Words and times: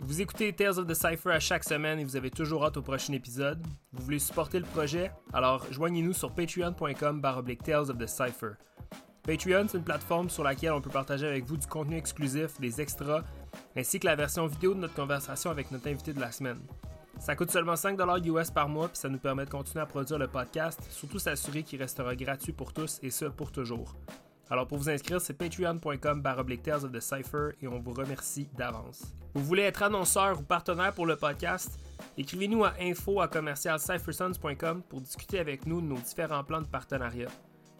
Vous 0.00 0.20
écoutez 0.20 0.52
Tales 0.52 0.78
of 0.78 0.86
the 0.86 0.94
Cypher 0.94 1.32
à 1.32 1.40
chaque 1.40 1.64
semaine 1.64 1.98
et 1.98 2.04
vous 2.04 2.14
avez 2.14 2.30
toujours 2.30 2.64
hâte 2.64 2.76
au 2.76 2.82
prochain 2.82 3.12
épisode. 3.14 3.60
Vous 3.92 4.04
voulez 4.04 4.20
supporter 4.20 4.60
le 4.60 4.64
projet? 4.64 5.10
Alors 5.32 5.66
joignez-nous 5.72 6.12
sur 6.12 6.32
patreon.com 6.32 7.20
Tales 7.64 7.90
of 7.90 7.98
the 7.98 8.06
Cypher. 8.06 8.52
Patreon, 9.24 9.66
c'est 9.68 9.78
une 9.78 9.84
plateforme 9.84 10.30
sur 10.30 10.44
laquelle 10.44 10.70
on 10.70 10.80
peut 10.80 10.88
partager 10.88 11.26
avec 11.26 11.44
vous 11.46 11.56
du 11.56 11.66
contenu 11.66 11.96
exclusif, 11.96 12.60
des 12.60 12.80
extras, 12.80 13.24
ainsi 13.76 13.98
que 13.98 14.06
la 14.06 14.14
version 14.14 14.46
vidéo 14.46 14.72
de 14.72 14.78
notre 14.78 14.94
conversation 14.94 15.50
avec 15.50 15.72
notre 15.72 15.88
invité 15.88 16.12
de 16.12 16.20
la 16.20 16.30
semaine. 16.30 16.60
Ça 17.18 17.34
coûte 17.34 17.50
seulement 17.50 17.74
5$ 17.74 18.24
US 18.24 18.50
par 18.52 18.68
mois, 18.68 18.86
puis 18.86 18.98
ça 18.98 19.08
nous 19.08 19.18
permet 19.18 19.46
de 19.46 19.50
continuer 19.50 19.82
à 19.82 19.86
produire 19.86 20.18
le 20.18 20.28
podcast, 20.28 20.80
surtout 20.90 21.18
s'assurer 21.18 21.64
qu'il 21.64 21.80
restera 21.80 22.14
gratuit 22.14 22.52
pour 22.52 22.72
tous 22.72 23.00
et 23.02 23.10
ce 23.10 23.24
pour 23.24 23.50
toujours. 23.50 23.96
Alors 24.50 24.66
pour 24.66 24.78
vous 24.78 24.88
inscrire, 24.88 25.20
c'est 25.20 25.34
patreon.com 25.34 26.22
Tales 26.62 26.84
of 26.84 26.92
the 26.92 27.00
Cypher 27.00 27.50
et 27.60 27.68
on 27.68 27.80
vous 27.80 27.92
remercie 27.92 28.48
d'avance. 28.56 29.02
Vous 29.34 29.44
voulez 29.44 29.62
être 29.62 29.82
annonceur 29.82 30.40
ou 30.40 30.42
partenaire 30.42 30.92
pour 30.94 31.06
le 31.06 31.16
podcast? 31.16 31.78
Écrivez-nous 32.16 32.64
à 32.64 32.74
info 32.80 33.20
à 33.20 33.28
pour 34.88 35.00
discuter 35.00 35.38
avec 35.38 35.66
nous 35.66 35.80
de 35.80 35.86
nos 35.86 35.98
différents 35.98 36.44
plans 36.44 36.62
de 36.62 36.66
partenariat. 36.66 37.28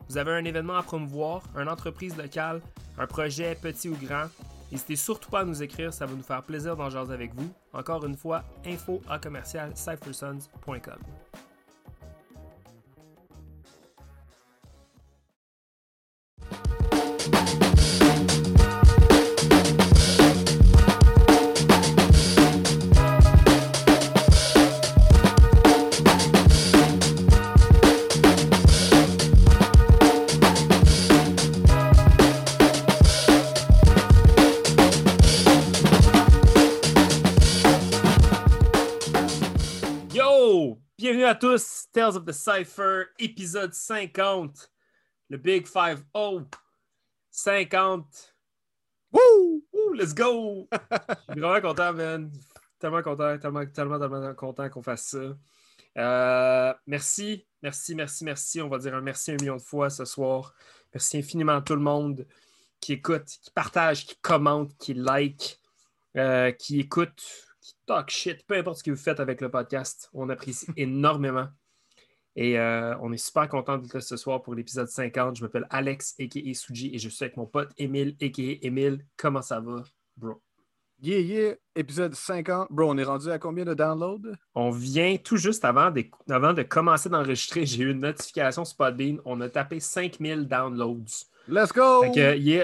Vous 0.08 0.18
avez 0.18 0.32
un 0.32 0.44
événement 0.44 0.76
à 0.76 0.82
promouvoir, 0.82 1.42
une 1.56 1.68
entreprise 1.68 2.16
locale, 2.16 2.60
un 2.98 3.06
projet 3.06 3.56
petit 3.60 3.88
ou 3.88 3.96
grand, 3.96 4.28
N'hésitez 4.70 4.96
surtout 4.96 5.30
pas 5.30 5.40
à 5.40 5.44
nous 5.44 5.62
écrire, 5.62 5.92
ça 5.94 6.04
va 6.06 6.14
nous 6.14 6.22
faire 6.22 6.42
plaisir 6.42 6.76
d'en 6.76 6.90
jaser 6.90 7.14
avec 7.14 7.34
vous. 7.34 7.50
Encore 7.72 8.04
une 8.04 8.16
fois, 8.16 8.44
info 8.66 9.00
à 9.08 9.18
à 41.28 41.34
tous, 41.34 41.88
Tales 41.92 42.16
of 42.16 42.24
the 42.24 42.32
Cypher, 42.32 43.08
épisode 43.18 43.74
50, 43.74 44.70
le 45.28 45.36
Big 45.36 45.66
5 45.66 45.98
oh 46.14 46.40
50. 47.30 48.34
Woo! 49.12 49.62
Woo! 49.70 49.92
Let's 49.92 50.14
go! 50.14 50.66
Je 50.72 51.32
suis 51.32 51.40
vraiment 51.42 51.60
content, 51.60 51.92
man. 51.92 52.32
Tellement 52.78 53.02
content, 53.02 53.38
tellement, 53.38 53.66
tellement, 53.66 53.98
tellement 53.98 54.34
content 54.34 54.70
qu'on 54.70 54.80
fasse 54.80 55.02
ça. 55.02 55.36
Euh, 55.98 56.74
merci, 56.86 57.46
merci, 57.62 57.94
merci, 57.94 58.24
merci. 58.24 58.62
On 58.62 58.70
va 58.70 58.78
dire 58.78 58.94
un 58.94 59.02
merci 59.02 59.32
un 59.32 59.36
million 59.36 59.56
de 59.56 59.62
fois 59.62 59.90
ce 59.90 60.06
soir. 60.06 60.54
Merci 60.94 61.18
infiniment 61.18 61.56
à 61.56 61.60
tout 61.60 61.74
le 61.74 61.82
monde 61.82 62.26
qui 62.80 62.94
écoute, 62.94 63.26
qui 63.26 63.50
partage, 63.50 64.06
qui 64.06 64.16
commente, 64.22 64.74
qui 64.78 64.94
like, 64.94 65.60
euh, 66.16 66.52
qui 66.52 66.80
écoute 66.80 67.22
talk 67.86 68.10
shit, 68.10 68.46
peu 68.46 68.56
importe 68.56 68.78
ce 68.78 68.84
que 68.84 68.90
vous 68.90 68.96
faites 68.96 69.20
avec 69.20 69.40
le 69.40 69.50
podcast. 69.50 70.08
On 70.12 70.28
apprécie 70.28 70.66
énormément. 70.76 71.48
Et 72.36 72.58
euh, 72.58 72.96
on 73.00 73.12
est 73.12 73.18
super 73.18 73.48
content 73.48 73.78
d'être 73.78 73.94
là 73.94 74.00
ce 74.00 74.16
soir 74.16 74.42
pour 74.42 74.54
l'épisode 74.54 74.88
50. 74.88 75.36
Je 75.36 75.42
m'appelle 75.42 75.66
Alex, 75.70 76.14
a.k.a. 76.20 76.54
Suji, 76.54 76.94
et 76.94 76.98
je 76.98 77.08
suis 77.08 77.24
avec 77.24 77.36
mon 77.36 77.46
pote 77.46 77.72
Emile, 77.78 78.16
a.k.a. 78.22 78.64
Emile. 78.66 79.04
Comment 79.16 79.42
ça 79.42 79.58
va, 79.60 79.82
bro? 80.16 80.40
Yeah, 81.00 81.20
yeah, 81.20 81.54
épisode 81.76 82.14
50. 82.14 82.72
Bro, 82.72 82.90
on 82.90 82.98
est 82.98 83.04
rendu 83.04 83.30
à 83.30 83.38
combien 83.38 83.64
de 83.64 83.72
downloads? 83.72 84.32
On 84.56 84.70
vient 84.70 85.16
tout 85.16 85.36
juste 85.36 85.64
avant 85.64 85.92
de, 85.92 86.04
avant 86.28 86.52
de 86.52 86.62
commencer 86.64 87.08
d'enregistrer. 87.08 87.66
J'ai 87.66 87.84
eu 87.84 87.92
une 87.92 88.00
notification 88.00 88.64
sur 88.64 88.76
Podbean. 88.76 89.20
On 89.24 89.40
a 89.40 89.48
tapé 89.48 89.78
5000 89.78 90.48
downloads. 90.48 91.26
Let's 91.50 91.72
go! 91.72 92.04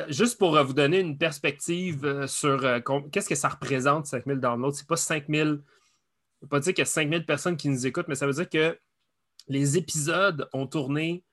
juste 0.09 0.37
pour 0.37 0.59
euh, 0.59 0.63
vous 0.63 0.75
donner 0.75 1.01
une 1.01 1.17
perspective 1.17 2.05
euh, 2.05 2.27
sur 2.27 2.67
euh, 2.67 2.81
qu'est-ce 3.11 3.31
que 3.31 3.35
ça 3.35 3.49
représente, 3.49 4.07
5000 4.07 4.41
downloads? 4.41 4.75
C'est 4.75 4.87
pas 4.87 4.99
5000. 4.99 5.63
Je 6.43 6.45
ne 6.45 6.49
pas 6.49 6.61
dire 6.61 6.75
qu'il 6.75 6.83
y 6.83 6.83
a 6.83 6.85
5000 6.85 7.25
personnes 7.25 7.57
qui 7.57 7.71
nous 7.71 7.87
écoutent, 7.87 8.09
mais 8.09 8.15
ça 8.15 8.27
veut 8.27 8.35
dire 8.35 8.49
que 8.49 8.79
les 9.49 9.79
épisodes 9.79 10.51
ont 10.53 10.67
tourné 10.67 11.25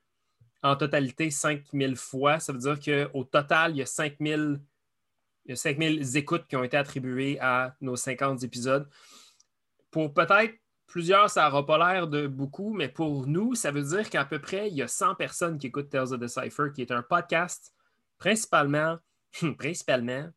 en 0.62 0.76
totalité 0.76 1.30
5000 1.30 1.96
fois. 1.96 2.40
Ça 2.40 2.54
veut 2.54 2.58
dire 2.58 2.80
qu'au 2.80 3.24
total, 3.24 3.72
il 3.72 3.78
y 3.78 3.82
a 3.82 3.86
5000 3.86 4.58
il 5.44 5.50
y 5.50 5.52
a 5.52 5.56
5000 5.56 6.16
écoutes 6.16 6.46
qui 6.46 6.56
ont 6.56 6.64
été 6.64 6.78
attribuées 6.78 7.38
à 7.38 7.74
nos 7.82 7.96
50 7.96 8.44
épisodes. 8.44 8.88
Pour 9.90 10.14
peut-être 10.14 10.54
plusieurs, 10.92 11.30
ça 11.30 11.48
n'aura 11.48 11.64
pas 11.64 11.78
l'air 11.78 12.06
de 12.06 12.26
beaucoup, 12.26 12.74
mais 12.74 12.88
pour 12.90 13.26
nous, 13.26 13.54
ça 13.54 13.70
veut 13.70 13.82
dire 13.82 14.10
qu'à 14.10 14.26
peu 14.26 14.38
près, 14.38 14.68
il 14.68 14.74
y 14.74 14.82
a 14.82 14.88
100 14.88 15.14
personnes 15.14 15.58
qui 15.58 15.68
écoutent 15.68 15.88
Tales 15.88 16.12
of 16.12 16.20
the 16.20 16.28
Cypher, 16.28 16.64
qui 16.74 16.82
est 16.82 16.90
un 16.90 17.02
podcast 17.02 17.72
principalement, 18.18 18.98
principalement 19.58 20.28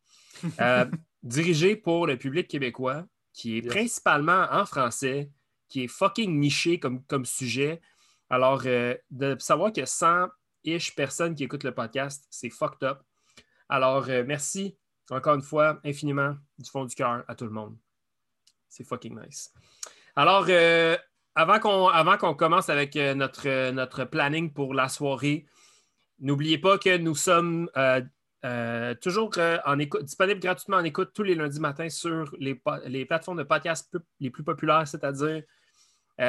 euh, 0.62 0.86
dirigé 1.24 1.76
pour 1.76 2.08
le 2.08 2.18
public 2.18 2.48
québécois, 2.48 3.06
qui 3.34 3.58
est 3.58 3.62
principalement 3.64 4.48
en 4.50 4.66
français, 4.66 5.30
qui 5.68 5.84
est 5.84 5.88
fucking 5.90 6.40
niché 6.40 6.80
comme, 6.80 7.04
comme 7.04 7.26
sujet. 7.26 7.82
Alors, 8.30 8.62
euh, 8.66 8.96
de 9.12 9.36
savoir 9.40 9.74
qu'il 9.74 9.82
y 9.82 9.84
a 9.84 9.88
100-ish 9.88 10.96
personnes 10.96 11.36
qui 11.36 11.44
écoutent 11.44 11.66
le 11.66 11.76
podcast, 11.76 12.26
c'est 12.30 12.50
fucked 12.50 12.82
up. 12.88 13.02
Alors, 13.68 14.08
euh, 14.08 14.24
merci 14.26 14.78
encore 15.10 15.36
une 15.36 15.42
fois 15.42 15.82
infiniment 15.84 16.38
du 16.58 16.70
fond 16.70 16.86
du 16.86 16.96
cœur 16.96 17.26
à 17.28 17.36
tout 17.36 17.46
le 17.46 17.52
monde. 17.52 17.78
C'est 18.70 18.86
fucking 18.86 19.20
nice. 19.20 19.54
Alors, 20.18 20.46
euh, 20.48 20.96
avant 21.36 21.60
qu'on 21.60 22.34
commence 22.36 22.70
avec 22.70 22.96
euh, 22.96 23.14
notre, 23.16 23.48
euh, 23.50 23.72
notre 23.74 24.06
planning 24.06 24.54
pour 24.54 24.74
la 24.74 24.88
soirée, 24.88 25.46
n'oubliez 26.20 26.58
pas 26.58 26.78
que 26.78 26.98
nous 26.98 27.16
sommes 27.16 27.70
toujours 29.02 29.32
en 29.66 29.80
écoute, 29.80 30.04
disponibles 30.04 30.40
gratuitement 30.40 30.78
en 30.78 30.84
écoute 30.84 31.12
tous 31.14 31.24
les 31.24 31.36
lundis 31.36 31.60
matins 31.60 31.90
sur 31.90 32.34
les, 32.40 32.62
les 32.86 33.06
plateformes 33.06 33.40
de 33.40 33.44
podcast 33.44 33.98
les 34.20 34.30
plus 34.30 34.44
populaires, 34.44 34.88
c'est-à-dire 34.88 35.44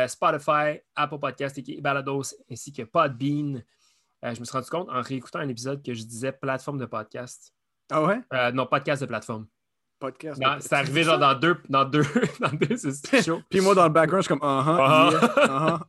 Spotify, 0.09 0.81
Apple 0.97 1.19
Podcasts, 1.19 1.59
et 1.59 1.81
Balados, 1.81 2.35
ainsi 2.51 2.73
que 2.73 2.83
Podbean. 2.83 3.63
je 4.23 4.41
me 4.41 4.45
suis 4.45 4.53
rendu 4.53 4.71
compte 4.71 4.89
en 4.89 5.03
réécoutant 5.03 5.41
un 5.41 5.49
épisode 5.49 5.85
que 5.85 5.95
je 5.95 6.03
disais 6.03 6.33
plateforme 6.33 6.79
de 6.79 6.87
podcast. 6.87 7.53
Ah 7.91 8.03
ouais? 8.03 8.53
non, 8.53 8.67
podcast 8.67 9.03
de 9.03 9.07
plateforme 9.07 9.47
podcast. 9.99 10.41
c'est 10.61 10.73
arrivé 10.73 11.03
genre 11.03 11.19
dans 11.19 11.35
deux, 11.35 11.57
dans 11.69 11.85
deux, 11.85 12.05
dans 12.41 12.51
deux 12.51 12.77
Puis 13.51 13.61
moi, 13.61 13.75
dans 13.75 13.85
le 13.85 13.93
background, 13.93 14.23
je 14.23 14.29
suis 14.29 14.39
comme, 14.39 14.49
uh-huh, 14.49 15.19
uh-huh. 15.47 15.81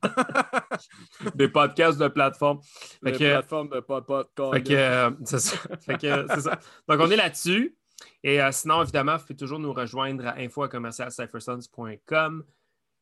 Des 1.35 1.47
podcasts 1.47 1.99
de 1.99 2.07
plateforme. 2.07 2.59
Des 3.01 3.13
plateformes 3.13 3.69
de 3.69 3.79
pod, 3.79 4.05
pod, 4.05 4.27
Fait 4.53 4.61
que, 4.63 4.73
euh, 4.73 5.09
c'est 5.25 5.39
ça. 5.39 5.57
Fait 5.85 5.97
que, 5.97 6.27
c'est 6.33 6.41
ça. 6.41 6.59
Donc, 6.87 6.99
on 6.99 7.09
est 7.09 7.15
là-dessus. 7.15 7.75
Et 8.23 8.39
euh, 8.41 8.51
sinon, 8.51 8.81
évidemment, 8.81 9.17
vous 9.17 9.23
pouvez 9.23 9.35
toujours 9.35 9.59
nous 9.59 9.73
rejoindre 9.73 10.25
à 10.27 10.37
info.commercialcyphersons.com 10.37 12.43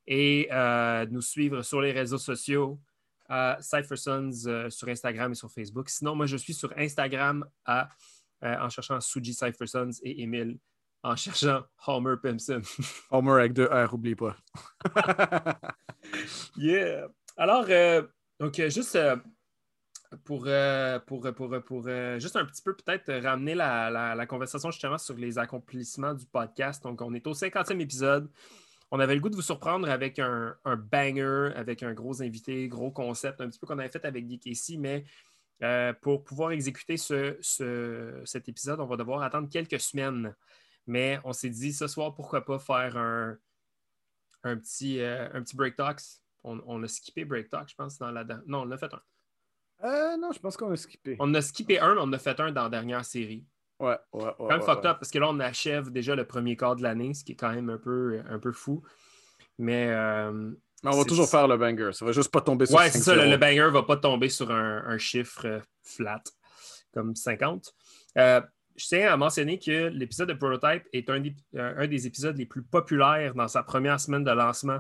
et 0.08 0.48
euh, 0.52 1.06
nous 1.10 1.22
suivre 1.22 1.62
sur 1.64 1.82
les 1.82 1.92
réseaux 1.92 2.18
sociaux 2.18 2.80
à 3.28 3.58
Cyphersons 3.60 4.70
sur 4.70 4.88
Instagram 4.88 5.32
et 5.32 5.36
sur 5.36 5.52
Facebook. 5.52 5.90
Sinon, 5.90 6.16
moi, 6.16 6.28
je 6.28 6.38
suis 6.38 6.54
sur 6.54 6.72
Instagram 6.78 7.44
à, 7.66 7.90
en 8.42 8.70
cherchant 8.70 9.02
Suji 9.02 9.34
Cyphersons 9.34 9.90
et 10.04 10.22
Emile 10.22 10.60
en 11.06 11.16
cherchant 11.16 11.64
Homer 11.86 12.16
Pimpson. 12.22 12.62
Homer 13.12 13.34
avec 13.34 13.54
deux 13.54 13.66
R, 13.66 13.94
oublie 13.94 14.16
pas. 14.16 14.36
yeah. 16.58 17.08
Alors, 17.38 17.66
euh, 17.70 18.02
donc, 18.40 18.60
euh, 18.60 18.70
juste 18.70 18.96
euh, 18.96 19.16
pour, 20.24 20.48
pour, 21.06 21.34
pour, 21.36 21.64
pour 21.64 21.88
juste 22.20 22.36
un 22.36 22.46
petit 22.46 22.64
peu 22.64 22.76
peut-être 22.76 23.14
ramener 23.24 23.54
la, 23.54 24.26
conversation 24.28 24.72
justement 24.72 24.98
sur 24.98 25.16
les 25.16 25.38
accomplissements 25.38 26.16
du 26.16 26.26
podcast. 26.26 26.82
Donc, 26.82 27.02
on 27.02 27.14
est 27.14 27.28
au 27.28 27.34
50e 27.34 27.80
épisode. 27.80 28.30
On 28.90 29.00
avait 29.00 29.14
le 29.14 29.22
goût 29.22 29.30
de 29.30 29.36
vous 29.36 29.42
surprendre 29.42 29.88
avec 29.90 30.18
un, 30.18 30.56
banger, 30.66 31.52
avec 31.56 31.84
un 31.84 31.94
gros 31.94 32.24
invité, 32.24 32.68
gros 32.68 32.92
concept, 32.92 33.42
un 33.42 33.50
petit 33.50 33.60
peu 33.60 33.68
qu'on 33.68 33.78
avait 33.78 33.90
fait 33.90 34.06
avec 34.06 34.28
Geek 34.28 34.48
ici, 34.48 34.80
mais 34.80 35.06
pour 36.02 36.24
pouvoir 36.24 36.52
exécuter 36.52 36.98
ce, 36.98 37.38
cet 38.26 38.50
épisode, 38.50 38.80
on 38.80 38.86
va 38.86 38.96
devoir 38.98 39.22
attendre 39.22 39.50
quelques 39.50 39.80
semaines. 39.80 40.34
Mais 40.88 41.20
on 41.24 41.34
s'est 41.34 41.50
dit 41.50 41.74
ce 41.74 41.88
soir, 41.88 42.14
pourquoi 42.14 42.46
pas 42.46 42.60
faire 42.60 42.98
un, 42.98 43.38
un, 44.44 44.58
petit, 44.58 45.00
euh, 45.02 45.28
un 45.34 45.42
petit 45.42 45.56
break 45.56 45.76
talks. 45.76 46.22
On, 46.44 46.84
a 46.84 46.88
skippé 46.88 47.26
break 47.26 47.50
talk, 47.50 47.70
je 47.70 47.76
pense, 47.76 47.98
dans 47.98 48.12
la. 48.12 48.24
Non, 48.46 48.62
on 48.62 48.72
a 48.72 48.78
fait 48.78 48.94
un. 48.94 49.02
Euh, 49.84 50.16
non, 50.18 50.32
je 50.32 50.40
pense 50.40 50.56
qu'on 50.56 50.72
a 50.72 50.76
skippé. 50.76 51.16
On 51.20 51.34
a 51.34 51.42
skippé 51.42 51.80
un, 51.80 51.96
mais 51.96 52.02
on 52.04 52.14
a 52.14 52.20
fait 52.20 52.40
un 52.40 52.52
dans 52.52 52.64
la 52.64 52.70
dernière 52.70 53.04
série. 53.04 53.48
Ouais, 53.80 53.98
ouais, 54.14 54.24
ouais. 54.24 54.34
Quand 54.38 54.48
même 54.48 54.62
fucked 54.62 54.86
up, 54.86 55.00
parce 55.00 55.10
que 55.10 55.18
là, 55.18 55.28
on 55.30 55.40
achève 55.40 55.92
déjà 55.92 56.16
le 56.16 56.26
premier 56.26 56.56
quart 56.56 56.76
de 56.76 56.84
l'année, 56.84 57.16
ce 57.16 57.24
qui 57.24 57.32
est 57.32 57.36
quand 57.36 57.52
même 57.52 57.72
un 57.72 57.80
peu, 57.80 58.22
un 58.30 58.38
peu 58.38 58.52
fou. 58.52 58.84
Mais. 59.58 59.88
Euh, 59.90 60.52
mais 60.84 60.94
on 60.94 60.98
va 60.98 61.04
toujours 61.04 61.28
faire 61.28 61.48
le 61.48 61.58
banger. 61.58 61.90
Ça 61.94 62.06
va 62.06 62.12
juste 62.12 62.32
pas 62.32 62.42
tomber 62.42 62.68
sur 62.68 62.78
Ouais, 62.78 62.92
c'est 62.92 63.00
ça. 63.00 63.16
Le, 63.16 63.38
banger 63.38 63.72
va 63.72 63.82
pas 63.82 63.98
tomber 63.98 64.30
sur 64.30 64.52
un, 64.52 64.84
un 64.86 64.98
chiffre 65.00 65.62
flat, 65.82 66.22
comme 66.94 67.16
50. 67.16 67.74
Je 68.76 68.88
tiens 68.88 69.12
à 69.12 69.18
mentionner 69.18 69.60
que 69.60 69.88
l'épisode 69.90 70.30
de 70.30 70.34
Prototype 70.34 70.84
est 70.94 71.10
un 71.10 71.20
des, 71.20 71.36
un 71.58 71.88
des, 71.88 72.08
épisodes 72.08 72.38
les 72.38 72.46
plus 72.46 72.64
populaires 72.64 73.34
dans 73.34 73.48
sa 73.48 73.64
première 73.64 74.00
semaine 74.00 74.24
de 74.24 74.32
lancement 74.32 74.80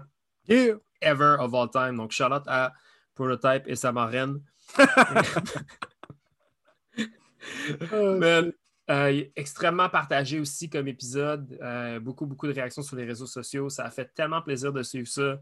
ever 1.01 1.37
of 1.39 1.53
all 1.53 1.69
time. 1.69 1.97
Donc, 1.97 2.13
out 2.19 2.43
à 2.47 2.73
Prototype 3.15 3.63
et 3.67 3.75
sa 3.75 3.91
marraine. 3.91 4.41
Euh, 8.87 9.23
extrêmement 9.35 9.89
partagé 9.89 10.39
aussi 10.39 10.69
comme 10.69 10.87
épisode. 10.87 11.57
Euh, 11.61 11.99
beaucoup, 11.99 12.27
beaucoup 12.27 12.45
de 12.45 12.53
réactions 12.53 12.83
sur 12.83 12.95
les 12.95 13.05
réseaux 13.05 13.25
sociaux. 13.25 13.67
Ça 13.67 13.85
a 13.85 13.89
fait 13.89 14.13
tellement 14.13 14.43
plaisir 14.43 14.71
de 14.71 14.83
suivre 14.83 15.07
ça 15.07 15.41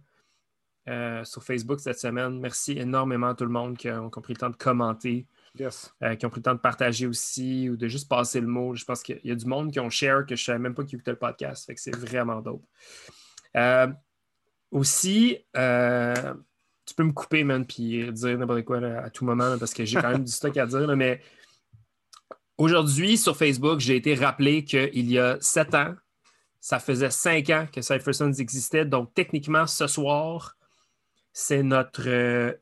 euh, 0.87 1.25
sur 1.25 1.43
Facebook 1.43 1.81
cette 1.81 1.99
semaine. 1.99 2.39
Merci 2.39 2.77
énormément 2.79 3.27
à 3.27 3.35
tout 3.35 3.43
le 3.43 3.51
monde 3.51 3.77
qui 3.77 3.89
a, 3.89 3.99
pris 4.01 4.33
le 4.33 4.39
temps 4.39 4.49
de 4.49 4.55
commenter. 4.55 5.27
Qui 5.55 6.25
ont 6.25 6.29
pris 6.29 6.39
le 6.39 6.43
temps 6.43 6.55
de 6.55 6.59
partager 6.59 7.07
aussi 7.07 7.69
ou 7.69 7.77
de 7.77 7.87
juste 7.87 8.09
passer 8.09 8.41
le 8.41 8.47
mot. 8.47 8.75
Je 8.75 8.85
pense 8.85 9.03
qu'il 9.03 9.19
y 9.23 9.31
a 9.31 9.35
du 9.35 9.45
monde 9.45 9.71
qui 9.71 9.79
ont 9.79 9.89
share 9.89 10.25
que 10.25 10.35
je 10.35 10.41
ne 10.41 10.45
savais 10.45 10.59
même 10.59 10.73
pas 10.73 10.83
qui 10.83 10.95
écoutait 10.95 11.11
le 11.11 11.17
podcast. 11.17 11.65
Fait 11.65 11.75
que 11.75 11.81
c'est 11.81 11.95
vraiment 11.95 12.41
dope. 12.41 12.65
aussi, 14.71 15.37
tu 15.53 16.95
peux 16.95 17.03
me 17.03 17.13
couper, 17.13 17.43
man, 17.43 17.65
puis 17.65 18.11
dire 18.11 18.37
n'importe 18.37 18.63
quoi 18.63 18.77
à 18.77 19.09
tout 19.09 19.25
moment 19.25 19.57
parce 19.57 19.73
que 19.73 19.85
j'ai 19.85 20.01
quand 20.01 20.11
même 20.11 20.23
du 20.23 20.31
stock 20.33 20.57
à 20.57 20.65
dire, 20.65 20.95
mais 20.95 21.21
Aujourd'hui, 22.57 23.17
sur 23.17 23.35
Facebook, 23.35 23.79
j'ai 23.79 23.95
été 23.95 24.13
rappelé 24.13 24.63
qu'il 24.63 25.11
y 25.11 25.17
a 25.17 25.37
sept 25.41 25.73
ans, 25.73 25.95
ça 26.59 26.79
faisait 26.79 27.09
cinq 27.09 27.49
ans 27.49 27.67
que 27.71 27.81
Cyphersons 27.81 28.31
existait. 28.33 28.85
Donc, 28.85 29.13
techniquement, 29.13 29.65
ce 29.65 29.87
soir, 29.87 30.55
c'est 31.31 31.63
notre, 31.63 32.55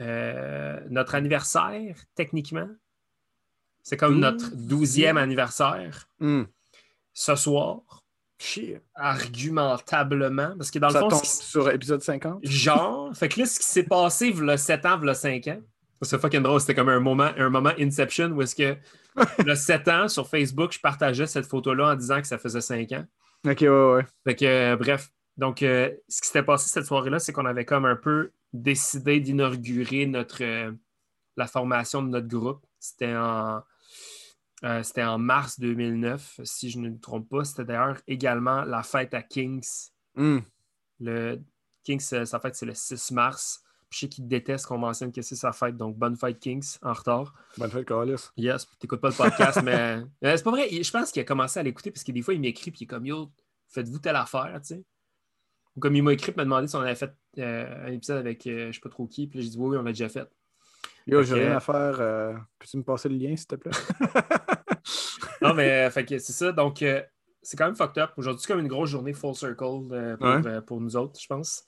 euh, 0.00 0.80
notre 0.90 1.14
anniversaire, 1.14 1.96
techniquement. 2.14 2.68
C'est 3.82 3.96
comme 3.96 4.18
notre 4.18 4.54
douzième 4.54 5.18
anniversaire. 5.18 6.08
Hmm. 6.18 6.44
Ce 7.12 7.34
soir. 7.36 7.80
Argumentablement. 8.94 10.54
Parce 10.56 10.70
que 10.70 10.78
dans 10.78 10.88
le 10.88 10.98
fond. 10.98 11.10
sur 11.22 11.70
épisode 11.70 12.02
50. 12.02 12.40
Genre. 12.42 13.14
fait 13.16 13.28
que 13.28 13.40
là, 13.40 13.46
ce 13.46 13.58
qui 13.58 13.66
s'est 13.66 13.84
passé, 13.84 14.32
le 14.32 14.56
7 14.56 14.86
ans, 14.86 14.96
le 14.96 15.14
5 15.14 15.48
ans. 15.48 15.60
C'est 16.02 16.20
fucking 16.20 16.42
drôle. 16.42 16.60
C'était 16.60 16.74
comme 16.74 16.88
un 16.88 17.00
moment, 17.00 17.30
un 17.36 17.48
moment 17.48 17.72
Inception 17.78 18.30
où 18.30 18.42
est-ce 18.42 18.54
que 18.54 18.76
le 19.44 19.54
7 19.54 19.88
ans 19.88 20.08
sur 20.08 20.28
Facebook, 20.28 20.72
je 20.72 20.80
partageais 20.80 21.26
cette 21.26 21.46
photo-là 21.46 21.92
en 21.92 21.94
disant 21.94 22.20
que 22.20 22.26
ça 22.26 22.38
faisait 22.38 22.60
5 22.60 22.92
ans. 22.92 23.04
Ok, 23.46 23.60
ouais, 23.60 23.68
ouais. 23.68 24.06
Fait 24.24 24.34
que, 24.34 24.44
euh, 24.44 24.76
bref. 24.76 25.10
Donc, 25.36 25.62
euh, 25.62 25.90
ce 26.08 26.20
qui 26.20 26.28
s'était 26.28 26.42
passé 26.42 26.68
cette 26.68 26.86
soirée-là, 26.86 27.18
c'est 27.18 27.32
qu'on 27.32 27.46
avait 27.46 27.64
comme 27.64 27.84
un 27.84 27.96
peu 27.96 28.30
décidé 28.54 29.20
d'inaugurer 29.20 30.06
notre 30.06 30.42
euh, 30.42 30.72
la 31.36 31.46
formation 31.46 32.02
de 32.02 32.08
notre 32.08 32.28
groupe. 32.28 32.64
C'était 32.78 33.14
en, 33.16 33.62
c'était 34.82 35.02
en 35.02 35.18
mars 35.18 35.58
2009, 35.58 36.40
si 36.44 36.70
je 36.70 36.78
ne 36.78 36.90
me 36.90 37.00
trompe 37.00 37.28
pas. 37.28 37.44
C'était 37.44 37.64
d'ailleurs 37.64 38.00
également 38.06 38.62
la 38.62 38.82
fête 38.82 39.12
à 39.14 39.22
Kings. 39.22 39.90
Hmm. 40.14 40.38
Le 41.00 41.40
Kings, 41.82 42.00
sa 42.00 42.38
fête, 42.38 42.54
c'est 42.54 42.66
le 42.66 42.74
6 42.74 43.10
mars. 43.10 43.64
Je 43.90 44.00
sais 44.00 44.08
qu'il 44.08 44.26
déteste 44.26 44.66
qu'on 44.66 44.78
mentionne 44.78 45.12
que 45.12 45.22
c'est 45.22 45.36
sa 45.36 45.52
fête, 45.52 45.76
donc 45.76 45.96
bonne 45.96 46.16
fête 46.16 46.38
Kings 46.38 46.78
en 46.82 46.92
retard. 46.92 47.34
Bonne 47.58 47.70
fête 47.70 47.86
Carlis. 47.86 48.28
Yes, 48.36 48.66
t'écoutes 48.78 49.00
pas 49.00 49.10
le 49.10 49.14
podcast, 49.14 49.60
mais 49.64 50.02
c'est 50.20 50.42
pas 50.42 50.50
vrai. 50.50 50.68
Je 50.70 50.90
pense 50.90 51.10
qu'il 51.12 51.20
a 51.20 51.24
commencé 51.24 51.60
à 51.60 51.62
l'écouter 51.62 51.90
parce 51.90 52.04
que 52.04 52.12
des 52.12 52.22
fois 52.22 52.34
il 52.34 52.40
m'écrit 52.40 52.70
puis 52.70 52.80
il 52.80 52.84
est 52.84 52.88
comme 52.88 53.06
Yo, 53.06 53.30
faites-vous 53.68 53.98
telle 53.98 54.16
affaire, 54.16 54.60
tu 54.62 54.74
sais. 54.74 54.84
Ou 55.76 55.80
comme 55.80 55.96
il 55.96 56.02
m'a 56.02 56.12
écrit, 56.12 56.32
il 56.32 56.36
m'a 56.36 56.44
demandé 56.44 56.68
si 56.68 56.76
on 56.76 56.80
avait 56.80 56.94
fait 56.94 57.12
euh, 57.38 57.86
un 57.86 57.92
épisode 57.92 58.18
avec 58.18 58.46
euh, 58.46 58.68
je 58.68 58.72
sais 58.72 58.80
pas 58.80 58.88
trop 58.88 59.06
qui, 59.06 59.26
puis 59.26 59.42
j'ai 59.42 59.50
dit 59.50 59.56
oui, 59.58 59.76
on 59.76 59.82
l'a 59.82 59.92
déjà 59.92 60.08
fait. 60.08 60.28
Yo, 61.06 61.22
j'ai 61.22 61.34
rien 61.34 61.56
à 61.56 61.60
faire. 61.60 62.00
Euh, 62.00 62.32
peux-tu 62.58 62.78
me 62.78 62.82
passer 62.82 63.08
le 63.08 63.16
lien, 63.16 63.36
s'il 63.36 63.46
te 63.46 63.56
plaît? 63.56 63.72
non, 65.42 65.52
mais 65.52 65.90
c'est 65.90 66.20
ça. 66.20 66.52
Donc, 66.52 66.82
c'est 67.42 67.56
quand 67.58 67.66
même 67.66 67.76
fucked 67.76 68.02
up. 68.02 68.12
Aujourd'hui, 68.16 68.40
c'est 68.40 68.52
comme 68.52 68.60
une 68.60 68.68
grosse 68.68 68.88
journée 68.88 69.12
full 69.12 69.34
circle 69.34 69.56
pour, 69.56 70.64
pour, 70.66 70.80
nous 70.80 70.96
autres, 70.96 71.20
je 71.20 71.26
pense. 71.26 71.66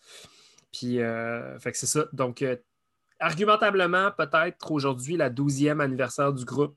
Puis, 0.76 1.00
euh, 1.00 1.58
fait 1.58 1.72
que 1.72 1.78
c'est 1.78 1.86
ça. 1.86 2.06
Donc, 2.12 2.42
euh, 2.42 2.56
argumentablement, 3.18 4.10
peut-être 4.12 4.70
aujourd'hui, 4.72 5.16
la 5.16 5.30
12e 5.30 5.80
anniversaire 5.80 6.32
du 6.32 6.44
groupe. 6.44 6.76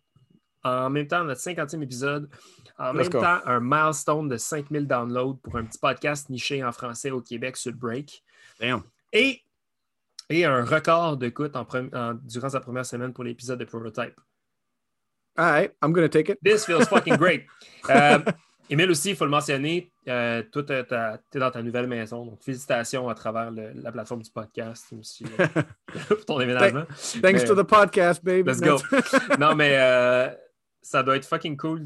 En 0.63 0.89
même 0.89 1.07
temps, 1.07 1.23
notre 1.23 1.41
50e 1.41 1.81
épisode. 1.81 2.29
En 2.77 2.93
même 2.93 3.09
temps, 3.09 3.39
un 3.45 3.59
milestone 3.61 4.27
de 4.27 4.37
5000 4.37 4.87
downloads 4.87 5.39
pour 5.43 5.57
un 5.57 5.65
petit 5.65 5.79
podcast 5.79 6.29
niché 6.29 6.63
en 6.63 6.71
français 6.71 7.11
au 7.11 7.21
Québec 7.21 7.57
sur 7.57 7.71
le 7.71 7.77
break. 7.77 8.23
Et, 9.11 9.43
et 10.29 10.45
un 10.45 10.63
record 10.63 11.17
d'écoute 11.17 11.55
en, 11.55 11.65
durant 12.23 12.49
sa 12.49 12.59
première 12.59 12.85
semaine 12.85 13.13
pour 13.13 13.23
l'épisode 13.23 13.59
de 13.59 13.65
Prototype. 13.65 14.15
All 15.35 15.45
right, 15.45 15.71
I'm 15.81 15.93
gonna 15.93 16.09
take 16.09 16.29
it. 16.29 16.37
This 16.43 16.65
feels 16.65 16.85
fucking 16.85 17.15
great. 17.15 17.45
Euh, 17.89 18.19
Emile 18.69 18.91
aussi, 18.91 19.09
il 19.09 19.15
faut 19.15 19.25
le 19.25 19.31
mentionner, 19.31 19.91
euh, 20.07 20.43
toi, 20.51 20.61
tu 20.63 20.73
es 20.73 21.39
dans 21.39 21.49
ta 21.49 21.63
nouvelle 21.63 21.87
maison. 21.87 22.23
Donc, 22.23 22.43
félicitations 22.43 23.09
à 23.09 23.15
travers 23.15 23.51
la 23.51 23.91
plateforme 23.91 24.21
du 24.21 24.29
podcast 24.29 24.85
aussi 24.97 25.25
euh, 25.39 25.47
pour 26.07 26.25
ton 26.25 26.37
déménagement. 26.37 26.83
Thanks 27.19 27.45
to 27.45 27.55
the 27.55 27.65
podcast, 27.65 28.23
baby. 28.23 28.51
Let's 28.51 28.61
go. 28.61 28.77
non, 29.39 29.55
mais 29.55 29.75
euh, 29.75 30.29
ça 30.81 31.03
doit 31.03 31.17
être 31.17 31.25
fucking 31.25 31.57
cool 31.57 31.83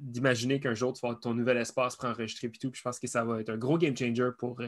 d'imaginer 0.00 0.60
qu'un 0.60 0.74
jour, 0.74 0.92
tu 0.92 1.00
vas 1.00 1.08
avoir 1.08 1.20
ton 1.20 1.34
nouvel 1.34 1.58
espace 1.58 1.96
pour 1.96 2.08
enregistrer 2.08 2.48
et 2.48 2.52
tout. 2.52 2.70
Puis 2.70 2.78
je 2.78 2.82
pense 2.82 2.98
que 2.98 3.06
ça 3.06 3.24
va 3.24 3.40
être 3.40 3.50
un 3.50 3.58
gros 3.58 3.78
game 3.78 3.96
changer 3.96 4.30
pour, 4.38 4.60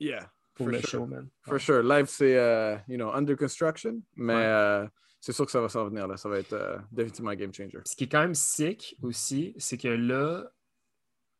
yeah, 0.00 0.30
pour 0.54 0.68
le 0.68 0.80
show, 0.80 1.06
man. 1.06 1.28
For 1.42 1.60
sure. 1.60 1.82
Live, 1.82 2.06
c'est 2.06 2.82
you 2.88 2.96
know, 2.96 3.10
under 3.12 3.36
construction, 3.36 4.02
mais 4.16 4.88
c'est 5.20 5.32
sûr 5.32 5.46
que 5.46 5.52
ça 5.52 5.60
va 5.60 5.68
s'en 5.68 5.88
venir. 5.88 6.06
Là. 6.06 6.16
Ça 6.16 6.28
va 6.28 6.38
être 6.38 6.80
définitivement 6.90 7.30
un 7.30 7.36
game 7.36 7.54
changer. 7.54 7.78
Ce 7.84 7.96
qui 7.96 8.04
est 8.04 8.08
quand 8.08 8.20
même 8.20 8.34
sick 8.34 8.96
aussi, 9.02 9.54
c'est 9.58 9.76
que 9.76 9.88
là, 9.88 10.44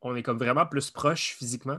on 0.00 0.14
est 0.14 0.22
comme 0.22 0.38
vraiment 0.38 0.66
plus 0.66 0.90
proche 0.90 1.34
physiquement 1.34 1.78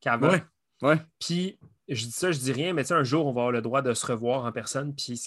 qu'avant. 0.00 0.30
Ouais, 0.30 0.44
ouais. 0.82 0.96
Puis, 1.18 1.58
je 1.88 2.04
dis 2.04 2.12
ça, 2.12 2.32
je 2.32 2.38
dis 2.38 2.52
rien, 2.52 2.72
mais 2.72 2.82
tu 2.82 2.88
sais, 2.88 2.94
un 2.94 3.04
jour, 3.04 3.26
on 3.26 3.32
va 3.32 3.40
avoir 3.42 3.52
le 3.52 3.62
droit 3.62 3.82
de 3.82 3.94
se 3.94 4.06
revoir 4.06 4.44
en 4.44 4.52
personne. 4.52 4.94
Puis, 4.94 5.20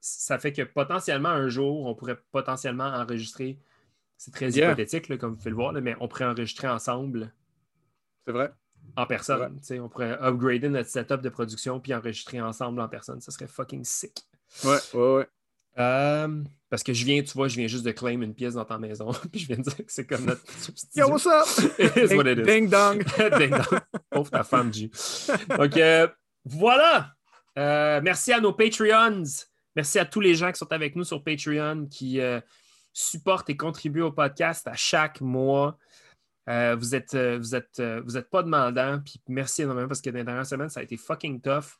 ça 0.00 0.38
fait 0.38 0.52
que 0.52 0.62
potentiellement, 0.62 1.30
un 1.30 1.48
jour, 1.48 1.86
on 1.86 1.94
pourrait 1.94 2.18
potentiellement 2.30 2.84
enregistrer. 2.84 3.58
C'est 4.16 4.32
très 4.32 4.50
hypothétique, 4.50 5.16
comme 5.18 5.30
vous 5.30 5.36
pouvez 5.36 5.50
le 5.50 5.56
voir, 5.56 5.72
mais 5.72 5.96
on 6.00 6.08
pourrait 6.08 6.26
enregistrer 6.26 6.68
ensemble. 6.68 7.32
C'est 8.26 8.32
vrai. 8.32 8.52
En 8.96 9.06
personne. 9.06 9.60
On 9.70 9.88
pourrait 9.88 10.18
upgrader 10.20 10.68
notre 10.68 10.88
setup 10.88 11.20
de 11.20 11.28
production 11.28 11.78
puis 11.80 11.94
enregistrer 11.94 12.40
ensemble 12.40 12.80
en 12.80 12.88
personne. 12.88 13.20
Ça 13.20 13.30
serait 13.30 13.46
fucking 13.46 13.84
sick. 13.84 14.26
Ouais, 14.64 14.78
ouais, 14.94 15.14
ouais. 15.16 15.28
Euh, 15.78 16.42
parce 16.70 16.82
que 16.82 16.92
je 16.92 17.04
viens, 17.04 17.22
tu 17.22 17.32
vois, 17.32 17.48
je 17.48 17.56
viens 17.56 17.66
juste 17.66 17.84
de 17.84 17.92
claim 17.92 18.20
une 18.22 18.34
pièce 18.34 18.54
dans 18.54 18.64
ta 18.64 18.78
maison. 18.78 19.10
puis 19.32 19.40
je 19.40 19.46
viens 19.46 19.56
de 19.56 19.62
dire 19.62 19.76
que 19.76 19.84
c'est 19.88 20.06
comme 20.06 20.24
notre 20.24 20.50
substitut. 20.60 20.98
Yo, 20.98 21.08
what's 21.08 21.26
up? 21.26 21.46
It's 21.78 22.14
what 22.14 22.26
it 22.26 22.38
is. 22.38 22.42
Ding 22.42 22.68
dong. 22.68 22.98
Ding 23.38 23.50
dong. 23.50 23.80
Pauvre 24.10 24.30
ta 24.30 24.44
femme, 24.44 24.72
G. 24.72 24.90
Donc, 25.56 25.76
euh, 25.76 26.08
voilà. 26.44 27.12
Euh, 27.58 28.00
merci 28.02 28.32
à 28.32 28.40
nos 28.40 28.52
Patreons. 28.52 29.24
Merci 29.74 29.98
à 29.98 30.04
tous 30.04 30.20
les 30.20 30.34
gens 30.34 30.50
qui 30.50 30.58
sont 30.58 30.72
avec 30.72 30.96
nous 30.96 31.04
sur 31.04 31.22
Patreon, 31.22 31.86
qui 31.86 32.20
supportent 32.92 33.48
et 33.50 33.56
contribuent 33.56 34.02
au 34.02 34.12
podcast 34.12 34.66
à 34.66 34.74
chaque 34.74 35.20
mois. 35.20 35.78
vous 36.46 36.94
êtes, 36.94 37.16
vous 37.16 37.54
êtes, 37.54 37.80
vous 38.04 38.16
êtes 38.16 38.28
pas 38.28 38.42
demandant. 38.42 39.00
Puis 39.04 39.20
merci 39.28 39.62
énormément 39.62 39.86
parce 39.86 40.00
que 40.00 40.10
dans 40.10 40.18
les 40.18 40.24
dernières 40.24 40.46
semaines, 40.46 40.68
ça 40.68 40.80
a 40.80 40.82
été 40.82 40.96
fucking 40.96 41.40
tough. 41.40 41.78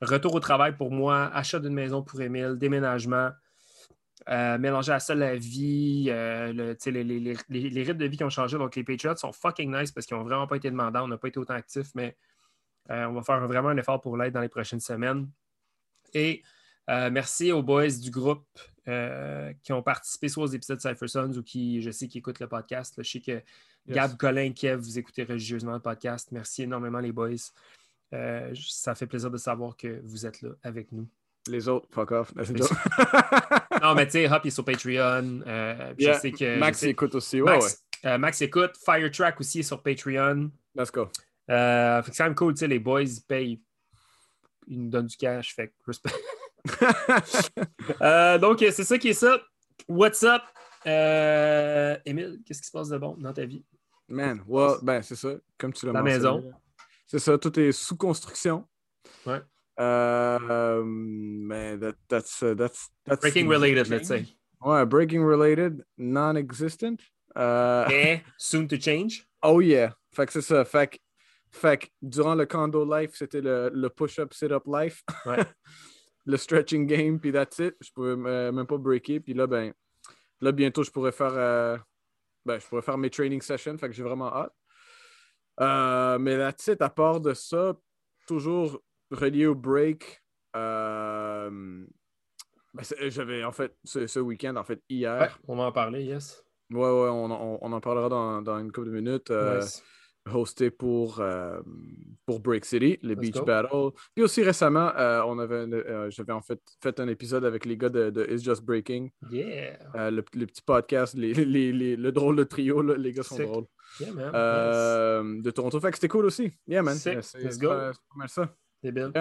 Retour 0.00 0.34
au 0.34 0.40
travail 0.40 0.76
pour 0.76 0.92
moi, 0.92 1.26
achat 1.34 1.58
d'une 1.58 1.74
maison 1.74 2.02
pour 2.02 2.20
Émile, 2.20 2.56
déménagement, 2.56 3.30
euh, 4.28 4.58
mélanger 4.58 4.92
à 4.92 5.00
ça 5.00 5.14
la 5.14 5.36
vie, 5.36 6.06
euh, 6.08 6.52
les, 6.52 7.02
les, 7.04 7.82
rythmes 7.82 7.98
de 7.98 8.06
vie 8.06 8.16
qui 8.16 8.24
ont 8.24 8.30
changé. 8.30 8.58
Donc, 8.58 8.76
les 8.76 8.84
Patriots 8.84 9.16
sont 9.16 9.32
fucking 9.32 9.74
nice 9.74 9.90
parce 9.90 10.06
qu'ils 10.06 10.16
n'ont 10.16 10.24
vraiment 10.24 10.46
pas 10.46 10.56
été 10.56 10.70
demandants. 10.70 11.04
On 11.04 11.08
n'a 11.08 11.16
pas 11.16 11.28
été 11.28 11.38
autant 11.38 11.54
actifs, 11.54 11.90
mais 11.94 12.16
euh, 12.90 13.06
on 13.06 13.14
va 13.14 13.22
faire 13.22 13.46
vraiment 13.46 13.70
un 13.70 13.76
effort 13.76 14.00
pour 14.00 14.16
l'aide 14.16 14.34
dans 14.34 14.40
les 14.40 14.48
prochaines 14.48 14.80
semaines. 14.80 15.28
Et 16.14 16.42
merci 16.88 17.52
aux 17.52 17.62
boys 17.62 17.88
du 17.88 18.10
groupe 18.10 18.46
qui 19.62 19.72
ont 19.72 19.82
participé 19.82 20.28
soit 20.28 20.44
aux 20.44 20.48
épisodes 20.48 20.80
Cypher 20.80 21.08
Sons 21.08 21.32
ou 21.36 21.42
qui, 21.42 21.82
je 21.82 21.90
sais, 21.90 22.08
qui 22.08 22.18
écoutent 22.18 22.40
le 22.40 22.48
podcast. 22.48 22.94
Je 22.98 23.10
sais 23.10 23.20
que 23.20 23.42
Gab, 23.86 24.16
Colin, 24.16 24.52
Kev, 24.52 24.80
vous 24.80 24.98
écoutez 24.98 25.24
religieusement 25.24 25.74
le 25.74 25.80
podcast. 25.80 26.28
Merci 26.32 26.62
énormément, 26.62 26.98
les 26.98 27.12
boys. 27.12 27.52
Euh, 28.14 28.54
ça 28.68 28.94
fait 28.94 29.06
plaisir 29.06 29.30
de 29.30 29.36
savoir 29.36 29.76
que 29.76 30.00
vous 30.04 30.26
êtes 30.26 30.40
là 30.42 30.50
avec 30.62 30.92
nous. 30.92 31.08
Les 31.46 31.68
autres, 31.68 31.88
fuck 31.90 32.10
off. 32.12 32.32
non, 33.82 33.94
mais 33.94 34.06
tu 34.06 34.12
sais, 34.12 34.30
Hop 34.30 34.44
est 34.44 34.50
sur 34.50 34.64
Patreon. 34.64 35.42
Euh, 35.46 35.94
je 35.98 36.12
sais 36.14 36.32
que, 36.32 36.58
Max 36.58 36.82
écoute 36.82 37.14
aussi. 37.14 37.40
Max, 37.40 37.84
euh, 38.04 38.18
Max 38.18 38.40
écoute. 38.42 38.72
Firetrack 38.84 39.40
aussi 39.40 39.60
est 39.60 39.62
sur 39.62 39.82
Patreon. 39.82 40.50
Let's 40.74 40.90
go. 40.92 41.08
c'est 41.48 42.16
quand 42.16 42.24
même 42.24 42.34
cool, 42.34 42.54
tu 42.54 42.60
sais, 42.60 42.66
les 42.66 42.78
boys 42.78 43.02
ils 43.02 43.20
payent. 43.22 43.62
Ils 44.66 44.82
nous 44.82 44.90
donnent 44.90 45.06
du 45.06 45.16
cash, 45.16 45.54
fait 45.54 45.72
respect. 45.86 46.12
donc, 48.40 48.58
c'est 48.58 48.84
ça 48.84 48.98
qui 48.98 49.08
est 49.08 49.14
ça. 49.14 49.38
What's 49.88 50.22
up? 50.24 50.42
Émile, 52.04 52.40
qu'est-ce 52.44 52.60
qui 52.60 52.66
se 52.66 52.72
passe 52.72 52.88
de 52.90 52.98
bon 52.98 53.16
dans 53.18 53.32
ta 53.32 53.46
vie? 53.46 53.64
Man, 54.08 54.42
well, 54.46 54.76
ben, 54.82 55.02
c'est 55.02 55.16
ça. 55.16 55.30
Comme 55.56 55.72
tu 55.72 55.86
l'as 55.86 55.92
mentionné. 55.92 56.10
La 56.10 56.18
maison. 56.18 56.52
C'est 57.08 57.18
ça, 57.18 57.36
tout 57.38 57.58
est 57.58 57.72
sous 57.72 57.96
construction. 57.96 58.64
Ouais. 59.26 59.40
Euh, 59.80 60.82
mais 60.84 61.78
that, 61.78 61.94
that's, 62.08 62.42
uh, 62.42 62.54
that's, 62.54 62.90
that's, 63.04 63.20
Breaking 63.20 63.48
related, 63.48 63.88
let's 63.88 64.06
say. 64.06 64.26
Ouais, 64.60 64.84
breaking 64.84 65.24
related, 65.24 65.84
non-existent. 65.96 67.00
Euh, 67.36 67.86
Mais 67.88 68.22
soon 68.36 68.66
to 68.68 68.76
change. 68.76 69.26
Oh 69.42 69.60
yeah. 69.60 69.94
Fait 70.12 70.26
que 70.26 70.32
c'est 70.32 70.42
ça. 70.42 70.64
Fait 70.64 70.88
que, 70.88 70.98
fait 71.50 71.78
que 71.78 71.86
durant 72.02 72.34
le 72.34 72.46
condo 72.46 72.84
life, 72.84 73.12
c'était 73.14 73.40
le, 73.40 73.70
le 73.72 73.88
push-up, 73.88 74.34
sit-up 74.34 74.64
life. 74.66 75.02
Ouais. 75.24 75.38
le 76.28 76.36
stretching 76.36 76.86
game, 76.86 77.18
puis 77.18 77.32
that's 77.32 77.58
it. 77.58 77.74
Je 77.80 77.90
pouvais 77.90 78.10
euh, 78.10 78.52
même 78.52 78.66
pas 78.66 78.76
breaker. 78.76 79.20
Puis 79.20 79.32
là, 79.32 79.46
ben, 79.46 79.72
là, 80.42 80.52
bientôt, 80.52 80.82
je 80.82 80.90
pourrais 80.90 81.12
faire, 81.12 81.32
euh, 81.32 81.78
ben, 82.44 82.58
je 82.58 82.66
pourrais 82.66 82.82
faire 82.82 82.98
mes 82.98 83.08
training 83.08 83.40
sessions. 83.40 83.78
Fait 83.78 83.88
que 83.88 83.94
j'ai 83.94 84.02
vraiment 84.02 84.34
hâte. 84.34 84.52
Euh, 85.60 86.18
mais 86.18 86.36
that's 86.38 86.66
it. 86.68 86.80
À 86.82 86.88
part 86.90 87.20
de 87.20 87.34
ça, 87.34 87.74
toujours 88.26 88.80
relié 89.10 89.46
au 89.46 89.54
break. 89.54 90.22
euh, 90.56 91.50
ben, 92.74 92.82
c'est- 92.82 93.10
J'avais, 93.10 93.44
en 93.44 93.52
fait, 93.52 93.76
ce, 93.84 94.06
ce 94.06 94.18
week-end, 94.20 94.56
en 94.56 94.64
fait, 94.64 94.82
hier. 94.88 95.20
Ouais, 95.20 95.30
on 95.46 95.56
va 95.56 95.64
en 95.64 95.72
parler, 95.72 96.04
yes. 96.04 96.44
Ouais, 96.70 96.78
ouais, 96.80 97.08
on, 97.08 97.30
on- 97.30 97.58
on 97.60 97.72
en 97.72 97.80
parlera 97.80 98.08
dans, 98.08 98.42
dans 98.42 98.58
une 98.58 98.70
couple 98.72 98.88
de 98.88 98.92
minutes. 98.92 99.30
euh, 99.30 99.60
Nice. 99.60 99.82
Hosté 100.34 100.70
pour, 100.70 101.20
euh, 101.20 101.60
pour 102.26 102.40
Break 102.40 102.64
City, 102.64 102.98
le 103.02 103.10
Let's 103.14 103.18
Beach 103.20 103.34
go. 103.34 103.44
Battle. 103.44 103.90
Puis 104.14 104.24
aussi 104.24 104.42
récemment, 104.42 104.90
euh, 104.96 105.22
on 105.26 105.38
avait, 105.38 105.54
euh, 105.72 106.10
j'avais 106.10 106.32
en 106.32 106.40
fait 106.42 106.60
fait 106.82 106.98
un 107.00 107.08
épisode 107.08 107.44
avec 107.44 107.64
les 107.64 107.76
gars 107.76 107.88
de, 107.88 108.10
de 108.10 108.24
It's 108.30 108.42
Just 108.42 108.62
Breaking, 108.62 109.08
Yeah. 109.30 110.10
le, 110.10 110.24
le 110.34 110.46
petit 110.46 110.62
podcast, 110.62 111.14
les, 111.14 111.32
les- 111.34 111.72
les- 111.72 111.96
le 111.96 112.12
drôle 112.12 112.36
de 112.36 112.44
trio, 112.44 112.82
là, 112.82 112.96
les 112.96 113.12
gars 113.12 113.22
sont 113.22 113.36
Sick. 113.36 113.46
drôles. 113.46 113.66
Yeah, 114.00 114.12
man. 114.12 115.40
De 115.42 115.50
Toronto. 115.50 115.80
Fait 115.80 115.90
que 115.90 115.96
c'était 115.96 116.08
cool 116.08 116.26
aussi. 116.26 116.52
Yeah, 116.66 116.82
man. 116.82 116.94
C'est 116.96 117.14
Let's 117.16 117.36
c'est 117.38 117.58
go. 117.60 117.68
pas, 117.68 117.92
mal 118.16 118.28
ça. 118.28 118.54
Débile. 118.82 119.12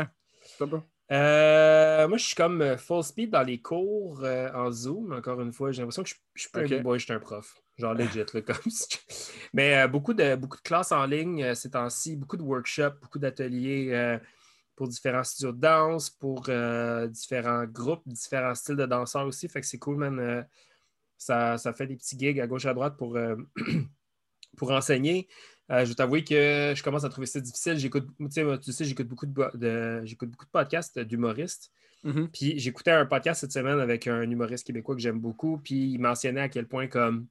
C'est 0.42 0.66
bon. 0.66 0.84
Euh, 1.10 2.08
moi, 2.08 2.18
je 2.18 2.24
suis 2.26 2.36
comme 2.36 2.78
full 2.78 3.02
speed 3.04 3.30
dans 3.32 3.44
les 3.44 3.62
cours 3.62 4.22
en 4.54 4.72
Zoom. 4.72 5.14
Encore 5.14 5.40
une 5.42 5.54
fois, 5.54 5.72
j'ai 5.72 5.82
l'impression 5.82 6.04
que 6.04 6.10
je, 6.10 6.16
je 6.34 6.42
suis 6.42 6.52
plus 6.52 6.66
Ok. 6.66 6.72
un 6.74 6.82
boy, 6.82 7.00
je 7.00 7.06
suis 7.06 7.14
un 7.14 7.20
prof. 7.20 7.56
Genre 7.78 7.94
legit, 7.94 8.20
là, 8.34 8.42
comme 8.42 8.56
Mais 9.54 9.78
euh, 9.78 9.88
beaucoup, 9.88 10.14
de, 10.14 10.36
beaucoup 10.36 10.58
de 10.58 10.62
classes 10.62 10.92
en 10.92 11.06
ligne 11.06 11.44
euh, 11.44 11.54
ces 11.54 11.72
temps-ci, 11.72 12.16
beaucoup 12.16 12.38
de 12.38 12.42
workshops, 12.42 13.00
beaucoup 13.02 13.20
d'ateliers 13.20 13.90
euh, 13.92 14.18
pour 14.76 14.88
différents 14.88 15.24
studios 15.24 15.52
de 15.52 15.60
danse, 15.60 16.10
pour 16.10 16.46
euh, 16.50 17.08
différents 17.08 17.66
groupes, 17.66 18.02
différents 18.08 18.56
styles 18.56 18.76
de 18.76 18.86
danseurs 18.86 19.28
aussi. 19.28 19.48
Fait 19.48 19.62
que 19.62 19.68
c'est 19.68 19.78
cool, 19.78 19.98
man. 19.98 20.46
Ça, 21.18 21.58
ça 21.58 21.74
fait 21.74 21.88
des 21.88 21.96
petits 21.96 22.18
gigs 22.18 22.40
à 22.40 22.48
gauche 22.48 22.66
à 22.66 22.74
droite 22.74 22.96
pour, 22.98 23.18
pour 24.58 24.72
enseigner. 24.72 25.28
Je 25.70 25.84
vais 25.84 25.96
t'avouer 25.96 26.24
que 26.24 26.74
je 26.76 26.84
commence 26.84 27.04
à 27.04 27.10
trouver 27.10 27.26
ça 27.26 27.40
difficile. 27.40 27.78
J'écoute, 27.78 28.08
tu 28.20 28.72
sais, 28.72 28.86
j'écoute 28.86 29.08
beaucoup 29.08 29.26
de, 29.26 30.02
j'écoute 30.06 30.30
beaucoup 30.30 30.46
de 30.46 30.52
podcasts 30.52 31.00
d'humoristes. 31.00 31.72
Mhm. 32.04 32.30
Puis 32.30 32.60
j'écoutais 32.60 32.92
un 32.92 33.08
podcast 33.08 33.42
cette 33.42 33.52
semaine 33.52 33.80
avec 33.80 34.06
un 34.06 34.30
humoriste 34.30 34.68
québécois 34.68 34.96
que 34.96 35.02
j'aime 35.02 35.20
beaucoup. 35.20 35.58
Puis 35.58 35.92
il 35.92 36.00
mentionnait 36.00 36.42
à 36.42 36.50
quel 36.50 36.68
point 36.68 36.88
comme 36.88 37.28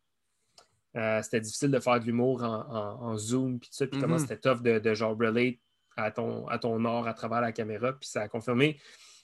euh, 0.96 1.22
c'était 1.22 1.40
difficile 1.40 1.70
de 1.70 1.78
faire 1.80 2.00
de 2.00 2.04
l'humour 2.06 2.42
en, 2.42 2.60
en- 2.70 3.02
en 3.12 3.16
Zoom, 3.18 3.58
puis 3.60 3.68
tout 3.70 3.76
ça, 3.76 3.86
puis 3.86 4.00
comment 4.00 4.14
Mhm. 4.16 4.20
c'était 4.26 4.38
tough 4.38 4.62
de, 4.62 4.78
de 4.78 4.94
genre 4.94 5.16
relate 5.18 5.56
à 5.96 6.10
ton, 6.10 6.46
à 6.48 6.58
ton 6.58 6.84
art 6.84 7.06
à 7.06 7.14
travers 7.14 7.40
la 7.40 7.52
caméra. 7.52 7.92
Puis 7.92 8.08
ça 8.08 8.22
a 8.22 8.28
confirmé. 8.28 8.78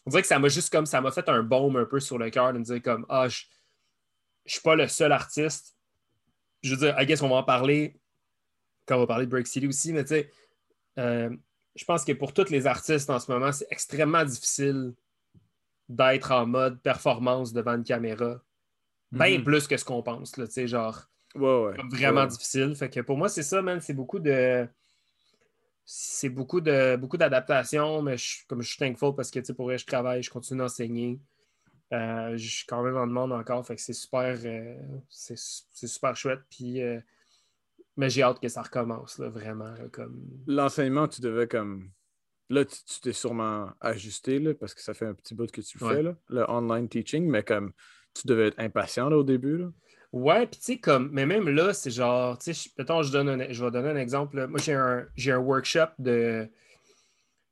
On 0.06 0.10
dirait 0.10 0.22
que 0.22 0.28
ça 0.28 0.38
m'a 0.38 0.48
juste 0.48 0.70
comme 0.72 0.86
ça 0.86 1.00
m'a 1.00 1.10
fait 1.12 1.28
un 1.28 1.42
baume 1.42 1.76
un 1.76 1.84
peu 1.84 2.00
sur 2.00 2.18
le 2.18 2.28
cœur 2.30 2.52
de 2.52 2.58
me 2.58 2.64
dire 2.64 2.82
comme 2.82 3.06
Ah, 3.08 3.28
je, 3.28 3.44
je 4.46 4.52
suis 4.54 4.60
pas 4.62 4.74
le 4.76 4.88
seul 4.88 5.12
artiste. 5.12 5.76
Je 6.62 6.74
veux 6.74 6.78
dire, 6.80 7.00
I 7.00 7.06
guess 7.06 7.22
on 7.22 7.28
va 7.28 7.36
en 7.36 7.42
parler 7.44 8.00
quand 8.86 8.96
on 8.96 9.00
va 9.00 9.06
parler 9.06 9.26
de 9.26 9.30
Break 9.30 9.46
City 9.46 9.66
aussi, 9.66 9.92
mais 9.92 10.02
tu 10.02 10.08
sais, 10.08 10.30
euh, 10.98 11.34
je 11.76 11.84
pense 11.84 12.04
que 12.04 12.12
pour 12.12 12.34
tous 12.34 12.50
les 12.50 12.66
artistes 12.66 13.08
en 13.10 13.18
ce 13.18 13.30
moment, 13.30 13.52
c'est 13.52 13.66
extrêmement 13.70 14.24
difficile 14.24 14.94
d'être 15.88 16.32
en 16.32 16.46
mode 16.46 16.80
performance 16.82 17.52
devant 17.52 17.74
une 17.76 17.84
caméra. 17.84 18.40
Bien 19.10 19.38
Mhm. 19.38 19.44
plus 19.44 19.66
que 19.68 19.76
ce 19.76 19.84
qu'on 19.84 20.02
pense, 20.02 20.36
là, 20.36 20.46
tu 20.46 20.52
sais, 20.54 20.66
genre 20.66 21.08
Ouais, 21.34 21.74
vraiment 21.90 22.22
Ouais. 22.22 22.26
difficile. 22.28 22.74
Fait 22.76 22.90
que 22.90 23.00
pour 23.00 23.16
moi, 23.16 23.28
c'est 23.28 23.42
ça, 23.42 23.62
man. 23.62 23.80
C'est 23.80 23.94
beaucoup 23.94 24.18
de. 24.18 24.66
C'est 25.84 26.28
beaucoup 26.28 26.60
de 26.60 26.96
beaucoup 26.96 27.16
d'adaptation, 27.16 28.02
mais 28.02 28.16
je, 28.16 28.46
comme 28.46 28.62
je 28.62 28.68
suis 28.68 28.78
thankful 28.78 29.14
parce 29.16 29.30
que 29.30 29.40
tu 29.40 29.46
sais, 29.46 29.54
pour 29.54 29.66
vrai, 29.66 29.78
je 29.78 29.86
travaille, 29.86 30.22
je 30.22 30.30
continue 30.30 30.58
d'enseigner. 30.60 31.20
Euh, 31.92 32.36
je 32.36 32.48
suis 32.48 32.66
quand 32.66 32.82
même 32.82 32.96
en 32.96 33.06
demande 33.06 33.32
encore. 33.32 33.66
Fait 33.66 33.74
que 33.76 33.82
c'est 33.82 33.92
super, 33.92 34.38
euh, 34.44 34.76
c'est 35.10 35.36
super 35.36 36.16
chouette. 36.16 36.40
Puis, 36.48 36.80
euh, 36.80 37.00
mais 37.96 38.08
j'ai 38.08 38.22
hâte 38.22 38.40
que 38.40 38.48
ça 38.48 38.62
recommence, 38.62 39.18
là, 39.18 39.28
vraiment. 39.28 39.72
là, 39.72 39.88
comme... 39.90 40.22
L'enseignement, 40.46 41.08
tu 41.08 41.20
devais 41.20 41.48
comme. 41.48 41.90
Là, 42.48 42.64
tu 42.64 42.76
tu 42.84 43.00
t'es 43.00 43.12
sûrement 43.12 43.70
ajusté 43.80 44.38
là, 44.38 44.54
parce 44.54 44.74
que 44.74 44.80
ça 44.82 44.94
fait 44.94 45.06
un 45.06 45.14
petit 45.14 45.34
bout 45.34 45.50
que 45.50 45.60
tu 45.60 45.82
Ouais. 45.84 45.96
fais, 45.96 46.02
là, 46.02 46.16
le 46.28 46.48
online 46.50 46.88
teaching, 46.88 47.26
mais 47.28 47.42
comme 47.42 47.72
tu 48.14 48.26
devais 48.26 48.48
être 48.48 48.58
impatient 48.58 49.08
là, 49.10 49.16
au 49.18 49.24
début. 49.24 49.58
Là. 49.58 49.72
Ouais, 50.12 50.46
puis 50.46 50.58
tu 50.60 50.64
sais, 50.66 50.78
comme, 50.78 51.10
mais 51.10 51.24
même 51.24 51.48
là, 51.48 51.72
c'est 51.72 51.90
genre, 51.90 52.38
tu 52.38 52.52
sais, 52.52 52.70
je- 52.76 53.10
donne 53.10 53.28
un- 53.30 53.50
je 53.50 53.64
vais 53.64 53.70
donner 53.70 53.88
un 53.88 53.96
exemple. 53.96 54.46
Moi, 54.46 54.60
j'ai 54.60 54.74
un, 54.74 55.06
j'ai 55.16 55.32
un 55.32 55.38
workshop 55.38 55.88
de. 55.98 56.48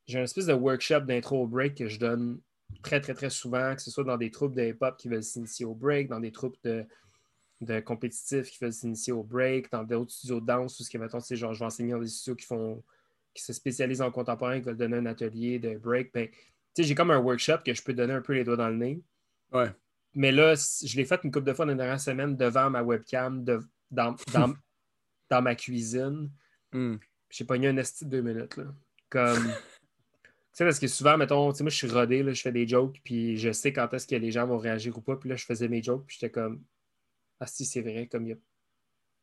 J'ai 0.07 0.19
un 0.19 0.25
espèce 0.25 0.47
de 0.47 0.53
workshop 0.53 1.01
d'intro 1.01 1.43
au 1.45 1.47
break 1.47 1.77
que 1.77 1.89
je 1.89 1.99
donne 1.99 2.41
très, 2.83 3.01
très, 3.01 3.15
très 3.15 3.31
souvent, 3.31 3.75
que 3.75 3.81
ce 3.81 3.91
soit 3.91 4.05
dans 4.05 4.17
des 4.17 4.31
troupes 4.31 4.55
de 4.55 4.63
hip-hop 4.63 4.97
qui 4.99 5.09
veulent 5.09 5.23
s'initier 5.23 5.65
au 5.65 5.75
break, 5.75 6.09
dans 6.09 6.21
des 6.21 6.33
troupes 6.33 6.57
de, 6.65 6.85
de 7.61 7.81
compétitifs 7.81 8.51
qui 8.51 8.59
veulent 8.61 8.73
s'initier 8.73 9.13
au 9.13 9.23
break, 9.23 9.71
dans 9.71 9.85
d'autres 9.85 10.11
studios 10.11 10.41
de 10.41 10.47
danse, 10.47 10.79
ou 10.81 10.85
ce 10.85 10.91
que, 10.91 10.99
mettons, 10.99 11.21
sais, 11.21 11.37
genre, 11.37 11.55
je 11.55 11.61
vais 11.61 11.65
enseigner 11.67 11.93
dans 11.93 12.01
des 12.01 12.09
studios 12.09 12.35
qui 12.37 12.47
font 12.47 12.83
qui 13.33 13.45
se 13.45 13.53
spécialisent 13.53 14.03
en 14.03 14.11
contemporain, 14.11 14.59
qui 14.59 14.67
veulent 14.67 14.77
donner 14.77 14.97
un 14.97 15.07
atelier 15.07 15.61
de 15.61 15.79
break. 15.79 16.13
Ben, 16.13 16.29
tu 16.29 16.35
sais, 16.77 16.83
j'ai 16.83 16.97
comme 16.97 17.13
un 17.13 17.19
workshop 17.19 17.59
que 17.65 17.73
je 17.73 17.83
peux 17.83 17.95
donner 17.95 18.13
un 18.13 18.21
peu 18.23 18.33
les 18.33 18.43
doigts 18.43 18.57
dans 18.57 18.69
le 18.69 18.77
nez. 18.77 19.01
Ouais. 19.53 19.71
Mais 20.15 20.33
là, 20.33 20.55
je 20.55 20.97
l'ai 20.97 21.05
fait 21.05 21.21
une 21.23 21.31
couple 21.31 21.47
de 21.47 21.53
fois 21.53 21.65
dans 21.67 21.73
la 21.73 21.77
dernière 21.79 22.01
semaine 22.01 22.37
devant 22.37 22.69
ma 22.71 22.83
webcam, 22.83 23.45
de- 23.45 23.61
dans, 23.91 24.17
dans, 24.33 24.55
dans 25.31 25.43
ma 25.43 25.55
cuisine. 25.55 26.31
Hmm. 26.73 26.97
J'ai 27.31 27.45
pogné 27.45 27.69
un 27.69 27.77
esti 27.77 28.05
de 28.05 28.11
deux 28.11 28.23
minutes. 28.23 28.57
Là. 28.57 28.65
Comme. 29.09 29.45
tu 30.23 30.31
sais, 30.53 30.65
parce 30.65 30.79
que 30.81 30.89
souvent, 30.89 31.17
mettons, 31.17 31.53
tu 31.53 31.59
sais, 31.59 31.65
moi, 31.65 31.71
je 31.71 31.77
suis 31.77 31.89
rodé, 31.89 32.23
là, 32.23 32.33
je 32.33 32.43
fais 32.43 32.53
des 32.53 32.67
jokes, 32.67 33.01
puis 33.05 33.37
je 33.37 33.53
sais 33.53 33.73
quand 33.73 33.93
est-ce 33.95 34.07
que 34.07 34.17
les 34.17 34.33
gens 34.33 34.47
vont 34.47 34.59
réagir 34.59 34.97
ou 34.99 35.01
pas. 35.01 35.17
Puis 35.17 35.29
là, 35.29 35.37
je 35.37 35.45
faisais 35.45 35.69
mes 35.69 35.83
jokes, 35.83 36.05
puis 36.07 36.17
j'étais 36.21 36.31
comme. 36.31 36.63
Ah, 37.39 37.47
si, 37.47 37.65
c'est 37.65 37.81
vrai, 37.81 38.07
comme 38.11 38.25
il 38.27 38.37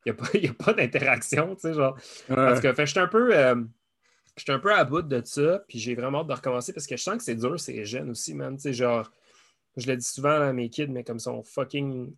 n'y 0.06 0.12
a, 0.12 0.16
y 0.40 0.48
a 0.48 0.54
pas, 0.54 0.74
d'interaction, 0.74 1.56
tu 1.56 1.62
sais, 1.62 1.74
genre. 1.74 1.98
Ouais. 2.30 2.52
En 2.52 2.56
tout 2.56 2.62
cas, 2.62 2.74
fait, 2.74 2.86
j'étais 2.86 3.02
un 3.02 3.08
peu. 3.08 3.36
euh, 3.38 3.62
j'étais 4.38 4.54
un 4.54 4.60
peu 4.60 4.74
à 4.74 4.86
bout 4.86 5.02
de 5.02 5.22
ça, 5.26 5.64
puis 5.68 5.80
j'ai 5.80 5.96
vraiment 5.96 6.22
hâte 6.22 6.28
de 6.28 6.34
recommencer 6.34 6.72
parce 6.72 6.88
que 6.88 6.96
je 6.96 7.04
sens 7.04 7.18
que 7.18 7.24
c'est 7.24 7.36
dur, 7.36 7.60
c'est 7.60 7.84
jeune 7.84 8.10
aussi, 8.12 8.34
man. 8.34 8.56
Tu 8.56 8.62
sais, 8.64 8.74
genre, 8.74 9.12
je 9.78 9.88
le 9.88 9.96
dis 9.98 10.06
souvent 10.06 10.42
à 10.42 10.52
mes 10.54 10.70
kids, 10.70 10.88
mais 10.88 11.04
comme 11.04 11.18
ils 11.18 11.22
sont 11.22 11.44
fucking, 11.44 12.14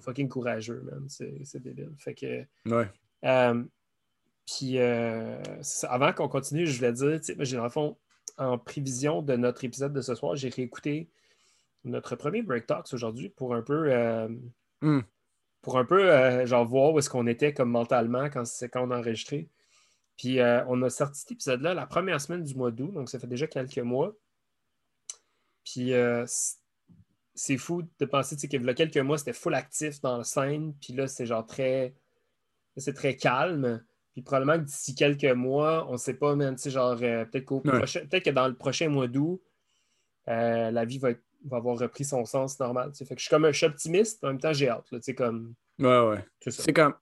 fucking 0.00 0.28
courageux, 0.28 0.82
man. 0.82 1.06
C'est 1.08 1.60
débile. 1.62 1.92
Fait 1.98 2.14
que. 2.14 2.44
Ouais. 2.66 2.90
euh, 3.24 3.64
puis, 4.46 4.78
euh, 4.78 5.42
avant 5.84 6.12
qu'on 6.12 6.28
continue, 6.28 6.66
je 6.66 6.76
voulais 6.76 6.92
dire, 6.92 7.18
tu 7.20 7.24
sais, 7.24 7.34
moi, 7.34 7.44
j'ai 7.44 7.56
dans 7.56 7.64
le 7.64 7.70
fond, 7.70 7.96
en 8.36 8.58
prévision 8.58 9.22
de 9.22 9.36
notre 9.36 9.64
épisode 9.64 9.92
de 9.94 10.02
ce 10.02 10.14
soir, 10.14 10.36
j'ai 10.36 10.50
réécouté 10.50 11.08
notre 11.84 12.16
premier 12.16 12.42
Break 12.42 12.66
Talks 12.66 12.92
aujourd'hui 12.92 13.28
pour 13.30 13.54
un 13.54 13.62
peu. 13.62 13.90
euh, 13.92 14.28
Hmm. 14.82 15.00
Pour 15.62 15.78
un 15.78 15.86
peu, 15.86 16.44
genre, 16.44 16.66
voir 16.66 16.92
où 16.92 16.98
est-ce 16.98 17.08
qu'on 17.08 17.26
était 17.26 17.54
comme 17.54 17.70
mentalement 17.70 18.28
quand, 18.28 18.44
c'est 18.44 18.68
quand 18.68 18.86
on 18.86 18.90
a 18.90 18.98
enregistré. 18.98 19.48
Puis 20.18 20.38
euh, 20.38 20.62
on 20.68 20.82
a 20.82 20.90
sorti 20.90 21.20
cet 21.20 21.32
épisode-là 21.32 21.72
la 21.72 21.86
première 21.86 22.20
semaine 22.20 22.42
du 22.44 22.54
mois 22.54 22.70
d'août, 22.70 22.92
donc 22.92 23.08
ça 23.08 23.18
fait 23.18 23.26
déjà 23.26 23.46
quelques 23.46 23.78
mois. 23.78 24.14
Puis 25.64 25.94
euh, 25.94 26.26
c'est- 27.34 27.56
fou 27.58 27.82
de 27.98 28.04
penser 28.06 28.36
tu 28.36 28.42
sais, 28.42 28.48
que 28.48 28.56
il 28.56 28.64
y 28.64 28.68
a 28.70 28.74
quelques 28.74 28.96
mois, 28.98 29.18
c'était 29.18 29.32
full 29.32 29.54
actif 29.54 30.00
dans 30.00 30.18
la 30.18 30.24
scène, 30.24 30.74
puis 30.80 30.92
là, 30.92 31.06
c'est 31.08 31.26
genre 31.26 31.46
très. 31.46 31.94
C'est 32.76 32.92
très 32.94 33.16
calme. 33.16 33.84
Puis 34.12 34.22
probablement 34.22 34.58
que 34.58 34.64
d'ici 34.66 34.94
quelques 34.94 35.24
mois, 35.36 35.86
on 35.88 35.92
ne 35.92 35.96
sait 35.96 36.14
pas, 36.14 36.34
man, 36.36 36.54
tu 36.56 36.62
sais, 36.62 36.70
genre, 36.70 36.96
euh, 37.02 37.24
peut-être 37.24 37.44
qu'au 37.44 37.60
Ouais. 37.64 37.78
prochain- 37.78 38.00
peut-être 38.06 38.24
que 38.24 38.30
dans 38.30 38.46
le 38.48 38.54
prochain 38.54 38.88
mois 38.88 39.08
d'août, 39.08 39.40
euh, 40.28 40.70
la 40.70 40.84
vie 40.84 40.98
va, 40.98 41.10
être- 41.10 41.22
va 41.44 41.58
avoir 41.58 41.78
repris 41.78 42.04
son 42.04 42.24
sens 42.24 42.58
normal. 42.60 42.90
tu 42.92 42.98
sais. 42.98 43.04
Fait 43.04 43.14
que 43.14 43.20
je 43.20 43.26
suis 43.26 43.30
comme 43.30 43.44
un 43.44 43.52
je 43.52 43.58
suis 43.58 43.66
optimiste, 43.66 44.20
mais 44.22 44.28
en 44.28 44.32
même 44.32 44.40
temps, 44.40 44.52
j'ai 44.52 44.68
hâte. 44.68 44.90
là, 44.90 44.98
tu 44.98 45.04
sais, 45.04 45.14
comme. 45.14 45.54
Ouais, 45.78 46.00
ouais. 46.08 46.24
C'est 46.50 46.72
quand, 46.72 46.92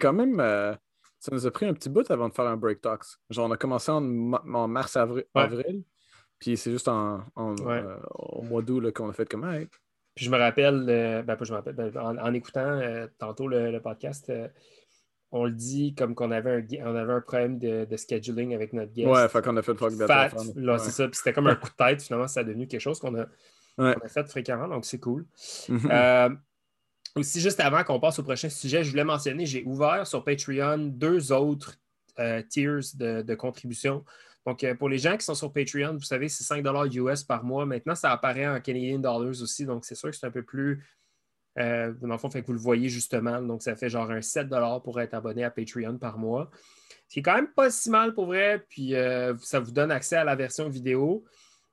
quand 0.00 0.12
même. 0.12 0.40
euh, 0.40 0.74
ça 1.18 1.30
nous 1.32 1.46
a 1.46 1.50
pris 1.50 1.66
un 1.66 1.74
petit 1.74 1.88
bout 1.88 2.10
avant 2.10 2.28
de 2.28 2.34
faire 2.34 2.46
un 2.46 2.56
break 2.56 2.80
talks. 2.82 3.04
Genre, 3.30 3.46
on 3.48 3.50
a 3.52 3.56
commencé 3.56 3.90
en, 3.90 4.00
ma- 4.00 4.42
en 4.46 4.68
mars, 4.68 4.96
avril, 4.96 5.24
Ouais. 5.34 5.42
avril, 5.42 5.84
puis 6.44 6.56
c'est 6.56 6.70
juste 6.70 6.88
en, 6.88 7.20
en- 7.36 7.56
Ouais. 7.56 7.82
euh, 7.82 7.96
au 8.14 8.42
mois 8.42 8.62
d'août 8.62 8.90
qu'on 8.92 9.08
a 9.08 9.12
fait 9.12 9.28
comme. 9.28 9.44
Hey. 9.50 9.66
Puis 10.14 10.26
je 10.26 10.30
me 10.30 10.36
rappelle, 10.38 10.86
euh, 10.88 11.22
ben 11.22 11.36
pas 11.36 11.44
je 11.44 11.52
me 11.52 11.56
rappelle, 11.56 11.74
ben, 11.74 11.90
en, 11.96 12.16
en 12.18 12.32
écoutant 12.34 12.60
euh, 12.60 13.06
tantôt 13.18 13.48
le, 13.48 13.70
le 13.72 13.80
podcast, 13.80 14.30
on 15.32 15.44
le 15.46 15.50
dit 15.52 15.94
comme 15.96 16.14
qu'on 16.14 16.30
avait 16.30 16.52
un, 16.52 16.86
on 16.86 16.94
avait 16.94 17.12
un 17.14 17.20
problème 17.20 17.58
de, 17.58 17.84
de 17.84 17.96
scheduling 17.96 18.54
avec 18.54 18.72
notre 18.72 18.92
guest. 18.92 19.08
Ouais, 19.08 19.28
fait 19.28 19.42
qu'on 19.42 19.56
a 19.56 19.62
fait 19.62 19.72
le 19.72 19.78
fuck 19.78 19.92
Fat, 20.06 20.30
là, 20.54 20.72
ouais. 20.74 20.78
c'est 20.78 20.90
ça. 20.90 21.08
Puis 21.08 21.16
c'était 21.16 21.32
comme 21.32 21.48
un 21.48 21.56
coup 21.56 21.68
de 21.68 21.74
tête. 21.84 22.02
Finalement, 22.02 22.28
ça 22.28 22.40
a 22.40 22.44
devenu 22.44 22.68
quelque 22.68 22.80
chose 22.80 22.98
qu'on 23.00 23.14
a, 23.18 23.26
Ouais. 23.76 23.96
a 24.04 24.08
fait 24.08 24.28
fréquemment, 24.28 24.68
donc 24.68 24.84
c'est 24.84 25.00
cool. 25.00 25.26
Mhm. 25.68 25.88
Euh, 25.90 26.28
aussi, 27.16 27.40
juste 27.40 27.58
avant 27.58 27.82
qu'on 27.82 27.98
passe 27.98 28.18
au 28.20 28.22
prochain 28.22 28.48
sujet, 28.48 28.84
je 28.84 28.90
voulais 28.90 29.02
mentionner, 29.04 29.46
j'ai 29.46 29.64
ouvert 29.64 30.06
sur 30.06 30.22
Patreon 30.22 30.78
deux 30.78 31.32
autres 31.32 31.74
tiers 32.50 32.78
de, 32.94 33.22
de 33.22 33.34
contribution. 33.34 34.04
Donc, 34.46 34.62
euh, 34.62 34.74
pour 34.74 34.88
les 34.88 34.98
gens 34.98 35.16
qui 35.16 35.24
sont 35.24 35.34
sur 35.34 35.52
Patreon, 35.52 35.94
vous 35.94 36.02
savez, 36.02 36.28
c'est 36.28 36.44
5 36.44 36.64
US 36.94 37.22
par 37.22 37.44
mois. 37.44 37.64
Maintenant, 37.64 37.94
ça 37.94 38.12
apparaît 38.12 38.46
en 38.46 38.60
Canadian 38.60 38.98
dollars 38.98 39.40
aussi. 39.42 39.64
Donc, 39.64 39.84
c'est 39.84 39.94
sûr 39.94 40.10
que 40.10 40.16
c'est 40.16 40.26
un 40.26 40.30
peu 40.30 40.42
plus 40.42 40.84
Euh, 41.56 41.92
dans 42.00 42.08
le 42.08 42.18
fond, 42.18 42.28
fait 42.30 42.42
que 42.42 42.48
vous 42.48 42.52
le 42.52 42.58
voyez 42.58 42.88
justement. 42.88 43.40
Donc, 43.40 43.62
ça 43.62 43.76
fait 43.76 43.88
genre 43.88 44.10
un 44.10 44.20
7 44.20 44.48
pour 44.82 45.00
être 45.00 45.14
abonné 45.14 45.44
à 45.44 45.50
Patreon 45.50 45.98
par 45.98 46.18
mois. 46.18 46.50
Ce 47.08 47.14
qui 47.14 47.20
est 47.20 47.22
quand 47.22 47.36
même 47.36 47.52
pas 47.52 47.70
si 47.70 47.90
mal 47.90 48.12
pour 48.12 48.26
vrai. 48.26 48.66
Puis 48.68 48.96
euh, 48.96 49.36
ça 49.38 49.60
vous 49.60 49.70
donne 49.70 49.92
accès 49.92 50.16
à 50.16 50.24
la 50.24 50.34
version 50.34 50.68
vidéo 50.68 51.24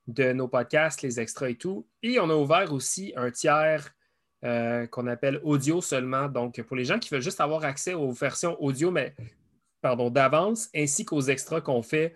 de 0.05 0.33
nos 0.33 0.47
podcasts, 0.47 1.01
les 1.01 1.19
extras 1.19 1.49
et 1.49 1.55
tout. 1.55 1.87
Et 2.03 2.19
on 2.19 2.29
a 2.29 2.35
ouvert 2.35 2.71
aussi 2.71 3.11
un 3.15 3.31
tiers 3.31 3.91
qu'on 4.43 5.07
appelle 5.07 5.39
audio 5.43 5.81
seulement. 5.81 6.27
Donc, 6.27 6.61
pour 6.61 6.75
les 6.75 6.85
gens 6.85 6.99
qui 6.99 7.09
veulent 7.09 7.21
juste 7.21 7.41
avoir 7.41 7.63
accès 7.63 7.95
aux 7.95 8.11
versions 8.11 8.61
audio, 8.61 8.91
mais 8.91 9.15
pardon, 9.81 10.11
d'avance, 10.11 10.69
ainsi 10.75 11.05
qu'aux 11.05 11.21
extras 11.21 11.61
qu'on 11.61 11.81
fait, 11.81 12.15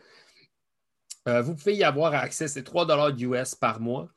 vous 1.26 1.56
pouvez 1.56 1.76
y 1.76 1.84
avoir 1.84 2.14
accès. 2.14 2.48
C'est 2.48 2.64
3 2.64 3.12
US 3.18 3.56
par 3.56 3.80
mois. 3.80 4.10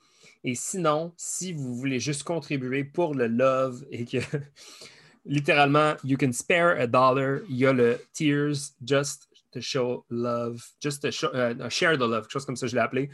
Et 0.45 0.55
sinon, 0.55 1.13
si 1.17 1.53
vous 1.53 1.75
voulez 1.75 2.01
juste 2.01 2.23
contribuer 2.23 2.85
pour 2.85 3.15
le 3.15 3.27
love 3.27 3.85
et 3.91 4.05
que 4.05 4.19
littéralement, 5.25 5.95
you 6.05 6.17
can 6.17 6.33
spare 6.33 6.79
a 6.79 6.87
dollar, 6.87 7.41
il 7.49 7.57
y 7.57 7.67
a 7.67 7.73
le 7.73 8.01
Tears 8.13 8.73
Just 8.85 9.29
to 9.53 9.61
Show 9.61 10.05
Love, 10.11 10.63
Just 10.81 11.03
to 11.03 11.11
show, 11.11 11.29
euh, 11.35 11.69
Share 11.69 11.97
the 11.97 12.01
Love, 12.01 12.23
quelque 12.23 12.33
chose 12.33 12.47
comme 12.47 12.57
ça, 12.57 12.67
je 12.67 12.75
l'ai 12.75 12.81
appelé. 12.81 13.11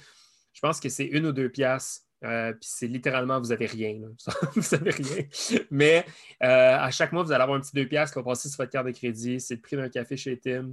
Je 0.52 0.60
pense 0.60 0.80
que 0.80 0.88
c'est 0.88 1.06
une 1.06 1.26
ou 1.26 1.32
deux 1.32 1.48
piastres. 1.48 2.02
Euh, 2.22 2.52
puis 2.52 2.70
c'est 2.72 2.86
littéralement, 2.86 3.38
vous 3.40 3.48
n'avez 3.48 3.66
rien. 3.66 4.00
vous 4.54 4.76
n'avez 4.76 4.90
rien. 4.90 5.24
Mais 5.70 6.06
euh, 6.42 6.76
à 6.78 6.90
chaque 6.90 7.12
mois, 7.12 7.22
vous 7.22 7.32
allez 7.32 7.42
avoir 7.42 7.58
un 7.58 7.60
petit 7.60 7.74
deux 7.74 7.86
piastres 7.86 8.14
qui 8.14 8.20
va 8.20 8.30
passer 8.30 8.48
sur 8.48 8.58
votre 8.58 8.70
carte 8.70 8.86
de 8.86 8.92
crédit. 8.92 9.40
C'est 9.40 9.56
le 9.56 9.60
prix 9.60 9.76
d'un 9.76 9.88
café 9.88 10.16
chez 10.16 10.38
Tim. 10.38 10.72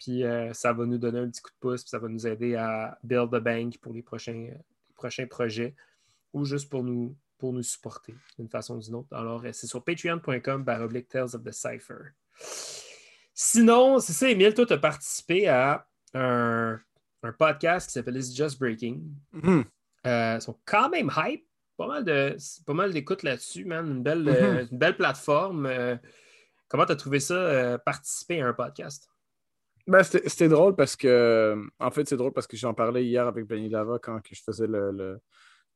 Puis 0.00 0.24
ça 0.52 0.72
va 0.72 0.86
nous 0.86 0.98
donner 0.98 1.20
un 1.20 1.28
petit 1.28 1.42
coup 1.42 1.50
de 1.50 1.60
pouce. 1.60 1.82
Puis 1.82 1.90
ça 1.90 1.98
va 1.98 2.08
nous 2.08 2.26
aider 2.26 2.56
à 2.56 2.98
build 3.04 3.30
the 3.30 3.42
bank 3.42 3.78
pour 3.78 3.92
les 3.92 4.02
prochains, 4.02 4.48
prochains 4.94 5.26
projets 5.26 5.74
ou 6.32 6.44
juste 6.44 6.68
pour 6.70 6.82
nous, 6.82 7.14
pour 7.38 7.52
nous 7.52 7.62
supporter 7.62 8.14
d'une 8.38 8.48
façon 8.48 8.76
ou 8.76 8.80
d'une 8.80 8.94
autre. 8.94 9.08
Alors, 9.12 9.42
c'est 9.52 9.66
sur 9.66 9.84
patreon.com 9.84 10.64
baroblique 10.64 11.08
Tales 11.08 11.34
of 11.34 11.44
the 11.44 11.52
Cypher. 11.52 12.12
Sinon, 13.34 13.98
c'est 13.98 14.12
ça, 14.12 14.30
Emile, 14.30 14.54
toi, 14.54 14.66
tu 14.66 14.72
as 14.72 14.78
participé 14.78 15.48
à 15.48 15.86
un, 16.14 16.80
podcast 17.38 17.88
qui 17.88 17.94
s'appelle 17.94 18.16
It's 18.16 18.34
Just 18.34 18.58
Breaking. 18.58 19.00
Mm-hmm. 19.34 19.64
Euh, 20.06 20.36
ils 20.36 20.42
sont 20.42 20.58
quand 20.64 20.88
même 20.90 21.10
hype. 21.16 21.44
Pas 21.76 21.86
mal, 21.86 22.04
de, 22.04 22.36
pas 22.66 22.74
mal 22.74 22.92
d'écoute 22.92 23.22
là-dessus, 23.22 23.64
man. 23.64 23.86
Une 23.86 24.02
belle, 24.02 24.28
euh, 24.28 24.62
mm-hmm. 24.62 24.72
une 24.72 24.78
belle 24.78 24.96
plateforme. 24.96 25.66
Euh, 25.66 25.96
comment 26.68 26.84
tu 26.84 26.92
as 26.92 26.96
trouvé 26.96 27.20
ça, 27.20 27.78
participer 27.78 28.42
à 28.42 28.48
un 28.48 28.52
podcast? 28.52 29.09
Ben, 29.90 30.04
c'était 30.04 30.46
drôle 30.46 30.76
parce 30.76 30.94
que, 30.94 31.66
en 31.80 31.90
fait, 31.90 32.08
c'est 32.08 32.16
drôle 32.16 32.32
parce 32.32 32.46
que 32.46 32.56
j'en 32.56 32.72
parlais 32.74 33.04
hier 33.04 33.26
avec 33.26 33.44
Benny 33.44 33.68
Lava 33.68 33.98
quand 34.00 34.20
je 34.30 34.40
faisais 34.40 34.68
le, 34.68 35.18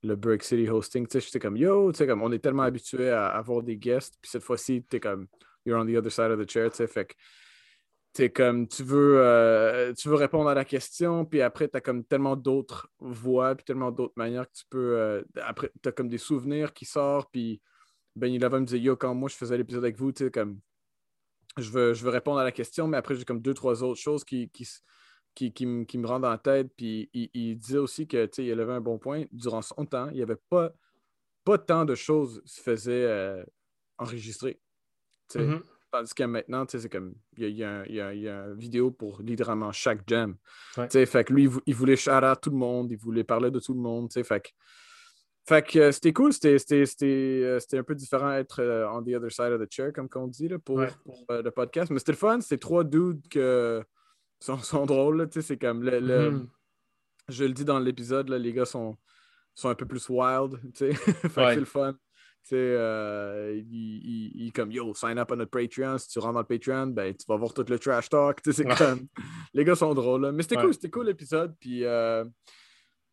le, 0.04 0.14
Break 0.14 0.44
City 0.44 0.70
hosting. 0.70 1.04
J'étais 1.12 1.40
comme, 1.40 1.56
yo, 1.56 1.90
tu 1.90 1.98
sais, 1.98 2.06
comme, 2.06 2.22
on 2.22 2.30
est 2.30 2.38
tellement 2.38 2.62
habitué 2.62 3.10
à 3.10 3.26
avoir 3.26 3.64
des 3.64 3.76
guests, 3.76 4.14
puis 4.22 4.30
cette 4.30 4.44
fois-ci, 4.44 4.84
tu 4.88 4.98
es 4.98 5.00
comme, 5.00 5.26
you're 5.66 5.80
on 5.80 5.84
the 5.84 5.96
other 5.96 6.12
side 6.12 6.30
of 6.30 6.38
the 6.38 6.48
chair, 6.48 6.70
tu 6.70 6.76
sais, 6.76 6.86
fait 6.86 7.06
que 7.06 8.22
es 8.22 8.30
comme, 8.30 8.68
tu 8.68 8.84
veux, 8.84 9.18
euh, 9.18 9.92
tu 9.94 10.08
veux 10.08 10.14
répondre 10.14 10.48
à 10.48 10.54
la 10.54 10.64
question, 10.64 11.24
puis 11.24 11.42
après, 11.42 11.68
tu 11.68 11.76
as 11.76 11.80
comme 11.80 12.04
tellement 12.04 12.36
d'autres 12.36 12.88
voix, 13.00 13.56
puis 13.56 13.64
tellement 13.64 13.90
d'autres 13.90 14.14
manières 14.14 14.46
que 14.46 14.56
tu 14.56 14.64
peux, 14.70 14.96
euh, 14.96 15.22
après, 15.42 15.72
tu 15.82 15.88
as 15.88 15.92
comme 15.92 16.08
des 16.08 16.18
souvenirs 16.18 16.72
qui 16.72 16.84
sortent, 16.84 17.30
puis 17.32 17.60
Benny 18.14 18.38
Lava 18.38 18.60
me 18.60 18.66
disait, 18.66 18.78
yo, 18.78 18.94
quand 18.94 19.12
moi 19.12 19.28
je 19.28 19.34
faisais 19.34 19.58
l'épisode 19.58 19.82
avec 19.82 19.98
vous, 19.98 20.12
tu 20.12 20.26
sais, 20.26 20.30
comme, 20.30 20.60
je 21.56 21.70
veux, 21.70 21.94
je 21.94 22.04
veux 22.04 22.10
répondre 22.10 22.38
à 22.38 22.44
la 22.44 22.52
question, 22.52 22.88
mais 22.88 22.96
après, 22.96 23.14
j'ai 23.14 23.24
comme 23.24 23.40
deux, 23.40 23.54
trois 23.54 23.82
autres 23.82 24.00
choses 24.00 24.24
qui, 24.24 24.50
qui, 24.50 24.66
qui, 25.34 25.66
me, 25.66 26.06
rendent 26.06 26.24
en 26.24 26.38
tête. 26.38 26.70
Puis 26.76 27.10
il, 27.12 27.56
disait 27.56 27.78
aussi 27.78 28.06
que 28.06 28.28
il 28.38 28.60
avait 28.60 28.72
un 28.72 28.80
bon 28.80 28.98
point. 28.98 29.24
Durant 29.32 29.62
son 29.62 29.84
temps, 29.86 30.08
il 30.10 30.16
n'y 30.16 30.22
avait 30.22 30.40
pas, 30.48 30.72
pas 31.44 31.58
tant 31.58 31.84
de 31.84 31.94
choses 31.94 32.42
qui 32.44 32.54
se 32.54 32.60
faisaient 32.60 33.04
euh, 33.04 33.44
enregistrer. 33.98 34.60
Mm-hmm. 35.34 35.62
Tandis 35.90 36.14
que 36.14 36.24
maintenant, 36.24 36.64
c'est 36.68 36.88
comme 36.88 37.14
il 37.36 37.50
y 37.50 37.62
a, 37.64 37.84
une 37.84 38.54
vidéo 38.54 38.90
pour 38.90 39.22
littéralement 39.22 39.70
chaque 39.70 40.00
jam. 40.08 40.36
Fait 40.90 41.24
que 41.24 41.32
lui, 41.32 41.48
il 41.66 41.74
voulait 41.74 41.96
shout 41.96 42.10
tout 42.42 42.50
le 42.50 42.56
monde, 42.56 42.90
il 42.90 42.98
voulait 42.98 43.24
parler 43.24 43.50
de 43.50 43.60
tout 43.60 43.74
le 43.74 43.80
monde. 43.80 44.12
Fait 44.12 44.40
que 44.40 44.48
fait 45.46 45.66
que 45.66 45.78
euh, 45.78 45.92
c'était 45.92 46.12
cool, 46.14 46.30
euh, 46.44 46.58
c'était 47.60 47.78
un 47.78 47.82
peu 47.82 47.94
différent 47.94 48.30
d'être 48.30 48.62
euh, 48.62 48.88
on 48.88 49.02
the 49.02 49.14
other 49.14 49.30
side 49.30 49.52
of 49.52 49.60
the 49.60 49.70
chair, 49.70 49.92
comme 49.92 50.08
on 50.14 50.26
dit, 50.26 50.48
là, 50.48 50.58
pour, 50.58 50.80
le 50.80 51.50
podcast. 51.50 51.90
Mais 51.90 51.98
c'était 51.98 52.12
le 52.12 52.18
fun, 52.18 52.40
c'était 52.40 52.58
trois 52.58 52.82
dudes 52.82 53.28
qui 53.28 53.38
sont, 54.40 54.58
sont, 54.62 54.86
drôles. 54.86 55.28
C'est 55.30 55.58
comme 55.58 55.82
le, 55.82 56.00
mm-hmm. 56.00 56.46
Je 57.28 57.44
le 57.44 57.52
dis 57.52 57.64
dans 57.64 57.78
l'épisode, 57.78 58.30
les 58.30 58.52
gars 58.54 58.64
sont, 58.64 58.96
sont 59.54 59.68
un 59.68 59.74
peu 59.74 59.86
plus 59.86 60.08
wild. 60.08 60.58
fait 60.74 60.94
c'est 61.34 61.56
le 61.56 61.64
fun. 61.66 61.94
Euh, 62.52 63.62
il, 63.70 64.50
comme 64.54 64.70
yo, 64.70 64.94
sign 64.94 65.18
up 65.18 65.30
à 65.30 65.36
notre 65.36 65.50
Patreon. 65.50 65.98
Si 65.98 66.08
tu 66.08 66.18
rentres 66.20 66.34
dans 66.34 66.40
le 66.40 66.46
Patreon, 66.46 66.86
ben, 66.88 67.14
tu 67.14 67.24
vas 67.28 67.36
voir 67.36 67.52
tout 67.52 67.64
le 67.68 67.78
trash 67.78 68.08
talk. 68.08 68.40
Comme... 68.78 69.08
les 69.52 69.64
gars 69.64 69.74
sont 69.74 69.92
drôles. 69.92 70.32
Mais 70.32 70.42
c'était 70.42 70.56
cool, 70.56 70.72
c'était 70.72 70.90
cool 70.90 71.06
l'épisode. 71.06 71.54
Puis 71.60 71.84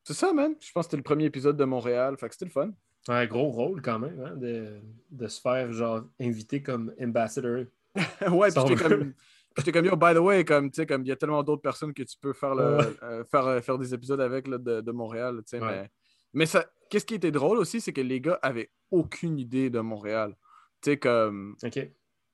c'est 0.04 0.14
ça, 0.14 0.34
man. 0.34 0.56
Je 0.60 0.72
pense 0.72 0.86
que 0.86 0.92
c'était 0.92 0.98
le 0.98 1.04
premier 1.04 1.26
épisode 1.26 1.58
de 1.58 1.66
Montréal. 1.66 2.18
Fait 2.18 2.28
que 2.28 2.34
c'était 2.34 2.46
le 2.46 2.52
fun. 2.52 2.72
Un 3.08 3.26
gros 3.26 3.50
rôle 3.50 3.82
quand 3.82 4.00
même, 4.00 4.20
hein, 4.24 4.36
de, 4.36 5.28
se 5.28 5.42
faire 5.42 5.72
genre 5.74 6.04
inviter 6.20 6.62
comme 6.62 6.94
ambassador. 7.02 7.66
ouais, 8.32 8.52
puis 8.52 8.62
j'étais 8.68 8.84
comme. 8.84 9.14
J'étais 9.58 9.72
comme, 9.74 9.86
yo, 9.86 9.98
by 9.98 10.14
the 10.14 10.20
way, 10.20 10.46
comme, 10.46 10.72
comme 10.72 11.02
il 11.02 11.10
y 11.10 11.12
a 11.12 11.16
tellement 11.18 11.44
d'autres 11.44 11.62
personnes 11.62 11.94
que 11.94 12.04
tu 12.04 12.16
peux 12.18 12.32
faire, 12.32 12.56
le, 12.56 12.64
euh, 13.04 13.24
faire, 13.26 13.46
euh, 13.48 13.60
faire 13.60 13.78
des 13.78 13.94
épisodes 13.94 14.22
avec 14.22 14.48
là, 14.48 14.58
de, 14.58 14.80
de, 14.80 14.92
Montréal. 14.92 15.42
Mais, 15.54 15.92
mais 16.34 16.46
ça, 16.46 16.66
qu'est-ce 16.90 17.06
qui 17.06 17.16
était 17.16 17.32
drôle 17.32 17.58
aussi, 17.58 17.82
c'est 17.82 17.92
que 17.92 18.00
les 18.00 18.22
gars 18.22 18.40
avaient 18.42 18.72
aucune 18.92 19.38
idée 19.38 19.70
de 19.70 19.82
Montréal. 19.82 20.38
Tu 20.82 20.92
sais, 20.92 20.98
comme. 20.98 21.58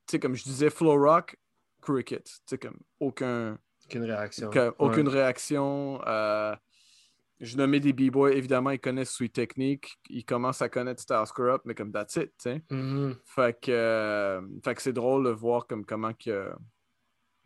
Tu 0.06 0.20
comme 0.20 0.36
je 0.36 0.44
disais, 0.44 0.70
Flow 0.70 0.96
Rock, 0.96 1.38
Cricket. 1.82 2.24
Tu 2.24 2.32
sais, 2.46 2.58
comme 2.60 2.78
aucun. 3.00 3.58
Aucune 3.86 4.04
réaction. 4.04 4.52
aucune 4.78 5.08
réaction. 5.08 6.02
Euh, 6.06 6.56
je 7.40 7.56
nommais 7.58 7.80
des 7.80 7.94
b-boys, 7.94 8.32
évidemment, 8.32 8.72
ils 8.72 8.80
connaissent 8.80 9.12
Sweet 9.12 9.34
Technique, 9.34 10.00
ils 10.10 10.26
commencent 10.26 10.62
à 10.62 10.70
connaître 10.70 11.02
Star 11.02 11.32
Up, 11.40 11.62
mais 11.66 11.76
comme 11.76 11.92
that's 11.92 12.16
it, 12.16 12.32
tu 12.38 12.50
sais. 12.50 12.64
Mm-hmm. 12.72 13.16
Fait 13.26 13.60
que, 13.60 13.72
euh, 13.72 14.42
que 14.64 14.82
c'est 14.82 14.94
drôle 14.94 15.26
de 15.26 15.30
voir 15.30 15.68
comme 15.68 15.86
comment 15.86 16.14
que 16.14 16.52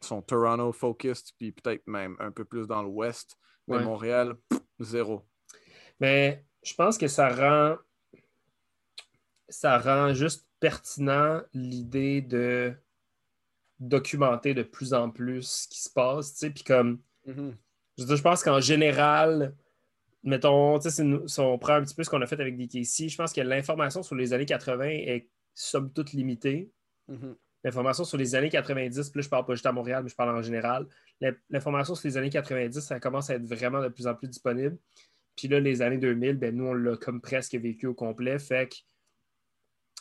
sont 0.01 0.21
Toronto 0.21 0.71
focused, 0.71 1.34
puis 1.38 1.51
peut-être 1.51 1.86
même 1.88 2.15
un 2.19 2.32
peu 2.32 2.45
plus 2.45 2.67
dans 2.67 2.82
l'ouest, 2.84 3.38
mais 3.67 3.84
Montréal, 3.84 4.36
zéro. 4.80 5.27
Mais 5.99 6.43
je 6.63 6.73
pense 6.73 6.97
que 6.97 7.08
ça 7.08 7.30
rend 7.30 7.77
ça 9.49 9.77
rend 9.77 10.13
juste 10.13 10.47
pertinent 10.60 11.41
l'idée 11.54 12.21
de 12.21 12.73
documenter 13.80 14.54
de 14.54 14.63
plus 14.63 14.93
en 14.93 15.10
plus 15.10 15.43
ce 15.43 15.67
qui 15.67 15.82
se 15.82 15.89
passe, 15.89 16.34
tu 16.34 16.39
sais, 16.39 16.49
puis 16.49 16.63
comme 16.63 17.01
mm-hmm. 17.27 17.56
je 17.97 18.21
pense 18.21 18.43
qu'en 18.43 18.62
général, 18.62 19.54
mettons, 20.24 20.80
si 20.80 21.40
on 21.40 21.58
prend 21.58 21.74
un 21.74 21.84
petit 21.84 21.96
peu 21.96 22.04
ce 22.04 22.10
qu'on 22.10 22.22
a 22.22 22.28
fait 22.28 22.40
avec 22.40 22.58
DKC, 22.58 23.10
je 23.10 23.16
pense 23.16 23.34
que 23.34 23.42
l'information 23.42 24.04
sur 24.04 24.16
les 24.16 24.34
années 24.34 24.46
80 24.46 24.86
est 24.86 25.30
somme 25.54 25.92
toute 25.92 26.14
limitée. 26.14 26.72
Mm-hmm. 27.10 27.36
L'information 27.64 28.04
sur 28.04 28.18
les 28.18 28.34
années 28.36 28.50
90, 28.50 29.10
plus 29.12 29.24
je 29.24 29.30
parle 29.30 29.46
pas 29.46 29.54
juste 29.54 29.66
à 29.66 29.72
Montréal, 29.72 30.04
mais 30.04 30.10
je 30.10 30.16
parle 30.16 30.36
en 30.36 30.42
général. 30.42 30.88
L'information 31.50 31.94
sur 31.94 32.08
les 32.08 32.18
années 32.18 32.30
90, 32.30 32.80
ça 32.80 33.00
commence 33.00 33.30
à 33.30 33.36
être 33.36 33.46
vraiment 33.46 33.82
de 33.82 33.90
plus 33.90 34.08
en 34.08 34.16
plus 34.16 34.28
disponible. 34.28 34.78
Puis 35.36 35.48
là, 35.48 35.60
les 35.60 35.82
années 35.82 35.98
2000, 35.98 36.38
ben, 36.38 36.56
nous, 36.56 36.66
on 36.66 36.74
l'a 36.74 36.98
comme 36.98 37.22
presque 37.22 37.56
vécu 37.56 37.88
au 37.88 37.94
complet. 37.94 38.40
Fait 38.40 38.70
que 38.70 38.76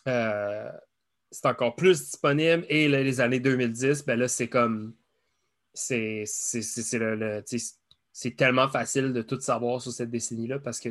euh, 0.09 0.73
c'est 1.31 1.47
encore 1.47 1.77
plus 1.77 2.01
disponible. 2.01 2.65
Et 2.69 2.89
les 2.89 3.21
années 3.21 3.41
2010, 3.41 4.05
ben 4.05 4.19
là, 4.19 4.29
c'est 4.29 4.49
comme. 4.49 4.95
C'est 5.73 6.25
le 6.93 7.43
c'est 8.21 8.37
tellement 8.37 8.69
facile 8.69 9.15
de 9.15 9.23
tout 9.23 9.41
savoir 9.41 9.81
sur 9.81 9.93
cette 9.93 10.11
décennie-là 10.11 10.59
parce 10.59 10.79
que 10.79 10.91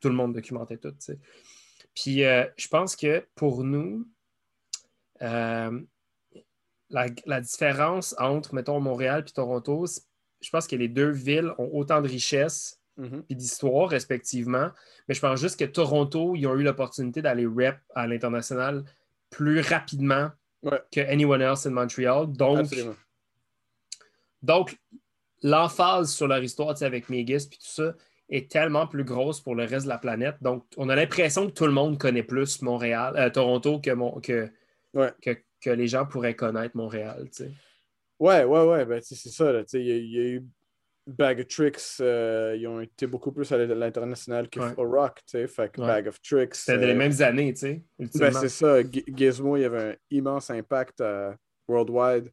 tout 0.00 0.08
le 0.08 0.14
monde 0.14 0.34
documentait 0.34 0.76
tout. 0.76 0.92
Puis 1.94 2.24
euh, 2.24 2.44
je 2.56 2.66
pense 2.66 2.96
que 2.96 3.24
pour 3.36 3.62
nous, 3.62 4.08
euh, 5.22 5.80
la, 6.90 7.40
différence 7.40 8.16
entre, 8.18 8.56
mettons, 8.56 8.80
Montréal 8.80 9.24
et 9.24 9.30
Toronto, 9.30 9.86
je 10.40 10.50
pense 10.50 10.66
que 10.66 10.74
les 10.74 10.88
deux 10.88 11.10
villes 11.10 11.52
ont 11.58 11.70
autant 11.72 12.02
de 12.02 12.08
richesses 12.08 12.80
mm-hmm. 12.98 13.22
et 13.30 13.34
d'histoire, 13.36 13.88
respectivement. 13.88 14.70
Mais 15.06 15.14
je 15.14 15.20
pense 15.20 15.40
juste 15.40 15.60
que 15.60 15.66
Toronto, 15.66 16.34
ils 16.34 16.44
ont 16.48 16.56
eu 16.56 16.64
l'opportunité 16.64 17.22
d'aller 17.22 17.46
rep 17.46 17.78
à 17.94 18.08
l'international 18.08 18.84
plus 19.30 19.60
rapidement 19.60 20.32
que 20.90 21.00
anyone 21.08 21.40
else 21.40 21.66
in 21.66 21.70
Montreal. 21.70 22.26
Donc, 22.26 22.74
donc 24.42 24.76
l'emphase 25.44 26.10
sur 26.10 26.26
leur 26.26 26.42
histoire 26.42 26.74
avec 26.82 27.08
Megis 27.10 27.34
et 27.34 27.38
tout 27.50 27.56
ça 27.60 27.94
est 28.30 28.50
tellement 28.50 28.86
plus 28.86 29.04
grosse 29.04 29.40
pour 29.40 29.54
le 29.54 29.64
reste 29.64 29.84
de 29.84 29.90
la 29.90 29.98
planète. 29.98 30.36
Donc, 30.40 30.64
on 30.78 30.88
a 30.88 30.96
l'impression 30.96 31.46
que 31.46 31.52
tout 31.52 31.66
le 31.66 31.72
monde 31.72 31.98
connaît 31.98 32.22
plus 32.22 32.62
Montréal, 32.62 33.14
euh, 33.16 33.28
Toronto 33.28 33.78
que, 33.78 33.90
que, 34.22 35.36
que, 35.60 35.70
les 35.70 35.86
gens 35.86 36.06
pourraient 36.06 36.34
connaître 36.34 36.74
Montréal. 36.76 37.28
Ouais, 38.18 38.42
ouais, 38.44 38.64
ouais. 38.64 38.84
Ben, 38.86 39.00
c'est 39.02 39.16
ça. 39.28 39.52
Il 39.74 39.80
y, 39.82 40.18
a 40.18 40.22
eu 40.22 40.46
Bag 41.06 41.40
of 41.40 41.48
Tricks, 41.48 42.00
euh, 42.00 42.56
ils 42.58 42.66
ont 42.66 42.80
été 42.80 43.06
beaucoup 43.06 43.30
plus 43.30 43.52
à 43.52 43.58
l'international 43.58 44.48
que 44.48 44.60
Ouais. 44.60 44.72
Rock, 44.78 45.16
tu 45.26 45.32
sais. 45.32 45.46
Fait 45.46 45.70
que 45.70 45.82
Ouais. 45.82 45.86
Bag 45.86 46.08
of 46.08 46.22
Tricks. 46.22 46.54
C'était 46.54 46.78
les 46.86 46.92
euh, 46.92 46.96
mêmes 46.96 47.20
années, 47.20 47.52
tu 47.52 47.60
sais. 47.60 47.84
Ben, 48.18 48.32
c'est 48.32 48.48
ça. 48.48 48.80
Gi- 48.82 49.04
Gizmo, 49.14 49.58
il 49.58 49.60
y 49.60 49.64
avait 49.66 49.90
un 49.90 49.96
immense 50.10 50.48
impact 50.48 51.02
worldwide. 51.68 52.32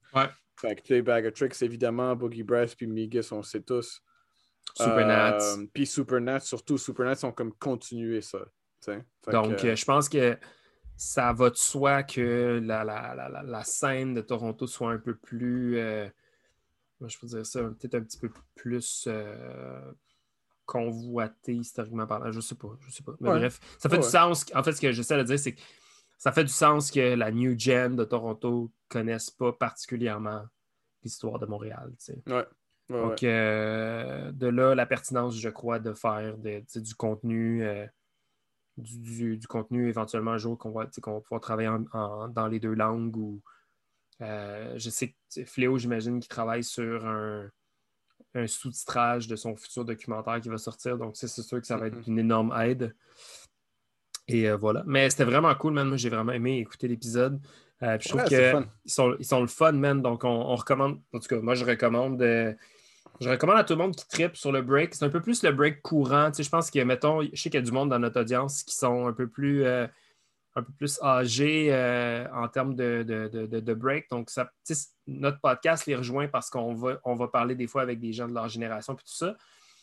Fait 0.62 0.76
que, 0.76 0.82
tu 0.82 0.88
sais, 0.94 1.02
Bag 1.02 1.26
of 1.26 1.34
Tricks, 1.34 1.62
évidemment, 1.64 2.16
Boogie 2.16 2.44
Brass 2.44 2.76
puis 2.76 2.86
Migas, 2.88 3.30
on 3.32 3.42
sait 3.42 3.62
tous. 3.62 4.02
Super 4.76 5.08
Nats. 5.08 5.58
Euh, 5.58 5.66
Puis 5.74 5.86
Supernats, 5.88 6.42
surtout, 6.42 6.78
Supernats 6.78 7.24
ont 7.24 7.32
comme 7.32 7.52
continué 7.54 8.22
ça. 8.22 8.40
Donc, 9.32 9.58
que, 9.58 9.68
euh, 9.68 9.76
je 9.76 9.86
pense 9.86 10.08
que 10.08 10.38
ça 10.96 11.34
va 11.34 11.50
de 11.50 11.56
soi 11.56 12.04
que 12.04 12.62
la, 12.64 12.84
la, 12.84 13.14
la, 13.16 13.42
la- 13.44 13.64
scène 13.64 14.14
de 14.14 14.22
Toronto 14.22 14.68
soit 14.68 14.92
un 14.92 14.98
peu 15.00 15.16
plus. 15.16 15.78
euh, 15.80 16.08
comment 16.98 17.10
je 17.10 17.18
peux 17.20 17.28
dire 17.28 17.46
ça, 17.46 17.62
peut-être 17.64 17.96
un 17.96 18.02
petit 18.02 18.20
peu 18.20 18.30
plus 18.56 19.06
euh, 19.08 19.92
convoité 20.66 21.54
historiquement 21.54 22.06
parlant. 22.08 22.32
Je 22.32 22.40
sais 22.40 22.56
pas. 22.56 22.70
Je 22.82 22.92
sais 22.92 23.04
pas. 23.04 23.14
Mais 23.20 23.30
Ouais. 23.30 23.40
bref, 23.40 23.60
ça 23.80 23.90
fait 23.90 23.98
Ouais, 23.98 24.04
du 24.04 24.10
sens. 24.10 24.46
En 24.56 24.64
fait, 24.64 24.74
ce 24.74 24.82
que 24.82 24.92
j'essaie 24.92 25.18
de 25.18 25.24
dire, 25.24 25.40
c'est 25.40 25.54
que 25.54 25.62
ça 26.22 26.32
fait 26.32 26.44
du 26.44 26.52
sens 26.54 26.92
que 26.92 27.16
la 27.16 27.32
New 27.32 27.58
Gen 27.58 27.96
de 27.96 28.04
Toronto 28.04 28.72
connaisse 28.90 29.32
pas 29.32 29.52
particulièrement 29.54 30.44
l'histoire 31.02 31.40
de 31.40 31.48
Montréal. 31.48 31.92
tu 31.98 32.06
sais. 32.14 32.22
ouais. 32.28 32.46
Ouais. 32.90 33.02
Donc, 33.02 33.24
euh, 33.24 34.32
de 34.34 34.46
là, 34.48 34.76
la 34.76 34.86
pertinence, 34.86 35.36
je 35.40 35.50
crois, 35.50 35.80
de 35.80 35.94
faire 35.94 36.38
de- 36.38 36.64
du 36.80 36.94
contenu, 36.94 37.64
euh, 37.66 37.88
du, 38.78 39.00
du- 39.00 39.38
du 39.38 39.48
contenu 39.48 39.90
éventuellement 39.90 40.32
un 40.34 40.38
jour 40.38 40.58
qu'on 40.60 40.70
va, 40.72 40.86
qu'on 41.02 41.14
va 41.14 41.22
pouvoir 41.22 41.42
travailler 41.42 41.70
en- 41.70 41.86
en- 41.94 42.28
dans 42.28 42.48
les 42.48 42.60
deux 42.60 42.74
langues. 42.76 43.16
Ou, 43.18 43.42
euh, 44.22 44.74
je 44.78 44.90
sais 44.92 45.16
que 45.34 45.44
Fléau, 45.46 45.80
j'imagine, 45.80 46.20
qu'il 46.20 46.30
travaille 46.30 46.64
sur 46.64 47.08
un, 47.08 47.50
un 48.36 48.46
sous-titrage 48.46 49.28
de 49.28 49.36
son 49.36 49.56
futur 49.56 49.86
documentaire 49.86 50.40
qui 50.40 50.50
va 50.50 50.58
sortir. 50.60 50.98
Donc, 51.00 51.16
c'est 51.18 51.28
sûr 51.28 51.60
que 51.60 51.66
ça 51.68 51.78
va 51.78 51.88
être 51.88 51.96
Mhm. 51.98 52.04
une 52.08 52.20
énorme 52.20 52.54
aide. 52.62 52.94
Et 54.28 54.50
euh, 54.50 54.56
voilà. 54.58 54.84
Mais 54.86 55.10
c'était 55.10 55.24
vraiment 55.26 55.54
cool, 55.56 55.74
man. 55.74 55.88
Moi, 55.88 55.98
j'ai 55.98 56.10
vraiment 56.10 56.32
aimé 56.32 56.60
écouter 56.60 56.88
l'épisode. 56.88 57.40
Euh, 57.84 57.98
je 58.00 58.08
trouve 58.10 58.22
Ouais, 58.22 58.28
que 58.30 58.36
c'est 58.36 58.52
fun. 58.52 58.66
ils 58.86 58.92
sont, 58.92 59.16
ils 59.20 59.26
sont 59.26 59.42
le 59.42 59.48
fun, 59.48 59.72
man. 59.74 60.02
Donc, 60.02 60.24
on, 60.24 60.30
on 60.30 60.56
recommande. 60.56 61.00
En 61.14 61.20
tout 61.20 61.28
cas, 61.28 61.40
moi, 61.42 61.56
je 61.56 61.66
recommande. 61.66 62.22
euh, 62.22 62.54
je 63.20 63.30
recommande 63.30 63.58
à 63.58 63.64
tout 63.64 63.74
le 63.74 63.80
monde 63.80 63.96
qui 63.96 64.08
tripe 64.08 64.36
sur 64.38 64.52
le 64.52 64.62
break. 64.62 64.94
C'est 64.96 65.06
un 65.06 65.10
peu 65.10 65.22
plus 65.22 65.44
le 65.44 65.52
break 65.52 65.82
courant. 65.82 66.30
Tu 66.32 66.38
sais, 66.38 66.44
je 66.44 66.50
pense 66.50 66.72
que, 66.72 66.80
mettons, 66.84 67.22
je 67.24 67.30
sais 67.36 67.50
qu'il 67.50 67.56
y 67.56 67.58
a 67.58 67.62
du 67.66 67.72
monde 67.72 67.90
dans 67.90 68.00
notre 68.00 68.22
audience 68.22 68.64
qui 68.64 68.76
sont 68.76 69.08
un 69.08 69.14
peu 69.14 69.28
plus, 69.28 69.66
un 69.66 69.90
peu 70.56 70.72
plus 70.78 71.00
âgés 71.04 71.72
en 72.34 72.48
termes 72.48 72.76
de, 72.76 73.04
de, 73.04 73.60
de- 73.60 73.74
break. 73.74 74.10
Donc, 74.10 74.30
ça, 74.30 74.52
tu 74.66 74.74
sais, 74.76 74.88
notre 75.08 75.40
podcast 75.40 75.86
les 75.88 75.96
rejoint 75.96 76.28
parce 76.28 76.50
qu'on 76.50 76.74
va, 76.74 77.00
on 77.04 77.16
va 77.16 77.28
parler 77.28 77.56
des 77.56 77.68
fois 77.68 77.82
avec 77.82 78.00
des 78.00 78.14
gens 78.14 78.28
de 78.28 78.34
leur 78.34 78.48
génération 78.48 78.94
et 78.94 78.98
tout 78.98 79.04
ça. 79.06 79.36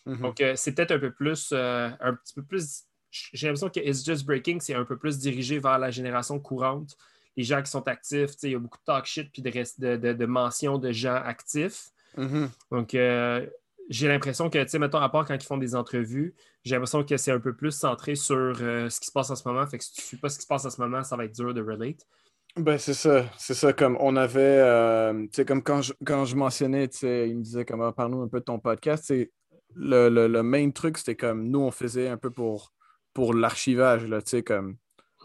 Mhm. 0.06 0.20
Donc, 0.22 0.42
c'est 0.56 0.72
peut-être 0.74 0.92
un 0.92 0.98
peu 0.98 1.10
plus, 1.12 1.52
un 1.52 2.14
petit 2.24 2.34
peu 2.34 2.42
plus. 2.42 2.84
J'ai 3.32 3.46
l'impression 3.46 3.68
que 3.70 3.80
It's 3.80 4.04
Just 4.04 4.24
Breaking, 4.26 4.58
c'est 4.60 4.74
un 4.74 4.84
peu 4.84 4.96
plus 4.96 5.18
dirigé 5.18 5.58
vers 5.58 5.78
la 5.78 5.90
génération 5.90 6.38
courante. 6.38 6.96
Les 7.36 7.44
gens 7.44 7.62
qui 7.62 7.70
sont 7.70 7.86
actifs, 7.86 8.32
il 8.42 8.50
y 8.50 8.54
a 8.54 8.58
beaucoup 8.58 8.78
de 8.78 8.84
talk 8.84 9.04
shit 9.06 9.30
puis 9.32 9.42
de, 9.42 9.50
de, 9.50 9.96
de- 9.96 10.12
de 10.12 10.26
mentions 10.26 10.78
de 10.78 10.90
gens 10.92 11.14
actifs. 11.14 11.90
Mhm. 12.16 12.50
Donc, 12.72 12.94
euh, 12.94 13.46
j'ai 13.90 14.08
l'impression 14.08 14.50
que, 14.50 14.62
tu 14.62 14.68
sais, 14.68 14.78
mettons, 14.78 14.98
à 14.98 15.08
part 15.08 15.24
quand 15.24 15.34
ils 15.34 15.46
font 15.46 15.56
des 15.56 15.74
entrevues, 15.74 16.34
j'ai 16.64 16.74
l'impression 16.74 17.04
que 17.04 17.16
c'est 17.16 17.30
un 17.30 17.38
peu 17.40 17.54
plus 17.54 17.70
centré 17.72 18.16
sur 18.16 18.36
euh, 18.60 18.88
ce 18.90 19.00
qui 19.00 19.06
se 19.06 19.12
passe 19.12 19.30
en 19.30 19.36
ce 19.36 19.46
moment. 19.48 19.66
Fait 19.66 19.78
que 19.78 19.84
si 19.84 19.92
tu 19.92 20.00
ne 20.00 20.04
suis 20.04 20.16
pas 20.16 20.28
ce 20.28 20.36
qui 20.36 20.42
se 20.42 20.48
passe 20.48 20.64
en 20.64 20.70
ce 20.70 20.80
moment, 20.80 21.02
ça 21.04 21.16
va 21.16 21.24
être 21.24 21.34
dur 21.34 21.54
de 21.54 21.62
relate. 21.62 22.06
Ben, 22.56 22.76
c'est 22.76 22.94
ça. 22.94 23.24
C'est 23.38 23.54
ça. 23.54 23.72
Comme 23.72 23.96
on 24.00 24.16
avait. 24.16 24.40
euh, 24.40 25.12
tu 25.24 25.28
sais, 25.32 25.44
comme 25.44 25.62
quand 25.62 25.80
je, 25.80 25.92
quand 26.04 26.24
je 26.24 26.34
mentionnais, 26.34 26.88
tu 26.88 26.98
sais, 26.98 27.28
il 27.30 27.36
me 27.38 27.42
disait, 27.42 27.64
comme, 27.64 27.82
Ah, 27.82 27.92
parle-nous 27.92 28.22
un 28.22 28.28
peu 28.28 28.40
de 28.40 28.44
ton 28.44 28.58
podcast. 28.58 29.10
Le, 29.10 30.08
le, 30.08 30.26
le 30.26 30.42
main 30.42 30.70
truc, 30.70 30.98
c'était 30.98 31.14
comme 31.14 31.48
nous, 31.48 31.60
on 31.60 31.70
faisait 31.70 32.08
un 32.08 32.16
peu 32.16 32.30
pour, 32.30 32.72
pour 33.18 33.34
l'archivage, 33.34 34.06
là, 34.06 34.22
tu 34.22 34.30
sais, 34.30 34.42
comme 34.44 34.76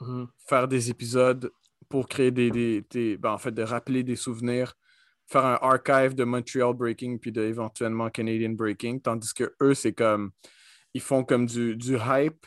Mhm. 0.01 0.27
faire 0.49 0.67
des 0.67 0.89
épisodes 0.89 1.51
pour 1.89 2.08
créer 2.08 2.32
des. 2.32 2.49
des, 2.49 2.82
des- 2.89 3.17
ben, 3.17 3.29
en 3.34 3.38
fait, 3.38 3.51
de 3.51 3.62
rappeler 3.62 4.01
des 4.01 4.15
souvenirs, 4.15 4.73
faire 5.27 5.45
un 5.45 5.60
archive 5.62 6.15
de 6.15 6.23
Montreal 6.23 6.73
Breaking 6.73 7.19
puis 7.19 7.32
de 7.32 7.43
éventuellement 7.43 8.10
Canadian 8.10 8.53
Breaking. 8.53 8.97
Tandis 8.97 9.32
que 9.32 9.53
eux, 9.62 9.75
c'est 9.75 9.93
comme. 9.93 10.32
Ils 10.95 11.01
font 11.01 11.23
comme 11.23 11.45
du, 11.45 11.75
du 11.75 11.95
hype 12.03 12.43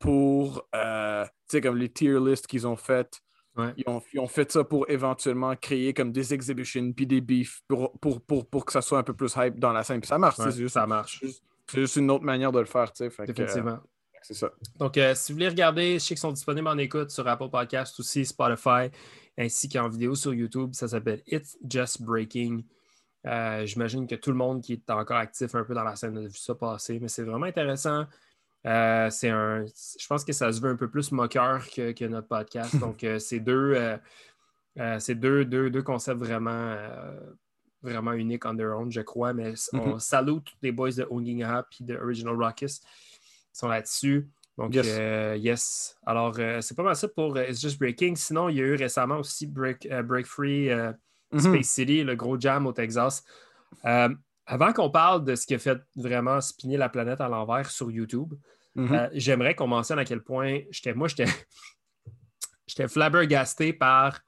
pour. 0.00 0.66
euh, 0.74 1.24
tu 1.26 1.30
sais, 1.58 1.60
comme 1.60 1.76
les 1.76 1.88
tier 1.88 2.18
lists 2.18 2.48
qu'ils 2.48 2.66
ont 2.66 2.74
faites. 2.76 3.20
Ouais. 3.56 3.72
Ils 3.76 3.84
ont, 3.86 4.02
ils 4.12 4.18
ont 4.18 4.26
fait 4.26 4.50
ça 4.50 4.64
pour 4.64 4.90
éventuellement 4.90 5.54
créer 5.54 5.94
comme 5.94 6.10
des 6.10 6.34
exhibitions 6.34 6.92
puis 6.92 7.06
des 7.06 7.20
beefs 7.20 7.60
pour, 7.68 7.96
pour, 8.00 8.20
pour, 8.20 8.48
pour 8.50 8.64
que 8.64 8.72
ça 8.72 8.82
soit 8.82 8.98
un 8.98 9.02
peu 9.04 9.14
plus 9.14 9.32
hype 9.36 9.60
dans 9.60 9.72
la 9.72 9.84
scène. 9.84 10.00
Puis 10.00 10.08
ça 10.08 10.18
marche, 10.18 10.38
Ouais, 10.40 10.50
juste, 10.50 10.74
ça 10.74 10.86
marche. 10.88 11.22
c'est 11.68 11.80
juste 11.80 11.94
une 11.96 12.10
autre 12.10 12.24
manière 12.24 12.50
de 12.50 12.58
le 12.58 12.64
faire, 12.64 12.90
tu 12.92 13.08
sais. 13.08 13.20
Euh, 13.20 13.26
Définitivement. 13.26 13.78
C'est 14.22 14.34
ça. 14.34 14.50
Donc, 14.78 14.96
euh, 14.98 15.14
si 15.14 15.32
vous 15.32 15.36
voulez 15.36 15.48
regarder, 15.48 15.94
je 15.94 15.98
sais 15.98 16.08
qu'ils 16.08 16.18
sont 16.18 16.32
disponibles 16.32 16.68
en 16.68 16.78
écoute 16.78 17.10
sur 17.10 17.26
Apple 17.28 17.48
Podcast 17.50 17.98
aussi, 18.00 18.24
Spotify, 18.24 18.90
ainsi 19.38 19.68
qu'en 19.68 19.88
vidéo 19.88 20.14
sur 20.14 20.32
YouTube. 20.34 20.70
Ça 20.74 20.88
s'appelle 20.88 21.22
It's 21.26 21.56
Just 21.68 22.02
Breaking. 22.02 22.62
Euh, 23.26 23.64
J'imagine 23.66 24.06
que 24.06 24.14
tout 24.16 24.30
le 24.30 24.36
monde 24.36 24.62
qui 24.62 24.74
est 24.74 24.90
encore 24.90 25.16
actif 25.18 25.54
un 25.54 25.64
peu 25.64 25.74
dans 25.74 25.84
la 25.84 25.96
scène 25.96 26.16
a 26.18 26.20
vu 26.22 26.34
ça 26.34 26.54
passer, 26.54 26.98
mais 27.00 27.08
c'est 27.08 27.22
vraiment 27.22 27.46
intéressant. 27.46 28.06
Euh, 28.66 29.10
c'est 29.10 29.28
un, 29.30 29.64
je 29.66 30.06
pense 30.06 30.24
que 30.24 30.32
ça 30.32 30.52
se 30.52 30.60
veut 30.60 30.70
un 30.70 30.76
peu 30.76 30.88
plus 30.88 31.10
moqueur 31.12 31.64
que, 31.68 31.92
que 31.92 32.04
notre 32.04 32.28
podcast. 32.28 32.76
Donc, 32.78 33.04
c'est 33.18 33.40
deux, 33.40 33.98
c'est 34.98 35.14
deux, 35.14 35.44
deux, 35.44 35.70
deux 35.70 35.82
concepts 35.82 36.18
vraiment, 36.20 36.76
vraiment 37.82 38.12
uniques 38.12 38.44
on 38.44 38.56
their 38.56 38.76
own, 38.78 38.90
je 38.90 39.00
crois. 39.00 39.32
Mais 39.32 39.54
on 39.72 39.94
Mhm. 39.94 40.00
salue 40.00 40.38
tous 40.44 40.54
les 40.62 40.72
boys 40.72 40.92
de 40.92 41.06
Onginga 41.10 41.66
et 41.80 41.84
de 41.84 41.96
Original 41.96 42.36
qui 42.54 42.66
sont 43.52 43.68
là-dessus. 43.68 44.28
Donc, 44.58 44.74
Yes. 44.74 44.86
euh, 44.90 45.36
yes. 45.38 45.96
Alors, 46.06 46.34
euh, 46.38 46.60
c'est 46.60 46.74
pas 46.76 46.82
mal 46.82 46.94
ça 46.96 47.08
pour 47.08 47.36
euh, 47.36 47.44
It's 47.48 47.60
Just 47.60 47.78
Breaking. 47.78 48.14
Sinon, 48.16 48.48
il 48.48 48.56
y 48.56 48.60
a 48.60 48.64
eu 48.64 48.74
récemment 48.74 49.18
aussi 49.18 49.46
Break, 49.46 49.88
Break 50.04 50.26
Free 50.26 50.68
Mhm. 51.32 51.40
Space 51.40 51.68
City, 51.68 52.04
le 52.04 52.14
gros 52.14 52.38
jam 52.38 52.66
au 52.66 52.72
Texas. 52.72 53.24
Avant 54.44 54.72
qu'on 54.74 54.90
parle 54.90 55.24
de 55.24 55.34
ce 55.34 55.46
qui 55.46 55.54
a 55.54 55.58
fait 55.58 55.78
vraiment 55.96 56.40
spinner 56.42 56.76
la 56.76 56.88
planète 56.90 57.20
à 57.22 57.28
l'envers 57.28 57.70
sur 57.70 57.90
YouTube, 57.90 58.34
Mhm. 58.74 59.10
j'aimerais 59.14 59.54
qu'on 59.54 59.66
mentionne 59.68 59.98
à 59.98 60.04
quel 60.04 60.22
point 60.22 60.60
j'étais, 60.70 60.92
moi, 60.94 61.08
j'étais, 61.08 61.24
j'étais 62.66 62.88
flabbergasté 62.88 63.72
par 63.72 64.20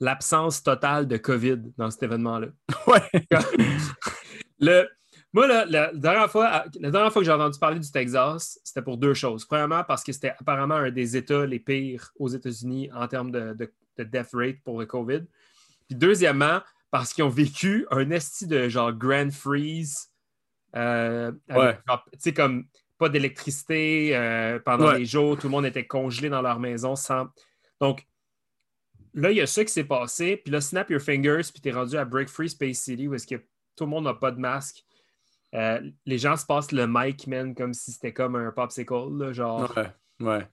l'absence 0.00 0.62
totale 0.62 1.06
de 1.06 1.18
COVID 1.18 1.60
dans 1.76 1.90
cet 1.90 2.02
événement-là. 2.04 2.48
Ouais. 2.86 3.02
Le, 4.58 4.88
moi, 5.32 5.46
là, 5.46 5.64
la, 5.66 5.92
dernière 5.94 6.30
fois, 6.30 6.64
la 6.80 6.90
dernière 6.90 7.12
fois 7.12 7.22
que 7.22 7.26
j'ai 7.26 7.32
entendu 7.32 7.58
parler 7.58 7.78
du 7.78 7.90
Texas, 7.90 8.58
c'était 8.64 8.82
pour 8.82 8.96
deux 8.96 9.14
choses. 9.14 9.44
Premièrement, 9.44 9.84
parce 9.84 10.02
que 10.02 10.12
c'était 10.12 10.34
apparemment 10.38 10.74
un 10.76 10.90
des 10.90 11.16
États 11.16 11.46
les 11.46 11.60
pires 11.60 12.10
aux 12.18 12.28
États-Unis 12.28 12.90
en 12.92 13.06
termes 13.08 13.30
de, 13.30 13.52
de- 13.54 13.72
de 13.98 14.04
death 14.04 14.30
rate 14.32 14.56
pour 14.64 14.80
le 14.80 14.86
COVID. 14.86 15.20
Puis 15.88 15.96
deuxièmement, 15.96 16.60
parce 16.90 17.12
qu'ils 17.12 17.22
ont 17.24 17.28
vécu 17.28 17.86
un 17.90 18.10
esti 18.10 18.46
de 18.46 18.68
genre 18.68 18.92
grand 18.92 19.30
freeze. 19.32 20.08
euh, 20.76 21.30
Ouais. 21.48 21.78
Tu 22.12 22.18
sais, 22.18 22.32
comme 22.34 22.66
pas 22.98 23.08
d'électricité 23.08 24.16
euh, 24.16 24.58
pendant 24.58 24.88
Ouais. 24.88 24.98
des 24.98 25.04
jours, 25.06 25.36
tout 25.38 25.46
le 25.46 25.52
monde 25.52 25.66
était 25.66 25.86
congelé 25.86 26.28
dans 26.28 26.42
leur 26.42 26.58
maison 26.60 26.96
sans. 26.96 27.28
Donc, 27.80 28.06
là, 29.14 29.30
il 29.30 29.36
y 29.36 29.40
a 29.40 29.46
ça 29.46 29.64
qui 29.64 29.72
s'est 29.72 29.84
passé. 29.84 30.36
Puis 30.36 30.52
là, 30.52 30.60
snap 30.60 30.90
your 30.90 31.00
fingers, 31.00 31.42
puis 31.52 31.60
t'es 31.62 31.70
rendu 31.72 31.96
à 31.96 32.04
Break 32.04 32.28
Free 32.28 32.48
Space 32.48 32.78
City 32.78 33.08
où 33.08 33.14
est-ce 33.14 33.26
que 33.26 33.36
tout 33.76 33.84
le 33.84 33.86
monde 33.90 34.04
n'a 34.04 34.14
pas 34.14 34.30
de 34.30 34.38
masque. 34.40 34.84
Euh, 35.54 35.80
les 36.06 36.18
gens 36.18 36.36
se 36.36 36.46
passent 36.46 36.72
le 36.72 36.86
mic, 36.88 37.26
man, 37.26 37.54
comme 37.54 37.74
si 37.74 37.92
c'était 37.92 38.12
comme 38.12 38.36
un 38.36 38.52
popsicle. 38.52 39.18
là, 39.18 39.32
genre, 39.32 39.72
Ouais. 39.76 39.92
Ouais. 40.20 40.48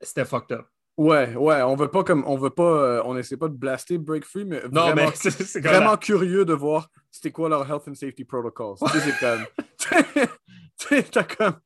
c'était 0.00 0.24
fucked 0.24 0.56
up. 0.56 0.66
Ouais, 0.96 1.34
ouais, 1.34 1.60
on 1.60 1.76
veut 1.76 1.90
pas 1.90 2.04
comme 2.04 2.24
on 2.26 2.36
veut 2.38 2.48
pas 2.48 2.62
euh, 2.62 3.02
on 3.04 3.18
essaie 3.18 3.36
pas 3.36 3.48
de 3.48 3.54
blaster 3.54 3.98
Break 3.98 4.24
Free, 4.24 4.46
mais 4.46 4.62
Non, 4.72 4.92
vraiment, 4.92 5.12
mais 5.22 5.60
vraiment 5.60 5.96
curieux 5.98 6.46
de 6.46 6.54
voir 6.54 6.88
c'était 7.10 7.30
quoi 7.30 7.50
leur 7.50 7.68
health 7.70 7.86
and 7.86 7.94
safety 7.94 8.24
protocols. 8.24 8.76
Sais, 10.78 11.02
c'est 11.02 11.12
comme 11.12 11.14
t'as 11.14 11.24
comme 11.24 11.60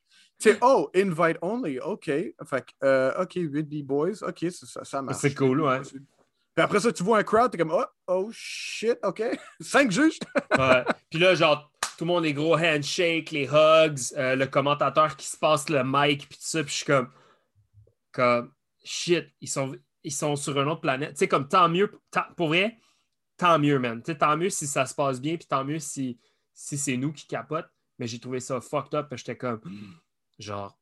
oh, 0.62 0.90
invite 0.94 1.38
only, 1.42 1.78
ok. 1.78 2.04
Fait 2.04 2.34
que, 2.50 2.86
euh, 2.86 3.22
ok, 3.22 3.32
8 3.34 3.62
B-boys, 3.62 4.22
ok, 4.22 4.46
ça, 4.50 5.02
marche. 5.02 5.18
C'est 5.18 5.34
cool, 5.34 5.60
ouais. 5.60 5.80
Puis 5.82 6.64
après 6.64 6.80
ça, 6.80 6.92
tu 6.92 7.02
vois 7.02 7.18
un 7.18 7.22
crowd, 7.22 7.50
t'es 7.50 7.58
comme, 7.58 7.72
oh, 7.72 7.84
oh 8.06 8.28
shit, 8.32 8.98
ok. 9.02 9.22
Cinq 9.60 9.90
juges. 9.90 10.18
Ouais. 10.58 10.84
Puis 11.10 11.18
là, 11.18 11.34
genre, 11.34 11.69
tout 12.00 12.06
le 12.06 12.12
monde, 12.14 12.24
les 12.24 12.32
gros 12.32 12.56
handshakes, 12.56 13.30
les 13.30 13.44
hugs, 13.46 14.16
euh, 14.16 14.34
le 14.34 14.46
commentateur 14.46 15.18
qui 15.18 15.26
se 15.26 15.36
passe 15.36 15.68
le 15.68 15.82
mic, 15.84 16.26
puis 16.26 16.38
tout 16.38 16.44
ça, 16.46 16.62
puis 16.64 16.70
je 16.72 16.76
suis 16.76 16.86
comme, 16.86 17.10
comme, 18.10 18.54
shit, 18.82 19.26
ils 19.42 19.48
sont, 19.50 19.76
ils 20.02 20.10
sont 20.10 20.34
sur 20.34 20.58
une 20.58 20.68
autre 20.68 20.80
planète. 20.80 21.10
Tu 21.10 21.16
sais, 21.18 21.28
comme, 21.28 21.46
tant 21.46 21.68
mieux, 21.68 21.92
tant- 22.10 22.32
pour 22.38 22.48
vrai, 22.48 22.78
tant 23.36 23.58
mieux, 23.58 23.78
man. 23.78 24.02
Tu 24.02 24.12
sais, 24.12 24.16
tant 24.18 24.34
mieux 24.38 24.48
si 24.48 24.66
ça 24.66 24.86
se 24.86 24.94
passe 24.94 25.20
bien, 25.20 25.36
puis 25.36 25.46
tant 25.46 25.62
mieux 25.62 25.78
si, 25.78 26.18
si 26.54 26.78
c'est 26.78 26.96
nous 26.96 27.12
qui 27.12 27.26
capotent. 27.26 27.68
Mais 27.98 28.06
j'ai 28.06 28.18
trouvé 28.18 28.40
ça 28.40 28.62
fucked 28.62 28.94
up, 28.94 29.08
j'étais 29.14 29.36
comme, 29.36 29.60
genre, 30.38 30.80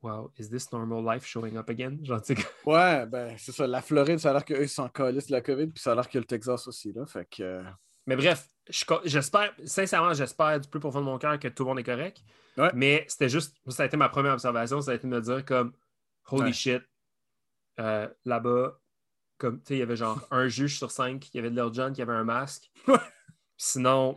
wow, 0.00 0.32
is 0.38 0.48
this 0.48 0.72
normal 0.72 1.04
life 1.04 1.26
showing 1.26 1.58
up 1.58 1.68
again? 1.68 1.98
Genre, 2.02 2.22
Ouais, 2.64 3.04
ben, 3.04 3.36
c'est 3.36 3.52
ça. 3.52 3.66
La 3.66 3.82
Floride, 3.82 4.20
ça 4.20 4.30
a 4.30 4.32
l'air 4.32 4.44
qu'eux, 4.46 4.64
calissent 4.94 5.26
de 5.26 5.32
la 5.32 5.42
COVID, 5.42 5.66
puis 5.66 5.82
ça 5.82 5.92
a 5.92 5.94
l'air 5.96 6.08
que 6.08 6.16
le 6.16 6.24
Texas 6.24 6.66
aussi, 6.66 6.94
là. 6.94 7.04
Fait 7.04 7.28
que. 7.28 7.42
euh, 7.42 7.62
Mais 8.06 8.16
bref, 8.16 8.48
je- 8.68 8.84
j'espère, 9.04 9.54
sincèrement, 9.64 10.12
j'espère 10.14 10.60
du 10.60 10.68
plus 10.68 10.80
profond 10.80 11.00
de 11.00 11.04
mon 11.04 11.18
cœur 11.18 11.38
que 11.38 11.48
tout 11.48 11.62
le 11.64 11.68
monde 11.68 11.78
est 11.78 11.84
correct. 11.84 12.22
Ouais. 12.56 12.70
Mais 12.74 13.04
c'était 13.08 13.28
juste, 13.28 13.56
ça 13.68 13.82
a 13.82 13.86
été 13.86 13.96
ma 13.96 14.08
première 14.08 14.32
observation, 14.32 14.80
ça 14.80 14.92
a 14.92 14.94
été 14.94 15.06
de 15.06 15.12
me 15.12 15.20
dire 15.20 15.44
comme, 15.44 15.72
holy 16.30 16.46
Ouais. 16.46 16.52
shit, 16.52 16.82
euh, 17.80 18.08
là-bas, 18.24 18.80
comme, 19.38 19.58
tu 19.60 19.66
sais, 19.68 19.74
il 19.76 19.78
y 19.80 19.82
avait 19.82 19.96
genre 19.96 20.26
un 20.30 20.48
juge 20.48 20.78
sur 20.78 20.90
cinq, 20.90 21.28
il 21.32 21.36
y 21.36 21.40
avait 21.40 21.50
de 21.50 21.56
leur 21.56 21.72
John 21.72 21.92
qui 21.92 22.00
avait 22.02 22.14
un 22.14 22.24
masque. 22.24 22.70
Sinon, 23.58 24.16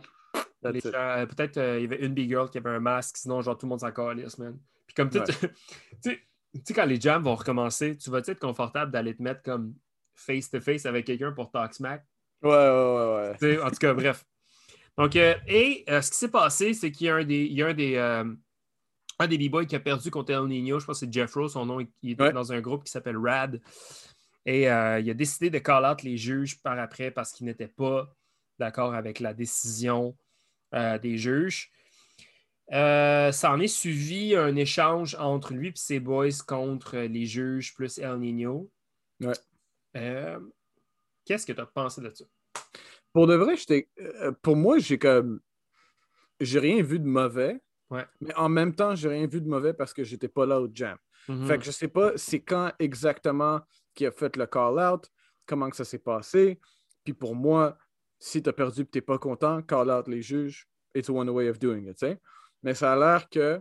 euh, 0.64 1.26
peut-être 1.26 1.56
euh, 1.56 1.78
il 1.78 1.82
y 1.82 1.86
avait 1.86 2.04
une 2.04 2.14
big 2.14 2.28
girl 2.28 2.50
qui 2.50 2.58
avait 2.58 2.70
un 2.70 2.80
masque, 2.80 3.16
sinon, 3.18 3.40
genre, 3.42 3.56
tout 3.56 3.66
le 3.66 3.70
monde 3.70 3.80
s'en 3.80 3.92
calisse, 3.92 4.38
man. 4.38 4.58
Puis 4.86 4.94
comme, 4.94 5.10
tu 5.10 5.18
sais, 6.02 6.20
quand 6.74 6.84
les 6.84 7.00
jams 7.00 7.22
vont 7.22 7.34
recommencer, 7.34 7.96
tu 7.96 8.10
vas 8.10 8.18
être 8.18 8.38
confortable 8.40 8.90
d'aller 8.90 9.14
te 9.14 9.22
mettre 9.22 9.42
comme 9.42 9.74
face-to-face 10.14 10.84
avec 10.86 11.06
quelqu'un 11.06 11.32
pour 11.32 11.50
talk 11.50 11.72
smack? 11.74 12.04
Ouais, 12.42 12.50
ouais, 12.50 13.36
ouais, 13.38 13.38
ouais. 13.40 13.62
En 13.62 13.70
tout 13.70 13.76
cas, 13.76 13.94
bref. 13.94 14.24
Donc, 15.00 15.16
euh, 15.16 15.34
et 15.46 15.82
euh, 15.88 16.02
ce 16.02 16.10
qui 16.10 16.18
s'est 16.18 16.30
passé, 16.30 16.74
c'est 16.74 16.92
qu'il 16.92 17.06
y 17.06 17.10
a 17.10 17.16
un 17.16 17.24
des, 17.24 17.46
il 17.46 17.54
y 17.54 17.62
a 17.62 17.68
un 17.68 17.72
des, 17.72 17.94
euh, 17.96 18.34
un 19.18 19.26
des 19.26 19.38
B-Boys 19.38 19.64
qui 19.64 19.74
a 19.74 19.80
perdu 19.80 20.10
contre 20.10 20.30
El 20.30 20.46
Nino. 20.46 20.78
Je 20.78 20.84
pense 20.84 21.00
que 21.00 21.06
c'est 21.06 21.12
Jeff 21.12 21.32
Rose, 21.32 21.54
son 21.54 21.64
nom. 21.64 21.80
Il 22.02 22.10
était 22.10 22.24
Ouais. 22.24 22.32
dans 22.34 22.52
un 22.52 22.60
groupe 22.60 22.84
qui 22.84 22.90
s'appelle 22.90 23.16
RAD. 23.16 23.62
Et 24.44 24.62
il 24.64 24.66
a 24.68 25.14
décidé 25.14 25.48
de 25.48 25.58
call 25.58 25.86
out 25.86 26.02
les 26.02 26.18
juges 26.18 26.60
par 26.62 26.78
après 26.78 27.10
parce 27.10 27.32
qu'il 27.32 27.46
n'était 27.46 27.68
pas 27.68 28.14
d'accord 28.58 28.94
avec 28.94 29.20
la 29.20 29.32
décision 29.32 30.14
des 30.72 31.16
juges. 31.16 31.70
Ça 32.70 33.30
en 33.44 33.58
est 33.60 33.68
suivi 33.68 34.34
un 34.36 34.54
échange 34.56 35.14
entre 35.14 35.54
lui 35.54 35.68
et 35.68 35.72
ses 35.76 36.00
boys 36.00 36.28
contre 36.46 36.98
les 36.98 37.24
juges 37.24 37.74
plus 37.74 37.98
El 37.98 38.18
Nino. 38.18 38.70
Ouais. 39.20 39.32
Qu'est-ce 41.24 41.46
que 41.46 41.52
tu 41.52 41.60
as 41.60 41.66
pensé 41.66 42.02
de 42.02 42.10
ça? 42.10 42.24
Pour 43.12 43.26
de 43.26 43.34
vrai, 43.34 43.56
j'étais. 43.56 43.88
euh, 44.00 44.32
pour 44.42 44.56
moi, 44.56 44.78
j'ai 44.78 44.98
comme. 44.98 45.40
J'ai 46.40 46.58
rien 46.58 46.82
vu 46.82 46.98
de 46.98 47.06
mauvais. 47.06 47.60
Ouais. 47.90 48.06
Mais 48.20 48.34
en 48.34 48.48
même 48.48 48.74
temps, 48.74 48.94
j'ai 48.94 49.08
rien 49.08 49.26
vu 49.26 49.40
de 49.40 49.48
mauvais 49.48 49.74
parce 49.74 49.92
que 49.92 50.04
j'étais 50.04 50.28
pas 50.28 50.46
là 50.46 50.60
au 50.60 50.68
jam. 50.72 50.96
Mhm. 51.28 51.46
Fait 51.46 51.58
que 51.58 51.64
je 51.64 51.70
sais 51.70 51.88
pas 51.88 52.12
c'est 52.16 52.40
quand 52.40 52.72
exactement 52.78 53.60
qu'il 53.94 54.06
a 54.06 54.10
fait 54.12 54.36
le 54.36 54.46
call-out, 54.46 55.10
comment 55.44 55.68
que 55.68 55.76
ça 55.76 55.84
s'est 55.84 55.98
passé. 55.98 56.60
Puis 57.04 57.12
pour 57.12 57.34
moi, 57.34 57.76
si 58.18 58.42
tu 58.42 58.48
as 58.48 58.52
perdu 58.52 58.82
et 58.82 58.86
tu 58.86 58.98
n'es 58.98 59.02
pas 59.02 59.18
content, 59.18 59.62
call-out 59.62 60.08
les 60.08 60.22
juges, 60.22 60.68
it's 60.94 61.08
one 61.08 61.28
way 61.30 61.48
of 61.48 61.58
doing 61.58 61.86
it. 61.88 62.04
Mais 62.62 62.74
ça 62.74 62.92
a 62.92 62.96
l'air 62.96 63.28
que 63.28 63.60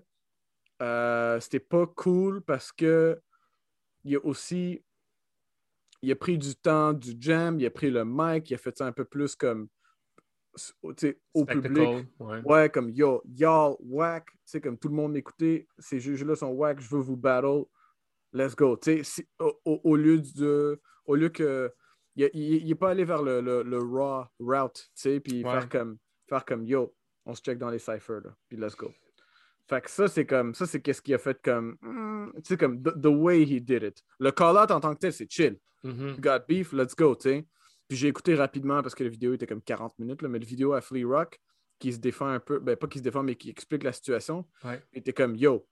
euh, 0.81 1.39
c'était 1.39 1.59
pas 1.59 1.85
cool 1.87 2.41
parce 2.41 2.71
que 2.71 3.19
il 4.03 4.15
a 4.15 4.19
aussi 4.25 4.83
il 6.01 6.11
a 6.11 6.15
pris 6.15 6.37
du 6.37 6.55
temps 6.55 6.93
du 6.93 7.13
jam, 7.19 7.59
il 7.59 7.65
a 7.65 7.69
pris 7.69 7.89
le 7.91 8.03
mic, 8.05 8.49
il 8.49 8.53
a 8.53 8.57
fait 8.57 8.77
ça 8.77 8.85
un 8.85 8.91
peu 8.91 9.05
plus 9.05 9.35
comme 9.35 9.67
au 10.83 10.91
Spectacle, 11.43 11.61
public. 11.61 12.07
ouais. 12.19 12.41
Ouais, 12.43 12.69
comme 12.69 12.89
yo, 12.89 13.21
y'all, 13.25 13.75
whack. 13.79 14.25
Tu 14.31 14.37
sais, 14.45 14.61
comme 14.61 14.77
tout 14.77 14.89
le 14.89 14.95
monde 14.95 15.13
m'écoutait, 15.13 15.67
ces 15.77 15.99
juges-là 15.99 16.35
sont 16.35 16.49
whack, 16.49 16.79
je 16.81 16.89
veux 16.89 17.01
vous 17.01 17.15
battle. 17.17 17.63
Let's 18.33 18.55
go. 18.55 18.75
Tu 18.77 18.97
sais, 18.97 19.03
si- 19.03 19.27
au, 19.39 19.95
lieu 19.95 20.19
de. 20.35 20.81
Au 21.05 21.15
lieu 21.15 21.29
que. 21.29 21.71
Il 22.15 22.65
n'est 22.67 22.75
pas 22.75 22.89
allé 22.89 23.05
vers 23.05 23.23
le, 23.23 23.39
le, 23.39 23.63
le 23.63 23.77
raw 23.77 24.25
route, 24.39 24.73
tu 24.75 24.89
sais, 24.95 25.19
puis 25.21 25.43
Ouais. 25.43 25.51
faire 25.51 25.69
comme 25.69 25.97
faire 26.27 26.43
comme 26.43 26.65
yo, 26.65 26.93
on 27.25 27.33
se 27.33 27.41
check 27.41 27.57
dans 27.57 27.69
les 27.69 27.79
ciphers, 27.79 28.19
là, 28.21 28.35
puis 28.49 28.57
let's 28.57 28.75
go. 28.75 28.91
Fait 29.69 29.81
que 29.81 29.89
ça, 29.89 30.07
c'est 30.07 30.25
comme. 30.25 30.55
Ça, 30.55 30.65
c'est 30.65 30.81
qu'est-ce 30.81 31.01
qu'il 31.01 31.13
a 31.13 31.17
fait 31.19 31.39
comme. 31.41 31.77
hmm, 31.81 32.31
tu 32.37 32.41
sais, 32.45 32.57
comme 32.57 32.81
the, 32.81 32.99
the 33.01 33.05
way 33.07 33.43
he 33.43 33.61
did 33.61 33.83
it. 33.83 34.01
Le 34.19 34.31
call-out 34.31 34.71
en 34.71 34.79
tant 34.79 34.93
que 34.95 34.99
tel, 34.99 35.13
c'est 35.13 35.29
chill. 35.31 35.57
Mhm. 35.83 36.15
You 36.15 36.17
got 36.19 36.39
beef, 36.47 36.73
let's 36.73 36.95
go, 36.95 37.15
tu 37.15 37.29
sais. 37.29 37.45
Puis 37.87 37.97
j'ai 37.97 38.07
écouté 38.07 38.35
rapidement 38.35 38.81
parce 38.81 38.93
que 38.95 39.03
la 39.03 39.09
vidéo 39.09 39.33
était 39.33 39.47
comme 39.47 39.61
40 39.61 39.97
minutes, 39.99 40.21
là, 40.21 40.27
mais 40.29 40.39
la 40.39 40.45
vidéo 40.45 40.73
à 40.73 40.81
Flea 40.81 41.05
Rock 41.05 41.39
qui 41.79 41.93
se 41.93 41.97
défend 41.99 42.27
un 42.27 42.39
peu, 42.39 42.59
ben 42.59 42.75
pas 42.75 42.87
qui 42.87 42.97
se 42.99 43.03
défend, 43.03 43.23
mais 43.23 43.35
qui 43.35 43.49
explique 43.49 43.83
la 43.83 43.93
situation, 43.93 44.45
Ouais. 44.63 44.83
était 44.93 45.13
comme 45.13 45.35
yo. 45.35 45.65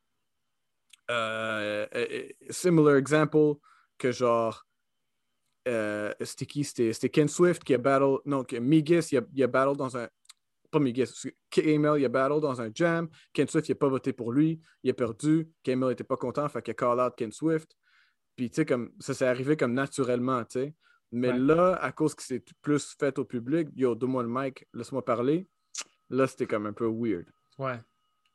Euh, 1.10 1.86
euh, 1.96 2.06
euh, 2.12 2.28
similar 2.50 2.96
example 2.96 3.56
que 3.98 4.12
genre. 4.12 4.66
euh, 5.68 6.14
c'était 6.22 6.46
qui 6.46 6.64
C'était 6.64 7.10
Ken 7.10 7.28
Swift 7.28 7.64
qui 7.64 7.74
a 7.74 7.78
battle. 7.78 8.18
Non, 8.26 8.46
Migis, 8.60 9.10
il 9.12 9.18
a, 9.18 9.22
il 9.34 9.44
a 9.44 9.48
battle 9.48 9.76
dans 9.78 9.98
un. 9.98 10.08
Migis, 10.80 11.12
KML, 11.50 12.00
il 12.00 12.06
a 12.06 12.10
battle 12.10 12.40
dans 12.42 12.62
un 12.62 12.70
jam. 12.74 13.08
Ken 13.34 13.48
Swift, 13.48 13.68
il 13.70 13.72
n'a 13.72 13.76
pas 13.78 13.90
voté 13.90 14.14
pour 14.14 14.32
lui. 14.32 14.60
Il 14.84 14.90
a 14.90 14.94
perdu. 14.94 15.50
KML 15.64 15.90
n'était 15.90 16.04
pas 16.04 16.18
content, 16.18 16.48
fait 16.50 16.62
qu'il 16.62 16.72
a 16.72 16.76
call 16.76 17.00
out 17.00 17.14
Ken 17.16 17.32
Swift. 17.32 17.72
Puis, 18.36 18.50
tu 18.50 18.56
sais, 18.58 18.66
comme 18.66 18.92
ça 19.00 19.14
s'est 19.14 19.26
arrivé 19.28 19.58
comme 19.58 19.74
naturellement, 19.74 20.44
tu 20.46 20.60
sais. 20.60 20.76
Mais 21.12 21.32
Ouais. 21.32 21.40
là, 21.40 21.76
à 21.76 21.92
cause 21.92 22.14
que 22.14 22.22
c'est 22.22 22.44
plus 22.62 22.96
fait 23.00 23.18
au 23.18 23.26
public, 23.26 23.70
yo, 23.76 23.96
donne-moi 23.96 24.24
le 24.24 24.30
mic, 24.30 24.68
laisse-moi 24.74 25.04
parler. 25.06 25.48
Là, 26.10 26.28
c'était 26.28 26.46
comme 26.48 26.66
un 26.66 26.74
peu 26.74 26.86
weird. 26.88 27.26
Ouais. 27.58 27.80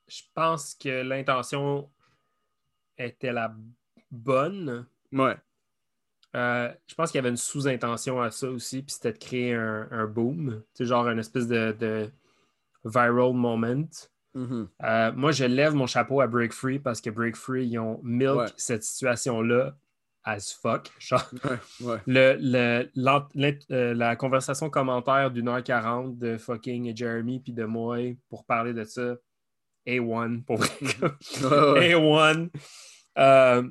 Je 0.08 0.22
pense 0.34 0.74
que 0.74 1.02
l'intention 1.02 1.90
était 2.98 3.32
la 3.32 3.54
bonne. 4.10 4.86
Ouais. 5.12 5.36
Euh, 6.34 6.72
je 6.86 6.94
pense 6.94 7.10
qu'il 7.10 7.18
y 7.18 7.20
avait 7.20 7.28
une 7.28 7.36
sous-intention 7.36 8.20
à 8.20 8.30
ça 8.30 8.50
aussi, 8.50 8.82
puis 8.82 8.92
c'était 8.94 9.12
de 9.12 9.18
créer 9.18 9.54
un, 9.54 9.86
un 9.90 10.06
boom. 10.06 10.62
Genre 10.80 11.08
une 11.08 11.18
espèce 11.18 11.46
de, 11.46 11.72
de 11.78 12.10
viral 12.84 13.32
moment. 13.34 13.88
Mhm. 14.34 14.68
Euh, 14.82 15.12
moi, 15.14 15.30
je 15.32 15.44
lève 15.44 15.74
mon 15.74 15.86
chapeau 15.86 16.20
à 16.20 16.26
Break 16.26 16.52
Free 16.52 16.78
parce 16.78 17.00
que 17.00 17.10
Break 17.10 17.36
Free, 17.36 17.66
ils 17.66 17.78
ont 17.78 18.00
milk 18.02 18.36
Ouais. 18.36 18.46
cette 18.56 18.82
situation-là 18.84 19.74
as 20.24 20.52
fuck. 20.60 20.88
Genre, 21.00 21.28
Ouais, 21.44 21.58
ouais. 21.86 21.98
le, 22.06 22.36
le- 22.40 23.60
euh, 23.72 23.92
la 23.94 24.16
conversation 24.16 24.70
commentaire 24.70 25.30
d'une 25.32 25.48
heure 25.48 25.62
quarante 25.64 26.16
de 26.18 26.38
fucking 26.38 26.96
Jeremy 26.96 27.40
puis 27.40 27.52
de 27.52 27.64
moi 27.64 27.98
pour 28.30 28.44
parler 28.46 28.72
de 28.72 28.84
ça. 28.84 29.16
A1, 29.86 30.44
pour 30.44 30.58
vrai. 30.58 30.68
Ouais, 31.42 31.94
ouais. 31.94 31.94
A1. 31.94 32.50
Euh, 33.18 33.62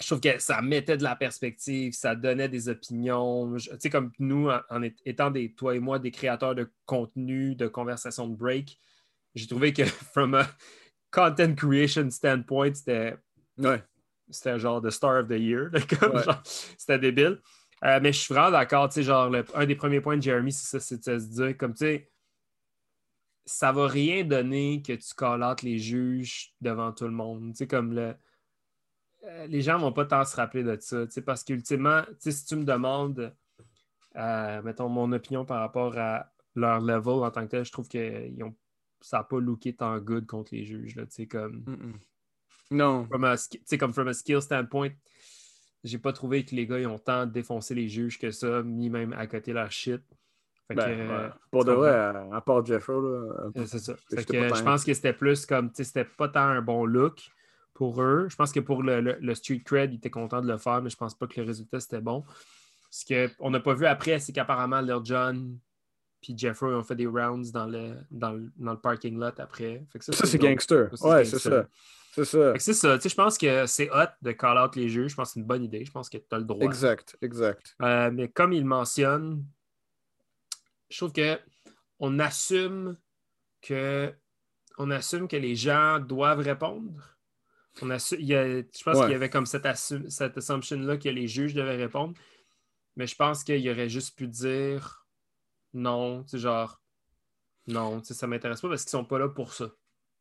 je 0.00 0.06
trouve 0.06 0.20
que 0.20 0.38
ça 0.38 0.60
mettait 0.60 0.96
de 0.96 1.02
la 1.02 1.16
perspective, 1.16 1.92
ça 1.94 2.14
donnait 2.14 2.48
des 2.48 2.68
opinions. 2.68 3.54
Tu 3.56 3.70
sais, 3.78 3.90
comme 3.90 4.12
nous, 4.18 4.48
en, 4.50 4.82
étant 5.04 5.30
des, 5.30 5.54
toi 5.54 5.74
et 5.74 5.78
moi, 5.80 5.98
des 5.98 6.10
créateurs 6.10 6.54
de 6.54 6.70
contenu, 6.84 7.54
de 7.54 7.66
conversation 7.66 8.28
de 8.28 8.36
break, 8.36 8.78
j'ai 9.34 9.46
trouvé 9.46 9.72
que, 9.72 9.84
from 10.12 10.34
a 10.34 10.46
content 11.10 11.54
creation 11.54 12.10
standpoint, 12.10 12.74
c'était 12.74 13.16
Ouais. 13.58 13.82
c'était 14.28 14.58
genre 14.58 14.82
de 14.82 14.90
Star 14.90 15.22
of 15.22 15.28
the 15.28 15.38
Year. 15.40 15.70
Ouais. 15.72 16.34
c'était 16.76 16.98
débile. 16.98 17.40
Euh, 17.84 18.00
mais 18.02 18.12
je 18.12 18.20
suis 18.20 18.34
vraiment 18.34 18.50
d'accord. 18.50 18.88
Tu 18.88 18.94
sais, 18.96 19.02
genre, 19.02 19.30
le- 19.30 19.44
un 19.54 19.66
des 19.66 19.76
premiers 19.76 20.00
points 20.00 20.16
de 20.16 20.22
Jeremy, 20.22 20.52
c'est 20.52 20.66
ça, 20.66 20.80
c'est 20.80 21.06
de 21.08 21.18
se 21.18 21.26
dire, 21.26 21.56
comme 21.56 21.72
tu 21.72 21.84
sais, 21.84 22.10
ça 23.46 23.72
va 23.72 23.86
rien 23.86 24.24
donner 24.24 24.82
que 24.82 24.92
tu 24.92 25.24
out 25.24 25.62
les 25.62 25.78
juges 25.78 26.54
devant 26.60 26.92
tout 26.92 27.04
le 27.04 27.12
monde. 27.12 27.52
Tu 27.52 27.58
sais, 27.58 27.66
comme 27.66 27.94
le. 27.94 28.14
Euh, 29.26 29.46
Les 29.46 29.60
gens 29.60 29.78
vont 29.78 29.92
pas 29.92 30.04
tant 30.04 30.24
se 30.24 30.36
rappeler 30.36 30.62
de 30.62 30.76
ça. 30.80 31.04
Parce 31.24 31.44
qu'ultimement, 31.44 32.02
si 32.18 32.44
tu 32.44 32.56
me 32.56 32.64
demandes, 32.64 33.34
euh, 34.16 34.62
mettons, 34.62 34.88
mon 34.88 35.12
opinion 35.12 35.44
par 35.44 35.60
rapport 35.60 35.96
à 35.98 36.32
leur 36.54 36.80
level 36.80 37.24
en 37.24 37.30
tant 37.30 37.42
que 37.44 37.50
tel, 37.50 37.64
je 37.64 37.72
trouve 37.72 37.88
que 37.88 38.28
ils 38.28 38.42
ont, 38.42 38.54
ça 39.00 39.18
n'a 39.18 39.24
pas 39.24 39.38
looké 39.38 39.74
tant 39.74 39.98
good 39.98 40.26
contre 40.26 40.54
les 40.54 40.64
juges. 40.64 40.96
Là, 40.96 41.04
tu 41.04 41.12
sais, 41.12 41.26
comme 41.26 41.64
Mm-mm. 41.66 41.94
Non. 42.70 43.06
from 43.06 43.24
a, 43.24 43.36
comme 43.78 43.92
from 43.92 44.08
a 44.08 44.14
skill 44.14 44.40
standpoint, 44.40 44.90
j'ai 45.84 45.98
pas 45.98 46.12
trouvé 46.12 46.44
que 46.44 46.54
les 46.54 46.66
gars 46.66 46.80
ils 46.80 46.86
ont 46.86 46.98
tant 46.98 47.26
défoncé 47.26 47.74
les 47.74 47.88
juges 47.88 48.18
que 48.18 48.30
ça, 48.30 48.62
ni 48.64 48.90
même 48.90 49.12
à 49.12 49.26
côté 49.26 49.52
leur 49.52 49.70
shit. 49.70 50.02
Fait 50.66 50.74
Ben, 50.74 51.08
ouais. 51.08 51.30
Pour 51.52 51.64
de 51.64 51.72
vrai, 51.72 51.94
à, 51.94 52.28
à 52.32 52.40
part 52.40 52.64
Jeffro, 52.64 53.00
là. 53.00 53.50
C'est 53.66 53.78
ça. 53.78 53.94
Fait 54.10 54.24
que, 54.24 54.54
je 54.54 54.62
pense 54.64 54.84
que 54.84 54.94
c'était 54.94 55.12
plus 55.12 55.46
comme, 55.46 55.68
tu 55.70 55.76
sais, 55.76 55.84
c'était 55.84 56.04
pas 56.04 56.28
tant 56.28 56.40
un 56.40 56.60
bon 56.60 56.84
look 56.86 57.30
pour 57.76 58.02
eux. 58.02 58.26
Je 58.28 58.36
pense 58.36 58.52
que 58.52 58.60
pour 58.60 58.82
le, 58.82 59.00
le- 59.00 59.18
le 59.20 59.34
street 59.34 59.60
cred, 59.64 59.92
ils 59.92 59.96
étaient 59.96 60.10
contents 60.10 60.40
de 60.40 60.48
le 60.50 60.58
faire, 60.58 60.82
mais 60.82 60.90
je 60.90 60.96
pense 60.96 61.14
pas 61.14 61.26
que 61.26 61.40
le 61.40 61.46
résultat 61.46 61.78
c'était 61.80 62.00
bon. 62.00 62.24
Ce 62.90 63.04
qu'on 63.38 63.50
n'a 63.50 63.60
pas 63.60 63.74
vu 63.74 63.86
après, 63.86 64.18
c'est 64.18 64.32
qu'apparemment, 64.32 64.80
Lil 64.80 65.00
John 65.04 65.58
puis 66.22 66.34
Jeffrey 66.36 66.72
ont 66.74 66.82
fait 66.82 66.96
des 66.96 67.06
rounds 67.06 67.52
dans 67.52 67.66
le, 67.66 67.94
dans 68.10 68.32
le, 68.32 68.50
dans 68.56 68.72
le 68.72 68.78
parking 68.80 69.18
lot 69.18 69.38
après. 69.38 69.84
Fait 69.92 69.98
que 69.98 70.04
ça, 70.04 70.12
Ça, 70.12 70.26
c'est 70.26 70.38
gangster. 70.38 70.88
Ça, 70.90 70.96
c'est 70.96 71.06
Ouais, 71.08 71.24
c'est 71.24 71.38
ça. 71.38 71.66
C'est 72.14 72.24
ça. 72.24 72.54
C'est 72.58 72.72
ça. 72.72 72.96
Tu 72.96 73.02
sais, 73.02 73.08
je 73.10 73.14
pense 73.14 73.36
que 73.36 73.66
c'est 73.66 73.90
hot 73.90 74.08
de 74.22 74.32
call 74.32 74.56
out 74.58 74.74
les 74.74 74.88
juges. 74.88 75.10
Je 75.10 75.16
pense 75.16 75.28
que 75.28 75.34
c'est 75.34 75.40
une 75.40 75.46
bonne 75.46 75.62
idée. 75.62 75.84
Je 75.84 75.90
pense 75.92 76.08
que 76.08 76.16
tu 76.16 76.24
as 76.32 76.38
le 76.38 76.44
droit. 76.44 76.64
Exact, 76.64 77.16
exact. 77.20 77.76
Euh, 77.82 78.10
mais 78.10 78.28
comme 78.28 78.54
il 78.54 78.64
mentionne, 78.64 79.44
je 80.88 80.96
trouve 80.96 81.12
que 81.12 81.38
on 82.00 82.18
assume 82.18 82.96
que 83.60 84.12
on 84.78 84.90
assume 84.90 85.28
que 85.28 85.36
les 85.36 85.54
gens 85.54 85.98
doivent 86.00 86.40
répondre. 86.40 87.15
On 87.82 87.90
assu- 87.90 88.16
il 88.18 88.26
y 88.26 88.34
a- 88.34 88.46
je 88.62 88.82
pense 88.84 88.96
Ouais. 88.96 89.02
qu'il 89.02 89.12
y 89.12 89.14
avait 89.14 89.28
comme 89.30 89.46
cette, 89.46 89.64
assu- 89.66 90.08
cette 90.08 90.36
assumption-là 90.38 90.96
que 90.96 91.08
les 91.08 91.28
juges 91.28 91.54
devaient 91.54 91.76
répondre. 91.76 92.14
Mais 92.96 93.06
je 93.06 93.14
pense 93.14 93.44
qu'il 93.44 93.68
aurait 93.70 93.88
juste 93.90 94.16
pu 94.16 94.26
dire 94.28 95.06
non, 95.74 96.22
tu 96.24 96.30
sais, 96.30 96.38
genre 96.38 96.80
non, 97.66 98.00
tu 98.00 98.06
sais, 98.06 98.14
ça 98.14 98.26
m'intéresse 98.26 98.60
pas 98.60 98.68
parce 98.68 98.82
qu'ils 98.82 98.90
sont 98.90 99.04
pas 99.04 99.18
là 99.18 99.28
pour 99.28 99.52
ça. 99.52 99.70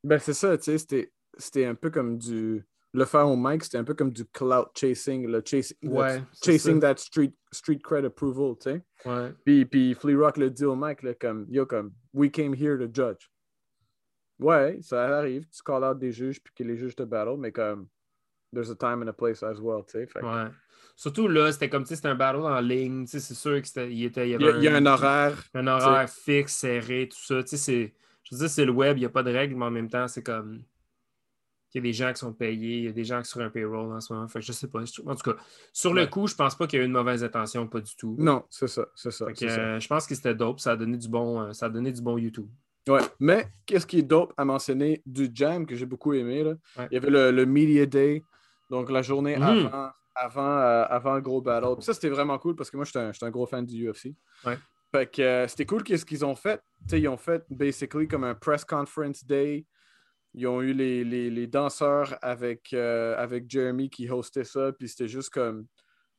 Ben, 0.04 0.20
c'est 0.20 0.34
ça, 0.34 0.58
tu 0.58 0.78
sais, 0.78 1.12
c'était, 1.38 1.66
un 1.66 1.76
peu 1.76 1.90
comme 1.90 2.18
du 2.18 2.66
le 2.94 3.04
faire 3.06 3.28
au 3.28 3.36
mic, 3.36 3.62
c'était 3.64 3.78
un 3.78 3.84
peu 3.84 3.94
comme 3.94 4.12
du 4.12 4.26
clout 4.26 4.68
chasing, 4.74 5.28
le 5.28 5.42
chasing, 5.46 5.78
Ouais, 5.84 6.20
le- 6.20 6.26
c'est 6.32 6.52
chasing 6.54 6.80
that 6.80 6.96
street, 6.98 7.34
street 7.52 7.80
cred 7.84 8.06
approval, 8.06 8.56
tu 8.58 8.70
sais. 8.72 8.82
Ouais. 9.06 9.34
Puis, 9.46 9.66
puis 9.66 9.94
Flea 9.96 10.16
Rock 10.16 10.38
le 10.38 10.50
dit 10.50 10.64
au 10.66 10.76
mic, 10.78 11.04
là, 11.04 11.14
comme, 11.14 11.46
yo, 11.50 11.66
comme, 11.66 11.94
we 12.14 12.32
came 12.32 12.54
here 12.54 12.78
to 12.78 12.86
judge. 12.92 13.30
Ouais, 14.40 14.80
ça 14.82 15.18
arrive, 15.18 15.48
tu 15.50 15.62
call 15.64 15.84
out 15.84 15.98
des 15.98 16.12
juges, 16.12 16.42
puis 16.44 16.54
que 16.54 16.64
les 16.64 16.76
juges 16.78 16.96
te 16.96 17.04
battle, 17.04 17.36
mais 17.38 17.52
comme, 17.52 17.88
there's 18.54 18.70
a 18.70 18.76
time 18.76 19.02
and 19.04 19.08
a 19.08 19.14
place 19.14 19.42
as 19.44 19.60
well, 19.60 19.84
tu 19.88 20.06
sais. 20.06 20.20
Ouais. 20.22 20.48
Surtout 20.98 21.28
là, 21.28 21.52
c'était 21.52 21.70
comme, 21.70 21.86
sais, 21.86 21.96
c'était 21.96 22.08
un 22.10 22.16
battle 22.16 22.40
en 22.42 22.60
ligne, 22.60 23.06
tu 23.06 23.12
sais, 23.12 23.20
c'est 23.20 23.34
sûr 23.34 23.62
que 23.62 23.68
c'était, 23.68 23.92
il, 23.92 24.04
était, 24.06 24.28
il 24.30 24.32
y 24.32 24.34
Il 24.36 24.42
y, 24.42 24.46
a, 24.46 24.50
avait 24.50 24.58
il 24.60 24.64
y 24.64 24.68
a 24.68 24.76
un 24.76 24.86
horaire. 24.86 25.44
un 25.54 25.68
horaire 25.68 26.10
fixe, 26.10 26.56
serré, 26.56 27.10
tout 27.10 27.18
ça. 27.18 27.42
Tu 27.44 27.50
sais, 27.50 27.58
c'est, 27.58 27.94
je 28.24 28.36
veux 28.36 28.40
dire, 28.40 28.50
c'est 28.50 28.66
le 28.66 28.72
web, 28.72 28.98
il 28.98 29.02
n'y 29.02 29.06
a 29.06 29.10
pas 29.10 29.24
de 29.24 29.32
règles, 29.32 29.56
mais 29.56 29.66
en 29.66 29.72
même 29.72 29.90
temps, 29.90 30.08
c'est 30.08 30.24
comme. 30.24 30.64
Il 31.74 31.80
y 31.80 31.80
a 31.80 31.82
des 31.82 31.94
gens 31.94 32.14
qui 32.14 32.20
sont 32.20 32.32
payés, 32.32 32.78
il 32.78 32.84
y 32.86 32.88
a 32.88 32.94
des 32.94 33.04
gens 33.04 33.22
qui 33.22 33.26
sont 33.28 33.40
sur 33.40 33.42
un 33.46 33.50
payroll 33.50 33.92
en 33.92 34.00
ce 34.00 34.14
moment. 34.14 34.26
Fait 34.30 34.40
que 34.40 34.46
je 34.46 34.54
sais 34.54 34.70
pas. 34.70 34.86
je- 34.86 35.02
En 35.06 35.14
tout 35.14 35.30
cas, 35.30 35.38
sur 35.74 35.94
le 35.94 36.08
coup, 36.08 36.26
je 36.26 36.34
pense 36.34 36.56
pas 36.56 36.68
qu'il 36.68 36.78
y 36.78 36.82
a 36.82 36.84
eu 36.84 36.88
une 36.88 36.94
mauvaise 36.94 37.22
intention, 37.22 37.68
pas 37.68 37.82
du 37.82 37.94
tout. 37.98 38.16
Non, 38.18 38.46
c'est 38.50 38.70
ça, 38.70 38.88
c'est 38.96 39.12
ça. 39.12 39.26
Fait 39.26 39.34
que, 39.34 39.40
c'est 39.40 39.50
ça. 39.50 39.60
euh, 39.60 39.80
je 39.82 39.88
pense 39.90 40.08
que 40.08 40.16
c'était 40.16 40.34
dope, 40.36 40.62
ça 40.62 40.72
a 40.72 40.76
donné 40.78 40.96
du 40.98 41.10
bon, 41.10 41.42
euh, 41.42 41.52
ça 41.52 41.66
a 41.66 41.70
donné 41.70 41.92
du 41.92 42.02
bon 42.02 42.18
YouTube. 42.18 42.48
Ouais, 42.88 43.02
mais 43.20 43.48
qu'est-ce 43.66 43.88
qui 43.88 44.00
est 44.00 44.04
dope 44.04 44.34
à 44.38 44.46
mentionner 44.46 45.02
du 45.06 45.30
jam 45.34 45.66
que 45.66 45.76
j'ai 45.76 45.86
beaucoup 45.88 46.14
aimé, 46.14 46.44
là? 46.44 46.52
Ouais. 46.78 46.88
il 46.92 46.94
y 46.94 46.98
avait 46.98 47.10
le, 47.10 47.32
le 47.32 47.46
Media 47.46 47.86
Day, 47.86 48.22
donc 48.70 48.92
la 48.92 49.02
journée 49.02 49.36
Mhm. 49.38 49.44
avant, 49.44 49.92
avant, 50.14 50.58
euh, 50.60 50.86
avant 50.90 51.16
le 51.16 51.22
gros 51.22 51.42
battle. 51.42 51.76
Puis 51.78 51.84
ça, 51.86 51.94
c'était 51.94 52.10
vraiment 52.10 52.38
cool 52.38 52.56
parce 52.56 52.70
que 52.70 52.78
moi, 52.78 52.86
j'étais 52.86 53.00
un, 53.00 53.12
j'étais 53.12 53.26
un 53.26 53.32
gros 53.32 53.48
fan 53.48 53.66
du 53.66 53.90
UFC. 53.90 54.16
Ouais. 54.46 54.58
Fait 54.94 55.12
que 55.12 55.22
euh, 55.22 55.48
c'était 55.48 55.66
cool 55.66 55.84
qu'est-ce 55.84 56.06
qu'ils 56.06 56.24
ont 56.24 56.36
fait. 56.36 56.58
Tu 56.82 56.90
sais, 56.92 57.02
ils 57.02 57.08
ont 57.08 57.18
fait 57.18 57.44
basically 57.50 58.08
comme 58.08 58.24
un 58.24 58.36
press 58.36 58.64
conference 58.64 59.26
day. 59.26 59.66
Ils 60.36 60.48
ont 60.48 60.62
eu 60.62 60.74
les, 60.74 61.04
les- 61.04 61.30
les 61.32 61.48
danseurs 61.48 62.18
avec, 62.22 62.72
euh, 62.74 63.16
avec 63.18 63.50
Jeremy 63.50 63.90
qui 63.90 64.10
hostait 64.10 64.44
ça, 64.44 64.72
puis 64.78 64.88
c'était 64.90 65.08
juste 65.08 65.30
comme 65.32 65.66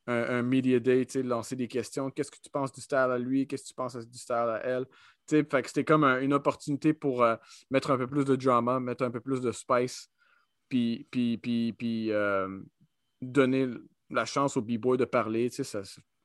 un, 0.07 0.37
un 0.39 0.41
media 0.41 0.79
day, 0.79 1.05
tu 1.05 1.13
sais, 1.13 1.23
lancer 1.23 1.55
des 1.55 1.67
questions. 1.67 2.09
Qu'est-ce 2.11 2.31
que 2.31 2.39
tu 2.41 2.49
penses 2.49 2.71
du 2.71 2.81
style 2.81 2.97
à 2.97 3.17
lui? 3.17 3.45
Qu'est-ce 3.47 3.63
que 3.63 3.67
tu 3.69 3.73
penses 3.73 3.95
du 3.95 4.17
style 4.17 4.35
à 4.35 4.61
elle? 4.63 4.85
Fait 5.29 5.61
que 5.61 5.67
c'était 5.67 5.83
comme 5.85 6.03
un- 6.03 6.21
une 6.21 6.33
opportunité 6.33 6.93
pour 6.93 7.23
euh, 7.23 7.35
mettre 7.69 7.91
un 7.91 7.97
peu 7.97 8.07
plus 8.07 8.25
de 8.25 8.35
drama, 8.35 8.79
mettre 8.79 9.03
un 9.03 9.11
peu 9.11 9.19
plus 9.19 9.41
de 9.41 9.51
spice, 9.51 10.09
puis, 10.69 11.07
puis, 11.11 11.37
puis, 11.37 11.73
puis 11.73 12.11
euh, 12.11 12.61
donner 13.21 13.67
la 14.09 14.25
chance 14.25 14.55
aux 14.57 14.61
b-boys 14.61 14.97
de 14.97 15.05
parler. 15.05 15.49
Tu 15.49 15.63
sais, 15.63 15.81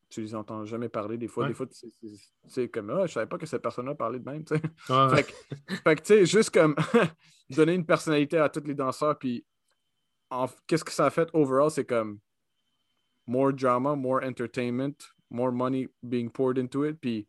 tu 0.09 0.21
les 0.21 0.35
entends 0.35 0.65
jamais 0.65 0.89
parler 0.89 1.17
des 1.17 1.27
fois. 1.29 1.45
Ouais. 1.45 1.49
Des 1.51 1.55
fois, 1.55 1.67
tu 1.67 1.75
sais, 1.75 1.89
c'est- 2.47 2.69
comme, 2.69 2.91
ah, 2.91 3.07
je 3.07 3.13
savais 3.15 3.27
pas 3.27 3.39
que 3.39 3.47
cette 3.47 3.63
personne-là 3.63 3.95
parlait 3.95 4.19
de 4.21 4.25
même. 4.31 4.45
Ouais, 4.51 5.17
Fait 5.17 5.23
que, 5.25 5.75
fait 5.77 5.95
que, 5.97 6.01
tu 6.03 6.07
sais, 6.07 6.27
juste 6.27 6.51
comme 6.51 6.75
donner 7.51 7.75
une 7.75 7.87
personnalité 7.87 8.39
à 8.39 8.49
tous 8.49 8.65
les 8.67 8.75
danseurs, 8.75 9.19
puis 9.19 9.45
qu'est-ce 10.67 10.85
que 10.85 10.93
ça 10.93 11.07
a 11.07 11.11
fait 11.11 11.29
overall, 11.33 11.71
c'est 11.71 11.85
comme 11.87 12.19
more 13.27 13.53
drama, 13.53 13.95
more 13.97 14.23
entertainment, 14.23 14.95
more 15.31 15.51
money 15.53 15.89
being 16.03 16.29
poured 16.31 16.59
into 16.59 16.85
it, 16.85 16.99
puis 17.01 17.27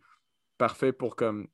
parfait 0.57 0.91
pour 0.93 1.15
comme 1.15 1.47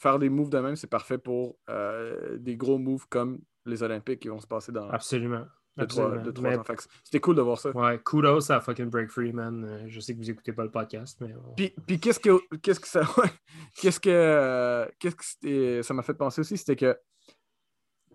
faire 0.00 0.18
des 0.18 0.28
moves 0.30 0.50
de 0.50 0.58
même, 0.58 0.76
c'est 0.76 0.86
parfait 0.86 1.18
pour 1.18 1.56
euh, 1.68 2.36
des 2.38 2.56
gros 2.56 2.78
moves 2.78 3.06
comme 3.08 3.38
les 3.66 3.82
Olympiques 3.82 4.20
qui 4.20 4.28
vont 4.28 4.40
se 4.40 4.46
passer 4.46 4.72
dans 4.72 4.88
Absolument. 4.88 5.44
deux, 5.76 5.86
trois, 5.86 6.16
deux, 6.18 6.32
trois 6.32 6.50
Mais- 6.50 6.76
C'était 7.04 7.20
cool 7.20 7.36
de 7.36 7.42
voir 7.42 7.58
ça. 7.58 7.70
ouais, 7.70 8.00
kudos 8.02 8.50
à 8.50 8.60
fucking 8.60 8.86
Break 8.88 9.10
Free, 9.10 9.32
man. 9.32 9.62
Euh, 9.64 9.84
Je 9.88 10.00
sais 10.00 10.14
que 10.14 10.18
vous 10.18 10.30
écoutez 10.30 10.52
pas 10.54 10.64
le 10.64 10.70
podcast, 10.70 11.18
mais. 11.20 11.34
Puis, 11.56 11.74
puis 11.86 12.00
qu'est-ce 12.00 12.18
que 12.18 12.30
qu'est-ce 12.62 12.80
que 12.80 12.88
ça 12.88 13.02
qu'est-ce 13.80 14.00
que 14.00 14.08
euh, 14.10 14.86
qu'est-ce 14.98 15.36
que 15.42 15.82
ça 15.82 15.92
m'a 15.94 16.02
fait 16.02 16.14
penser 16.14 16.40
aussi, 16.40 16.56
c'était 16.56 16.76
que 16.76 16.98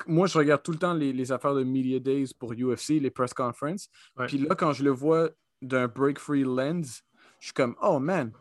moi 0.08 0.28
je 0.28 0.38
regarde 0.38 0.62
tout 0.64 0.72
le 0.72 0.78
temps 0.80 0.94
les, 0.94 1.14
les 1.14 1.32
affaires 1.32 1.54
de 1.54 1.64
media 1.64 2.00
days 2.00 2.32
pour 2.38 2.52
UFC, 2.54 3.00
les 3.00 3.12
press 3.12 3.34
conferences. 3.34 3.90
Puis 4.28 4.40
là 4.40 4.56
quand 4.56 4.74
je 4.74 4.84
le 4.84 4.90
vois 4.92 5.30
d'un 5.62 5.88
break 5.88 6.20
free 6.20 6.44
lens, 6.44 7.04
je 7.40 7.46
suis 7.48 7.54
comme 7.54 7.76
oh 7.82 8.00
man, 8.00 8.32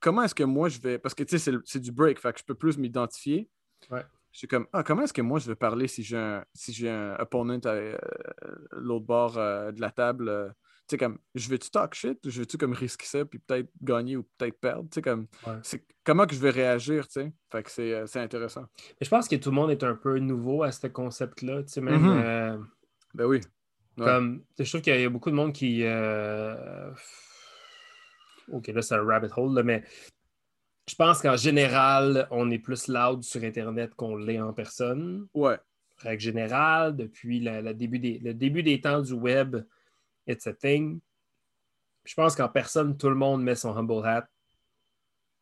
comment 0.00 0.22
est-ce 0.22 0.34
que 0.34 0.44
moi 0.44 0.68
je 0.68 0.80
vais 0.80 0.98
parce 0.98 1.14
que 1.14 1.22
tu 1.24 1.38
sais 1.38 1.52
c'est 1.64 1.80
du 1.80 1.92
break, 1.92 2.18
fait 2.18 2.32
que 2.32 2.40
je 2.40 2.44
peux 2.44 2.54
plus 2.54 2.78
m'identifier. 2.78 3.48
Ouais. 3.90 4.04
Je 4.32 4.38
suis 4.38 4.48
comme 4.48 4.66
ah 4.72 4.82
comment 4.82 5.02
est-ce 5.02 5.12
que 5.12 5.22
moi 5.22 5.38
je 5.38 5.46
vais 5.48 5.56
parler 5.56 5.88
si 5.88 6.02
j'ai 6.02 6.16
un 6.16 6.44
si 6.54 6.72
j'ai 6.72 6.90
un 6.90 7.16
opponent 7.18 7.58
à 7.64 7.68
euh, 7.68 7.98
l'autre 8.72 9.06
bord 9.06 9.38
euh, 9.38 9.72
de 9.72 9.80
la 9.80 9.90
table 9.90 10.28
euh, 10.28 10.48
tu 10.88 10.94
sais, 10.94 10.98
comme, 10.98 11.18
je 11.36 11.48
veux-tu 11.48 11.70
talk 11.70 11.94
shit 11.94 12.26
ou 12.26 12.30
je 12.30 12.40
veux-tu 12.40 12.58
comme 12.58 12.72
risquer 12.72 13.06
ça 13.06 13.24
puis 13.24 13.38
peut-être 13.38 13.70
gagner 13.80 14.16
ou 14.16 14.24
peut-être 14.36 14.58
perdre, 14.58 14.88
tu 14.90 14.96
sais, 14.96 15.02
comme, 15.02 15.28
Ouais. 15.46 15.52
c'est 15.62 15.84
comment 16.02 16.26
que 16.26 16.34
je 16.34 16.40
vais 16.40 16.50
réagir, 16.50 17.06
tu 17.06 17.12
sais. 17.12 17.32
Fait 17.52 17.62
que 17.62 17.70
c'est, 17.70 18.04
c'est 18.08 18.18
intéressant. 18.18 18.62
Mais 18.76 19.04
je 19.04 19.08
pense 19.08 19.28
que 19.28 19.36
tout 19.36 19.50
le 19.50 19.54
monde 19.54 19.70
est 19.70 19.84
un 19.84 19.94
peu 19.94 20.18
nouveau 20.18 20.64
à 20.64 20.72
ce 20.72 20.88
concept-là. 20.88 21.62
Tu 21.62 21.74
sais, 21.74 21.80
même. 21.80 22.02
Mhm. 22.02 22.22
euh, 22.24 22.58
Ben 23.14 23.24
oui. 23.26 23.40
Ouais. 23.98 24.04
Comme, 24.04 24.42
je 24.58 24.68
trouve 24.68 24.80
qu'il 24.80 25.00
y 25.00 25.04
a 25.04 25.08
beaucoup 25.08 25.30
de 25.30 25.36
monde 25.36 25.52
qui. 25.52 25.84
Ok, 28.50 28.68
là, 28.68 28.82
c'est 28.82 28.94
un 28.94 29.04
rabbit 29.04 29.28
hole, 29.36 29.54
là, 29.54 29.62
mais 29.62 29.84
je 30.88 30.94
pense 30.94 31.22
qu'en 31.22 31.36
général, 31.36 32.26
on 32.30 32.50
est 32.50 32.58
plus 32.58 32.88
loud 32.88 33.22
sur 33.22 33.42
Internet 33.44 33.94
qu'on 33.94 34.16
l'est 34.16 34.40
en 34.40 34.52
personne. 34.52 35.28
Ouais. 35.34 35.58
Règle 35.98 36.20
générale, 36.22 36.96
depuis 36.96 37.40
la- 37.40 37.62
la 37.62 37.74
début 37.74 37.98
des, 37.98 38.18
le 38.18 38.34
début 38.34 38.62
des 38.62 38.80
temps 38.80 39.00
du 39.02 39.12
web, 39.12 39.56
it's 40.26 40.46
a 40.46 40.52
thing. 40.52 41.00
Je 42.04 42.14
pense 42.14 42.34
qu'en 42.34 42.48
personne, 42.48 42.96
tout 42.96 43.08
le 43.08 43.14
monde 43.14 43.42
met 43.42 43.54
son 43.54 43.76
humble 43.76 44.04
hat 44.04 44.26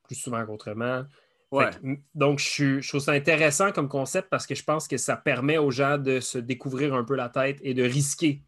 plus 0.02 0.16
souvent 0.16 0.44
qu'autrement. 0.44 1.04
Ouais. 1.50 1.70
Que, 1.70 1.96
donc, 2.14 2.40
je, 2.40 2.80
je 2.80 2.88
trouve 2.88 3.00
ça 3.00 3.12
intéressant 3.12 3.72
comme 3.72 3.88
concept 3.88 4.28
parce 4.28 4.46
que 4.46 4.54
je 4.54 4.64
pense 4.64 4.88
que 4.88 4.96
ça 4.96 5.16
permet 5.16 5.56
aux 5.56 5.70
gens 5.70 5.96
de 5.96 6.20
se 6.20 6.36
découvrir 6.38 6.94
un 6.94 7.04
peu 7.04 7.14
la 7.14 7.28
tête 7.28 7.58
et 7.62 7.72
de 7.72 7.82
risquer. 7.84 8.42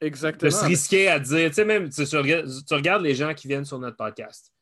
De 0.00 0.06
Exactement. 0.06 0.50
se 0.50 0.64
risquer 0.64 1.08
à 1.08 1.18
dire, 1.18 1.48
tu 1.50 1.54
sais, 1.54 1.64
même, 1.64 1.88
tu, 1.90 2.04
tu 2.06 2.16
regardes, 2.74 3.02
les 3.02 3.14
gens 3.14 3.34
qui 3.34 3.48
viennent 3.48 3.64
sur 3.64 3.78
notre 3.78 3.96
podcast. 3.96 4.52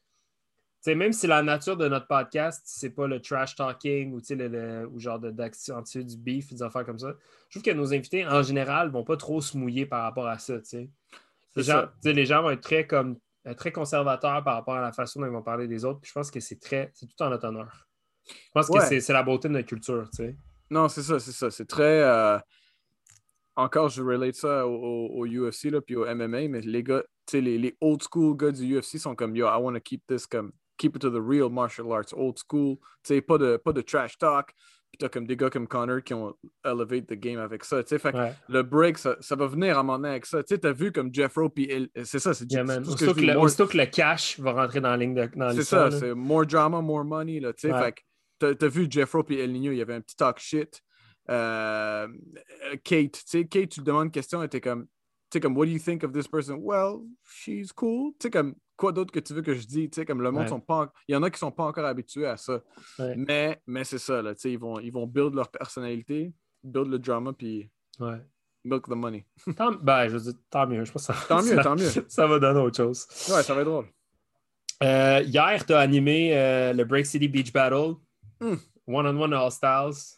Même 0.87 1.13
si 1.13 1.27
la 1.27 1.43
nature 1.43 1.77
de 1.77 1.87
notre 1.87 2.07
podcast, 2.07 2.63
c'est 2.65 2.89
pas 2.91 3.07
le 3.07 3.21
trash 3.21 3.55
talking 3.55 4.15
ou, 4.15 4.21
le, 4.31 4.49
le- 4.49 4.87
ou 4.89 4.99
genre 4.99 5.19
de- 5.19 5.31
d'accentuer 5.31 6.03
du 6.03 6.17
beef, 6.17 6.51
des 6.51 6.63
affaires 6.63 6.87
comme 6.87 6.99
ça, 6.99 7.15
je 7.51 7.59
trouve 7.59 7.63
que 7.63 7.77
nos 7.77 7.93
invités, 7.93 8.27
en 8.27 8.43
général, 8.43 8.91
vont 8.91 9.05
pas 9.05 9.19
trop 9.19 9.43
se 9.43 9.55
mouiller 9.59 9.85
par 9.85 10.03
rapport 10.05 10.27
à 10.27 10.39
ça. 10.39 10.55
Les 10.73 11.63
gens, 11.63 11.85
ça. 12.03 12.13
les 12.13 12.25
gens 12.25 12.43
vont 12.43 12.51
être 12.51 12.63
très, 12.63 12.87
comme, 12.87 13.19
euh, 13.47 13.53
très 13.53 13.71
conservateurs 13.71 14.43
par 14.43 14.55
rapport 14.55 14.77
à 14.77 14.81
la 14.81 14.93
façon 14.93 15.21
dont 15.21 15.27
ils 15.27 15.33
vont 15.33 15.43
parler 15.43 15.69
des 15.69 15.85
autres. 15.85 16.01
Puis 16.01 16.09
je 16.09 16.15
pense 16.15 16.31
que 16.31 16.41
c'est 16.41 16.59
très, 16.59 16.91
c'est 16.95 17.07
tout 17.07 17.23
en 17.23 17.29
notre 17.29 17.47
honneur. 17.49 17.87
Je 18.27 18.35
pense 18.55 18.69
que 18.69 18.73
Ouais. 18.73 18.87
c'est, 18.87 19.01
c'est 19.01 19.13
la 19.13 19.23
beauté 19.23 19.49
de 19.49 19.53
notre 19.55 19.69
culture. 19.69 20.09
Non, 20.71 20.89
c'est 20.89 21.03
ça, 21.03 21.19
c'est 21.19 21.33
ça. 21.33 21.51
C'est 21.51 21.67
très. 21.67 22.01
euh, 22.03 22.39
Encore, 23.59 23.89
je 23.89 24.03
relate 24.03 24.37
ça 24.37 24.67
au, 24.67 24.73
au- 24.75 25.21
au 25.23 25.27
UFC 25.27 25.65
là, 25.71 25.81
puis 25.81 25.97
au 25.97 26.05
MMA, 26.07 26.49
mais 26.49 26.61
les 26.61 26.83
gars, 26.85 27.03
tu 27.27 27.33
sais, 27.33 27.41
les, 27.41 27.59
les 27.59 27.77
old 27.81 28.01
school 28.03 28.37
gars 28.37 28.53
du 28.53 28.79
UFC 28.79 28.99
sont 28.99 29.15
comme 29.17 29.35
Yo, 29.35 29.47
I 29.47 29.59
want 29.61 29.75
to 29.75 29.81
keep 29.81 30.03
this 30.07 30.27
comme 30.27 30.53
keep 30.79 30.95
it 30.95 31.03
to 31.03 31.11
the 31.11 31.21
real 31.21 31.51
martial 31.51 31.93
arts, 31.93 32.13
old 32.15 32.39
school. 32.39 32.77
Tu 33.03 33.15
sais, 33.15 33.21
pas 33.21 33.37
de, 33.37 33.57
pas 33.57 33.73
de 33.73 33.81
trash 33.83 34.17
talk. 34.17 34.53
Puis 34.91 34.97
t'as 34.99 35.09
comme 35.11 35.27
des 35.27 35.37
gars 35.37 35.51
comme 35.51 35.67
Connor 35.67 36.03
qui 36.03 36.15
ont 36.15 36.33
elevate 36.65 37.09
the 37.09 37.15
game 37.15 37.39
avec 37.41 37.63
ça. 37.65 37.83
Tu 37.83 37.89
sais, 37.91 37.99
fait 37.99 38.13
que 38.13 38.19
le 38.49 38.63
break, 38.63 38.97
ça, 38.97 39.17
ça 39.21 39.35
va 39.37 39.47
venir 39.47 39.77
à 39.77 39.81
un 39.81 39.83
moment 39.83 39.99
donné 39.99 40.11
avec 40.11 40.25
ça. 40.25 40.43
Tu 40.43 40.55
sais, 40.55 40.59
t'as 40.61 40.73
vu 40.73 40.93
comme 40.93 41.13
Jeff 41.13 41.35
Rowe, 41.35 41.51
puis 41.51 41.91
c'est 42.05 42.19
ça, 42.21 42.33
c'est 42.33 42.51
Yeah, 42.51 42.61
c'est 42.65 42.75
man. 42.75 42.83
tout 42.85 42.93
ce 42.93 42.97
que 43.05 43.11
que, 43.11 43.21
le, 43.21 43.67
que 43.67 43.77
le 43.77 43.87
cash 43.87 44.39
va 44.41 44.53
rentrer 44.53 44.81
dans 44.81 44.89
la 44.91 44.97
ligne 44.97 45.15
de 45.15 45.29
C'est 45.57 45.65
ça, 45.65 45.91
c'est 45.91 46.15
more 46.15 46.47
drama, 46.47 46.81
more 46.81 47.05
money. 47.05 47.39
Là, 47.41 47.53
tu 47.53 47.69
sais. 47.69 47.73
Ouais. 47.75 47.83
Fait 47.83 47.93
que 47.93 48.53
t'as, 48.55 48.69
vu 48.69 48.87
Jeff 48.89 49.13
Rowe 49.13 49.25
et 49.31 49.41
El 49.41 49.53
Nino, 49.53 49.73
il 49.73 49.79
y 49.79 49.83
avait 49.83 49.95
un 49.95 50.01
petit 50.01 50.17
talk 50.17 50.39
shit. 50.39 50.81
Euh, 51.31 52.09
Kate, 52.85 53.13
tu 53.13 53.21
sais, 53.27 53.45
Kate, 53.47 53.69
tu 53.71 53.81
lui 53.81 53.85
demandes 53.85 54.07
une 54.07 54.11
question, 54.11 54.41
elle 54.41 54.47
était 54.47 54.61
comme, 54.61 54.85
tu 54.87 54.91
sais, 55.35 55.41
comme, 55.41 55.57
what 55.57 55.67
do 55.67 55.73
you 55.73 55.79
think 55.79 56.03
of 56.05 56.13
this 56.13 56.27
person? 56.27 56.57
Well, 56.63 57.01
she's 57.25 57.73
cool. 57.73 58.13
Tu 58.19 58.25
sais, 58.25 58.31
comme, 58.31 58.55
quoi 58.77 58.93
d'autre 58.93 59.13
que 59.13 59.21
tu 59.21 59.35
veux 59.35 59.43
que 59.43 59.55
je 59.55 59.67
dise? 59.67 59.91
Tu 59.91 59.97
sais, 60.01 60.07
comme 60.07 60.23
le 60.23 60.31
monde 60.31 60.43
Ouais. 60.45 60.49
sont 60.49 60.61
pas, 60.61 60.75
en- 60.85 60.89
il 61.09 61.13
y 61.13 61.17
en 61.17 61.23
a 61.23 61.31
qui 61.31 61.39
sont 61.39 61.51
pas 61.51 61.65
encore 61.65 61.85
habitués 61.85 62.27
à 62.27 62.37
ça. 62.37 62.61
Ouais. 62.99 63.15
Mais, 63.17 63.61
mais 63.67 63.85
c'est 63.85 63.99
ça, 63.99 64.23
là, 64.23 64.35
tu 64.35 64.41
sais, 64.43 64.53
ils 64.53 64.59
vont, 64.59 64.79
ils 64.81 64.91
vont 64.93 65.07
build 65.07 65.35
leur 65.35 65.51
personnalité, 65.51 66.33
build 66.63 66.87
le 66.89 66.99
drama, 66.99 67.33
puis 67.33 67.69
Ouais. 68.01 68.23
milk 68.65 68.87
the 68.87 68.91
money. 68.95 69.27
Tant, 69.57 69.73
ben, 69.73 70.09
je 70.09 70.17
veux 70.17 70.33
dire, 70.33 70.41
tant 70.49 70.67
mieux. 70.67 70.85
Je 70.85 70.93
pense 70.93 71.07
que 71.07 71.13
ça, 71.13 71.25
Tant 71.29 71.43
mieux, 71.43 71.57
ça- 71.57 71.63
tant 71.63 71.77
mieux. 71.77 71.89
Ça 72.09 72.27
va 72.27 72.39
donner 72.39 72.61
autre 72.61 72.77
chose. 72.77 73.07
Ouais, 73.31 73.43
ça 73.43 73.55
va 73.55 73.61
être 73.63 73.67
drôle. 73.69 73.87
Euh, 74.83 75.23
hier, 75.27 75.67
tu 75.67 75.73
as 75.73 75.81
animé 75.81 76.31
euh, 76.39 76.73
le 76.73 76.85
Break 76.85 77.05
City 77.05 77.27
Beach 77.29 77.53
Battle. 77.53 77.95
Hmm. 78.41 78.55
One-on-one 78.87 79.35
All 79.35 79.51
Styles. 79.51 80.18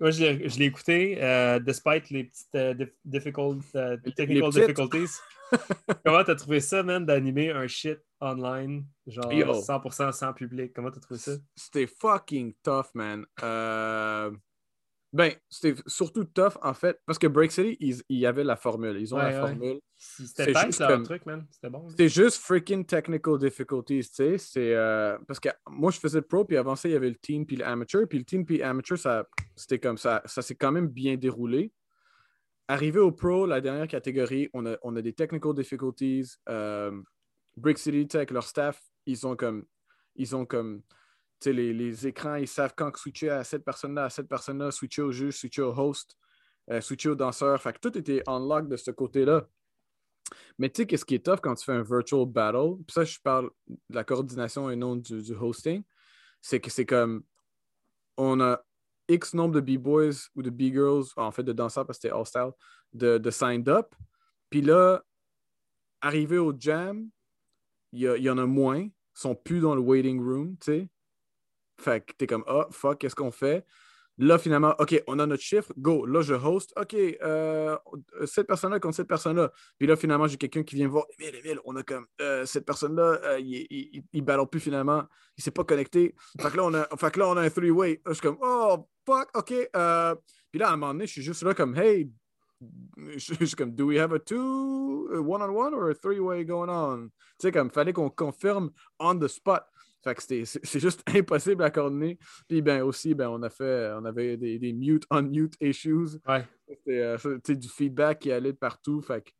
Moi, 0.00 0.10
je 0.10 0.58
l'ai 0.58 0.64
écouté, 0.66 1.18
euh, 1.20 1.58
despite 1.58 2.10
les 2.10 2.24
petites 2.24 2.54
euh, 2.54 2.74
dif- 2.74 2.94
difficult, 3.04 3.62
euh, 3.74 3.96
technical 3.96 4.28
les 4.28 4.40
petites. 4.42 4.76
difficulties. 4.76 5.14
Comment 6.04 6.22
t'as 6.24 6.34
trouvé 6.36 6.60
ça, 6.60 6.82
man, 6.82 7.04
d'animer 7.04 7.50
un 7.50 7.66
shit 7.66 7.98
online, 8.20 8.84
genre 9.06 9.32
Yo. 9.32 9.52
100% 9.54 10.12
sans 10.12 10.32
public? 10.32 10.72
Comment 10.72 10.90
t'as 10.90 11.00
trouvé 11.00 11.18
ça? 11.18 11.32
C'était 11.56 11.86
fucking 11.86 12.54
tough, 12.62 12.94
man. 12.94 13.24
Ben, 15.10 15.32
c'était 15.48 15.80
surtout 15.86 16.24
tough, 16.24 16.58
en 16.62 16.74
fait, 16.74 17.00
parce 17.06 17.18
que 17.18 17.26
Break 17.26 17.50
City, 17.50 17.78
ils, 17.80 18.02
ils 18.10 18.26
avaient 18.26 18.44
la 18.44 18.56
formule. 18.56 19.00
Ils 19.00 19.14
ont 19.14 19.16
Ouais, 19.18 19.30
la 19.32 19.42
ouais. 19.42 19.48
formule. 19.48 19.80
C'était 19.96 20.52
juste 20.52 20.86
comme- 20.86 21.02
truc, 21.02 21.24
man. 21.24 21.46
C'était 21.50 21.70
bon. 21.70 21.88
C'était 21.88 22.08
juste 22.10 22.42
freaking 22.42 22.84
technical 22.84 23.38
difficulties, 23.38 24.00
tu 24.00 24.14
sais. 24.14 24.36
C'est, 24.38 24.74
euh, 24.74 25.16
parce 25.26 25.40
que 25.40 25.48
moi, 25.70 25.90
je 25.90 25.98
faisais 25.98 26.18
le 26.18 26.26
pro, 26.26 26.44
puis 26.44 26.58
avant 26.58 26.76
ça, 26.76 26.88
il 26.88 26.92
y 26.92 26.94
avait 26.94 27.08
le 27.08 27.16
team 27.16 27.46
puis 27.46 27.56
l'amateur. 27.56 28.06
Puis 28.06 28.18
le 28.18 28.24
team 28.26 28.44
puis 28.44 28.58
l'amateur, 28.58 28.98
ça, 28.98 29.26
c'était 29.56 29.78
comme 29.78 29.96
ça. 29.96 30.20
Ça 30.26 30.42
s'est 30.42 30.54
quand 30.56 30.72
même 30.72 30.88
bien 30.88 31.16
déroulé. 31.16 31.72
arrivé 32.70 33.00
au 33.00 33.10
Pro, 33.12 33.46
la 33.46 33.62
dernière 33.62 33.88
catégorie, 33.88 34.50
on 34.52 34.66
a, 34.66 34.76
on 34.82 34.94
a 34.94 35.00
des 35.00 35.14
technical 35.14 35.54
difficulties. 35.54 36.34
Euh, 36.50 37.00
Brick 37.56 37.78
City, 37.78 38.14
avec 38.14 38.30
leur 38.30 38.44
staff, 38.44 38.78
ils 39.06 39.26
ont 39.26 39.36
comme, 39.36 39.64
ils 40.16 40.36
ont 40.36 40.44
comme, 40.44 40.82
les, 41.46 41.72
les, 41.72 42.06
écrans, 42.06 42.34
ils 42.36 42.48
savent 42.48 42.74
quand 42.76 42.96
switcher 42.96 43.30
à 43.30 43.44
cette 43.44 43.64
personne-là, 43.64 44.04
à 44.04 44.10
cette 44.10 44.28
personne-là, 44.28 44.70
switcher 44.70 45.02
au 45.02 45.12
juge, 45.12 45.38
switcher 45.38 45.62
au 45.62 45.72
host, 45.78 46.16
euh, 46.70 46.80
switcher 46.80 47.10
au 47.10 47.14
danseur. 47.14 47.60
Fait 47.60 47.72
que 47.72 47.78
tout 47.78 47.96
était 47.96 48.22
unlock 48.26 48.68
de 48.68 48.76
ce 48.76 48.90
côté-là. 48.90 49.46
Mais 50.58 50.68
tu 50.68 50.82
sais, 50.82 50.86
qu'est-ce 50.86 51.04
qui 51.04 51.14
est 51.14 51.24
tough 51.24 51.40
quand 51.42 51.54
tu 51.54 51.64
fais 51.64 51.72
un 51.72 51.82
virtual 51.82 52.26
battle? 52.26 52.76
Ça, 52.90 53.04
je 53.04 53.18
parle 53.22 53.50
de 53.66 53.94
la 53.94 54.04
coordination 54.04 54.68
et 54.70 54.76
non 54.76 54.96
du, 54.96 55.22
du 55.22 55.34
hosting. 55.34 55.82
C'est 56.42 56.60
que 56.60 56.70
c'est 56.70 56.86
comme, 56.86 57.22
on 58.16 58.40
a 58.40 58.60
X 59.08 59.32
nombre 59.34 59.54
de 59.54 59.60
B-boys 59.60 60.28
ou 60.34 60.42
de 60.42 60.50
B-girls, 60.50 61.06
en 61.16 61.30
fait 61.30 61.42
de 61.42 61.52
danseurs 61.52 61.86
parce 61.86 61.98
que 61.98 62.02
c'était 62.02 62.14
all-style, 62.14 62.50
de, 62.92 63.18
de 63.18 63.30
signed 63.30 63.68
up. 63.68 63.94
Puis 64.50 64.60
là, 64.60 65.02
arrivé 66.00 66.38
au 66.38 66.54
jam, 66.58 67.08
il 67.92 68.00
y, 68.00 68.30
en 68.30 68.36
a 68.36 68.44
moins, 68.44 68.86
sont 69.14 69.34
plus 69.34 69.60
dans 69.60 69.74
le 69.74 69.80
waiting 69.80 70.20
room, 70.20 70.56
tu 70.58 70.72
sais. 70.72 70.88
Fait 71.80 72.04
que 72.04 72.12
t'es 72.12 72.26
comme, 72.26 72.44
oh, 72.48 72.64
fuck, 72.70 72.98
qu'est-ce 72.98 73.14
qu'on 73.14 73.30
fait? 73.30 73.64
Là, 74.20 74.36
finalement, 74.36 74.74
OK, 74.80 75.00
on 75.06 75.20
a 75.20 75.26
notre 75.26 75.44
chiffre, 75.44 75.72
go. 75.78 76.04
Là, 76.04 76.22
je 76.22 76.34
host. 76.34 76.72
OK, 76.76 76.94
euh, 76.94 77.76
cette 78.26 78.48
personne-là 78.48 78.80
contre 78.80 78.96
cette 78.96 79.06
personne-là. 79.06 79.52
Puis 79.78 79.86
là, 79.86 79.94
finalement, 79.94 80.26
j'ai 80.26 80.36
quelqu'un 80.36 80.64
qui 80.64 80.74
vient 80.74 80.88
voir. 80.88 81.04
Emile, 81.20 81.36
Emile, 81.36 81.60
on 81.64 81.76
a 81.76 81.84
comme 81.84 82.04
euh, 82.20 82.44
cette 82.44 82.66
personne-là, 82.66 83.20
euh, 83.22 83.38
il, 83.38 84.04
il, 84.12 84.22
battle 84.22 84.48
plus 84.48 84.58
finalement. 84.58 85.04
Il 85.36 85.44
s'est 85.44 85.52
pas 85.52 85.62
connecté. 85.62 86.16
Fait 86.40 86.50
que 86.50 86.56
là, 86.56 86.64
on 86.64 86.74
a, 86.74 86.88
fait 86.96 87.12
que 87.12 87.20
là, 87.20 87.28
on 87.28 87.36
a 87.36 87.42
un 87.42 87.50
three-way. 87.50 88.02
Je 88.06 88.12
suis 88.12 88.22
comme, 88.22 88.38
oh, 88.42 88.88
fuck, 89.06 89.28
OK. 89.36 89.46
puis 89.46 90.58
là, 90.58 90.68
à 90.68 90.72
un 90.72 90.76
moment 90.76 90.94
donné, 90.94 91.06
je 91.06 91.12
suis 91.12 91.22
juste 91.22 91.44
là 91.44 91.54
comme, 91.54 91.78
hey, 91.78 92.10
je 93.06 93.18
suis 93.18 93.54
comme, 93.54 93.72
do 93.72 93.86
we 93.86 94.00
have 94.00 94.12
a 94.12 94.18
two, 94.18 95.08
one-on-one 95.12 95.74
or 95.74 95.90
a 95.90 95.94
three-way 95.94 96.44
going 96.44 96.68
on? 96.68 97.10
Tu 97.38 97.46
sais, 97.46 97.52
comme, 97.52 97.70
fallait 97.70 97.92
qu'on 97.92 98.10
confirme 98.10 98.72
on 98.98 99.16
the 99.16 99.28
spot. 99.28 99.64
Fait 100.02 100.14
que 100.14 100.22
c'est 100.22 100.80
juste 100.80 101.02
impossible 101.14 101.62
à 101.62 101.70
coordonner. 101.70 102.18
Puis 102.48 102.62
ben 102.62 102.82
aussi, 102.82 103.14
ben, 103.14 103.28
on 103.28 103.42
a 103.42 103.50
fait, 103.50 103.92
on 103.96 104.04
avait 104.04 104.36
des, 104.36 104.58
des 104.58 104.72
mute, 104.72 105.04
unmute 105.10 105.54
issues. 105.60 106.18
Ouais. 106.26 106.46
C'était 106.86 107.56
du 107.56 107.68
feedback 107.68 108.20
qui 108.20 108.32
allait 108.32 108.52
de 108.52 108.58
partout. 108.58 109.00
Fait 109.00 109.22
que 109.22 109.30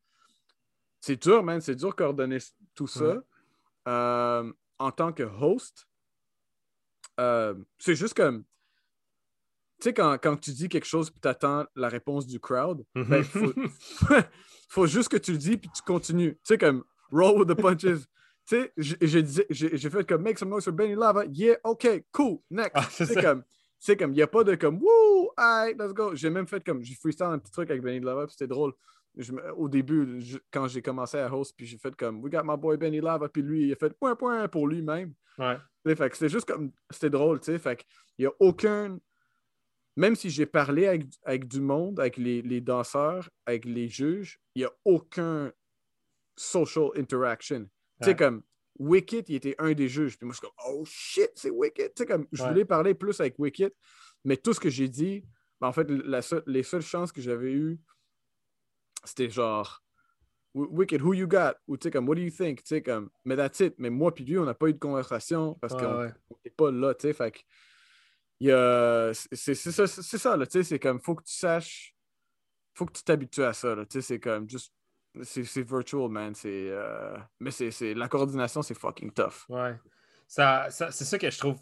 c'est 0.99 1.21
dur, 1.21 1.43
man. 1.43 1.61
C'est 1.61 1.75
dur 1.75 1.89
de 1.89 1.95
coordonner 1.95 2.39
tout 2.75 2.87
ça. 2.87 3.17
Euh, 3.87 4.53
en 4.77 4.91
tant 4.91 5.13
que 5.13 5.23
host, 5.23 5.87
euh, 7.19 7.55
c'est 7.77 7.95
juste 7.95 8.13
comme. 8.13 8.43
Tu 9.79 9.85
sais, 9.85 9.93
quand, 9.93 10.17
quand, 10.21 10.35
tu 10.35 10.51
dis 10.51 10.67
quelque 10.67 10.85
chose 10.85 11.07
et 11.07 11.19
tu 11.21 11.27
attends 11.27 11.65
la 11.73 11.87
réponse 11.87 12.27
du 12.27 12.37
crowd, 12.37 12.85
il 12.95 13.03
ben, 13.05 13.23
faut, 13.23 13.53
faut, 14.69 14.87
juste 14.87 15.07
que 15.07 15.15
tu 15.15 15.31
le 15.31 15.37
dis 15.37 15.55
puis 15.55 15.69
tu 15.73 15.81
continues. 15.83 16.33
Tu 16.33 16.39
sais, 16.43 16.57
comme 16.57 16.83
roll 17.11 17.39
with 17.39 17.47
the 17.47 17.59
punches. 17.59 18.05
Tu 18.49 18.71
sais, 18.77 19.43
j'ai 19.51 19.89
fait 19.91 20.07
comme 20.07 20.23
make 20.23 20.39
some 20.39 20.49
noise 20.49 20.63
for 20.63 20.73
Benny 20.73 20.95
Lava. 20.95 21.23
Yeah, 21.31 21.57
OK, 21.63 21.87
cool, 22.11 22.39
next. 22.49 22.71
Ah, 22.73 22.87
c'est 22.89 23.21
comme, 23.21 23.43
c'est 23.77 23.95
comme, 23.95 24.11
il 24.11 24.15
n'y 24.15 24.23
a 24.23 24.27
pas 24.27 24.43
de 24.43 24.55
comme, 24.55 24.81
woo, 24.81 25.29
alright, 25.37 25.77
let's 25.79 25.93
go. 25.93 26.15
J'ai 26.15 26.31
même 26.31 26.47
fait 26.47 26.63
comme, 26.63 26.81
j'ai 26.81 26.95
freestyle 26.95 27.27
un 27.27 27.37
petit 27.37 27.51
truc 27.51 27.69
avec 27.69 27.83
Benny 27.83 27.99
Lava, 27.99 28.25
puis 28.25 28.33
c'était 28.33 28.47
drôle. 28.47 28.73
au 29.55 29.69
début, 29.69 30.19
quand 30.51 30.67
j'ai 30.67 30.81
commencé 30.81 31.19
à 31.19 31.31
host, 31.31 31.53
puis 31.55 31.67
j'ai 31.67 31.77
fait 31.77 31.95
comme, 31.95 32.23
we 32.23 32.31
got 32.31 32.41
my 32.43 32.57
boy 32.57 32.75
Benny 32.77 33.01
Lava, 33.01 33.29
puis 33.29 33.43
lui, 33.43 33.67
il 33.67 33.73
a 33.73 33.75
fait 33.75 33.93
point, 33.93 34.15
point 34.15 34.47
pour 34.47 34.67
lui-même. 34.67 35.13
Ouais. 35.37 35.57
Fait 35.95 36.09
que 36.09 36.17
c'était 36.17 36.29
juste 36.29 36.47
comme, 36.47 36.71
c'était 36.89 37.11
drôle, 37.11 37.39
tu 37.41 37.51
sais. 37.51 37.59
Fait 37.59 37.75
qu'il 37.75 37.85
n'y 38.17 38.25
a 38.25 38.31
aucun. 38.39 38.97
Même 39.95 40.15
si 40.15 40.31
j'ai 40.31 40.47
parlé 40.47 40.87
avec, 40.87 41.05
avec, 41.23 41.47
du 41.47 41.61
monde, 41.61 41.99
avec 41.99 42.17
les, 42.17 42.41
les 42.41 42.61
danseurs, 42.61 43.29
avec 43.45 43.65
les 43.65 43.89
juges, 43.89 44.39
il 44.55 44.63
n'y 44.63 44.65
a 44.65 44.71
aucun 44.85 45.51
social 46.35 46.89
interaction. 46.95 47.69
Tu 48.01 48.05
sais, 48.05 48.15
comme 48.15 48.43
Wicked, 48.77 49.29
il 49.29 49.35
était 49.35 49.55
un 49.59 49.73
des 49.73 49.89
juges. 49.89 50.17
Puis 50.17 50.25
moi, 50.25 50.33
je 50.33 50.39
suis 50.39 50.47
comme, 50.47 50.73
oh 50.73 50.83
shit, 50.85 51.31
c'est 51.35 51.49
Wicked. 51.49 51.93
Tu 51.93 52.03
sais, 52.03 52.05
comme, 52.05 52.25
je 52.31 52.43
voulais 52.43 52.65
parler 52.65 52.93
plus 52.93 53.19
avec 53.19 53.37
Wicked, 53.37 53.73
mais 54.23 54.37
tout 54.37 54.53
ce 54.53 54.59
que 54.59 54.69
j'ai 54.69 54.87
dit, 54.87 55.25
ben, 55.59 55.67
en 55.67 55.73
fait, 55.73 55.89
la 55.89 56.21
les 56.45 56.63
seules 56.63 56.81
chances 56.81 57.11
que 57.11 57.21
j'avais 57.21 57.51
eues, 57.51 57.79
c'était 59.03 59.29
genre, 59.29 59.83
Wicked, 60.53 61.01
who 61.01 61.13
you 61.13 61.27
got? 61.27 61.53
Ou 61.67 61.77
tu 61.77 61.83
sais, 61.83 61.91
comme, 61.91 62.07
what 62.07 62.15
do 62.15 62.21
you 62.21 62.31
think? 62.31 62.63
Tu 62.63 62.67
sais, 62.67 62.81
comme, 62.81 63.09
mais 63.25 63.35
that's 63.35 63.59
it. 63.59 63.75
Mais 63.77 63.89
moi, 63.89 64.13
puis 64.13 64.23
lui, 64.23 64.37
on 64.37 64.45
n'a 64.45 64.53
pas 64.53 64.67
eu 64.67 64.73
de 64.73 64.79
conversation 64.79 65.55
parce 65.55 65.73
qu'on 65.73 66.05
n'était 66.05 66.55
pas 66.55 66.71
là, 66.71 66.93
tu 66.95 67.07
sais. 67.07 67.13
Fait 67.13 67.31
que, 67.31 67.39
c'est 69.33 69.55
ça, 69.55 69.85
ça, 69.87 70.37
là, 70.37 70.45
tu 70.45 70.53
sais, 70.53 70.63
c'est 70.63 70.79
comme, 70.79 70.99
faut 71.01 71.15
que 71.15 71.23
tu 71.23 71.33
saches, 71.33 71.95
faut 72.73 72.85
que 72.85 72.93
tu 72.93 73.03
t'habitues 73.03 73.43
à 73.43 73.51
ça, 73.51 73.75
là, 73.75 73.85
tu 73.85 73.99
sais, 73.99 74.01
c'est 74.01 74.19
comme, 74.19 74.49
juste 74.49 74.73
c'est 75.23 75.61
virtual, 75.61 76.09
man. 76.09 76.33
Euh... 76.45 77.17
Mais 77.39 77.51
c'est 77.51 77.93
la 77.93 78.07
coordination, 78.07 78.61
c'est 78.61 78.77
fucking 78.77 79.11
tough. 79.11 79.47
Ouais. 79.49 79.75
Ça, 80.27 80.67
ça 80.69 80.91
c'est 80.91 81.05
ça 81.05 81.17
que 81.17 81.29
je 81.29 81.37
trouve. 81.37 81.57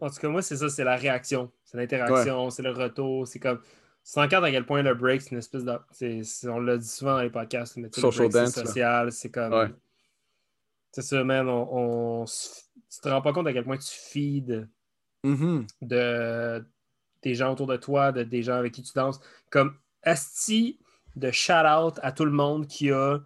En 0.00 0.10
tout 0.10 0.20
cas, 0.20 0.28
moi, 0.28 0.42
c'est 0.42 0.56
ça, 0.56 0.68
c'est 0.68 0.84
la 0.84 0.96
réaction. 0.96 1.50
C'est 1.64 1.78
l'interaction, 1.78 2.50
c'est 2.50 2.62
le 2.62 2.72
retour. 2.72 3.26
C'est 3.26 3.38
comme. 3.38 3.60
C'est 4.02 4.20
encore 4.20 4.42
à 4.44 4.50
quel 4.50 4.64
point 4.64 4.82
le 4.82 4.94
break, 4.94 5.20
c'est 5.20 5.32
une 5.32 5.38
espèce 5.38 5.64
de. 5.64 6.48
On 6.48 6.60
l'a 6.60 6.78
dit 6.78 6.88
souvent 6.88 7.12
dans 7.12 7.22
les 7.22 7.30
podcasts, 7.30 7.76
mais 7.76 7.88
Social 7.92 8.26
le 8.26 8.32
dance. 8.32 8.54
social. 8.54 9.12
C'est 9.12 9.30
comme. 9.30 9.74
C'est 10.92 11.02
ça, 11.02 11.22
man. 11.24 11.48
On, 11.48 12.24
Tu 12.24 13.00
te 13.00 13.08
rends 13.08 13.22
pas 13.22 13.32
compte 13.32 13.46
à 13.46 13.52
quel 13.52 13.64
point 13.64 13.76
tu 13.76 13.90
feeds 13.90 14.66
mm-hmm. 15.24 15.66
de 15.82 16.64
des 17.22 17.34
gens 17.34 17.52
autour 17.52 17.66
de 17.66 17.76
toi, 17.76 18.12
de, 18.12 18.22
des 18.22 18.42
gens 18.42 18.54
avec 18.54 18.72
qui 18.72 18.82
tu 18.82 18.92
danses. 18.94 19.20
Comme 19.50 19.76
Asti 20.02 20.80
de 21.16 21.30
shout-out 21.30 21.98
à 22.02 22.12
tout 22.12 22.24
le 22.24 22.30
monde 22.30 22.66
qui 22.66 22.90
a 22.90 23.18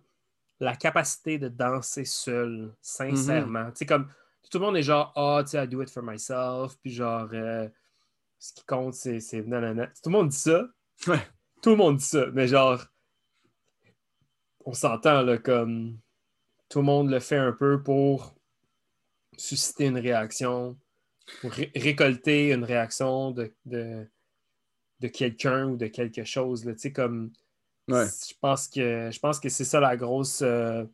la 0.61 0.76
capacité 0.76 1.39
de 1.39 1.49
danser 1.49 2.05
seul, 2.05 2.74
sincèrement. 2.80 3.70
Tu 3.70 3.78
sais, 3.78 3.87
comme 3.87 4.09
tout 4.51 4.59
le 4.59 4.66
monde 4.66 4.76
est 4.76 4.82
genre, 4.82 5.12
ah, 5.16 5.43
tu 5.43 5.51
sais, 5.51 5.64
I 5.64 5.68
do 5.68 5.82
it 5.82 5.91
for 5.91 6.03
myself, 6.03 6.76
puis 6.80 6.93
genre, 6.93 7.28
euh, 7.32 7.68
ce 8.39 8.53
qui 8.53 8.64
compte, 8.64 8.95
c'est. 8.95 9.20
Nanana. 9.47 9.87
Tout 9.87 10.11
le 10.11 10.12
monde 10.12 10.28
dit 10.28 10.37
ça. 10.37 10.66
Ouais. 11.07 11.26
Tout 11.62 11.70
le 11.70 11.76
monde 11.76 11.97
dit 11.97 12.05
ça, 12.05 12.26
mais 12.32 12.47
genre, 12.47 12.85
on 14.64 14.72
s'entend, 14.72 15.22
là, 15.22 15.39
comme 15.39 15.99
tout 16.68 16.78
le 16.78 16.85
monde 16.85 17.11
le 17.11 17.20
fait 17.20 17.37
un 17.37 17.53
peu 17.53 17.82
pour 17.82 18.35
susciter 19.37 19.87
une 19.87 19.99
réaction, 19.99 20.78
pour 21.41 21.51
récolter 21.53 22.53
une 22.53 22.64
réaction 22.64 23.30
de, 23.30 23.53
de, 23.64 24.07
de 25.01 25.09
quelqu'un 25.09 25.66
ou 25.66 25.76
de 25.76 25.87
quelque 25.87 26.24
chose. 26.24 26.64
Tu 26.64 26.78
sais, 26.78 26.93
comme 26.93 27.32
je 27.89 28.35
pense 28.41 28.68
que 28.68 29.11
je 29.11 29.18
pense 29.18 29.41
que 29.41 29.49
c'est 29.49 29.64
ça 29.64 29.80
la 29.80 29.97
grosse 29.97 30.43
euh, 30.43 30.85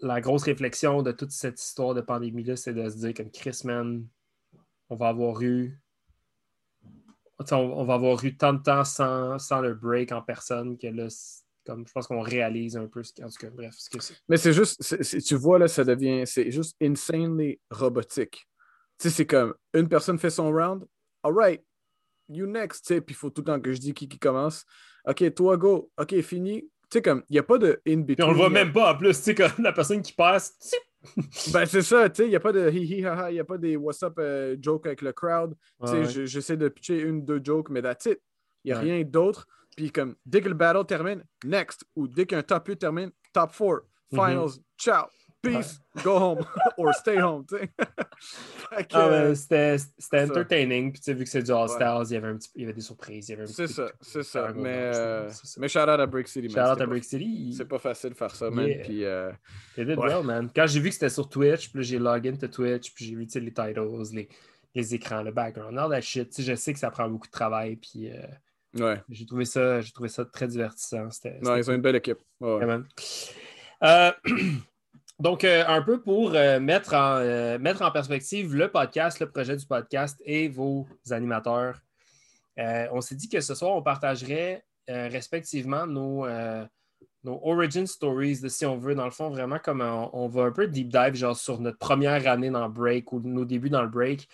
la 0.00 0.20
grosse 0.20 0.44
réflexion 0.44 1.02
de 1.02 1.12
toute 1.12 1.30
cette 1.30 1.60
histoire 1.60 1.94
de 1.94 2.00
pandémie-là, 2.00 2.56
c'est 2.56 2.72
de 2.72 2.88
se 2.88 2.96
dire 2.96 3.14
comme 3.14 3.30
Chris 3.30 3.62
Man, 3.64 4.06
on 4.88 4.96
va 4.96 5.08
avoir 5.08 5.42
eu 5.42 5.78
on, 7.50 7.84
va 7.84 7.94
avoir 7.94 8.22
eu 8.24 8.36
tant 8.36 8.52
de 8.52 8.62
temps 8.62 8.84
sans, 8.84 9.60
le 9.60 9.74
break 9.74 10.12
en 10.12 10.22
personne 10.22 10.76
que 10.76 10.86
là, 10.88 11.08
comme 11.64 11.86
je 11.86 11.92
pense 11.92 12.06
qu'on 12.06 12.20
réalise 12.20 12.76
un 12.76 12.86
peu 12.86 13.02
ce 13.02 13.12
en 13.22 13.28
tout 13.28 13.38
cas, 13.38 13.50
bref, 13.50 13.74
ce 13.78 13.88
que 13.88 14.00
c'est. 14.00 14.16
Mais 14.28 14.36
c'est 14.36 14.52
juste, 14.52 14.82
tu 15.24 15.34
vois 15.36 15.58
là, 15.58 15.68
ça 15.68 15.84
devient, 15.84 16.24
c'est 16.26 16.50
juste 16.50 16.76
insanely 16.82 17.58
robotique. 17.70 18.46
Tu 18.98 19.08
sais, 19.08 19.10
c'est 19.10 19.26
comme 19.26 19.54
une 19.72 19.88
personne 19.88 20.18
fait 20.18 20.30
son 20.30 20.50
round, 20.50 20.84
all 21.22 21.32
right, 21.32 21.64
you 22.28 22.46
next, 22.46 22.84
tu 22.86 22.94
sais, 22.94 23.00
puis 23.00 23.14
il 23.14 23.16
faut 23.16 23.30
tout 23.30 23.40
le 23.40 23.46
temps 23.46 23.60
que 23.60 23.72
je 23.72 23.78
dis 23.78 23.94
qui, 23.94 24.08
qui 24.08 24.18
commence. 24.18 24.64
OK, 25.06 25.34
toi, 25.34 25.56
go. 25.56 25.90
OK, 25.98 26.20
fini. 26.22 26.62
Tu 26.62 26.68
sais, 26.98 27.02
comme, 27.02 27.22
il 27.28 27.34
n'y 27.34 27.38
a 27.38 27.42
pas 27.42 27.58
de 27.58 27.80
in-between. 27.86 28.28
on 28.28 28.32
le 28.32 28.36
voit 28.36 28.50
même 28.50 28.72
pas 28.72 28.92
en 28.92 28.96
plus, 28.96 29.16
tu 29.16 29.22
sais, 29.22 29.34
comme 29.34 29.50
la 29.58 29.72
personne 29.72 30.02
qui 30.02 30.12
passe. 30.12 30.58
ben, 31.52 31.64
c'est 31.64 31.82
ça, 31.82 32.10
tu 32.10 32.16
sais, 32.16 32.26
il 32.26 32.30
n'y 32.30 32.36
a 32.36 32.40
pas 32.40 32.52
de 32.52 32.68
hi 32.70 32.98
hi 32.98 33.06
ha 33.06 33.30
il 33.30 33.34
n'y 33.34 33.40
a 33.40 33.44
pas 33.44 33.56
des 33.56 33.76
what's 33.76 34.02
up 34.02 34.14
euh, 34.18 34.56
joke 34.60 34.86
avec 34.86 35.00
le 35.00 35.12
crowd. 35.12 35.54
tu 35.84 36.04
sais, 36.04 36.26
j'essaie 36.26 36.56
de 36.56 36.68
pitcher 36.68 37.00
une, 37.00 37.24
deux 37.24 37.40
jokes, 37.42 37.70
mais 37.70 37.80
that's 37.80 38.06
it. 38.06 38.20
Il 38.64 38.72
n'y 38.72 38.72
a 38.72 38.80
rien 38.80 39.02
d'autre. 39.04 39.46
Puis, 39.76 39.90
comme, 39.90 40.16
dès 40.26 40.40
que 40.40 40.48
le 40.48 40.54
battle 40.54 40.84
termine, 40.84 41.24
next. 41.44 41.84
Ou 41.96 42.08
dès 42.08 42.26
qu'un 42.26 42.42
top 42.42 42.66
8 42.68 42.76
termine, 42.76 43.10
top 43.32 43.50
4, 43.56 43.60
mm-hmm. 43.60 43.82
finals, 44.10 44.50
ciao 44.76 45.06
peace, 45.42 45.80
go 46.04 46.18
home 46.18 46.46
or 46.78 46.94
stay 46.94 47.20
home. 47.20 47.46
Ah, 48.92 49.34
c'était 49.34 49.78
entertaining. 50.12 50.92
Puis, 50.92 51.14
vu 51.14 51.24
que 51.24 51.30
c'est 51.30 51.42
du 51.42 51.50
All-Stars, 51.50 52.04
il, 52.10 52.14
y 52.14 52.16
avait 52.16 52.28
un 52.28 52.36
petit, 52.36 52.50
il 52.54 52.60
y 52.60 52.64
avait 52.64 52.74
des 52.74 52.82
surprises. 52.82 53.34
C'est 53.46 53.66
ça, 53.66 53.90
c'est 54.00 54.22
ça. 54.22 54.52
Mais, 54.54 54.92
euh, 54.94 55.30
mais 55.58 55.68
shout 55.68 55.80
out 55.80 55.88
à 55.88 56.06
Brick 56.06 56.28
City. 56.28 56.48
Shout 56.48 56.60
out 56.60 56.80
à 56.80 56.86
Brick 56.86 57.04
City. 57.04 57.54
C'est 57.56 57.64
pas 57.64 57.78
facile 57.78 58.10
de 58.10 58.14
faire 58.14 58.34
ça, 58.34 58.50
man. 58.50 58.68
Puis, 58.84 59.04
euh... 59.04 59.32
did 59.76 59.98
well, 59.98 60.22
man. 60.22 60.50
Quand 60.54 60.66
j'ai 60.66 60.80
vu 60.80 60.88
que 60.88 60.94
c'était 60.94 61.08
sur 61.08 61.28
Twitch, 61.28 61.72
puis 61.72 61.82
j'ai 61.82 61.98
login 61.98 62.36
to 62.36 62.46
Twitch, 62.46 62.92
puis 62.94 63.06
j'ai 63.06 63.14
vu 63.14 63.22
les 63.22 63.52
titles, 63.52 63.80
les, 64.12 64.28
les 64.74 64.94
écrans, 64.94 65.22
le 65.22 65.32
background, 65.32 65.78
all 65.78 65.90
that 65.90 66.02
shit. 66.02 66.40
Je 66.40 66.54
sais 66.54 66.72
que 66.72 66.78
ça 66.78 66.90
prend 66.90 67.08
beaucoup 67.08 67.26
de 67.26 67.32
travail. 67.32 67.76
Puis. 67.76 68.10
Euh, 68.10 68.26
ouais. 68.74 69.02
J'ai 69.08 69.26
trouvé, 69.26 69.46
ça, 69.46 69.80
trouvé 69.92 70.08
ça 70.08 70.24
très 70.26 70.46
divertissant. 70.46 71.08
Non, 71.42 71.56
ils 71.56 71.70
ont 71.70 71.74
une 71.74 71.82
belle 71.82 71.96
équipe. 71.96 72.18
Ouais, 72.40 72.60
euh, 73.82 74.12
Donc, 75.20 75.44
euh, 75.44 75.64
un 75.68 75.82
peu 75.82 76.00
pour 76.00 76.32
euh, 76.34 76.58
mettre, 76.60 76.94
en, 76.94 77.18
euh, 77.18 77.58
mettre 77.58 77.82
en 77.82 77.90
perspective 77.90 78.56
le 78.56 78.70
podcast, 78.70 79.20
le 79.20 79.28
projet 79.30 79.54
du 79.54 79.66
podcast 79.66 80.20
et 80.24 80.48
vos 80.48 80.88
animateurs, 81.10 81.78
on 82.56 83.00
s'est 83.00 83.14
dit 83.14 83.28
que 83.28 83.40
ce 83.40 83.54
soir, 83.54 83.74
on 83.74 83.82
partagerait 83.82 84.64
respectivement 84.86 85.86
nos, 85.86 86.26
origin 87.24 87.86
stories, 87.86 88.40
de, 88.40 88.48
si 88.48 88.66
on 88.66 88.76
veut, 88.76 88.94
dans 88.94 89.06
le 89.06 89.10
fond, 89.10 89.30
vraiment 89.30 89.58
comme 89.58 89.80
on, 89.80 90.28
va 90.28 90.42
un 90.42 90.50
peu 90.50 90.66
deep 90.66 90.88
dive 90.88 91.14
genre 91.14 91.36
sur 91.36 91.58
notre 91.58 91.78
première 91.78 92.26
année 92.28 92.50
dans 92.50 92.66
le 92.66 92.72
break 92.72 93.12
ou 93.14 93.20
nos 93.20 93.46
débuts 93.46 93.70
dans 93.70 93.80
le 93.80 93.88
break. 93.88 94.28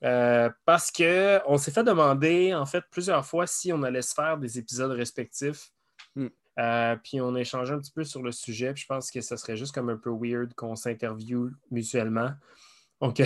Parce 0.00 0.92
qu'on 0.92 1.58
s'est 1.58 1.72
fait 1.72 1.82
demander, 1.82 2.54
en 2.54 2.64
fait, 2.64 2.84
plusieurs 2.92 3.26
fois 3.26 3.48
si 3.48 3.72
on 3.72 3.82
allait 3.82 4.02
se 4.02 4.14
faire 4.14 4.38
des 4.38 4.56
épisodes 4.56 4.92
respectifs. 4.92 5.72
Hmm. 6.14 6.28
Euh, 6.58 6.96
puis 7.04 7.20
on 7.20 7.34
a 7.36 7.40
échangé 7.40 7.72
un 7.72 7.78
petit 7.78 7.92
peu 7.92 8.04
sur 8.04 8.22
le 8.22 8.32
sujet. 8.32 8.72
Puis 8.74 8.82
je 8.82 8.86
pense 8.86 9.10
que 9.10 9.20
ça 9.20 9.36
serait 9.36 9.56
juste 9.56 9.72
comme 9.74 9.88
un 9.90 9.96
peu 9.96 10.10
weird 10.10 10.54
qu'on 10.54 10.74
s'interviewe 10.76 11.50
mutuellement. 11.70 12.30
Donc, 13.00 13.22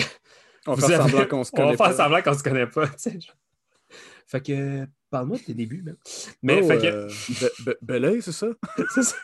On 0.66 0.76
fait 0.76 0.84
avez- 0.94 0.96
semblant 1.10 1.26
qu'on 1.26 1.44
se 1.44 1.50
on 1.54 1.56
connaît 1.56 1.76
va 1.76 1.86
faire 1.86 1.96
pas. 1.96 2.02
semblant 2.04 2.22
qu'on 2.22 2.34
se 2.34 2.42
connaît 2.42 2.66
pas. 2.66 2.86
Fait 4.26 4.40
que, 4.40 4.86
parle-moi 5.10 5.36
de 5.36 5.42
tes 5.42 5.52
débuts, 5.54 5.82
man. 5.82 5.96
Mais, 6.42 6.60
Oh, 6.62 6.66
fait 6.66 6.78
que, 6.78 6.86
euh, 6.86 7.06
Be- 7.08 7.62
Be- 7.64 7.76
Belay, 7.82 8.20
c'est 8.22 8.32
ça? 8.32 8.46
c'est 8.94 9.02
ça. 9.02 9.16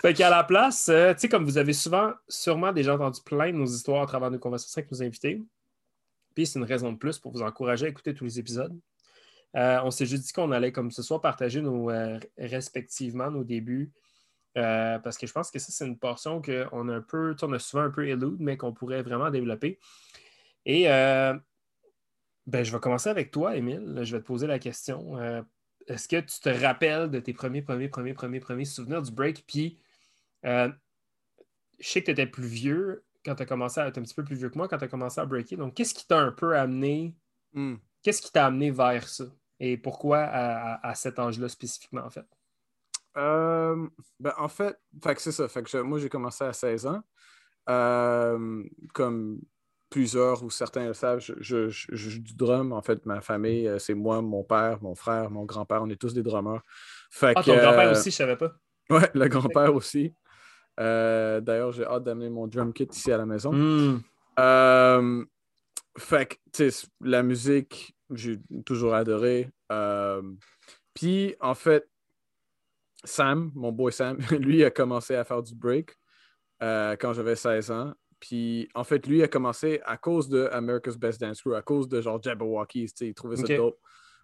fait 0.00 0.14
qu'à 0.14 0.30
la 0.30 0.44
place, 0.44 0.88
euh, 0.88 1.12
tu 1.14 1.20
sais, 1.20 1.28
comme 1.28 1.44
vous 1.44 1.58
avez 1.58 1.72
souvent, 1.72 2.12
sûrement 2.28 2.72
déjà 2.72 2.94
entendu 2.94 3.20
plein 3.24 3.50
de 3.50 3.56
nos 3.56 3.66
histoires 3.66 4.02
à 4.02 4.06
travers 4.06 4.30
nos 4.30 4.38
conversations 4.38 4.78
avec 4.80 4.92
nos 4.92 5.02
invités. 5.02 5.42
Puis 6.36 6.46
c'est 6.46 6.60
une 6.60 6.64
raison 6.66 6.92
de 6.92 6.98
plus 6.98 7.18
pour 7.18 7.32
vous 7.32 7.42
encourager 7.42 7.86
à 7.86 7.88
écouter 7.88 8.14
tous 8.14 8.24
les 8.24 8.38
épisodes. 8.38 8.78
Euh, 9.56 9.80
on 9.82 9.90
s'est 9.90 10.06
juste 10.06 10.26
dit 10.26 10.32
qu'on 10.32 10.52
allait, 10.52 10.72
comme 10.72 10.90
ce 10.90 11.02
soir, 11.02 11.20
partager 11.20 11.60
nos, 11.60 11.90
euh, 11.90 12.18
respectivement 12.38 13.30
nos 13.30 13.44
débuts. 13.44 13.92
Euh, 14.58 14.98
parce 14.98 15.16
que 15.16 15.26
je 15.26 15.32
pense 15.32 15.50
que 15.50 15.58
ça, 15.58 15.70
c'est 15.70 15.86
une 15.86 15.98
portion 15.98 16.42
qu'on 16.42 16.88
a 16.88 16.94
un 16.94 17.00
peu, 17.00 17.34
on 17.42 17.52
a 17.52 17.58
souvent 17.58 17.84
un 17.84 17.90
peu 17.90 18.08
elude, 18.08 18.36
mais 18.40 18.56
qu'on 18.56 18.72
pourrait 18.72 19.02
vraiment 19.02 19.30
développer. 19.30 19.78
Et 20.66 20.84
ben, 22.46 22.64
je 22.64 22.72
vais 22.72 22.80
commencer 22.80 23.08
avec 23.08 23.30
toi, 23.30 23.56
Émile. 23.56 24.00
Je 24.02 24.16
vais 24.16 24.22
te 24.22 24.26
poser 24.26 24.46
la 24.46 24.58
question. 24.58 25.18
Est-ce 25.86 26.08
que 26.08 26.20
tu 26.20 26.40
te 26.40 26.48
rappelles 26.48 27.10
de 27.10 27.20
tes 27.20 27.32
premiers, 27.32 27.62
premiers, 27.62 27.88
premiers, 27.88 28.14
premiers, 28.14 28.40
premiers 28.40 28.64
souvenirs 28.64 29.02
du 29.02 29.12
break? 29.12 29.44
Puis, 29.46 29.78
je 30.42 30.72
sais 31.78 32.00
que 32.00 32.06
tu 32.06 32.10
étais 32.10 32.26
plus 32.26 32.46
vieux 32.46 33.04
quand 33.24 33.36
tu 33.36 33.42
as 33.42 33.46
commencé 33.46 33.80
à. 33.80 33.90
Tu 33.90 34.00
un 34.00 34.02
petit 34.02 34.14
peu 34.14 34.24
plus 34.24 34.36
vieux 34.36 34.48
que 34.48 34.58
moi 34.58 34.68
quand 34.68 34.78
tu 34.78 34.84
as 34.84 34.88
commencé 34.88 35.20
à 35.20 35.26
breaker. 35.26 35.56
Donc, 35.56 35.74
qu'est-ce 35.74 35.94
qui 35.94 36.06
t'a 36.06 36.18
un 36.18 36.32
peu 36.32 36.56
amené? 36.56 37.14
Hmm. 37.52 37.76
Qu'est-ce 38.02 38.22
qui 38.22 38.32
t'a 38.32 38.46
amené 38.46 38.70
vers 38.70 39.08
ça? 39.08 39.24
Et 39.60 39.76
pourquoi 39.76 40.18
à, 40.18 40.74
à- 40.74 40.88
à 40.90 40.94
cet 40.94 41.18
âge-là 41.18 41.48
spécifiquement, 41.48 42.02
en 42.04 42.10
fait? 42.10 42.24
Euh, 43.16 43.86
ben, 44.18 44.32
en 44.38 44.48
fait, 44.48 44.78
fait 45.04 45.18
c'est 45.20 45.32
ça. 45.32 45.48
Fait 45.48 45.62
que 45.62 45.68
je- 45.68 45.78
moi, 45.78 45.98
j'ai 45.98 46.08
commencé 46.08 46.44
à 46.44 46.52
16 46.52 46.86
ans. 46.86 47.02
Euh, 47.68 48.64
comme 48.94 49.40
plusieurs 49.90 50.42
ou 50.42 50.50
certains 50.50 50.86
le 50.86 50.94
savent, 50.94 51.18
je, 51.20 51.34
je- 51.40 51.68
je- 51.68 51.88
je 51.90 52.10
joue 52.10 52.20
du 52.20 52.34
drum. 52.34 52.72
En 52.72 52.80
fait, 52.82 53.04
ma 53.06 53.20
famille, 53.20 53.66
euh, 53.68 53.78
c'est 53.78 53.94
moi, 53.94 54.22
mon 54.22 54.44
père, 54.44 54.82
mon 54.82 54.94
frère, 54.94 55.30
mon 55.30 55.44
grand-père. 55.44 55.82
On 55.82 55.90
est 55.90 56.00
tous 56.00 56.14
des 56.14 56.22
drummers. 56.22 56.62
Fait 57.10 57.34
Ah, 57.36 57.42
que, 57.42 57.46
ton 57.50 57.56
grand-père 57.58 57.90
aussi, 57.90 58.10
je 58.10 58.16
savais 58.16 58.36
pas. 58.36 58.52
Ouais, 58.88 59.10
le 59.14 59.28
grand-père 59.28 59.74
aussi. 59.74 60.14
D'ailleurs, 60.78 61.72
j'ai 61.72 61.84
hâte 61.84 62.04
d'amener 62.04 62.30
mon 62.30 62.46
drum 62.46 62.72
kit 62.72 62.88
ici 62.90 63.12
à 63.12 63.18
la 63.18 63.26
maison. 63.26 63.52
Hmm. 63.52 64.00
Fait 65.98 66.26
que, 66.56 66.70
la 67.00 67.22
musique, 67.22 67.94
j'ai 68.12 68.38
toujours 68.66 68.94
adoré. 68.94 69.48
Euh, 69.72 70.22
Puis, 70.94 71.34
en 71.40 71.54
fait, 71.54 71.88
Sam, 73.04 73.50
mon 73.54 73.72
boy 73.72 73.92
Sam, 73.92 74.18
lui 74.38 74.64
a 74.64 74.70
commencé 74.70 75.14
à 75.14 75.24
faire 75.24 75.42
du 75.42 75.54
break 75.54 75.96
euh, 76.62 76.96
quand 76.96 77.12
j'avais 77.12 77.36
16 77.36 77.70
ans. 77.70 77.94
Puis, 78.18 78.68
en 78.74 78.84
fait, 78.84 79.06
lui 79.06 79.22
a 79.22 79.28
commencé 79.28 79.80
à 79.84 79.96
cause 79.96 80.28
de 80.28 80.48
America's 80.52 80.98
Best 80.98 81.20
Dance 81.20 81.40
Crew, 81.40 81.54
à 81.54 81.62
cause 81.62 81.88
de 81.88 82.00
genre 82.02 82.22
Jabberwockies, 82.22 82.92
il 83.00 83.14
trouvait 83.14 83.36
ça 83.36 83.44
dope, 83.56 83.78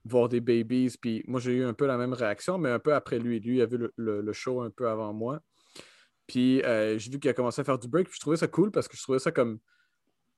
voir 0.05 0.29
des 0.29 0.41
babies. 0.41 0.95
Puis, 1.01 1.25
moi, 1.27 1.41
j'ai 1.41 1.53
eu 1.55 1.65
un 1.65 1.73
peu 1.73 1.87
la 1.87 1.97
même 1.97 2.13
réaction, 2.13 2.59
mais 2.59 2.69
un 2.71 2.79
peu 2.79 2.93
après 2.95 3.19
lui. 3.19 3.41
Lui, 3.41 3.63
a 3.63 3.67
vu 3.67 3.79
le, 3.79 3.93
le- 3.97 4.21
le 4.21 4.33
show 4.35 4.61
un 4.61 4.69
peu 4.71 4.87
avant 4.89 5.15
moi. 5.15 5.41
Puis, 6.27 6.61
euh, 6.65 6.99
j'ai 6.99 7.11
vu 7.11 7.19
qu'il 7.19 7.31
a 7.31 7.35
commencé 7.35 7.63
à 7.63 7.65
faire 7.65 7.79
du 7.79 7.89
break, 7.89 8.09
puis 8.09 8.17
je 8.17 8.21
trouvais 8.21 8.37
ça 8.37 8.49
cool 8.49 8.71
parce 8.71 8.87
que 8.89 8.97
je 8.97 9.03
trouvais 9.03 9.19
ça 9.21 9.31
comme 9.33 9.59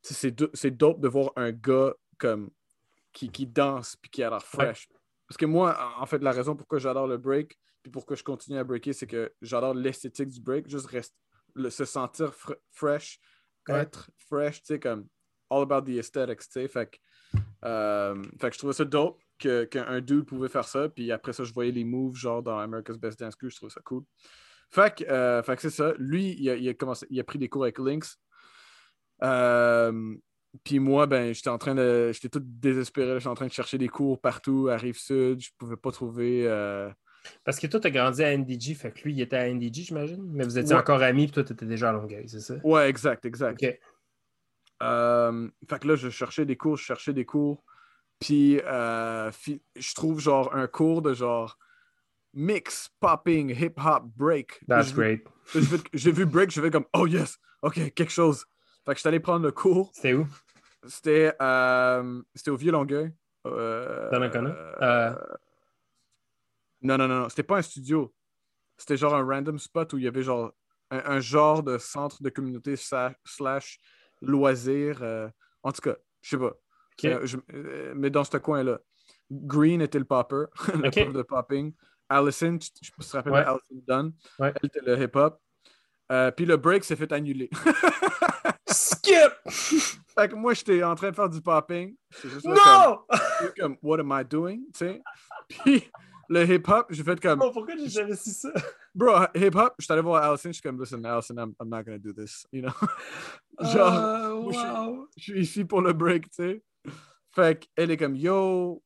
c'est 0.02 0.70
dope 0.70 1.00
de 1.00 1.08
voir 1.08 1.32
un 1.34 1.50
gars 1.50 1.92
comme 2.18 2.50
qui, 3.18 3.30
qui 3.30 3.46
danse 3.46 3.96
puis 3.96 4.10
qui 4.10 4.22
a 4.22 4.30
l'air 4.30 4.42
fresh. 4.44 4.88
Parce 5.26 5.36
que 5.36 5.46
moi, 5.46 5.76
en 5.98 6.06
fait, 6.06 6.22
la 6.22 6.30
raison 6.32 6.54
pourquoi 6.56 6.78
j'adore 6.78 7.06
le 7.08 7.16
break 7.18 7.58
puis 7.82 7.90
pourquoi 7.92 8.16
je 8.16 8.22
continue 8.22 8.58
à 8.58 8.64
breaker, 8.64 8.92
c'est 8.92 9.06
que 9.06 9.32
j'adore 9.42 9.74
l'esthétique 9.74 10.28
du 10.28 10.40
break, 10.40 10.68
juste 10.68 10.86
reste, 10.86 11.14
le- 11.54 11.70
se 11.70 11.84
sentir 11.84 12.30
fr- 12.32 12.56
fresh, 12.70 13.18
Ouais. 13.68 13.80
être 13.80 14.10
fresh, 14.28 14.60
tu 14.62 14.66
sais, 14.68 14.80
comme 14.80 15.06
all 15.50 15.62
about 15.62 15.82
the 15.82 15.96
aesthetics, 15.96 16.40
tu 16.40 16.46
sais. 16.52 16.68
Fait 16.68 16.90
que, 16.90 17.38
euh, 17.64 18.22
fait 18.40 18.48
que 18.48 18.54
je 18.54 18.58
trouvais 18.58 18.72
ça 18.72 18.84
dope 18.84 19.20
que- 19.38 19.64
qu'un 19.64 20.00
dude 20.00 20.24
pouvait 20.24 20.48
faire 20.48 20.66
ça. 20.66 20.88
Puis 20.88 21.10
après 21.12 21.32
ça, 21.32 21.44
je 21.44 21.52
voyais 21.52 21.72
les 21.72 21.84
moves, 21.84 22.14
genre 22.16 22.42
dans 22.42 22.58
America's 22.58 22.96
Best 22.98 23.18
Dance 23.20 23.36
Crew, 23.36 23.48
je 23.50 23.56
trouvais 23.56 23.70
ça 23.72 23.80
cool. 23.84 24.04
Fait 24.70 24.94
que, 24.96 25.04
euh, 25.08 25.42
que 25.42 25.60
c'est 25.60 25.70
ça. 25.70 25.92
Lui, 25.98 26.34
il 26.38 26.48
a, 26.50 26.56
il 26.56 26.68
a 26.68 26.74
commencé, 26.74 27.06
il 27.10 27.18
a 27.20 27.24
pris 27.24 27.38
des 27.38 27.48
cours 27.48 27.62
avec 27.64 27.78
Lynx. 27.78 28.16
Euh, 29.22 30.16
puis 30.64 30.78
moi, 30.78 31.06
ben, 31.06 31.32
j'étais 31.34 31.50
en 31.50 31.58
train 31.58 31.74
de. 31.74 32.10
J'étais 32.12 32.28
tout 32.28 32.42
désespéré. 32.42 33.14
J'étais 33.20 33.28
en 33.28 33.34
train 33.34 33.46
de 33.46 33.52
chercher 33.52 33.78
des 33.78 33.88
cours 33.88 34.20
partout 34.20 34.68
à 34.70 34.76
Rive-Sud. 34.76 35.40
Je 35.40 35.50
pouvais 35.58 35.76
pas 35.76 35.90
trouver. 35.92 36.46
euh, 36.46 36.90
Parce 37.44 37.58
que 37.60 37.66
toi, 37.66 37.80
tu 37.80 37.86
as 37.86 37.90
grandi 37.90 38.22
à 38.24 38.32
NDG, 38.36 38.74
fait 38.74 38.90
que 38.92 39.02
lui, 39.02 39.12
il 39.12 39.20
était 39.20 39.36
à 39.36 39.48
NDG, 39.48 39.82
j'imagine? 39.82 40.22
Mais 40.32 40.44
vous 40.44 40.58
étiez 40.58 40.74
Ouais. 40.74 40.80
encore 40.80 41.02
amis, 41.02 41.26
puis 41.26 41.32
toi, 41.34 41.44
tu 41.44 41.52
étais 41.52 41.66
déjà 41.66 41.90
à 41.90 41.92
Longueuil, 41.92 42.28
c'est 42.28 42.40
ça? 42.40 42.54
Ouais, 42.64 42.88
exact, 42.88 43.24
exact. 43.26 43.62
Euh, 44.82 45.48
fait 45.68 45.78
que 45.80 45.88
là, 45.88 45.96
je 45.96 46.08
cherchais 46.08 46.44
des 46.44 46.56
cours, 46.56 46.76
je 46.76 46.84
cherchais 46.84 47.12
des 47.12 47.24
cours. 47.24 47.64
Puis 48.20 48.60
euh, 48.64 49.30
je 49.76 49.94
trouve 49.94 50.20
genre 50.20 50.54
un 50.54 50.66
cours 50.66 51.02
de 51.02 51.14
genre 51.14 51.58
mix, 52.34 52.88
popping, 53.00 53.50
hip-hop, 53.50 54.04
break. 54.16 54.60
That's 54.68 54.92
great. 54.92 55.24
J'ai 55.94 56.12
vu 56.12 56.26
break, 56.26 56.50
je 56.50 56.60
vais 56.60 56.70
comme, 56.70 56.84
oh 56.94 57.06
yes, 57.06 57.38
ok, 57.62 57.92
quelque 57.94 58.10
chose. 58.10 58.44
Fait 58.88 58.94
que 58.94 58.96
je 58.96 59.00
suis 59.00 59.08
allé 59.08 59.20
prendre 59.20 59.44
le 59.44 59.52
cours. 59.52 59.90
C'était 59.92 60.14
où? 60.14 60.26
C'était 60.86 61.34
euh, 61.42 62.22
c'était 62.34 62.50
au 62.50 62.56
Vieux-Longueuil. 62.56 63.12
Euh, 63.46 64.04
Dans 64.10 64.18
Donnacona? 64.18 64.50
euh, 64.80 65.14
Non, 66.82 66.96
non, 66.96 67.06
non, 67.08 67.20
non. 67.22 67.28
C'était 67.28 67.42
pas 67.42 67.58
un 67.58 67.62
studio. 67.62 68.14
C'était 68.76 68.96
genre 68.96 69.14
un 69.14 69.24
random 69.26 69.58
spot 69.58 69.92
où 69.92 69.98
il 69.98 70.04
y 70.04 70.08
avait 70.08 70.22
genre 70.22 70.52
un, 70.90 71.02
un 71.04 71.20
genre 71.20 71.62
de 71.62 71.76
centre 71.78 72.22
de 72.22 72.30
communauté 72.30 72.76
slash 72.76 73.78
loisir. 74.22 75.02
euh, 75.02 75.28
en 75.62 75.72
tout 75.72 75.82
cas, 75.82 75.96
je 76.22 76.30
sais 76.30 76.38
pas. 76.38 76.54
Je- 77.02 77.36
euh, 77.54 77.92
mais 77.96 78.10
dans 78.10 78.24
ce 78.24 78.36
coin-là. 78.38 78.78
Green 79.30 79.82
était 79.82 79.98
le 79.98 80.04
popper, 80.06 80.46
le 80.74 80.88
Ok. 80.88 80.92
prof 81.02 81.12
de 81.12 81.22
popping. 81.22 81.74
Allison, 82.08 82.56
tu, 82.56 82.70
tu 82.72 82.90
te 82.92 83.16
rappelles 83.16 83.32
Ouais. 83.32 83.40
Allison 83.44 83.82
Dunn? 83.86 84.12
Ouais. 84.38 84.52
Elle 84.62 84.66
était 84.68 84.80
le 84.80 84.98
hip-hop. 85.02 85.38
Euh, 86.10 86.30
puis 86.30 86.46
le 86.46 86.56
break 86.56 86.84
s'est 86.84 86.96
fait 86.96 87.12
annuler. 87.12 87.50
Skip! 88.78 89.32
Fait 90.14 90.28
que 90.28 90.34
moi, 90.34 90.54
j'étais 90.54 90.82
en 90.82 90.94
train 90.94 91.10
de 91.10 91.16
faire 91.16 91.28
du 91.28 91.40
popping. 91.40 91.96
Juste 92.22 92.44
Non! 92.44 93.00
Comme, 93.08 93.52
comme, 93.58 93.76
what 93.82 94.00
am 94.00 94.12
I 94.12 94.24
doing? 94.24 94.60
Tu 94.72 94.78
sais? 94.78 95.02
Puis 95.48 95.90
le 96.28 96.44
hip-hop, 96.44 96.86
j'ai 96.90 97.02
fait 97.02 97.20
comme, 97.20 97.40
Oh, 97.42 97.50
pourquoi 97.52 97.76
j'ai 97.76 97.88
jamais 97.88 98.16
su 98.16 98.30
ça? 98.30 98.50
bro, 98.94 99.24
hip-hop, 99.34 99.74
je 99.78 99.84
suis 99.84 99.92
allé 99.92 100.02
voir 100.02 100.22
Allison, 100.24 100.48
je 100.48 100.54
suis 100.54 100.62
comme, 100.62 100.80
listen, 100.80 101.04
Allison, 101.04 101.34
I'm, 101.36 101.54
I'm 101.60 101.68
not 101.68 101.82
gonna 101.84 101.98
do 101.98 102.12
this. 102.12 102.46
You 102.52 102.62
know? 102.62 102.72
Genre, 103.60 104.52
suis- 104.52 104.66
wow. 104.66 105.08
je 105.16 105.22
suis 105.22 105.40
ici 105.40 105.64
pour 105.64 105.80
le 105.82 105.92
break, 105.92 106.30
tu 106.30 106.36
sais? 106.36 106.62
Fait 107.34 107.58
qu'elle 107.58 107.90
est 107.90 107.96
comme, 107.96 108.16
yo, 108.16 108.82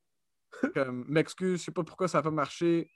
comme, 0.74 1.04
m'excuse, 1.08 1.60
je 1.60 1.64
sais 1.64 1.72
pas 1.72 1.82
pourquoi 1.84 2.08
ça 2.08 2.18
n'a 2.18 2.22
pas 2.22 2.30
marché. 2.30 2.90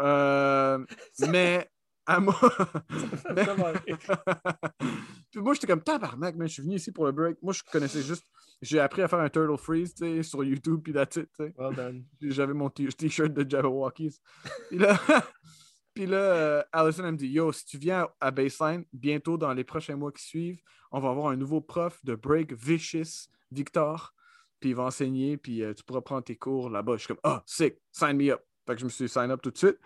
Euh, 0.00 0.84
mais 1.28 1.68
à 2.10 2.20
moi. 2.20 2.34
mais- 3.34 3.46
Puis 5.30 5.40
moi, 5.40 5.54
j'étais 5.54 5.66
comme 5.68 5.82
tabarnak, 5.82 6.34
mais 6.36 6.48
je 6.48 6.54
suis 6.54 6.62
venu 6.62 6.74
ici 6.74 6.90
pour 6.90 7.06
le 7.06 7.12
break. 7.12 7.36
Moi, 7.42 7.52
je 7.52 7.62
connaissais 7.70 8.02
juste. 8.02 8.24
J'ai 8.62 8.80
appris 8.80 9.02
à 9.02 9.08
faire 9.08 9.20
un 9.20 9.28
turtle 9.28 9.56
freeze, 9.56 9.94
tu 9.94 10.04
sais, 10.04 10.22
sur 10.22 10.42
YouTube, 10.44 10.80
puis 10.82 10.92
that's 10.92 11.16
it, 11.16 11.28
tu 11.38 11.44
sais. 11.44 11.54
Well 11.56 11.74
done. 11.74 12.04
J'avais 12.20 12.52
mon 12.52 12.68
t-shirt 12.68 13.32
de 13.32 13.48
Jabberwockies. 13.48 14.18
Puis 14.68 14.78
là, 14.78 14.98
puis 15.94 16.06
là 16.06 16.16
euh, 16.18 16.62
Allison, 16.72 17.04
elle 17.06 17.12
me 17.12 17.16
dit 17.16 17.28
Yo, 17.28 17.52
si 17.52 17.64
tu 17.64 17.78
viens 17.78 18.08
à 18.20 18.30
Baseline, 18.30 18.84
bientôt 18.92 19.38
dans 19.38 19.54
les 19.54 19.64
prochains 19.64 19.96
mois 19.96 20.12
qui 20.12 20.24
suivent, 20.24 20.60
on 20.90 21.00
va 21.00 21.10
avoir 21.10 21.28
un 21.28 21.36
nouveau 21.36 21.60
prof 21.60 21.98
de 22.04 22.14
break, 22.16 22.52
Vicious, 22.52 23.28
Victor. 23.50 24.12
Puis 24.58 24.70
il 24.70 24.76
va 24.76 24.82
enseigner, 24.82 25.38
puis 25.38 25.62
euh, 25.62 25.72
tu 25.72 25.82
pourras 25.84 26.02
prendre 26.02 26.24
tes 26.24 26.36
cours 26.36 26.68
là-bas. 26.68 26.94
Je 26.94 27.04
suis 27.04 27.08
comme 27.08 27.20
Ah, 27.22 27.42
sick, 27.46 27.76
sign 27.92 28.16
me 28.16 28.30
up. 28.32 28.40
Fait 28.66 28.74
que 28.74 28.80
je 28.80 28.84
me 28.84 28.90
suis 28.90 29.08
sign 29.08 29.30
up 29.30 29.40
tout 29.40 29.50
de 29.52 29.56
suite. 29.56 29.78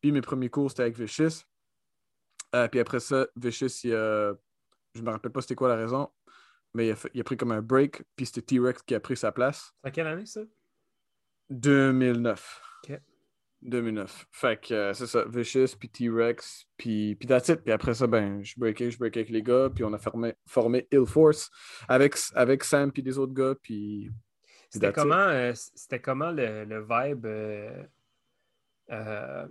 Puis 0.00 0.10
mes 0.10 0.22
premiers 0.22 0.48
cours, 0.48 0.70
c'était 0.70 0.84
avec 0.84 0.96
Vicious. 0.98 1.42
Euh, 2.54 2.68
puis 2.68 2.80
après 2.80 3.00
ça, 3.00 3.26
Vicious, 3.36 3.80
il 3.84 3.94
a- 3.94 4.34
je 4.94 5.02
me 5.02 5.10
rappelle 5.10 5.32
pas 5.32 5.40
c'était 5.40 5.54
quoi 5.54 5.68
la 5.68 5.76
raison, 5.76 6.08
mais 6.74 6.88
il 6.88 6.90
a, 6.90 6.96
fait- 6.96 7.10
il 7.14 7.20
a 7.20 7.24
pris 7.24 7.36
comme 7.36 7.52
un 7.52 7.62
break, 7.62 8.02
puis 8.16 8.26
c'était 8.26 8.42
T-Rex 8.42 8.82
qui 8.82 8.94
a 8.94 9.00
pris 9.00 9.16
sa 9.16 9.32
place. 9.32 9.72
À 9.82 9.90
quelle 9.90 10.06
année, 10.06 10.26
ça? 10.26 10.40
2009. 11.50 12.60
Ok. 12.84 13.00
2009. 13.62 14.26
Fait 14.32 14.60
que 14.60 14.74
euh, 14.74 14.92
c'est 14.92 15.06
ça, 15.06 15.24
Vicious, 15.24 15.76
puis 15.78 15.88
T-Rex, 15.88 16.66
puis, 16.76 17.14
puis 17.14 17.28
that's 17.28 17.48
it. 17.48 17.62
Puis 17.62 17.72
après 17.72 17.94
ça, 17.94 18.06
ben, 18.06 18.42
je 18.42 18.54
breakais, 18.58 18.90
je 18.90 18.98
breakais 18.98 19.20
avec 19.20 19.30
les 19.30 19.42
gars, 19.42 19.70
puis 19.74 19.84
on 19.84 19.92
a 19.92 19.98
formé, 19.98 20.34
formé 20.46 20.88
Ill 20.90 21.06
Force 21.06 21.48
avec, 21.88 22.16
avec 22.34 22.64
Sam, 22.64 22.90
puis 22.92 23.02
des 23.02 23.18
autres 23.18 23.34
gars, 23.34 23.54
puis... 23.62 24.10
C'était 24.68 24.92
comment, 24.92 25.14
euh, 25.28 25.52
c'était 25.54 26.00
comment 26.00 26.30
le, 26.30 26.64
le 26.64 26.80
vibe 26.80 27.26
euh, 28.90 29.46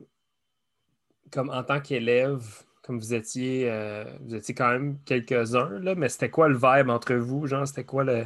comme 1.31 1.49
en 1.51 1.63
tant 1.63 1.79
qu'élève, 1.79 2.63
comme 2.81 2.99
vous 2.99 3.13
étiez, 3.13 3.69
euh, 3.69 4.05
vous 4.21 4.35
étiez 4.35 4.55
quand 4.55 4.69
même 4.71 4.97
quelques-uns, 5.05 5.79
là, 5.79 5.95
mais 5.95 6.09
c'était 6.09 6.29
quoi 6.29 6.49
le 6.49 6.55
vibe 6.55 6.89
entre 6.89 7.13
vous? 7.13 7.47
Genre, 7.47 7.67
c'était 7.67 7.83
quoi 7.83 8.03
le. 8.03 8.25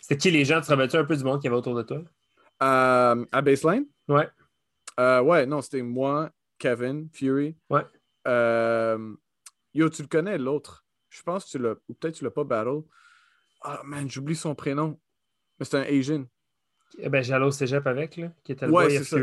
C'était 0.00 0.16
qui 0.16 0.30
les 0.30 0.44
gens? 0.44 0.60
Tu 0.60 0.66
te 0.66 0.72
rappelles-tu 0.72 0.96
un 0.96 1.04
peu 1.04 1.16
du 1.16 1.24
monde 1.24 1.40
qui 1.40 1.46
avait 1.46 1.56
autour 1.56 1.76
de 1.76 1.82
toi? 1.82 2.02
Euh, 2.62 3.24
à 3.30 3.42
Baseline? 3.42 3.86
Ouais. 4.08 4.28
Euh, 4.98 5.20
ouais, 5.22 5.46
non, 5.46 5.62
c'était 5.62 5.82
moi, 5.82 6.30
Kevin, 6.58 7.08
Fury. 7.12 7.56
Ouais. 7.70 7.84
Yo, 9.74 9.88
tu 9.88 10.02
le 10.02 10.08
connais, 10.08 10.36
l'autre. 10.38 10.84
Je 11.08 11.22
pense 11.22 11.44
que 11.44 11.50
tu 11.50 11.58
l'as. 11.58 11.74
Ou 11.88 11.94
peut-être 11.94 12.16
tu 12.16 12.24
l'as 12.24 12.30
pas 12.30 12.44
battle. 12.44 12.82
Ah, 13.62 13.80
man, 13.84 14.10
j'oublie 14.10 14.36
son 14.36 14.54
prénom. 14.54 14.98
Mais 15.58 15.64
c'est 15.64 15.76
un 15.76 15.82
Asian. 15.82 16.24
Eh 16.98 17.08
ben, 17.08 17.22
j'allais 17.22 17.46
au 17.46 17.50
cégep 17.50 17.86
avec, 17.86 18.16
là, 18.16 18.32
qui 18.44 18.52
était 18.52 18.66
le 18.66 18.72
Ouais, 18.72 18.88
boy 18.88 19.04
ça. 19.04 19.16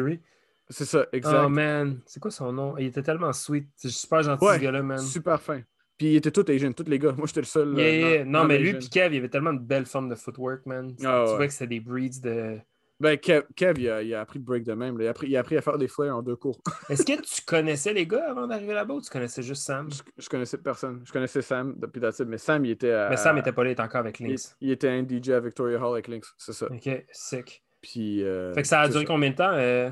C'est 0.70 0.86
ça, 0.86 1.06
exact. 1.12 1.42
Oh 1.46 1.50
man, 1.50 2.00
c'est 2.06 2.20
quoi 2.20 2.32
son 2.32 2.52
nom? 2.52 2.78
Il 2.78 2.86
était 2.88 3.02
tellement 3.02 3.34
sweet. 3.34 3.68
C'est 3.76 3.90
super 3.90 4.22
gentil 4.22 4.46
Ouais, 4.46 4.58
ce 4.58 4.62
gars-là, 4.62 4.84
man. 4.84 5.00
Super 5.00 5.42
fin. 5.42 5.62
Puis 5.98 6.12
il 6.12 6.16
était 6.16 6.32
tout 6.32 6.46
Asian, 6.50 6.72
tous 6.72 6.84
les 6.88 7.00
gars. 7.00 7.12
Moi, 7.12 7.28
j'étais 7.28 7.42
le 7.42 7.46
seul. 7.46 7.78
Yeah, 7.78 7.86
euh, 7.86 7.92
yeah. 8.16 8.26
Non, 8.26 8.40
non 8.42 8.46
mais 8.46 8.58
lui 8.60 8.74
puis 8.74 8.88
Kev, 8.90 9.14
il 9.14 9.18
avait 9.18 9.30
tellement 9.30 9.54
de 9.54 9.60
belles 9.60 9.86
formes 9.86 10.10
de 10.10 10.16
footwork, 10.16 10.66
man. 10.66 10.94
Ah, 11.04 11.24
tu 11.26 11.32
ouais. 11.32 11.36
vois 11.38 11.48
que 11.48 11.54
c'était 11.54 11.68
des 11.68 11.80
breeds 11.80 12.22
de. 12.22 12.58
Ben, 13.02 13.18
Kev, 13.18 13.44
Kev, 13.56 13.80
il, 13.82 13.90
a, 13.90 14.04
il 14.04 14.14
a 14.14 14.22
appris 14.22 14.40
de 14.40 14.46
break 14.46 14.64
de 14.64 14.74
même. 14.74 14.98
Il, 15.00 15.08
a 15.08 15.12
appris, 15.12 15.28
il 15.28 15.36
a 15.38 15.40
appris 15.40 15.58
à 15.58 15.62
faire 15.62 15.78
des 15.78 15.88
flares 15.88 16.18
en 16.18 16.22
deux 16.22 16.36
cours. 16.36 16.60
Est-ce 16.90 17.04
que 17.06 17.20
tu 17.22 17.42
connaissais 17.46 17.94
les 17.94 18.06
gars 18.06 18.30
avant 18.30 18.46
d'arriver 18.46 18.74
là-bas 18.74 18.94
ou 18.96 19.02
tu 19.02 19.10
connaissais 19.10 19.42
juste 19.42 19.64
Sam? 19.64 19.90
je, 19.92 20.02
je 20.22 20.30
connaissais 20.30 20.58
personne. 20.58 21.02
Je 21.06 21.12
connaissais 21.12 21.42
Sam 21.42 21.76
depuis 21.78 22.00
la 22.02 22.12
mais 22.28 22.38
Sam, 22.38 22.66
il 22.66 22.72
était 22.72 22.92
à. 22.92 23.10
Mais 23.10 23.18
Sam 23.18 23.38
était 23.38 23.54
pas 23.54 23.64
là, 23.64 23.70
il 23.70 23.74
était 23.74 23.82
encore 23.82 24.02
avec 24.02 24.20
Lynx. 24.20 24.56
il 24.62 24.72
était 24.72 24.90
un 24.90 25.06
DJ 25.08 25.30
à 25.30 25.40
Victoria 25.40 25.80
Hall 25.80 25.94
avec 25.94 26.08
Lynx, 26.08 26.34
c'est 26.38 26.54
ça. 26.54 26.68
Ok, 26.72 27.06
sick. 27.12 27.64
Puis. 27.82 28.24
euh, 28.24 28.54
Fait 28.54 28.62
que 28.62 28.68
ça 28.68 28.82
a 28.82 28.90
duré 28.90 29.06
combien 29.06 29.30
de 29.30 29.36
temps, 29.36 29.54
euh, 29.54 29.90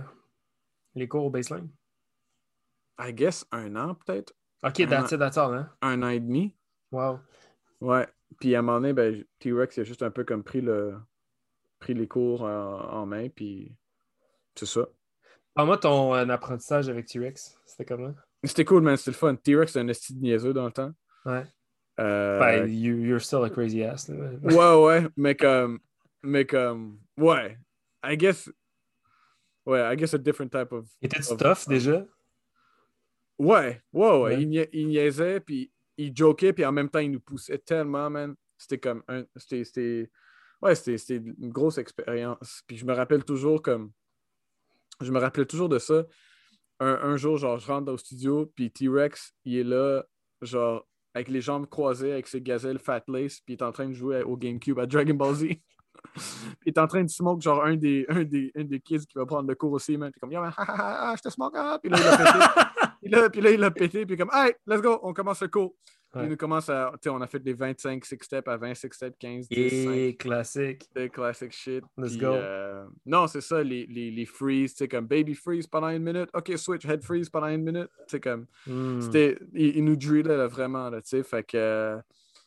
les 0.98 1.08
cours 1.08 1.26
au 1.26 1.30
baseline? 1.30 1.70
I 3.00 3.14
guess 3.14 3.46
un 3.52 3.76
an, 3.76 3.96
peut-être. 3.96 4.34
Ok, 4.64 4.88
that's 4.88 5.12
it, 5.12 5.20
that's 5.20 5.38
all, 5.38 5.54
hein? 5.54 5.70
Un 5.82 6.02
an 6.04 6.10
et 6.10 6.20
demi. 6.20 6.56
Wow. 6.92 7.20
Ouais. 7.82 8.08
Puis 8.40 8.56
à 8.56 8.60
un 8.60 8.62
moment 8.64 8.80
donné, 8.80 8.94
ben, 8.94 9.24
T-Rex 9.40 9.78
a 9.78 9.84
juste 9.84 10.04
un 10.04 10.12
peu 10.12 10.24
comme 10.24 10.44
pris, 10.44 10.62
le... 10.62 10.96
pris 11.80 11.94
les 11.94 12.08
cours 12.08 12.42
en, 12.42 12.80
en 12.92 13.06
main, 13.06 13.30
puis 13.30 13.76
c'est 14.56 14.66
ça. 14.66 14.88
Parle-moi 15.54 15.78
ton 15.78 16.14
euh, 16.16 16.28
apprentissage 16.30 16.90
avec 16.90 17.06
T-Rex. 17.06 17.56
C'était 17.66 17.86
comment? 17.86 18.14
C'était 18.44 18.66
cool, 18.66 18.82
man. 18.84 18.98
C'était 18.98 19.12
le 19.12 19.16
fun. 19.18 19.36
T-Rex, 19.36 19.74
c'est 19.74 19.80
un 19.80 19.88
esti 19.88 20.14
de 20.16 20.22
niaiseux 20.22 20.54
dans 20.54 20.66
le 20.66 20.72
temps. 20.72 20.92
Ouais. 21.26 21.44
Euh, 22.00 22.40
Ben, 22.40 22.68
you- 22.70 22.98
you're 23.04 23.22
still 23.22 23.44
a 23.44 23.50
crazy 23.50 23.84
ass. 23.84 24.10
Ouais, 24.10 24.76
ouais. 24.76 25.08
Mais 25.18 25.36
comme. 25.36 25.80
Mais 26.24 26.46
comme. 26.46 27.00
Ouais. 27.18 27.58
I 28.04 28.16
guess. 28.18 28.52
Ouais, 29.68 29.82
I 29.94 29.96
guess 29.98 30.14
a 30.14 30.18
different 30.18 30.50
type 30.50 30.72
of. 30.72 30.88
Était-tu 31.02 31.34
of- 31.34 31.38
tough 31.38 31.68
déjà? 31.68 32.06
Ouais, 33.38 33.82
ouais, 33.94 34.20
ouais. 34.22 34.42
Il, 34.42 34.50
nia- 34.50 34.70
il 34.74 34.88
niaisait, 34.88 35.40
puis 35.40 35.72
il 35.98 36.16
jokait, 36.16 36.54
puis 36.54 36.66
en 36.66 36.72
même 36.72 36.90
temps, 36.90 37.00
il 37.00 37.12
nous 37.12 37.20
poussait 37.20 37.60
tellement, 37.60 38.10
man. 38.10 38.36
C'était 38.58 38.80
comme 38.80 39.04
un. 39.08 39.26
C'était. 39.36 40.10
Ouais, 40.62 40.74
c'était 40.74 40.98
c'était 40.98 41.18
une 41.18 41.52
grosse 41.52 41.78
expérience. 41.78 42.64
Puis 42.66 42.78
je 42.78 42.86
me 42.86 42.94
rappelle 42.94 43.24
toujours 43.24 43.62
comme. 43.62 43.92
Je 45.02 45.12
me 45.12 45.20
rappelle 45.20 45.46
toujours 45.46 45.70
de 45.70 45.78
ça. 45.78 46.06
Un, 46.80 46.94
un 47.04 47.18
jour, 47.18 47.38
genre, 47.38 47.60
je 47.60 47.68
rentre 47.68 47.92
au 47.92 47.98
studio, 47.98 48.46
puis 48.56 48.72
T-Rex, 48.72 49.34
il 49.46 49.58
est 49.58 49.64
là, 49.64 50.04
genre, 50.42 50.88
avec 51.14 51.28
les 51.28 51.42
jambes 51.42 51.68
croisées, 51.68 52.12
avec 52.14 52.28
ses 52.28 52.42
gazelles 52.42 52.80
Fat 52.80 53.04
Lace, 53.08 53.42
puis 53.42 53.54
il 53.56 53.58
est 53.58 53.64
en 53.64 53.72
train 53.72 53.88
de 53.88 53.94
jouer 53.94 54.22
au 54.24 54.38
GameCube 54.38 54.80
à 54.80 54.86
Dragon 54.86 55.14
Ball 55.16 55.36
Z. 55.36 55.46
puis 56.14 56.22
il 56.66 56.70
est 56.70 56.78
en 56.80 56.88
train 56.88 57.04
de 57.04 57.10
smoke, 57.10 57.42
genre, 57.42 57.64
un 57.64 57.76
des, 57.76 58.06
un 58.10 58.24
des, 58.24 58.52
un 58.56 58.64
des 58.64 58.80
kids 58.80 59.06
qui 59.06 59.18
va 59.18 59.26
prendre 59.26 59.48
le 59.50 59.56
cours 59.56 59.72
aussi, 59.74 59.98
man. 59.98 60.12
Puis 60.12 60.20
comme, 60.20 60.32
yo, 60.32 60.42
man, 60.42 60.54
ha, 60.58 60.64
ha, 60.64 60.74
ha, 60.78 61.12
ha, 61.12 61.16
je 61.16 61.22
te 61.22 61.30
smoke, 61.30 61.54
ah. 61.58 61.80
Puis 61.82 61.90
là, 61.92 61.98
il 62.00 62.08
a 62.08 62.18
pété. 62.18 62.40
puis, 63.02 63.10
là, 63.12 63.30
puis 63.30 63.42
là, 63.42 63.52
il 63.52 63.64
a 63.64 63.72
pété, 63.72 64.06
puis 64.06 64.18
comme, 64.18 64.32
hey, 64.34 64.54
let's 64.66 64.82
go, 64.82 65.00
on 65.04 65.14
commence 65.14 65.42
le 65.42 65.48
cours. 65.48 65.74
Puis 66.10 66.22
Ouais. 66.22 66.30
nous 66.30 66.38
commence 66.38 66.70
à, 66.70 66.90
tu 66.94 67.00
sais, 67.04 67.10
on 67.10 67.20
a 67.20 67.28
fait 67.28 67.40
des 67.40 67.52
25 67.54 68.04
six 68.06 68.16
steps 68.22 68.48
à 68.48 68.56
20 68.56 68.74
six 68.76 68.88
steps, 68.94 69.18
15, 69.20 69.50
10, 69.50 69.84
5 69.84 69.92
Et 69.92 70.16
classique. 70.16 70.86
de 70.96 71.08
classic 71.08 71.52
shit. 71.52 71.84
Let's 71.98 72.12
Puis, 72.12 72.20
go. 72.22 72.28
euh, 72.28 72.86
non, 73.06 73.28
c'est 73.28 73.42
ça, 73.42 73.62
les, 73.62 73.86
les, 73.88 74.10
les 74.10 74.26
freeze, 74.26 74.72
tu 74.72 74.78
sais, 74.78 74.88
comme 74.88 75.06
baby 75.06 75.36
freeze 75.36 75.68
pendant 75.68 75.90
une 75.90 76.04
minute. 76.04 76.30
OK, 76.34 76.54
switch, 76.58 76.86
head 76.86 77.04
freeze 77.04 77.30
pendant 77.30 77.48
une 77.48 77.62
minute. 77.62 77.90
Tu 78.00 78.04
sais, 78.12 78.20
comme, 78.22 78.46
Hmm. 78.66 79.02
c'était, 79.02 79.38
il, 79.54 79.76
il 79.78 79.84
nous 79.84 79.98
drillait 79.98 80.38
là, 80.38 80.48
vraiment, 80.48 80.90
là, 80.90 81.02
tu 81.02 81.10
sais, 81.10 81.24
fait 81.24 81.44
que, 81.44 81.58
euh, 81.58 81.98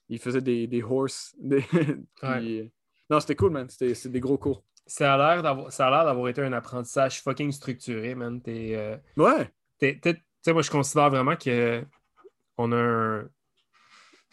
il 0.08 0.18
faisait 0.18 0.40
des, 0.40 0.66
des 0.66 0.82
horse. 0.82 1.34
des- 1.38 1.60
puis, 2.22 2.60
euh, 2.60 2.64
Non, 3.10 3.20
c'était 3.20 3.36
cool, 3.36 3.50
man. 3.50 3.68
C'était, 3.68 4.08
des 4.08 4.20
gros 4.20 4.38
cours. 4.38 4.62
Ça 4.86 5.14
a 5.14 5.16
l'air 5.36 5.42
d'avoir 5.42 6.28
été 6.28 6.42
un 6.42 6.52
apprentissage 6.52 7.22
fucking 7.22 7.52
structuré, 7.52 8.14
man. 8.14 8.40
T'es, 8.40 8.74
euh, 8.76 8.96
Ouais. 9.16 9.52
t'es- 9.78 9.98
t'es- 10.00 10.14
tu 10.14 10.22
sais, 10.42 10.52
moi, 10.52 10.62
je 10.62 10.70
considère 10.70 11.10
vraiment 11.10 11.36
que 11.36 11.84
on 12.56 12.72
a 12.72 12.76
un. 12.76 13.28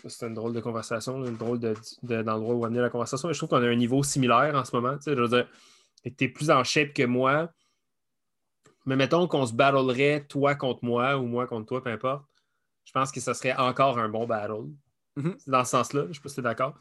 C'est 0.07 0.27
une 0.27 0.35
drôle 0.35 0.53
de 0.53 0.61
conversation, 0.61 1.25
une 1.25 1.35
drôle 1.37 1.59
de, 1.59 1.73
de- 2.03 2.21
d'endroit 2.21 2.55
où 2.55 2.65
amener 2.65 2.81
la 2.81 2.89
conversation, 2.89 3.27
mais 3.27 3.33
je 3.33 3.39
trouve 3.39 3.49
qu'on 3.49 3.63
a 3.63 3.67
un 3.67 3.75
niveau 3.75 4.03
similaire 4.03 4.55
en 4.55 4.63
ce 4.63 4.75
moment. 4.75 4.95
tu 4.97 5.03
sais, 5.03 5.15
Je 5.15 5.21
veux 5.21 5.27
dire, 5.27 5.47
tu 6.03 6.23
es 6.23 6.27
plus 6.29 6.49
en 6.51 6.63
shape 6.63 6.93
que 6.93 7.03
moi. 7.03 7.51
Mais 8.85 8.95
mettons 8.95 9.27
qu'on 9.27 9.45
se 9.45 9.53
battlerait 9.53 10.25
toi 10.29 10.55
contre 10.55 10.85
moi 10.85 11.17
ou 11.17 11.25
moi 11.25 11.45
contre 11.47 11.65
toi, 11.65 11.83
peu 11.83 11.89
importe. 11.89 12.23
Je 12.85 12.91
pense 12.93 13.11
que 13.11 13.19
ça 13.19 13.33
serait 13.33 13.53
encore 13.55 13.97
un 13.97 14.07
bon 14.07 14.25
battle. 14.25 14.67
Mhm. 15.17 15.35
C'est 15.39 15.51
Dans 15.51 15.65
ce 15.65 15.71
sens-là, 15.71 16.05
je 16.09 16.13
sais 16.13 16.21
pas 16.21 16.29
si 16.29 16.35
tu 16.35 16.39
es 16.39 16.43
d'accord. 16.43 16.75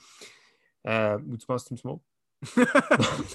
Euh, 0.89 1.19
ou 1.29 1.37
tu 1.37 1.47
penses 1.47 1.65
que 1.65 1.69
tu 1.69 1.75
me 1.75 1.79
smokes? 1.79 2.03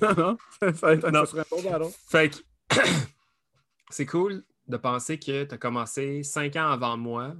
non, 0.01 0.13
non, 0.15 0.37
ça, 0.59 0.73
ça, 0.73 1.11
Non. 1.11 1.25
ça 1.25 1.31
serait 1.31 1.45
bon 1.49 1.61
battle. 1.63 1.91
Fait 2.07 2.29
que 2.29 2.37
c'est 3.89 4.05
cool 4.05 4.43
de 4.67 4.77
penser 4.77 5.19
que 5.19 5.43
tu 5.43 5.53
as 5.53 5.57
commencé 5.57 6.23
cinq 6.23 6.55
ans 6.55 6.69
avant 6.69 6.97
moi, 6.97 7.35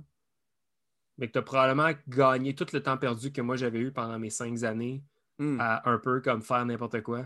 mais 1.17 1.27
que 1.27 1.33
tu 1.33 1.39
as 1.39 1.43
probablement 1.43 1.91
gagné 2.07 2.55
tout 2.55 2.65
le 2.73 2.81
temps 2.81 2.97
perdu 2.97 3.31
que 3.31 3.41
moi 3.41 3.55
j'avais 3.55 3.79
eu 3.79 3.91
pendant 3.91 4.19
mes 4.19 4.29
cinq 4.29 4.63
années 4.63 5.03
Hmm. 5.39 5.59
à 5.59 5.89
un 5.89 5.97
peu 5.97 6.21
comme 6.21 6.43
faire 6.43 6.63
n'importe 6.67 7.01
quoi. 7.01 7.25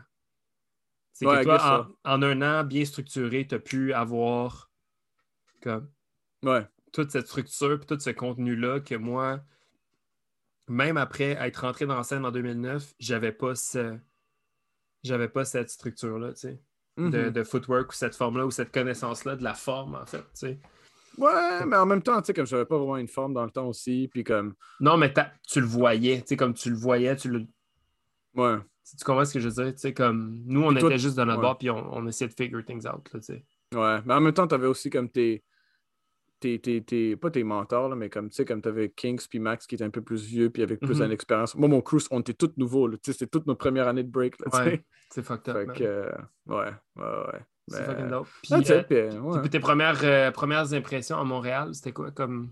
C'est 1.12 1.26
Ouais, 1.26 1.40
que 1.40 1.44
toi, 1.44 1.90
en, 2.06 2.14
en 2.14 2.22
un 2.24 2.42
an 2.42 2.64
bien 2.64 2.86
structuré, 2.86 3.46
tu 3.46 3.56
as 3.56 3.60
pu 3.60 3.92
avoir 3.94 4.72
comme 5.62 5.92
Ouais. 6.44 6.66
toute 6.94 7.12
cette 7.12 7.28
structure 7.28 7.74
et 7.82 7.86
tout 7.86 8.00
ce 8.00 8.12
contenu-là 8.12 8.80
que 8.80 8.96
moi, 8.96 9.42
même 10.68 10.98
après 10.98 11.32
être 11.40 11.58
rentré 11.62 11.86
dans 11.86 11.96
la 11.98 12.04
scène 12.04 12.26
en 12.26 12.32
2009, 12.32 12.94
j'avais 13.00 13.32
pas 13.32 13.56
ce... 13.56 13.98
J'avais 15.04 15.30
pas 15.30 15.46
cette 15.46 15.70
structure-là, 15.70 16.34
tu 16.34 16.40
sais 16.40 16.60
de, 16.98 17.04
Mhm. 17.26 17.30
de 17.32 17.44
footwork 17.44 17.92
ou 17.92 17.94
cette 17.94 18.16
forme-là 18.16 18.46
ou 18.46 18.52
cette 18.52 18.72
connaissance-là 18.74 19.36
de 19.36 19.44
la 19.44 19.54
forme, 19.54 19.96
en 19.96 20.06
fait. 20.06 20.20
tu 20.20 20.26
sais. 20.34 20.60
Ouais, 21.18 21.66
mais 21.66 21.76
en 21.76 21.86
même 21.86 22.02
temps, 22.02 22.22
tu 22.22 22.28
sais, 22.28 22.34
comme 22.34 22.46
j'avais 22.46 22.66
pas 22.66 22.78
vraiment 22.78 22.96
une 22.98 23.08
forme 23.10 23.34
dans 23.34 23.44
le 23.44 23.52
temps 23.52 23.68
aussi, 23.68 24.10
puis 24.12 24.24
comme, 24.24 24.56
Non, 24.80 24.96
mais 24.98 25.14
tu 25.48 25.60
le 25.60 25.66
voyais, 25.68 26.22
tu 26.22 26.28
sais, 26.30 26.38
comme 26.38 26.54
tu 26.54 26.70
le 26.70 26.76
voyais, 26.78 27.16
tu 27.18 27.30
le. 27.30 27.46
ouais. 28.36 28.58
Tu 28.98 29.04
comprends 29.04 29.26
ce 29.26 29.34
que 29.34 29.40
je 29.40 29.50
veux 29.50 29.64
dire? 29.64 29.74
Tu 29.74 29.80
sais, 29.80 29.94
comme 29.94 30.42
nous, 30.46 30.64
on 30.64 30.74
toi, 30.74 30.90
était 30.90 31.00
juste 31.00 31.18
de 31.18 31.24
notre 31.24 31.40
ouais. 31.40 31.42
bord 31.42 31.58
puis 31.58 31.70
on, 31.70 31.94
on 31.94 32.08
essayait 32.08 32.30
de 32.30 32.34
figure 32.36 32.64
things 32.64 32.86
out. 32.88 33.06
Tu 33.12 33.22
sais. 33.22 33.44
Ouais, 33.74 33.98
mais 34.06 34.14
en 34.14 34.22
même 34.22 34.34
temps, 34.34 34.48
t'avais 34.48 34.68
aussi 34.68 34.90
comme 34.90 35.10
tes, 35.10 35.44
tes, 36.40 36.60
tes, 36.60 36.84
tes- 36.84 37.16
pas 37.16 37.32
tes 37.32 37.44
mentors, 37.44 37.90
là, 37.90 37.96
mais 37.96 38.10
comme, 38.10 38.30
tu 38.30 38.36
sais, 38.36 38.46
comme 38.46 38.62
t'avais 38.62 38.90
Kings 38.90 39.26
puis 39.30 39.40
Max 39.40 39.66
qui 39.68 39.76
était 39.76 39.84
un 39.84 39.90
peu 39.90 40.02
plus 40.02 40.24
vieux 40.26 40.50
puis 40.50 40.62
avec 40.64 40.80
plus 40.80 41.00
Mhm. 41.00 41.08
d'expérience. 41.10 41.56
Moi, 41.56 41.68
mon 41.70 41.82
crew, 41.82 41.98
on 42.12 42.20
était 42.20 42.34
tous 42.34 42.52
nouveaux, 42.58 42.90
tu 42.98 43.14
c'était 43.14 43.28
toute 43.28 43.48
notre 43.48 43.60
première 43.60 43.88
année 43.88 44.04
de 44.04 44.10
break, 44.12 44.36
là, 44.40 44.46
tu. 44.52 44.58
Ouais, 44.70 44.86
c'est 45.10 45.24
fucked 45.24 45.50
up. 45.50 45.58
Fait 45.58 45.66
man. 45.66 45.76
que, 45.78 45.84
euh, 45.84 46.12
ouais, 46.48 46.72
ouais, 46.98 47.04
ouais. 47.34 47.40
C'est 47.68 47.84
fucking 47.84 48.10
dope. 48.10 48.28
Puis, 48.44 48.64
tu 48.64 48.72
euh, 48.74 48.84
puis, 48.84 49.18
ouais. 49.18 49.42
puis 49.42 49.50
tes 49.50 49.60
premières, 49.60 50.00
euh, 50.04 50.30
premières 50.32 50.72
impressions 50.74 51.18
à 51.20 51.24
Montréal, 51.24 51.74
c'était 51.74 51.94
quoi 51.94 52.12
comme? 52.12 52.52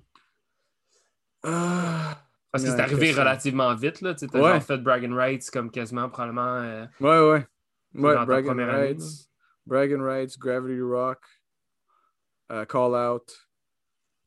Ah, 1.43 2.17
Parce 2.51 2.63
que 2.63 2.69
c'est 2.71 2.79
arrivé 2.79 3.11
relativement 3.11 3.73
vite, 3.75 4.01
là. 4.01 4.13
Tu 4.15 4.25
Ouais. 4.33 4.59
fait 4.61 4.77
Bragging 4.77 5.13
Rights 5.13 5.49
comme 5.51 5.69
quasiment 5.71 6.09
probablement. 6.09 6.87
ouais, 6.99 7.19
ouais. 7.19 7.47
Ouais, 7.95 8.25
Brag 8.25 8.47
and 8.47 8.55
Rights, 8.55 9.29
Brag 9.67 9.93
and 9.93 10.01
Rights, 10.03 10.37
Gravity 10.39 10.81
Rock, 10.81 11.19
Call 12.69 12.95
Out. 12.95 13.42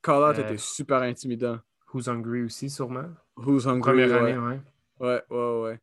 Call 0.06 0.22
Out 0.22 0.38
Euh, 0.38 0.44
était 0.44 0.56
super 0.58 1.02
intimidant. 1.02 1.58
Who's 1.92 2.06
Hungry 2.08 2.44
aussi, 2.44 2.70
sûrement. 2.70 3.08
Who's 3.36 3.66
Hungry? 3.66 3.80
Première 3.80 4.22
ouais. 4.22 4.32
année, 4.32 4.38
ouais. 4.38 4.60
Ouais, 5.00 5.22
ouais, 5.30 5.62
ouais. 5.62 5.80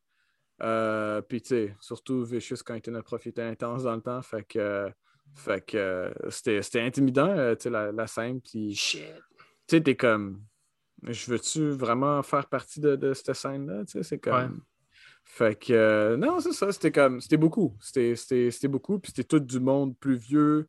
Euh, 0.62 1.22
puis, 1.22 1.42
tu 1.42 1.50
sais, 1.50 1.76
surtout 1.82 2.24
Vicious 2.24 2.58
quand 2.66 2.74
il 2.74 2.78
était 2.78 2.92
notre 2.92 3.06
prof, 3.06 3.26
il 3.26 3.30
était 3.30 3.42
intense 3.42 3.84
dans 3.84 3.96
le 3.96 4.02
temps. 4.02 4.22
Fait 4.22 4.44
que, 4.44 4.60
euh, 4.60 4.90
fait 5.36 5.66
que 5.66 5.78
euh, 5.78 6.30
c'était 6.30 6.80
intimidant, 6.80 7.28
euh, 7.28 7.56
tu 7.56 7.64
sais, 7.64 7.70
la, 7.70 7.92
la 7.92 8.08
scène. 8.08 8.40
Puis, 8.40 8.74
tu 8.76 9.00
sais, 9.68 9.82
t'es 9.82 9.96
comme, 9.96 10.42
je 11.04 11.30
veux-tu 11.30 11.72
vraiment 11.72 12.24
faire 12.24 12.48
partie 12.48 12.80
de, 12.80 12.96
de 12.96 13.14
cette 13.14 13.34
scène-là? 13.34 13.84
Tu 13.86 13.92
sais, 13.92 14.04
c'est 14.04 14.20
comme. 14.20 14.54
Ouais. 14.54 14.60
Fait 15.26 15.60
que, 15.60 16.16
non, 16.16 16.40
c'est 16.40 16.54
ça, 16.54 16.72
c'était 16.72 16.92
comme, 16.92 17.20
c'était 17.20 17.38
beaucoup. 17.38 17.76
C'était 17.82 18.68
beaucoup, 18.70 19.00
puis 19.00 19.12
c'était 19.14 19.28
tout 19.28 19.40
du 19.40 19.60
monde 19.60 19.98
plus 19.98 20.16
vieux, 20.16 20.68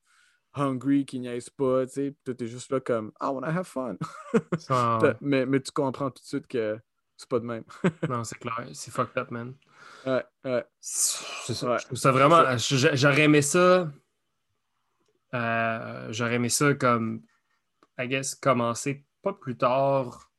hungry, 0.54 1.04
qui 1.04 1.20
niaise 1.20 1.50
pas, 1.50 1.86
tu 1.86 1.92
sais. 1.92 2.14
Toi, 2.24 2.34
t'es 2.34 2.46
juste 2.46 2.70
là 2.72 2.80
comme, 2.80 3.12
I 3.20 3.26
wanna 3.26 3.48
have 3.48 3.66
fun. 3.66 3.96
Ça- 4.58 4.98
mais, 5.20 5.46
mais 5.46 5.60
tu 5.60 5.70
comprends 5.72 6.10
tout 6.10 6.22
de 6.22 6.26
suite 6.26 6.46
que 6.46 6.78
c'est 7.16 7.28
pas 7.28 7.38
de 7.40 7.44
même. 7.44 7.64
non, 8.08 8.24
c'est 8.24 8.38
clair. 8.38 8.66
C'est 8.72 8.90
fucked 8.90 9.16
up, 9.16 9.30
man. 9.30 9.54
ouais, 10.06 10.24
ouais. 10.44 10.64
C'est 10.80 11.54
ça. 11.54 11.70
Ouais. 11.70 11.78
Je 11.78 11.86
trouve 11.86 11.98
ça 11.98 12.12
vraiment. 12.12 12.56
J'aurais 12.58 13.22
aimé 13.22 13.42
ça 13.42 13.90
euh, 15.34 16.12
j'aurais 16.12 16.34
aimé 16.34 16.48
ça 16.48 16.74
comme, 16.74 17.22
I 17.98 18.06
guess, 18.06 18.34
commencer 18.34 19.04
pas 19.22 19.32
plus 19.32 19.56
tard, 19.56 20.30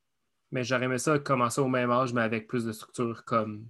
mais 0.51 0.63
j'aurais 0.63 0.85
aimé 0.85 0.97
ça 0.97 1.19
commencer 1.19 1.59
au 1.59 1.67
même 1.67 1.91
âge, 1.91 2.13
mais 2.13 2.21
avec 2.21 2.47
plus 2.47 2.63
de 2.65 2.71
structure 2.71 3.25
comme 3.25 3.65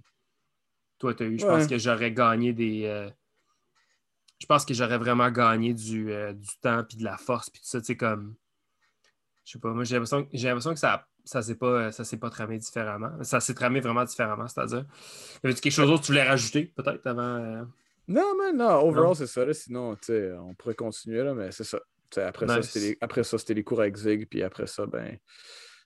toi, 0.98 1.14
tu 1.14 1.24
as 1.24 1.26
eu. 1.26 1.38
Je 1.38 1.46
pense 1.46 1.66
que 1.66 1.78
j'aurais 1.78 2.12
gagné 2.12 2.52
des. 2.52 2.84
euh, 2.84 3.10
je 4.40 4.46
pense 4.46 4.64
que 4.64 4.74
j'aurais 4.74 4.98
vraiment 4.98 5.30
gagné 5.30 5.72
du, 5.74 6.12
euh, 6.12 6.32
du 6.32 6.48
temps 6.60 6.84
puis 6.88 6.96
de 6.98 7.04
la 7.04 7.16
force 7.16 7.50
puis 7.50 7.60
tout 7.60 7.68
ça, 7.68 7.80
tu 7.80 7.86
sais, 7.86 7.96
comme. 7.96 8.34
Je 9.44 9.52
sais 9.52 9.58
pas, 9.60 9.70
moi 9.72 9.84
j'ai 9.84 9.94
l'impression, 9.94 10.26
j'ai 10.32 10.48
l'impression 10.48 10.72
que 10.74 10.80
ça, 10.80 11.06
ça 11.24 11.40
s'est 11.40 11.54
pas, 11.54 11.92
ça 11.92 12.02
s'est 12.04 12.16
pas 12.16 12.30
tramé 12.30 12.58
différemment. 12.58 13.12
Ça 13.22 13.38
s'est 13.40 13.54
tramé 13.54 13.80
vraiment 13.80 14.04
différemment, 14.04 14.48
c'est-à-dire. 14.48 14.84
Y 15.44 15.46
avait 15.46 15.54
quelque 15.54 15.72
chose 15.72 15.86
d'autre 15.88 16.00
que 16.02 16.06
tu 16.06 16.12
voulais 16.12 16.28
rajouter, 16.28 16.66
peut-être, 16.76 17.06
avant. 17.06 17.22
euh, 17.22 17.62
Non, 18.08 18.32
mais 18.38 18.52
non, 18.52 18.80
overall, 18.86 19.08
Non. 19.08 19.14
c'est 19.14 19.26
ça. 19.28 19.44
là. 19.44 19.52
Sinon, 19.54 19.96
on 20.08 20.54
pourrait 20.54 20.74
continuer, 20.74 21.22
là, 21.22 21.32
mais 21.34 21.52
c'est 21.52 21.64
ça. 21.64 21.78
Tu 22.10 22.14
sais, 22.16 22.22
après, 22.22 22.46
ça, 22.46 22.62
c'était 22.62 22.86
les... 22.86 22.98
après 23.00 23.24
ça, 23.24 23.38
c'était 23.38 23.54
les 23.54 23.64
cours 23.64 23.80
avec 23.80 23.96
Zig, 23.96 24.28
puis 24.28 24.42
après 24.42 24.66
ça, 24.66 24.86
ben, 24.86 25.16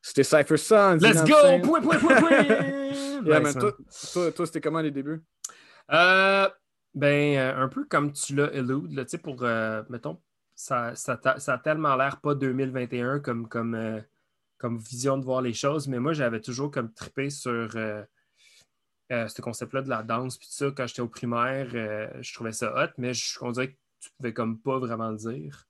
c'était 0.03 0.24
Cypher 0.24 0.57
Sons. 0.59 0.98
Let's 1.01 1.22
go! 1.24 1.34
Point, 1.62 1.82
point, 1.82 1.98
point, 1.98 2.16
point! 2.20 2.30
Yeah, 3.22 3.38
Nice, 3.40 3.42
man, 3.42 3.42
man. 3.42 3.55
toi, 3.59 3.72
toi, 4.14 4.32
toi, 4.32 4.46
c'était 4.46 4.62
comment 4.62 4.80
les 4.80 4.90
débuts? 4.90 5.22
Euh, 5.92 6.48
ben, 6.95 7.36
euh, 7.38 7.64
un 7.64 7.68
peu 7.68 7.84
comme 7.84 8.12
tu 8.12 8.34
l'as 8.34 8.53
elude, 8.53 8.93
là, 8.93 9.05
tu 9.05 9.11
sais, 9.11 9.18
pour, 9.18 9.43
euh, 9.43 9.82
mettons, 9.88 10.20
ça, 10.55 10.95
ça, 10.95 11.18
a 11.47 11.59
tellement 11.59 11.97
l'air 11.97 12.20
pas 12.20 12.34
2021 12.34 13.20
comme, 13.20 13.49
comme, 13.49 13.74
euh, 13.74 14.01
comme 14.59 14.78
vision 14.78 15.16
de 15.18 15.24
voir 15.24 15.43
les 15.43 15.55
choses, 15.55 15.88
mais 15.88 15.99
moi, 15.99 16.12
j'avais 16.12 16.41
toujours 16.41 16.70
comme 16.70 16.93
trippé 16.93 17.30
sur 17.30 17.70
euh, 17.76 18.05
ce 19.09 19.41
concept-là 19.41 19.82
de 19.82 19.88
la 19.88 20.03
danse, 20.03 20.38
puis 20.38 20.49
ça, 20.51 20.70
quand 20.76 20.86
j'étais 20.86 21.01
au 21.01 21.09
primaire, 21.09 21.70
je 22.22 22.34
trouvais 22.34 22.53
ça 22.53 22.74
hot, 22.76 22.91
mais 22.99 23.14
je, 23.14 23.38
on 23.41 23.53
dirait 23.53 23.72
que 23.72 23.78
tu 24.01 24.11
pouvais 24.16 24.32
comme 24.32 24.61
pas 24.61 24.78
vraiment 24.78 25.11
le 25.11 25.16
dire, 25.16 25.66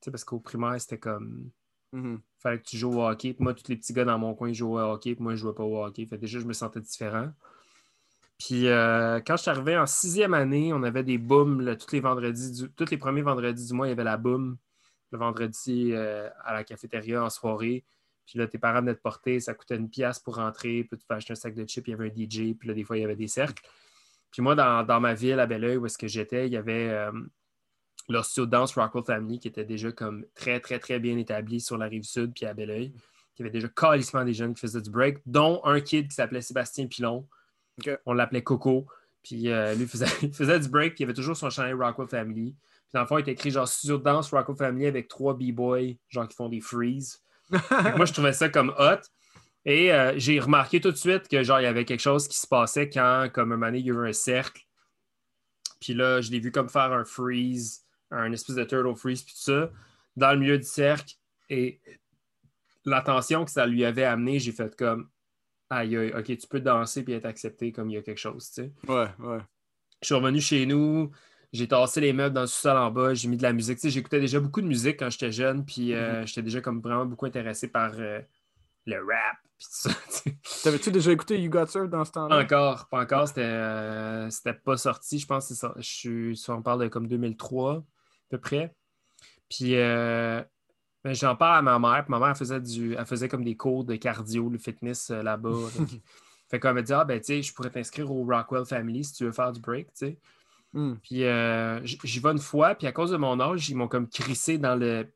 tu 0.00 0.06
sais, 0.06 0.10
parce 0.10 0.24
qu'au 0.24 0.40
primaire, 0.40 0.80
c'était 0.80 0.98
comme, 0.98 1.50
Mhm. 1.94 2.20
fallait 2.38 2.58
que 2.58 2.64
tu 2.64 2.76
joues 2.76 2.92
au 2.92 3.06
hockey. 3.06 3.34
Puis 3.34 3.44
moi, 3.44 3.54
tous 3.54 3.68
les 3.68 3.76
petits 3.76 3.92
gars 3.92 4.04
dans 4.04 4.18
mon 4.18 4.34
coin 4.34 4.52
jouaient 4.52 4.82
au 4.82 4.92
hockey, 4.92 5.14
puis 5.14 5.22
moi, 5.22 5.34
je 5.34 5.40
jouais 5.40 5.54
pas 5.54 5.62
au 5.62 5.84
hockey. 5.84 6.04
Fait 6.06 6.18
déjà, 6.18 6.40
je 6.40 6.44
me 6.44 6.52
sentais 6.52 6.80
différent. 6.80 7.32
Puis 8.46 8.68
euh, 8.68 9.20
quand 9.26 9.36
je 9.36 9.42
suis 9.42 9.50
arrivé 9.50 9.76
en 9.78 9.86
sixième 9.86 10.34
année, 10.34 10.72
on 10.72 10.82
avait 10.82 11.02
des 11.02 11.16
booms 11.16 11.76
tous 11.78 11.92
les 11.92 12.00
vendredis, 12.00 12.68
les 12.90 12.98
premiers 12.98 13.22
vendredis 13.22 13.68
du 13.68 13.72
mois, 13.72 13.86
il 13.86 13.90
y 13.90 13.92
avait 13.92 14.04
la 14.04 14.16
boom 14.16 14.58
le 15.12 15.18
vendredi 15.18 15.92
euh, 15.92 16.28
à 16.44 16.52
la 16.52 16.64
cafétéria 16.64 17.22
en 17.22 17.30
soirée. 17.30 17.84
Puis 18.26 18.38
là, 18.38 18.46
tes 18.46 18.58
parents 18.58 18.80
venaient 18.80 18.94
te 18.94 19.00
porter, 19.00 19.38
ça 19.40 19.54
coûtait 19.54 19.76
une 19.76 19.88
pièce 19.88 20.18
pour 20.18 20.36
rentrer, 20.36 20.84
puis 20.84 20.98
tu 20.98 21.06
fais 21.06 21.14
acheter 21.14 21.32
un 21.32 21.36
sac 21.36 21.54
de 21.54 21.64
chips, 21.64 21.86
il 21.86 21.90
y 21.90 21.94
avait 21.94 22.10
un 22.10 22.12
DJ, 22.12 22.56
puis 22.58 22.68
là, 22.68 22.74
des 22.74 22.84
fois, 22.84 22.96
il 22.96 23.02
y 23.02 23.04
avait 23.04 23.16
des 23.16 23.28
cercles. 23.28 23.62
Puis 24.30 24.42
moi, 24.42 24.54
dans, 24.54 25.00
ma 25.00 25.14
ville, 25.14 25.38
à 25.38 25.46
Belleuil, 25.46 25.76
où 25.76 25.86
est-ce 25.86 25.98
que 25.98 26.08
j'étais, 26.08 26.46
il 26.46 26.52
y 26.52 26.56
avait 26.56 26.88
euh, 26.88 27.12
studio 28.22 28.46
de 28.46 28.50
danse 28.50 28.74
Rockwell 28.74 29.04
Family 29.04 29.38
qui 29.38 29.48
était 29.48 29.64
déjà 29.64 29.92
comme 29.92 30.26
très, 30.34 30.58
très, 30.58 30.78
très 30.78 30.98
bien 30.98 31.16
établi 31.18 31.60
sur 31.60 31.78
la 31.78 31.86
rive 31.86 32.02
sud, 32.02 32.32
puis 32.34 32.46
à 32.46 32.54
Belleuil, 32.54 32.92
qui 33.34 33.42
avait 33.42 33.50
déjà 33.50 33.68
calissement 33.68 34.24
des 34.24 34.34
jeunes 34.34 34.54
qui 34.54 34.62
faisaient 34.62 34.80
du 34.80 34.90
break, 34.90 35.18
dont 35.26 35.60
un 35.64 35.80
kid 35.80 36.08
qui 36.08 36.14
s'appelait 36.14 36.42
Sébastien 36.42 36.86
Pilon. 36.86 37.28
On 38.06 38.12
l'appelait 38.12 38.42
Coco. 38.42 38.86
Puis 39.22 39.48
euh, 39.50 39.74
lui, 39.74 39.82
il 39.82 39.88
faisait, 39.88 40.06
il 40.22 40.32
faisait 40.32 40.60
du 40.60 40.68
break, 40.68 40.94
puis 40.94 41.02
il 41.02 41.04
avait 41.04 41.14
toujours 41.14 41.36
son 41.36 41.50
chanel 41.50 41.74
Rockwell 41.74 42.08
Family. 42.08 42.52
Puis 42.52 42.90
dans 42.92 43.00
le 43.00 43.06
fond, 43.06 43.18
il 43.18 43.22
était 43.22 43.32
écrit 43.32 43.50
genre 43.50 43.66
studio 43.66 43.98
de 43.98 44.04
danse 44.04 44.30
Rockwell 44.30 44.56
Family 44.56 44.86
avec 44.86 45.08
trois 45.08 45.34
B-boys, 45.34 45.94
genre 46.08 46.28
qui 46.28 46.36
font 46.36 46.48
des 46.48 46.60
freeze. 46.60 47.22
Moi, 47.50 48.04
je 48.04 48.12
trouvais 48.12 48.32
ça 48.32 48.48
comme 48.48 48.74
hot. 48.78 49.00
Et 49.64 49.92
euh, 49.92 50.12
j'ai 50.18 50.38
remarqué 50.40 50.80
tout 50.80 50.90
de 50.90 50.96
suite 50.96 51.26
que 51.26 51.42
genre 51.42 51.58
il 51.58 51.64
y 51.64 51.66
avait 51.66 51.86
quelque 51.86 52.00
chose 52.00 52.28
qui 52.28 52.36
se 52.38 52.46
passait 52.46 52.90
quand, 52.90 53.28
comme 53.32 53.52
un 53.52 53.56
moment 53.56 53.66
donné, 53.66 53.78
il 53.78 53.86
y 53.86 53.90
avait 53.90 54.10
un 54.10 54.12
cercle. 54.12 54.62
Puis 55.80 55.94
là, 55.94 56.20
je 56.20 56.30
l'ai 56.30 56.38
vu 56.38 56.52
comme 56.52 56.68
faire 56.68 56.92
un 56.92 57.04
freeze, 57.04 57.84
un 58.10 58.30
espèce 58.32 58.56
de 58.56 58.64
turtle 58.64 58.94
freeze, 58.94 59.22
puis 59.22 59.34
tout 59.34 59.40
ça, 59.40 59.70
dans 60.16 60.32
le 60.32 60.38
milieu 60.38 60.58
du 60.58 60.66
cercle. 60.66 61.14
Et 61.48 61.80
l'attention 62.84 63.44
que 63.44 63.50
ça 63.50 63.66
lui 63.66 63.84
avait 63.84 64.04
amené, 64.04 64.38
j'ai 64.38 64.52
fait 64.52 64.76
comme 64.76 65.08
aïe, 65.70 65.96
aïe, 65.96 66.12
ok, 66.16 66.24
tu 66.24 66.46
peux 66.48 66.60
danser 66.60 67.02
puis 67.02 67.14
être 67.14 67.26
accepté 67.26 67.72
comme 67.72 67.90
il 67.90 67.94
y 67.94 67.96
a 67.96 68.02
quelque 68.02 68.18
chose, 68.18 68.50
tu 68.50 68.62
sais. 68.62 68.72
Ouais, 68.88 69.08
ouais. 69.18 69.38
Je 70.02 70.06
suis 70.06 70.14
revenu 70.14 70.40
chez 70.40 70.66
nous, 70.66 71.10
j'ai 71.52 71.68
tassé 71.68 72.00
les 72.00 72.12
meubles 72.12 72.34
dans 72.34 72.42
le 72.42 72.46
sous-sol 72.46 72.76
en 72.76 72.90
bas, 72.90 73.14
j'ai 73.14 73.28
mis 73.28 73.36
de 73.36 73.42
la 73.42 73.52
musique. 73.52 73.76
Tu 73.76 73.82
sais, 73.82 73.90
j'écoutais 73.90 74.20
déjà 74.20 74.40
beaucoup 74.40 74.60
de 74.60 74.66
musique 74.66 74.98
quand 74.98 75.08
j'étais 75.08 75.30
jeune, 75.30 75.64
puis 75.64 75.94
euh, 75.94 76.26
j'étais 76.26 76.42
déjà 76.42 76.60
comme 76.60 76.80
vraiment 76.80 77.06
beaucoup 77.06 77.26
intéressé 77.26 77.68
par 77.68 77.92
euh, 77.98 78.20
le 78.86 78.96
rap, 78.96 79.36
puis 79.56 79.66
tout 79.66 79.88
ça. 79.88 79.90
T'avais-tu 80.64 80.90
déjà 80.90 81.12
écouté 81.12 81.40
You 81.40 81.50
Got 81.50 81.66
Served 81.66 81.90
dans 81.90 82.04
ce 82.04 82.12
temps-là? 82.12 82.38
encore, 82.38 82.88
pas 82.88 83.02
encore, 83.02 83.28
c'était 83.28 83.42
euh, 83.44 84.28
pas 84.64 84.76
sorti, 84.76 85.20
je 85.20 85.26
pense 85.26 85.48
que 85.48 85.54
ça. 85.54 85.74
Je 85.76 85.82
suis, 85.82 86.36
si 86.36 86.50
on 86.50 86.60
parle 86.60 86.82
de 86.82 86.88
comme 86.88 87.06
2003 87.06 87.76
à 87.76 87.82
peu 88.30 88.38
près. 88.38 88.74
Puis 89.48 89.76
j'en 91.04 91.36
parle 91.36 91.58
à 91.58 91.62
ma 91.62 91.78
mère, 91.78 92.04
puis 92.04 92.10
ma 92.10 92.18
mère 92.18 92.36
faisait 92.36 92.60
du, 92.60 92.94
elle 92.94 93.06
faisait 93.06 93.28
comme 93.28 93.44
des 93.44 93.56
cours 93.56 93.84
de 93.84 93.96
cardio, 93.96 94.48
le 94.48 94.58
fitness 94.58 95.10
euh, 95.10 95.22
là-bas. 95.22 95.68
fait 96.50 96.60
qu'elle 96.60 96.74
m'a 96.74 96.82
dit 96.82 96.92
ah 96.92 97.04
ben 97.04 97.18
tu 97.20 97.26
sais, 97.26 97.42
je 97.42 97.52
pourrais 97.52 97.70
t'inscrire 97.70 98.10
au 98.10 98.24
Rockwell 98.24 98.64
Family 98.64 99.04
si 99.04 99.12
tu 99.12 99.24
veux 99.24 99.32
faire 99.32 99.52
du 99.52 99.60
break, 99.60 99.88
tu 99.88 100.06
sais. 100.06 100.18
Hmm. 100.74 100.94
Puis 101.02 101.24
euh, 101.24 101.80
j'y 101.84 102.18
vais 102.18 102.30
une 102.30 102.38
fois, 102.38 102.74
puis 102.74 102.86
à 102.86 102.92
cause 102.92 103.12
de 103.12 103.16
mon 103.16 103.38
âge, 103.40 103.68
ils 103.70 103.76
m'ont 103.76 103.88
comme 103.88 104.08
crissé 104.08 104.58
dans 104.58 104.74
le. 104.74 105.06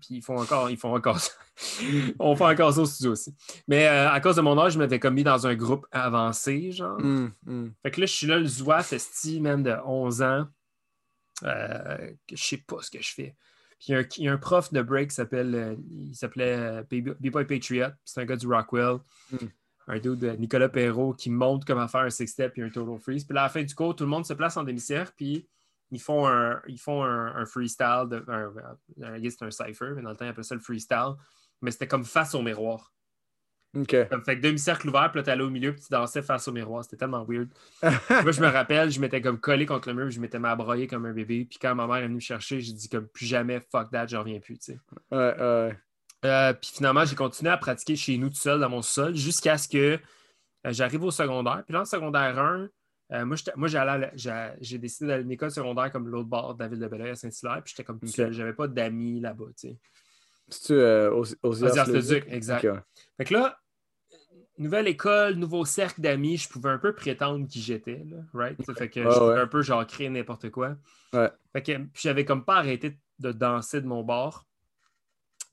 Puis 0.00 0.16
ils 0.16 0.22
font 0.22 0.38
encore, 0.38 0.70
ils 0.70 0.76
font 0.76 0.94
encore 0.94 1.18
ça. 1.18 1.32
On 2.20 2.36
fait 2.36 2.44
encore 2.44 2.72
ça 2.72 2.80
au 2.80 2.86
studio 2.86 3.10
aussi. 3.10 3.34
Mais 3.66 3.88
euh, 3.88 4.08
à 4.08 4.20
cause 4.20 4.36
de 4.36 4.40
mon 4.40 4.56
âge, 4.56 4.74
je 4.74 4.78
m'avais 4.78 5.00
comme 5.00 5.14
mis 5.14 5.24
dans 5.24 5.48
un 5.48 5.56
groupe 5.56 5.84
avancé, 5.90 6.70
genre. 6.70 7.00
Hmm, 7.00 7.30
hmm. 7.44 7.70
Fait 7.82 7.90
que 7.90 8.00
là, 8.00 8.06
je 8.06 8.12
suis 8.12 8.26
là, 8.28 8.38
le 8.38 8.46
Zouaf, 8.46 8.92
esti, 8.92 9.40
man, 9.40 9.64
de 9.64 9.74
11 9.84 10.22
ans. 10.22 10.46
Euh, 11.42 12.12
je 12.30 12.36
sais 12.36 12.58
pas 12.58 12.80
ce 12.80 12.90
que 12.90 13.02
je 13.02 13.12
fais. 13.12 13.34
Puis 13.80 13.88
il 13.88 13.92
y 13.92 13.94
a 13.96 14.00
un, 14.00 14.04
il 14.18 14.24
y 14.24 14.28
a 14.28 14.32
un 14.32 14.38
prof 14.38 14.72
de 14.72 14.82
break 14.82 15.08
qui 15.08 15.14
s'appelle, 15.16 15.54
euh, 15.54 15.74
il 15.90 16.14
s'appelait 16.14 16.56
euh, 16.56 16.82
B-Boy 17.18 17.46
Patriot. 17.46 17.88
C'est 18.04 18.20
un 18.20 18.26
gars 18.26 18.36
du 18.36 18.46
Rockwell. 18.46 18.98
Mm. 19.32 19.36
Un 19.88 19.98
dude 19.98 20.18
de 20.18 20.30
Nicolas 20.32 20.68
Perrault 20.68 21.14
qui 21.14 21.30
montre 21.30 21.66
comment 21.66 21.88
faire 21.88 22.02
un 22.02 22.10
six-step 22.10 22.56
et 22.58 22.62
un 22.62 22.68
total 22.68 23.00
freeze. 23.00 23.24
Puis 23.24 23.34
là, 23.34 23.40
à 23.40 23.44
la 23.44 23.48
fin 23.48 23.62
du 23.62 23.74
cours, 23.74 23.96
tout 23.96 24.04
le 24.04 24.10
monde 24.10 24.26
se 24.26 24.34
place 24.34 24.56
en 24.56 24.62
demi-cercle, 24.62 25.12
puis 25.16 25.48
ils 25.90 26.00
font 26.00 26.28
un, 26.28 26.60
ils 26.68 26.78
font 26.78 27.02
un, 27.02 27.34
un 27.34 27.46
freestyle. 27.46 28.06
De, 28.08 28.24
un, 28.28 28.52
un, 29.02 29.14
un 29.14 29.50
cypher, 29.50 29.92
mais 29.96 30.02
dans 30.02 30.10
le 30.10 30.16
temps, 30.16 30.26
ils 30.26 30.28
appelaient 30.28 30.44
ça 30.44 30.54
le 30.54 30.60
freestyle. 30.60 31.14
Mais 31.62 31.70
c'était 31.70 31.88
comme 31.88 32.04
face 32.04 32.34
au 32.34 32.42
miroir. 32.42 32.92
OK. 33.76 34.08
Comme, 34.08 34.24
fait 34.24 34.36
que 34.36 34.42
demi-cercle 34.42 34.88
ouvert, 34.88 35.10
puis 35.10 35.20
là, 35.20 35.22
t'allais 35.22 35.44
au 35.44 35.50
milieu, 35.50 35.72
puis 35.72 35.82
tu 35.82 35.88
dansais 35.90 36.22
face 36.22 36.48
au 36.48 36.52
miroir. 36.52 36.82
C'était 36.82 36.96
tellement 36.96 37.24
weird. 37.24 37.48
Moi, 37.82 38.32
je 38.32 38.40
me 38.40 38.48
rappelle, 38.48 38.90
je 38.90 39.00
m'étais 39.00 39.20
comme 39.20 39.38
collé 39.38 39.64
contre 39.64 39.88
le 39.88 39.94
mur, 39.94 40.10
je 40.10 40.20
m'étais 40.20 40.38
broyer 40.38 40.86
comme 40.86 41.06
un 41.06 41.12
bébé. 41.12 41.44
Puis 41.44 41.58
quand 41.60 41.74
ma 41.74 41.86
mère 41.86 41.96
est 41.96 42.02
venue 42.04 42.16
me 42.16 42.20
chercher, 42.20 42.60
j'ai 42.60 42.72
dit 42.72 42.88
comme 42.88 43.06
plus 43.06 43.26
jamais, 43.26 43.60
fuck 43.70 43.90
that, 43.90 44.08
je 44.08 44.16
reviens 44.16 44.40
plus, 44.40 44.58
tu 44.58 44.72
sais. 44.72 44.78
Ouais, 45.12 45.34
ouais. 45.38 45.76
Euh, 46.24 46.52
puis 46.52 46.72
finalement, 46.74 47.04
j'ai 47.04 47.16
continué 47.16 47.50
à 47.50 47.56
pratiquer 47.56 47.96
chez 47.96 48.18
nous 48.18 48.28
tout 48.28 48.36
seul 48.36 48.60
dans 48.60 48.68
mon 48.68 48.82
sol 48.82 49.14
jusqu'à 49.14 49.56
ce 49.56 49.68
que 49.68 49.98
euh, 50.66 50.72
j'arrive 50.72 51.04
au 51.04 51.10
secondaire. 51.10 51.62
Puis 51.64 51.72
là, 51.72 51.82
en 51.82 51.84
secondaire 51.84 52.38
1, 52.38 52.68
euh, 53.12 53.24
moi, 53.24 53.68
j'ai 54.56 54.78
décidé 54.78 55.06
d'aller 55.06 55.22
à 55.22 55.24
une 55.24 55.30
école 55.30 55.50
secondaire 55.50 55.90
comme 55.90 56.08
l'autre 56.08 56.28
bord 56.28 56.54
de 56.54 56.62
la 56.62 56.68
ville 56.68 56.78
de 56.78 56.86
Belleuil 56.86 57.10
à 57.10 57.14
Saint-Hilaire. 57.14 57.62
Puis 57.64 57.72
j'étais 57.74 57.84
comme 57.84 57.98
tout 57.98 58.06
seul. 58.06 58.32
J'avais 58.32 58.52
pas 58.52 58.68
d'amis 58.68 59.20
là-bas, 59.20 59.46
tu 59.56 59.68
sais. 59.68 59.76
C'est-tu 60.48 60.72
euh, 60.72 61.12
aux, 61.12 61.24
aux 61.42 61.64
Osias-le-Duc, 61.64 62.24
exact. 62.28 62.66
Fait 63.16 63.24
que 63.24 63.34
là, 63.34 63.59
nouvelle 64.60 64.86
école, 64.88 65.34
nouveau 65.34 65.64
cercle 65.64 66.00
d'amis, 66.00 66.36
je 66.36 66.48
pouvais 66.48 66.70
un 66.70 66.78
peu 66.78 66.94
prétendre 66.94 67.46
qui 67.48 67.60
j'étais, 67.60 68.04
right? 68.34 68.56
Ça 68.64 68.74
fait 68.74 68.88
que 68.88 69.00
Ouais, 69.00 69.10
je 69.12 69.18
pouvais 69.18 69.34
ouais. 69.34 69.40
un 69.40 69.46
peu 69.46 69.62
genre 69.62 69.86
créer 69.86 70.08
n'importe 70.08 70.50
quoi. 70.50 70.76
Ouais. 71.12 71.30
Fait 71.52 71.62
que 71.62 71.72
j'avais 71.94 72.24
comme 72.24 72.44
pas 72.44 72.56
arrêté 72.56 72.98
de 73.18 73.32
danser 73.32 73.80
de 73.80 73.86
mon 73.86 74.02
bord. 74.02 74.46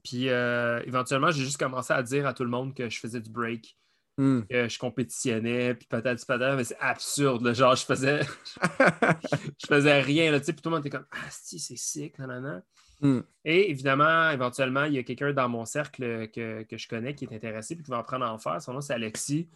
Puis 0.03 0.29
euh, 0.29 0.81
éventuellement, 0.85 1.31
j'ai 1.31 1.43
juste 1.43 1.57
commencé 1.57 1.91
à 1.93 2.01
dire 2.03 2.25
à 2.27 2.33
tout 2.33 2.43
le 2.43 2.49
monde 2.49 2.73
que 2.73 2.89
je 2.89 2.99
faisais 2.99 3.19
du 3.19 3.29
break, 3.29 3.77
Hmm. 4.19 4.41
que 4.49 4.67
je 4.67 4.79
compétitionnais, 4.79 5.75
puis 5.75 5.85
patati 5.87 6.25
patata, 6.25 6.55
mais 6.55 6.63
c'est 6.63 6.79
absurde, 6.79 7.43
là, 7.45 7.53
genre 7.53 7.75
je 7.75 7.85
faisais 7.85 8.21
je 8.81 9.67
faisais 9.67 10.01
rien, 10.01 10.31
là, 10.31 10.39
puis 10.39 10.53
tout 10.55 10.69
le 10.69 10.71
monde 10.71 10.79
était 10.85 10.97
comme 10.97 11.05
Ah, 11.11 11.27
si, 11.29 11.59
c'est 11.59 11.75
sick, 11.77 12.17
nanana. 12.17 12.63
Hmm. 12.99 13.19
Et 13.45 13.69
évidemment, 13.69 14.31
éventuellement, 14.31 14.85
il 14.85 14.93
y 14.93 14.97
a 14.97 15.03
quelqu'un 15.03 15.31
dans 15.31 15.47
mon 15.49 15.65
cercle 15.65 16.27
que, 16.29 16.63
que 16.63 16.77
je 16.77 16.87
connais 16.87 17.13
qui 17.13 17.25
est 17.25 17.35
intéressé 17.35 17.75
puis 17.75 17.83
qui 17.83 17.91
va 17.91 17.99
en 17.99 18.03
prendre 18.03 18.25
à 18.25 18.33
en 18.33 18.37
faire. 18.37 18.61
Son 18.61 18.73
nom, 18.73 18.81
c'est 18.81 18.93
Alexis. 18.93 19.47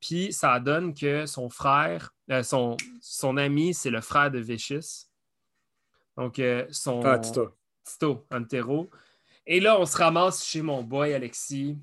Puis 0.00 0.32
ça 0.32 0.58
donne 0.60 0.94
que 0.94 1.26
son 1.26 1.48
frère, 1.50 2.14
euh, 2.30 2.42
son, 2.42 2.76
son 3.00 3.36
ami, 3.36 3.74
c'est 3.74 3.90
le 3.90 4.00
frère 4.00 4.30
de 4.30 4.38
Vicious. 4.38 5.06
Donc, 6.16 6.38
euh, 6.38 6.66
son. 6.70 7.02
Ah, 7.04 7.18
Tito. 7.18 7.50
Tito 7.84 8.26
Antero. 8.30 8.90
Et 9.46 9.60
là, 9.60 9.80
on 9.80 9.86
se 9.86 9.96
ramasse 9.96 10.44
chez 10.44 10.62
mon 10.62 10.82
boy 10.82 11.12
Alexis. 11.12 11.78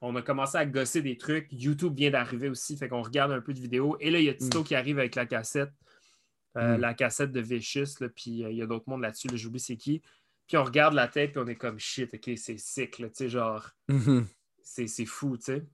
On 0.00 0.14
a 0.16 0.22
commencé 0.22 0.58
à 0.58 0.66
gosser 0.66 1.02
des 1.02 1.16
trucs. 1.16 1.48
YouTube 1.50 1.94
vient 1.96 2.10
d'arriver 2.10 2.48
aussi, 2.48 2.76
fait 2.76 2.88
qu'on 2.88 3.02
regarde 3.02 3.32
un 3.32 3.40
peu 3.40 3.54
de 3.54 3.60
vidéos. 3.60 3.96
Et 4.00 4.10
là, 4.10 4.18
il 4.18 4.26
y 4.26 4.28
a 4.28 4.34
Tito 4.34 4.62
qui 4.62 4.74
arrive 4.74 4.98
avec 4.98 5.14
la 5.14 5.26
cassette, 5.26 5.72
euh, 6.56 6.76
Mm. 6.76 6.80
la 6.80 6.94
cassette 6.94 7.32
de 7.32 7.40
Vicious, 7.40 8.00
là, 8.00 8.08
puis 8.08 8.42
il 8.42 8.52
y 8.52 8.62
a 8.62 8.66
d'autres 8.66 8.84
mondes 8.88 9.02
là-dessus, 9.02 9.28
là, 9.28 9.36
j'oublie 9.36 9.60
c'est 9.60 9.76
qui. 9.76 10.02
Puis 10.46 10.56
on 10.56 10.64
regarde 10.64 10.94
la 10.94 11.08
tête, 11.08 11.32
puis 11.32 11.40
on 11.40 11.46
est 11.46 11.56
comme 11.56 11.78
shit, 11.78 12.12
ok, 12.14 12.30
c'est 12.36 12.58
sick, 12.58 12.98
là, 12.98 13.08
tu 13.08 13.16
sais, 13.16 13.28
genre, 13.28 13.68
Mhm. 13.88 14.26
c'est 14.62 14.86
c'est 14.86 15.04
fou, 15.06 15.36
tu 15.36 15.44
sais. 15.44 15.64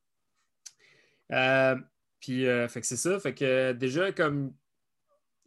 Euh, 1.32 1.76
puis, 2.20 2.46
euh, 2.46 2.68
fait 2.68 2.80
que 2.80 2.86
c'est 2.86 2.96
ça, 2.96 3.18
fait 3.18 3.34
que 3.34 3.72
déjà, 3.72 4.12
comme 4.12 4.54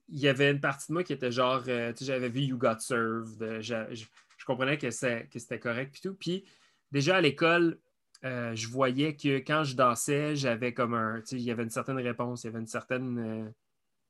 il 0.10 0.20
y 0.20 0.28
avait 0.28 0.52
une 0.52 0.60
partie 0.60 0.88
de 0.90 0.94
moi 0.94 1.04
qui 1.04 1.14
était 1.14 1.32
genre, 1.32 1.64
euh, 1.68 1.92
tu 1.94 2.00
sais, 2.00 2.06
j'avais 2.06 2.30
vu 2.30 2.42
You 2.42 2.58
Got 2.58 2.80
Served, 2.80 3.62
je, 3.62 3.76
je 3.96 4.06
je 4.38 4.46
comprenais 4.46 4.78
que, 4.78 4.92
c'était 4.92 5.60
correct. 5.60 5.92
Puis 5.94 6.02
tout. 6.02 6.14
Puis 6.14 6.46
déjà 6.92 7.16
à 7.16 7.22
l'école, 7.22 7.80
je 8.22 8.68
voyais 8.68 9.16
que 9.16 9.38
quand 9.38 9.64
je 9.64 9.76
dansais, 9.76 10.36
j'avais 10.36 10.72
comme 10.74 10.94
un. 10.94 11.24
Il 11.32 11.40
y 11.40 11.50
avait 11.50 11.64
une 11.64 11.70
certaine 11.72 11.98
réponse, 11.98 12.44
il 12.44 12.48
y 12.48 12.50
avait 12.50 12.60
une 12.60 12.68
certaine 12.68 13.54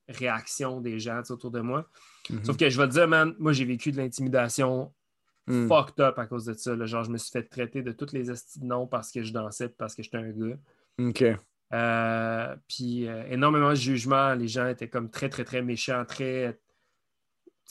réaction 0.09 0.82
des 0.82 0.99
gens 0.99 1.22
autour 1.30 1.51
de 1.51 1.61
moi. 1.61 1.89
Mhm. 2.30 2.43
Sauf 2.43 2.57
que 2.57 2.70
je 2.70 2.78
vais 2.82 2.88
te 2.88 2.93
dire, 2.93 3.07
man, 3.07 3.34
moi 3.39 3.53
j'ai 3.53 3.63
vécu 3.66 3.91
de 3.93 3.97
l'intimidation 3.97 4.93
Mm. 5.47 5.67
fucked 5.67 5.99
up 5.99 6.17
à 6.17 6.25
cause 6.25 6.45
de 6.45 6.53
ça. 6.53 6.75
là. 6.75 6.85
Genre, 6.85 7.03
je 7.03 7.11
me 7.11 7.17
suis 7.17 7.31
fait 7.31 7.43
traiter 7.43 7.83
de 7.83 7.91
toutes 7.91 8.13
les 8.13 8.25
noms 8.61 8.87
parce 8.87 9.11
que 9.11 9.21
je 9.23 9.31
dansais 9.31 9.69
parce 9.69 9.93
que 9.95 10.01
j'étais 10.03 10.17
un 10.17 10.29
gars. 10.31 10.57
OK. 10.99 11.23
Euh, 11.73 12.55
puis 12.67 13.07
euh, 13.07 13.25
énormément 13.29 13.69
de 13.69 13.75
jugements. 13.75 14.33
Les 14.33 14.47
gens 14.47 14.67
étaient 14.67 14.89
comme 14.89 15.09
très, 15.09 15.29
très, 15.29 15.43
très 15.43 15.61
méchants, 15.61 16.03
très. 16.05 16.59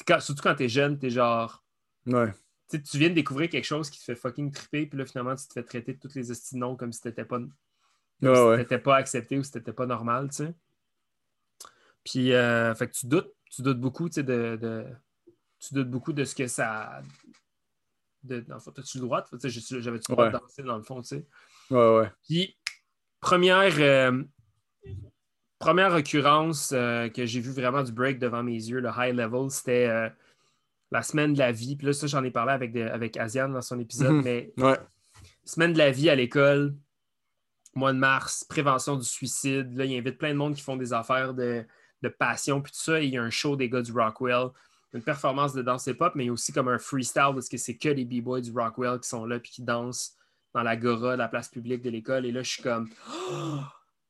Quand- 0.07 0.21
surtout 0.21 0.43
quand 0.43 0.55
t'es 0.55 0.69
jeune, 0.69 0.99
t'es 0.99 1.11
genre. 1.11 1.65
Ouais. 2.07 2.33
Tu 2.71 2.99
viens 2.99 3.11
de 3.11 3.15
découvrir 3.15 3.49
quelque 3.49 3.65
chose 3.65 3.89
qui 3.91 3.99
te 4.01 4.05
fait 4.05 4.17
fucking 4.17 4.51
triper, 4.51 4.87
puis 4.87 4.99
là, 4.99 5.07
finalement, 5.07 5.35
tu 5.37 5.47
te 5.47 5.53
fais 5.53 5.63
traiter 5.63 5.95
de 5.95 5.99
toutes 6.01 6.15
les 6.17 6.25
noms 6.55 6.75
comme 6.77 6.93
si 6.93 7.01
t'étais 7.01 7.25
pas, 7.25 7.39
comme 7.39 7.53
Ouais, 8.23 8.35
si 8.35 8.43
ouais. 8.43 8.57
t'étais 8.59 8.79
pas 8.79 8.97
accepté 8.97 9.39
ou 9.39 9.45
si 9.45 9.53
t'étais 9.53 9.73
pas 9.73 9.87
normal, 9.87 10.29
tu 10.31 10.37
sais. 10.37 10.55
Puis, 12.05 12.33
euh, 12.33 12.75
fait 12.75 12.89
que 12.89 12.93
tu 12.93 13.07
doutes, 13.07 13.33
tu 13.51 13.63
doutes 13.63 13.81
beaucoup, 13.81 14.09
tu 14.09 14.15
sais, 14.15 14.23
de, 14.25 14.57
de- 14.61 14.87
tu 15.61 15.75
doutes 15.75 15.91
beaucoup 15.91 16.13
de 16.13 16.25
ce 16.25 16.35
que 16.35 16.47
ça. 16.49 17.01
De, 18.25 18.41
dans 18.41 18.55
le 18.55 18.61
fond, 18.61 18.73
as-tu 18.77 18.99
le 18.99 19.05
droit? 19.05 19.23
tu 19.23 19.37
J'avais-tu 19.49 19.75
le 20.11 20.15
droit 20.15 20.27
de 20.29 20.33
danser 20.39 20.63
dans 20.63 20.77
le 20.79 20.83
fond, 20.83 21.01
tu 21.03 21.09
sais? 21.09 21.27
Ouais, 21.71 21.99
ouais. 21.99 22.11
Puis, 22.27 22.57
première, 23.21 23.75
euh, 23.79 24.23
première 25.59 25.93
occurrence 25.95 26.73
euh, 26.73 27.09
que 27.09 27.27
j'ai 27.27 27.41
vu 27.41 27.53
vraiment 27.53 27.83
du 27.83 27.93
break 27.93 28.19
devant 28.19 28.43
mes 28.43 28.53
yeux, 28.55 28.81
le 28.81 28.89
high 28.97 29.15
level, 29.15 29.51
c'était 29.51 29.87
euh, 29.89 30.09
la 30.91 31.03
semaine 31.03 31.35
de 31.35 31.39
la 31.39 31.53
vie. 31.53 31.77
Puis 31.77 31.87
là, 31.87 31.93
ça, 31.93 32.07
j'en 32.07 32.25
ai 32.25 32.31
parlé 32.31 32.53
avec, 32.53 32.75
avec 32.77 33.17
Asiane 33.17 33.53
dans 33.53 33.63
son 33.63 33.79
épisode, 33.79 34.13
Mhm. 34.13 34.23
mais 34.25 34.53
Ouais. 34.57 34.79
semaine 35.45 35.73
de 35.73 35.79
la 35.79 35.91
vie 35.91 36.09
à 36.11 36.15
l'école, 36.15 36.75
mois 37.75 37.93
de 37.93 37.99
mars, 37.99 38.45
prévention 38.45 38.97
du 38.97 39.05
suicide. 39.05 39.77
Là, 39.77 39.85
il 39.85 39.97
invite 39.99 40.19
plein 40.19 40.31
de 40.31 40.39
monde 40.39 40.55
qui 40.55 40.63
font 40.63 40.77
des 40.77 40.93
affaires 40.93 41.35
de, 41.35 41.65
de 42.03 42.09
passion, 42.09 42.63
puis 42.63 42.73
tout 42.73 42.79
ça. 42.79 43.01
Et 43.03 43.07
il 43.07 43.11
y 43.11 43.19
a 43.19 43.23
un 43.23 43.31
show 43.31 43.57
des 43.57 43.69
gars 43.69 43.83
du 43.83 43.93
Rockwell, 43.93 44.49
une 44.95 45.03
performance 45.03 45.53
de 45.53 45.63
danse 45.63 45.87
hip-hop, 45.87 46.13
mais 46.15 46.25
il 46.25 46.27
y 46.29 46.31
a 46.31 46.33
aussi 46.33 46.53
comme 46.53 46.69
un 46.69 46.79
freestyle 46.79 47.31
parce 47.35 47.49
que 47.49 47.57
c'est 47.57 47.77
que 47.77 47.89
les 47.89 48.05
b-boys 48.05 48.41
du 48.43 48.53
Rockwell 48.53 49.01
qui 49.01 49.09
sont 49.09 49.27
là 49.27 49.39
puis 49.41 49.51
qui 49.51 49.63
dansent 49.63 50.17
dans 50.55 50.63
l'agora 50.63 51.13
de 51.15 51.19
la 51.19 51.29
place 51.29 51.49
publique 51.49 51.83
de 51.83 51.91
l'école. 51.91 52.25
Et 52.27 52.33
là, 52.33 52.43
je 52.43 52.51
suis 52.51 52.63
comme. 52.63 52.89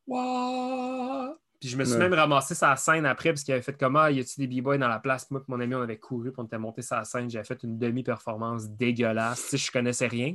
Wow! 0.07 1.37
Puis 1.61 1.71
je 1.71 1.77
me 1.79 1.85
suis 1.85 1.95
Ouais. 1.95 2.01
même 2.01 2.13
ramassé 2.15 2.55
sa 2.55 2.77
scène 2.77 3.07
après 3.07 3.31
parce 3.31 3.43
qu'il 3.43 3.55
avait 3.55 3.63
fait 3.63 3.77
comment 3.79 4.07
y 4.09 4.21
a-tu 4.21 4.39
des 4.39 4.47
b-boys 4.47 4.77
dans 4.77 4.89
la 4.89 4.99
place? 4.99 5.31
Moi 5.31 5.41
et 5.41 5.45
mon 5.51 5.61
ami, 5.61 5.75
on 5.75 5.81
avait 5.81 5.97
couru 5.99 6.31
puis 6.31 6.41
on 6.43 6.45
était 6.45 6.59
monté 6.59 6.83
sa 6.83 7.05
scène. 7.05 7.31
J'avais 7.31 7.45
fait 7.45 7.63
une 7.63 7.79
demi-performance 7.79 8.69
dégueulasse. 8.69 9.43
Tu 9.45 9.49
sais, 9.51 9.57
je 9.57 9.73
connaissais 9.73 10.07
rien. 10.07 10.35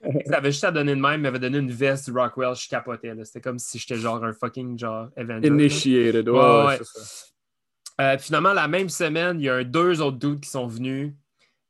Ça 0.26 0.38
avait 0.38 0.50
juste 0.50 0.64
à 0.64 0.72
donner 0.72 0.94
de 0.96 1.00
même, 1.00 1.20
il 1.20 1.22
m'avait 1.22 1.38
donné 1.38 1.58
une 1.58 1.70
veste 1.70 2.10
du 2.10 2.16
Rockwell, 2.18 2.54
je 2.56 2.68
capotais. 2.68 3.12
C'était 3.24 3.40
comme 3.40 3.58
si 3.58 3.78
j'étais 3.78 3.96
genre 3.96 4.22
un 4.24 4.32
fucking 4.32 4.76
genre 4.78 5.08
Avenger. 5.16 5.46
Initiated. 5.48 6.28
Ouais, 6.28 6.64
Ouais, 6.66 6.78
ça. 6.82 7.00
Euh, 8.00 8.16
finalement, 8.18 8.52
la 8.52 8.68
même 8.68 8.88
semaine, 8.88 9.40
il 9.40 9.44
y 9.44 9.48
a 9.48 9.64
deux 9.64 10.00
autres 10.00 10.18
dudes 10.18 10.40
qui 10.40 10.50
sont 10.50 10.66
venus. 10.66 11.12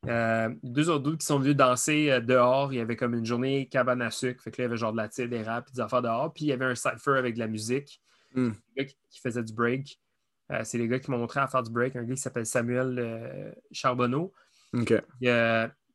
Euh, 0.07 0.55
deux 0.62 0.91
autres 0.91 1.11
dudes 1.11 1.18
qui 1.18 1.26
sont 1.26 1.39
venus 1.39 1.57
danser 1.57 2.11
euh, 2.11 2.20
dehors. 2.20 2.72
Il 2.72 2.76
y 2.76 2.81
avait 2.81 2.97
comme 2.97 3.14
une 3.14 3.24
journée 3.24 3.66
cabane 3.66 4.03
à 4.03 4.11
sucre. 4.11 4.43
Fait 4.43 4.51
que 4.51 4.61
là, 4.61 4.64
il 4.64 4.68
y 4.68 4.70
avait 4.70 4.76
genre 4.76 4.93
de 4.93 4.99
la 4.99 5.09
tire, 5.09 5.29
des 5.29 5.43
rap, 5.43 5.64
puis 5.66 5.74
des 5.74 5.81
affaires 5.81 6.03
dehors. 6.03 6.33
Puis 6.33 6.45
il 6.45 6.49
y 6.49 6.53
avait 6.53 6.66
un 6.66 6.74
cypher 6.74 7.16
avec 7.16 7.35
de 7.35 7.39
la 7.41 7.49
musique. 7.49 8.01
Les 8.35 8.53
gars 8.76 8.85
qui, 8.85 9.20
faisaient 9.20 9.43
du 9.43 9.53
break. 9.53 9.99
Euh, 10.53 10.61
c'est 10.64 10.79
les 10.79 10.87
gars 10.87 10.99
qui 10.99 11.11
m'ont 11.11 11.18
montré 11.18 11.41
à 11.41 11.49
faire 11.49 11.62
du 11.62 11.70
break. 11.70 11.97
Un 11.97 12.05
gars 12.05 12.14
qui 12.14 12.20
s'appelle 12.20 12.47
Samuel 12.47 13.55
Charbonneau. 13.72 14.33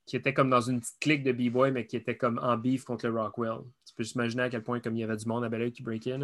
Qui 0.05 0.17
était 0.17 0.33
comme 0.33 0.49
dans 0.49 0.59
une 0.59 0.81
petite 0.81 0.99
clique 0.99 1.23
de 1.23 1.31
B-Boy, 1.31 1.71
mais 1.71 1.85
qui 1.85 1.95
était 1.95 2.17
comme 2.17 2.37
en 2.43 2.57
beef 2.57 2.83
contre 2.83 3.07
le 3.07 3.17
Rockwell. 3.17 3.59
Tu 3.87 3.93
peux 3.95 4.03
juste 4.03 4.15
imaginer 4.15 4.43
à 4.43 4.49
quel 4.49 4.61
point 4.61 4.81
comme 4.81 4.97
il 4.97 4.99
y 4.99 5.03
avait 5.05 5.15
du 5.15 5.25
monde 5.25 5.45
à 5.45 5.49
Belleuil 5.49 5.71
qui 5.71 5.81
breakait. 5.81 6.17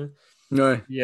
Ouais. 0.51 0.79
Puis 0.79 1.01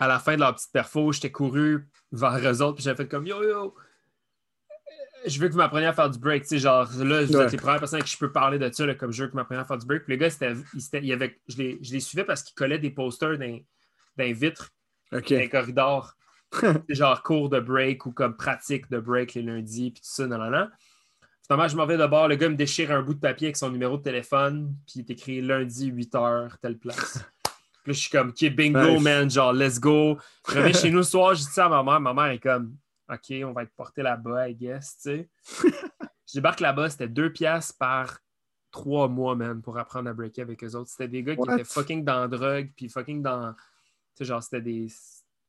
à 0.00 0.08
la 0.08 0.18
fin 0.18 0.34
de 0.34 0.40
leur 0.40 0.54
petite 0.54 0.72
perfo, 0.72 1.12
j'étais 1.12 1.30
couru 1.30 1.86
vers 2.10 2.38
eux 2.52 2.62
autres, 2.62 2.76
puis 2.76 2.84
j'avais 2.84 2.96
fait 2.96 3.08
comme 3.08 3.26
yo 3.26 3.42
yo. 3.44 3.74
Je 5.26 5.38
veux 5.38 5.48
que 5.48 5.52
vous 5.52 5.58
m'appreniez 5.58 5.84
à 5.86 5.92
faire 5.92 6.08
du 6.08 6.18
break. 6.18 6.42
Tu 6.44 6.48
sais, 6.48 6.58
genre 6.58 6.88
là, 7.04 7.22
vous 7.24 7.36
Ouais. 7.36 7.44
êtes 7.44 7.52
les 7.52 7.58
premières 7.58 7.78
personnes 7.78 8.00
à 8.00 8.02
qui 8.02 8.10
je 8.10 8.16
peux 8.18 8.32
parler 8.32 8.58
de 8.58 8.72
ça, 8.72 8.86
là, 8.86 8.94
comme 8.94 9.12
je 9.12 9.22
veux 9.22 9.26
que 9.28 9.32
vous 9.32 9.36
m'appreniez 9.36 9.60
à 9.60 9.64
faire 9.66 9.76
du 9.76 9.84
break. 9.86 10.04
Puis 10.04 10.14
les 10.14 10.18
gars, 10.18 10.30
c'était, 10.30 10.54
ils, 11.02 11.18
je, 11.46 11.56
les, 11.58 11.78
je 11.82 11.92
les 11.92 12.00
suivais 12.00 12.24
parce 12.24 12.42
qu'ils 12.42 12.54
collaient 12.54 12.78
des 12.78 12.90
posters 12.90 13.36
dans 13.36 13.62
les 14.16 15.48
corridors. 15.50 16.14
C'est 16.88 16.94
genre 16.94 17.22
cours 17.22 17.50
de 17.50 17.60
break 17.60 18.06
ou 18.06 18.12
comme 18.12 18.34
pratique 18.36 18.90
de 18.90 18.98
break 18.98 19.34
les 19.34 19.42
lundis, 19.42 19.90
puis 19.90 20.00
tout 20.00 20.08
ça, 20.10 20.26
non, 20.26 20.38
non, 20.38 20.50
non. 20.50 20.68
Finalement, 21.46 21.68
je 21.68 21.76
m'en 21.76 21.84
vais 21.86 21.98
de 21.98 22.06
bord. 22.06 22.26
Le 22.28 22.36
gars 22.36 22.48
me 22.48 22.54
déchire 22.56 22.90
un 22.90 23.02
bout 23.02 23.12
de 23.14 23.20
papier 23.20 23.48
avec 23.48 23.56
son 23.56 23.70
numéro 23.70 23.98
de 23.98 24.02
téléphone, 24.02 24.74
puis 24.86 24.94
il 24.96 25.00
est 25.00 25.10
écrit 25.10 25.42
lundi 25.42 25.92
8h, 25.92 26.54
telle 26.62 26.78
place. 26.78 27.22
Puis 27.82 27.92
là, 27.92 27.94
je 27.94 27.98
suis 28.00 28.10
comme, 28.10 28.28
OK, 28.30 28.44
bingo, 28.54 28.78
Nice. 28.94 29.02
man, 29.02 29.30
genre, 29.30 29.52
let's 29.52 29.78
go. 29.80 30.18
Je 30.48 30.54
reviens 30.58 30.72
chez 30.72 30.90
nous 30.90 30.98
le 30.98 31.02
soir, 31.02 31.34
je 31.34 31.40
dis 31.40 31.50
ça 31.50 31.66
à 31.66 31.68
ma 31.68 31.82
mère. 31.82 32.00
Ma 32.00 32.14
mère 32.14 32.32
est 32.32 32.38
comme, 32.38 32.76
OK, 33.08 33.32
on 33.44 33.52
va 33.52 33.62
être 33.64 33.74
porté 33.74 34.02
là-bas, 34.02 34.48
I 34.48 34.54
guess, 34.54 34.96
tu 34.98 35.02
sais. 35.02 35.28
je 36.28 36.34
débarque 36.34 36.60
là-bas, 36.60 36.90
c'était 36.90 37.08
deux 37.08 37.32
piastres 37.32 37.76
par 37.78 38.18
trois 38.70 39.08
mois, 39.08 39.34
man, 39.34 39.60
pour 39.62 39.76
apprendre 39.78 40.08
à 40.10 40.12
breaker 40.12 40.42
avec 40.42 40.62
eux 40.62 40.74
autres. 40.76 40.90
C'était 40.90 41.08
des 41.08 41.22
gars 41.22 41.34
qui 41.34 41.40
What? 41.40 41.54
étaient 41.54 41.64
fucking 41.64 42.04
dans 42.04 42.20
la 42.20 42.28
drogue, 42.28 42.70
puis 42.76 42.88
fucking 42.88 43.20
dans. 43.22 43.52
Tu 43.52 43.58
sais, 44.14 44.24
genre, 44.26 44.42
c'était 44.42 44.60
des. 44.62 44.86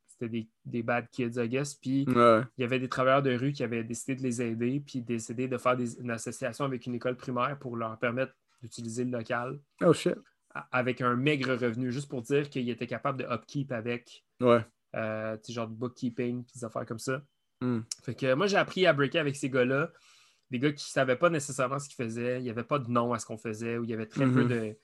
C'était 0.07 0.29
des, 0.29 0.47
des 0.65 0.83
bad 0.83 1.07
kids, 1.11 1.31
I 1.37 1.47
guess. 1.49 1.73
Puis 1.75 2.05
Ouais. 2.07 2.41
il 2.57 2.61
y 2.61 2.63
avait 2.63 2.77
des 2.79 2.89
travailleurs 2.89 3.23
de 3.23 3.35
rue 3.35 3.53
qui 3.53 3.63
avaient 3.63 3.83
décidé 3.83 4.15
de 4.15 4.21
les 4.23 4.39
aider, 4.41 4.79
puis 4.85 5.01
décidé 5.01 5.47
de 5.47 5.57
faire 5.57 5.75
des- 5.75 5.99
une 5.99 6.11
association 6.11 6.65
avec 6.65 6.85
une 6.85 6.93
école 6.95 7.15
primaire 7.15 7.57
pour 7.59 7.75
leur 7.75 7.97
permettre 7.97 8.33
d'utiliser 8.61 9.03
le 9.03 9.11
local 9.17 9.59
Oh 9.83 9.93
shit. 9.93 10.13
Avec 10.71 11.01
un 11.01 11.15
maigre 11.15 11.55
revenu, 11.55 11.91
juste 11.91 12.09
pour 12.09 12.21
dire 12.21 12.49
qu'ils 12.49 12.69
étaient 12.69 12.87
capables 12.87 13.19
de 13.19 13.25
upkeep 13.25 13.71
avec, 13.71 14.23
Ouais. 14.39 14.65
euh, 14.95 15.35
tu 15.37 15.47
sais, 15.47 15.53
genre 15.53 15.67
de 15.67 15.73
bookkeeping, 15.73 16.43
puis 16.43 16.53
des 16.55 16.65
affaires 16.65 16.85
comme 16.85 16.99
ça. 16.99 17.21
Hmm. 17.61 17.81
Fait 18.03 18.15
que 18.15 18.33
moi, 18.33 18.47
j'ai 18.47 18.57
appris 18.57 18.85
à 18.87 18.93
breaker 18.93 19.19
avec 19.19 19.35
ces 19.35 19.49
gars-là, 19.49 19.91
des 20.49 20.59
gars 20.59 20.71
qui 20.71 20.85
ne 20.85 20.91
savaient 20.91 21.15
pas 21.15 21.29
nécessairement 21.29 21.79
ce 21.79 21.87
qu'ils 21.87 22.03
faisaient, 22.03 22.39
il 22.39 22.43
n'y 22.43 22.49
avait 22.49 22.63
pas 22.63 22.79
de 22.79 22.89
nom 22.89 23.13
à 23.13 23.19
ce 23.19 23.25
qu'on 23.25 23.37
faisait, 23.37 23.77
ou 23.77 23.83
il 23.83 23.89
y 23.89 23.93
avait 23.93 24.07
très, 24.07 24.25
peu 24.25 24.43
Mhm. 24.43 24.47
de, 24.49 24.77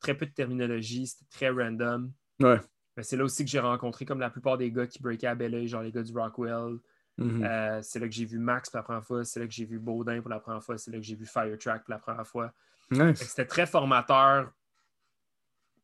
très 0.00 0.14
peu 0.14 0.26
de 0.26 0.32
terminologie, 0.32 1.06
c'était 1.06 1.24
très 1.30 1.48
random. 1.50 2.12
Ouais. 2.40 2.60
Mais 2.96 3.02
c'est 3.02 3.16
là 3.16 3.24
aussi 3.24 3.44
que 3.44 3.50
j'ai 3.50 3.60
rencontré 3.60 4.04
comme 4.04 4.20
la 4.20 4.30
plupart 4.30 4.58
des 4.58 4.70
gars 4.72 4.86
qui 4.86 5.00
breakaient 5.02 5.26
à 5.26 5.34
Belleuil, 5.34 5.68
genre 5.68 5.82
les 5.82 5.92
gars 5.92 6.02
du 6.02 6.12
Rockwell, 6.12 6.78
Mhm. 7.18 7.44
euh, 7.44 7.80
c'est 7.82 7.98
là 7.98 8.06
que 8.08 8.12
j'ai 8.14 8.26
vu 8.26 8.38
Max 8.38 8.68
pour 8.68 8.76
la 8.78 8.82
première 8.82 9.04
fois, 9.04 9.24
c'est 9.24 9.40
là 9.40 9.46
que 9.46 9.52
j'ai 9.52 9.64
vu 9.64 9.78
Baudin 9.78 10.20
pour 10.20 10.28
la 10.30 10.38
première 10.40 10.62
fois, 10.62 10.76
c'est 10.76 10.90
là 10.90 10.98
que 10.98 11.02
j'ai 11.04 11.14
vu 11.14 11.24
Firetrack 11.24 11.84
pour 11.84 11.92
la 11.92 11.98
première 11.98 12.26
fois. 12.26 12.52
Nice. 12.90 13.18
C'était 13.22 13.46
très 13.46 13.66
formateur 13.66 14.52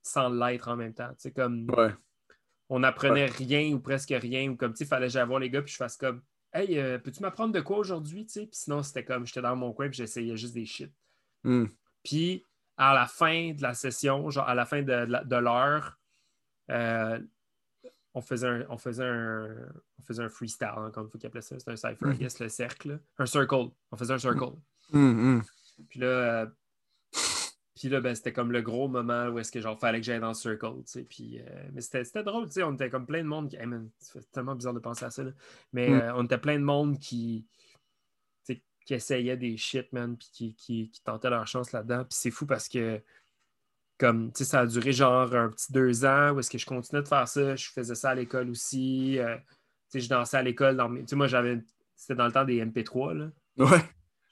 sans 0.03 0.29
l'être 0.29 0.69
en 0.69 0.77
même 0.77 0.95
temps. 0.95 1.11
Sais, 1.19 1.33
comme 1.33 1.71
Ouais. 1.71 1.95
on 2.69 2.81
n'apprenait 2.81 3.27
rien 3.27 3.73
ou 3.75 3.81
presque 3.81 4.13
rien, 4.17 4.51
ou 4.51 4.57
comme 4.57 4.75
tu 4.75 4.85
fallait 4.85 5.07
que 5.07 5.13
j'aille 5.13 5.27
voir 5.27 5.39
les 5.39 5.51
gars, 5.51 5.63
puis 5.63 5.73
je 5.73 5.77
fasse 5.77 5.97
comme 5.97 6.23
Hey, 6.55 6.79
euh, 6.79 6.99
peux-tu 6.99 7.23
m'apprendre 7.23 7.55
de 7.55 7.61
quoi 7.63 7.79
aujourd'hui? 7.79 8.27
Puis 8.27 8.49
sinon, 8.53 8.83
c'était 8.83 9.05
comme 9.07 9.27
j'étais 9.27 9.41
dans 9.41 9.57
mon 9.57 9.73
coin, 9.73 9.89
puis 9.89 9.97
j'essayais 9.97 10.37
juste 10.37 10.53
des 10.53 10.67
shit. 10.67 10.93
Hmm. 11.45 11.65
Puis 12.05 12.45
à 12.77 12.93
la 12.93 13.07
fin 13.07 13.53
de 13.53 13.63
la 13.63 13.73
session, 13.73 14.29
genre 14.29 14.47
à 14.47 14.55
la 14.55 14.67
fin 14.67 14.83
de, 14.83 15.37
l'heure, 15.37 15.99
euh, 16.71 17.19
on 18.13 18.21
faisait 18.21 18.49
un, 18.49 18.67
on 18.69 18.77
faisait 18.77 19.05
un, 19.05 19.73
on 19.99 20.03
faisait 20.03 20.23
un 20.23 20.29
freestyle, 20.29 20.69
hein, 20.77 20.91
comme 20.93 21.07
il 21.07 21.11
faut 21.11 21.17
qu'il 21.17 21.27
appelait 21.27 21.41
ça. 21.41 21.59
C'était 21.59 21.71
un 21.71 21.77
cypher, 21.77 22.05
I 22.05 22.09
Mhm. 22.09 22.19
guess, 22.19 22.39
le 22.39 22.49
cercle. 22.51 23.01
Un 23.19 23.27
circle. 23.27 23.71
On 23.91 23.97
faisait 23.97 24.13
un 24.13 24.19
circle. 24.19 24.45
Hmm, 24.93 25.37
hmm. 25.39 25.43
Puis 25.89 26.01
là, 26.01 26.07
euh, 26.07 26.47
puis 27.83 27.89
là 27.91 28.01
ben, 28.01 28.15
c'était 28.15 28.33
comme 28.33 28.53
le 28.53 28.63
gros 28.63 28.87
moment 28.87 29.27
où 29.27 29.39
est-ce 29.41 29.51
que 29.51 29.61
genre 29.61 29.77
fallait 29.79 29.99
que 29.99 30.07
j'aille 30.07 30.21
dans 30.21 30.29
le 30.29 30.35
circle. 30.35 30.67
tu 30.77 30.83
sais. 30.87 31.03
Puis, 31.03 31.41
euh, 31.41 31.69
mais 31.73 31.81
c'était 31.81 32.05
c'était 32.05 32.23
drôle, 32.23 32.47
tu 32.47 32.53
sais. 32.53 32.63
On 32.63 32.75
était 32.75 32.91
comme 32.91 33.07
plein 33.07 33.23
de 33.23 33.29
monde. 33.29 33.49
Qui, 33.51 33.57
Hey, 33.57 33.67
c'est 33.99 34.31
tellement 34.31 34.55
bizarre 34.55 34.75
de 34.75 34.79
penser 34.79 35.05
à 35.05 35.11
ça. 35.11 35.25
là. 35.25 35.33
Mais 35.73 35.89
Mm. 35.89 35.95
euh, 36.01 36.15
on 36.15 36.25
était 36.25 36.39
plein 36.39 36.59
de 36.59 36.65
monde 36.65 36.99
qui, 36.99 37.45
qui 38.85 38.95
essayait 38.95 39.37
des 39.37 39.57
shit, 39.57 39.93
man, 39.93 40.17
puis 40.17 40.29
qui, 40.33 40.55
qui, 40.55 40.91
qui 40.91 41.03
tentaient 41.03 41.31
leur 41.31 41.47
chance 41.47 41.73
là-dedans. 41.73 42.01
Puis 42.05 42.17
c'est 42.19 42.31
fou 42.31 42.47
parce 42.47 42.69
que 42.69 43.01
comme, 43.99 44.33
tu 44.33 44.39
sais, 44.39 44.51
ça 44.51 44.61
a 44.61 44.67
duré 44.67 44.93
genre 44.93 45.33
un 45.35 45.49
petit 45.51 45.73
deux 45.73 46.05
ans 46.05 46.33
où 46.33 46.41
est-ce 46.41 46.51
que 46.51 46.59
je 46.59 46.67
continuais 46.67 47.03
de 47.03 47.09
faire 47.09 47.27
ça. 47.29 47.55
Je 47.57 47.69
faisais 47.69 47.95
ça 47.95 48.11
à 48.11 48.15
l'école 48.15 48.51
aussi. 48.51 49.19
euh, 49.19 49.37
tu 49.37 49.45
sais, 49.89 50.01
je 50.01 50.09
dansais 50.09 50.37
à 50.37 50.43
l'école. 50.43 50.77
Dans 50.77 50.89
mes... 50.89 51.01
Tu 51.03 51.09
sais, 51.09 51.17
moi, 51.17 51.27
j'avais... 51.29 51.61
C'était 51.95 52.15
dans 52.17 52.27
le 52.27 52.33
temps 52.33 52.45
des 52.45 52.65
MP3, 52.65 53.13
là 53.17 53.31
Ouais. 53.59 53.79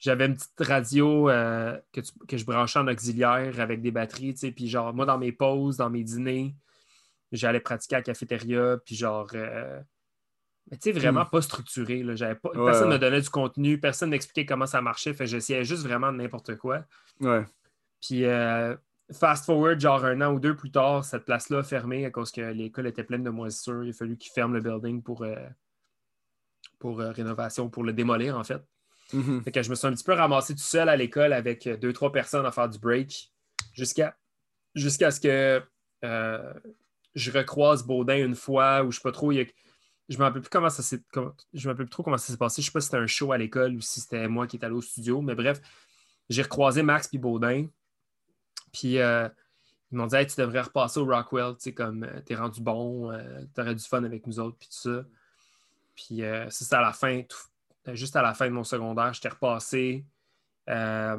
J'avais 0.01 0.25
une 0.25 0.33
petite 0.35 0.59
radio 0.59 1.29
euh, 1.29 1.79
que, 1.93 2.01
tu- 2.01 2.11
que 2.27 2.35
je 2.35 2.43
branchais 2.45 2.79
en 2.79 2.87
auxiliaire 2.89 3.57
avec 3.61 3.81
des 3.81 3.91
batteries, 3.91 4.33
tu 4.33 4.39
sais, 4.41 4.51
puis 4.51 4.67
genre, 4.67 4.93
moi, 4.93 5.05
dans 5.05 5.17
mes 5.17 5.31
pauses, 5.31 5.77
dans 5.77 5.89
mes 5.89 6.03
dîners, 6.03 6.53
j'allais 7.31 7.61
pratiquer 7.61 7.95
à 7.95 7.99
la 7.99 8.03
cafétéria, 8.03 8.77
puis 8.85 8.95
genre, 8.95 9.29
euh, 9.35 9.79
mais 10.69 10.77
tu 10.77 10.91
sais, 10.91 10.99
vraiment 10.99 11.25
pas 11.25 11.41
structuré, 11.41 12.03
là, 12.03 12.15
j'avais 12.15 12.35
pas, 12.35 12.49
Ouais, 12.49 12.65
personne 12.65 12.87
ne 12.87 12.93
ouais. 12.93 12.97
me 12.97 12.99
donnait 12.99 13.21
du 13.21 13.29
contenu, 13.29 13.79
personne 13.79 14.09
m'expliquait 14.09 14.45
comment 14.45 14.65
ça 14.65 14.81
marchait, 14.81 15.13
fait 15.13 15.27
j'essayais 15.27 15.63
juste 15.63 15.83
vraiment 15.83 16.11
n'importe 16.11 16.57
quoi. 16.57 16.83
Ouais. 17.19 17.45
Puis, 18.01 18.25
euh, 18.25 18.75
fast 19.11 19.45
forward, 19.45 19.79
genre 19.79 20.03
un 20.05 20.19
an 20.21 20.33
ou 20.33 20.39
deux 20.39 20.55
plus 20.55 20.71
tard, 20.71 21.05
cette 21.05 21.25
place-là 21.25 21.59
a 21.59 21.63
fermé 21.63 22.05
à 22.05 22.09
cause 22.11 22.31
que 22.31 22.41
l'école 22.41 22.87
était 22.87 23.03
pleine 23.03 23.23
de 23.23 23.29
moisissures, 23.29 23.83
il 23.83 23.91
a 23.91 23.93
fallu 23.93 24.17
qu'ils 24.17 24.31
ferment 24.31 24.53
le 24.55 24.61
building 24.61 25.03
pour, 25.03 25.25
pour 26.79 26.97
rénovation, 26.99 27.69
pour 27.69 27.83
le 27.83 27.93
démolir, 27.93 28.37
en 28.37 28.43
fait. 28.43 28.61
Mhm. 29.13 29.43
Fait 29.43 29.51
que 29.51 29.61
je 29.63 29.69
me 29.69 29.75
suis 29.75 29.87
un 29.87 29.91
petit 29.93 30.03
peu 30.03 30.13
ramassé 30.13 30.53
tout 30.53 30.61
seul 30.61 30.87
à 30.89 30.95
l'école 30.95 31.33
avec 31.33 31.67
euh, 31.67 31.77
deux, 31.77 31.93
trois 31.93 32.11
personnes 32.11 32.45
à 32.45 32.51
faire 32.51 32.69
du 32.69 32.79
break 32.79 33.31
jusqu'à 33.73 34.17
jusqu'à 34.75 35.11
ce 35.11 35.19
que 35.19 35.61
euh, 36.05 36.53
je 37.15 37.31
recroise 37.31 37.83
Baudin 37.85 38.17
une 38.25 38.35
fois 38.35 38.83
ou 38.83 38.91
je 38.91 38.97
sais 38.97 39.03
pas 39.03 39.11
trop. 39.11 39.31
il 39.31 39.41
a- 39.41 39.45
Je 40.09 40.17
me 40.17 40.23
rappelle 40.23 40.41
plus 40.41 40.49
comment 40.49 40.69
ça 40.69 40.81
s'est. 40.83 41.01
Je 41.53 41.67
me 41.67 41.73
rappelle 41.73 41.85
plus 41.85 41.89
trop 41.89 42.03
comment 42.03 42.17
ça 42.17 42.31
s'est 42.31 42.37
passé. 42.37 42.61
Je 42.61 42.67
sais 42.67 42.71
pas 42.71 42.79
si 42.81 42.85
c'était 42.85 42.97
un 42.97 43.07
show 43.07 43.31
à 43.31 43.37
l'école 43.37 43.75
ou 43.75 43.81
si 43.81 43.99
c'était 44.01 44.27
moi 44.27 44.47
qui 44.47 44.55
étais 44.57 44.65
allé 44.65 44.75
au 44.75 44.81
studio. 44.81 45.21
Mais 45.21 45.35
bref, 45.35 45.61
j'ai 46.29 46.41
recroisé 46.41 46.81
Max 46.83 47.07
puis 47.07 47.17
Baudin. 47.17 47.67
Puis 48.71 48.97
euh, 48.99 49.27
ils 49.91 49.97
m'ont 49.97 50.07
dit 50.07 50.15
Hey, 50.15 50.25
tu 50.27 50.39
devrais 50.39 50.61
repasser 50.61 50.99
au 50.99 51.05
Rockwell, 51.05 51.53
tu 51.55 51.63
sais, 51.63 51.73
comme 51.73 52.07
t'es 52.25 52.35
rendu 52.35 52.61
bon, 52.61 53.11
euh, 53.11 53.41
t'aurais 53.53 53.75
du 53.75 53.83
fun 53.83 54.03
avec 54.03 54.25
nous 54.27 54.39
autres, 54.39 54.57
puis 54.57 54.69
tout 54.69 54.89
ça. 54.89 55.05
Puis 55.95 56.19
ça, 56.21 56.49
c'était 56.49 56.75
à 56.75 56.81
la 56.81 56.93
fin, 56.93 57.21
tout- 57.23 57.37
juste 57.93 58.15
à 58.15 58.21
la 58.21 58.33
fin 58.33 58.45
de 58.47 58.51
mon 58.53 58.63
secondaire, 58.63 59.13
j'étais 59.13 59.29
repassé. 59.29 60.05
Euh, 60.69 61.17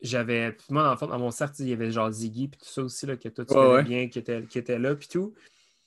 j'avais. 0.00 0.56
Moi, 0.70 0.82
dans 0.82 0.90
le 0.92 0.96
fond, 0.96 1.06
dans 1.06 1.18
mon 1.18 1.30
cercle, 1.30 1.56
il 1.60 1.68
y 1.68 1.72
avait 1.72 1.90
genre 1.90 2.10
Ziggy, 2.10 2.48
puis 2.48 2.58
tout 2.60 2.66
ça 2.68 2.82
aussi, 2.82 3.06
là, 3.06 3.16
que 3.16 3.28
toi, 3.28 3.44
tu 3.44 3.52
Ouais, 3.54 3.58
connais 3.60 3.74
ouais. 3.74 3.82
bien, 3.84 4.08
qui 4.08 4.18
était, 4.18 4.44
qui 4.44 4.58
était 4.58 4.78
là, 4.78 4.94
puis 4.94 5.08
tout. 5.08 5.34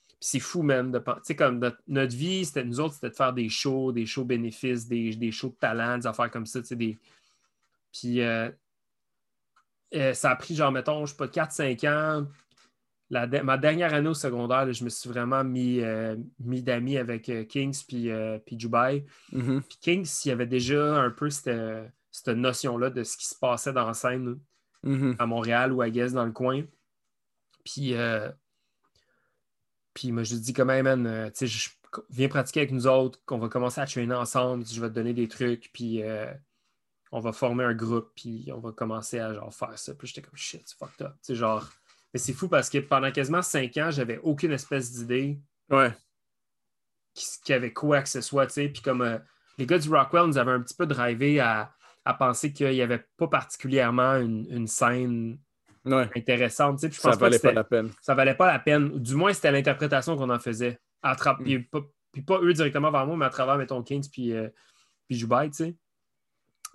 Puis 0.08 0.16
c'est 0.20 0.40
fou, 0.40 0.62
même. 0.62 0.90
de 0.92 0.98
pen- 0.98 1.14
Tu 1.16 1.20
sais, 1.24 1.36
comme 1.36 1.58
notre, 1.58 1.78
notre 1.86 2.14
vie, 2.16 2.44
c'était 2.44 2.64
nous 2.64 2.80
autres, 2.80 2.94
c'était 2.94 3.10
de 3.10 3.14
faire 3.14 3.32
des 3.32 3.48
shows, 3.48 3.92
des 3.92 4.06
shows 4.06 4.24
bénéfices, 4.24 4.86
des, 4.88 5.14
des 5.16 5.32
shows 5.32 5.50
de 5.50 5.54
talent, 5.56 5.98
des 5.98 6.06
affaires 6.06 6.30
comme 6.30 6.46
ça, 6.46 6.60
tu 6.60 6.66
sais, 6.68 6.76
des. 6.76 6.98
Puis 7.92 8.20
euh, 8.20 8.50
euh, 9.94 10.12
ça 10.14 10.30
a 10.30 10.36
pris, 10.36 10.54
genre, 10.54 10.70
mettons, 10.72 11.04
je 11.06 11.12
sais 11.12 11.16
pas, 11.16 11.26
4-5 11.28 11.84
ans. 11.88 12.26
La 13.12 13.26
de- 13.26 13.40
ma 13.40 13.58
dernière 13.58 13.92
année 13.92 14.08
au 14.08 14.14
secondaire, 14.14 14.66
là, 14.66 14.72
je 14.72 14.84
me 14.84 14.88
suis 14.88 15.08
vraiment 15.10 15.42
mis, 15.42 15.80
euh, 15.80 16.16
mis 16.38 16.62
d'amis 16.62 16.96
avec 16.96 17.28
euh, 17.28 17.44
Kings 17.44 17.84
puis, 17.88 18.10
euh, 18.10 18.38
puis 18.38 18.56
Dubai. 18.56 19.04
Mhm. 19.32 19.62
Puis 19.62 19.78
Kings, 19.80 20.08
il 20.24 20.28
y 20.28 20.30
avait 20.32 20.46
déjà 20.46 20.94
un 21.02 21.10
peu 21.10 21.28
cette, 21.28 21.50
cette 22.12 22.36
notion-là 22.36 22.90
de 22.90 23.02
ce 23.02 23.16
qui 23.16 23.26
se 23.26 23.34
passait 23.34 23.72
dans 23.72 23.86
la 23.86 23.94
scène 23.94 24.38
Mhm. 24.84 25.16
à 25.18 25.26
Montréal 25.26 25.72
ou 25.72 25.82
à 25.82 25.90
Guess 25.90 26.12
dans 26.12 26.24
le 26.24 26.30
coin. 26.32 26.62
Puis, 27.64 27.94
euh, 27.94 28.30
puis 29.92 30.12
moi, 30.12 30.22
je 30.22 30.34
lui 30.34 30.40
dis 30.40 30.52
quand 30.52 30.64
même, 30.64 30.84
man, 31.02 31.30
tu 31.32 31.38
sais, 31.38 31.46
je- 31.46 31.70
viens 32.10 32.28
pratiquer 32.28 32.60
avec 32.60 32.70
nous 32.72 32.86
autres, 32.86 33.18
qu'on 33.26 33.38
va 33.38 33.48
commencer 33.48 33.80
à 33.80 33.86
traîner 33.86 34.14
ensemble, 34.14 34.64
je 34.64 34.80
vais 34.80 34.88
te 34.88 34.94
donner 34.94 35.12
des 35.12 35.26
trucs, 35.26 35.70
puis 35.72 36.02
on 37.10 37.18
va 37.18 37.32
former 37.32 37.64
un 37.64 37.74
groupe, 37.74 38.12
puis 38.14 38.50
on 38.54 38.60
va 38.60 38.70
commencer 38.70 39.18
à 39.18 39.34
genre 39.34 39.52
faire 39.52 39.76
ça. 39.76 39.92
Puis 39.94 40.06
j'étais 40.06 40.22
comme 40.22 40.36
shit, 40.36 40.62
c'est 40.64 40.78
fucked 40.78 41.04
up. 41.04 41.12
Tu 41.14 41.18
sais, 41.22 41.34
genre, 41.34 41.68
mais 42.12 42.20
c'est 42.20 42.32
fou 42.32 42.48
parce 42.48 42.68
que 42.70 42.78
pendant 42.78 43.10
quasiment 43.12 43.42
cinq 43.42 43.76
ans, 43.76 43.90
j'avais 43.90 44.18
aucune 44.18 44.52
espèce 44.52 44.90
d'idée 44.92 45.38
Ouais. 45.70 45.92
qui, 47.14 47.26
qui 47.44 47.52
avait 47.52 47.72
quoi 47.72 48.02
que 48.02 48.08
ce 48.08 48.20
soit, 48.20 48.46
tu 48.46 48.54
sais. 48.54 48.68
Puis 48.68 48.82
comme 48.82 49.02
euh, 49.02 49.18
les 49.58 49.66
gars 49.66 49.78
du 49.78 49.88
Rockwell 49.88 50.26
nous 50.26 50.38
avaient 50.38 50.52
un 50.52 50.60
petit 50.60 50.74
peu 50.74 50.86
drivé 50.86 51.40
à, 51.40 51.72
à 52.04 52.14
penser 52.14 52.52
qu'il 52.52 52.70
n'y 52.70 52.82
avait 52.82 53.04
pas 53.16 53.28
particulièrement 53.28 54.16
une, 54.16 54.46
une 54.50 54.66
scène 54.66 55.38
Ouais. 55.86 56.10
intéressante. 56.14 56.78
Puis 56.80 56.92
je 56.92 57.00
Ça 57.00 57.08
pense 57.10 57.18
pas 57.18 57.30
que 57.30 57.36
valait 57.36 57.38
pas 57.38 57.52
la 57.52 57.64
peine. 57.64 57.90
ça 58.02 58.14
valait 58.14 58.34
pas 58.34 58.52
la 58.52 58.58
peine. 58.58 58.98
Du 58.98 59.14
moins, 59.14 59.32
c'était 59.32 59.50
l'interprétation 59.50 60.14
qu'on 60.16 60.28
en 60.28 60.38
faisait. 60.38 60.78
À 61.02 61.14
tra- 61.14 61.40
Mm. 61.40 61.44
puis, 61.44 61.58
pas, 61.60 61.80
puis 62.12 62.20
pas 62.22 62.38
eux 62.42 62.52
directement 62.52 62.90
vers 62.90 63.06
moi, 63.06 63.16
mais 63.16 63.24
à 63.24 63.30
travers, 63.30 63.56
mettons, 63.56 63.82
Kings 63.82 64.10
puis, 64.10 64.32
euh, 64.34 64.48
puis 65.08 65.16
Dubai, 65.16 65.48
tu 65.50 65.56
sais. 65.56 65.76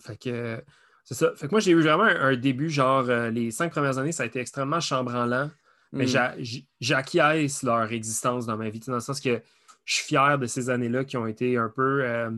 Fait 0.02 0.18
que 0.18 0.64
c'est 1.06 1.14
ça. 1.14 1.32
Fait 1.36 1.48
que 1.48 1.52
moi, 1.52 1.62
j'ai 1.62 1.72
eu 1.72 1.82
vraiment 1.82 2.04
un, 2.04 2.20
un 2.32 2.36
début, 2.36 2.70
genre, 2.70 3.10
euh, 3.10 3.30
les 3.30 3.52
cinq 3.52 3.72
premières 3.72 3.98
années, 3.98 4.12
ça 4.12 4.24
a 4.24 4.26
été 4.26 4.40
extrêmement 4.40 4.82
chambranlant. 4.82 5.50
Mais 5.94 6.08
j- 6.08 6.68
j'acquiesce 6.82 7.64
leur 7.64 7.90
existence 7.94 8.46
dans 8.46 8.58
ma 8.58 8.70
vie, 8.70 8.82
dans 8.82 8.96
le 8.96 9.00
sens 9.00 9.22
que 9.22 9.40
je 9.86 9.94
suis 9.94 10.04
fier 10.04 10.38
de 10.38 10.46
ces 10.46 10.70
années-là 10.70 11.06
qui 11.06 11.16
ont 11.16 11.26
été 11.26 11.56
un 11.56 11.70
peu, 11.70 12.04
euh, 12.04 12.30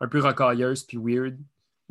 un 0.00 0.08
peu 0.08 0.20
rocailleuses 0.20 0.84
puis 0.84 0.96
weird. 0.96 1.36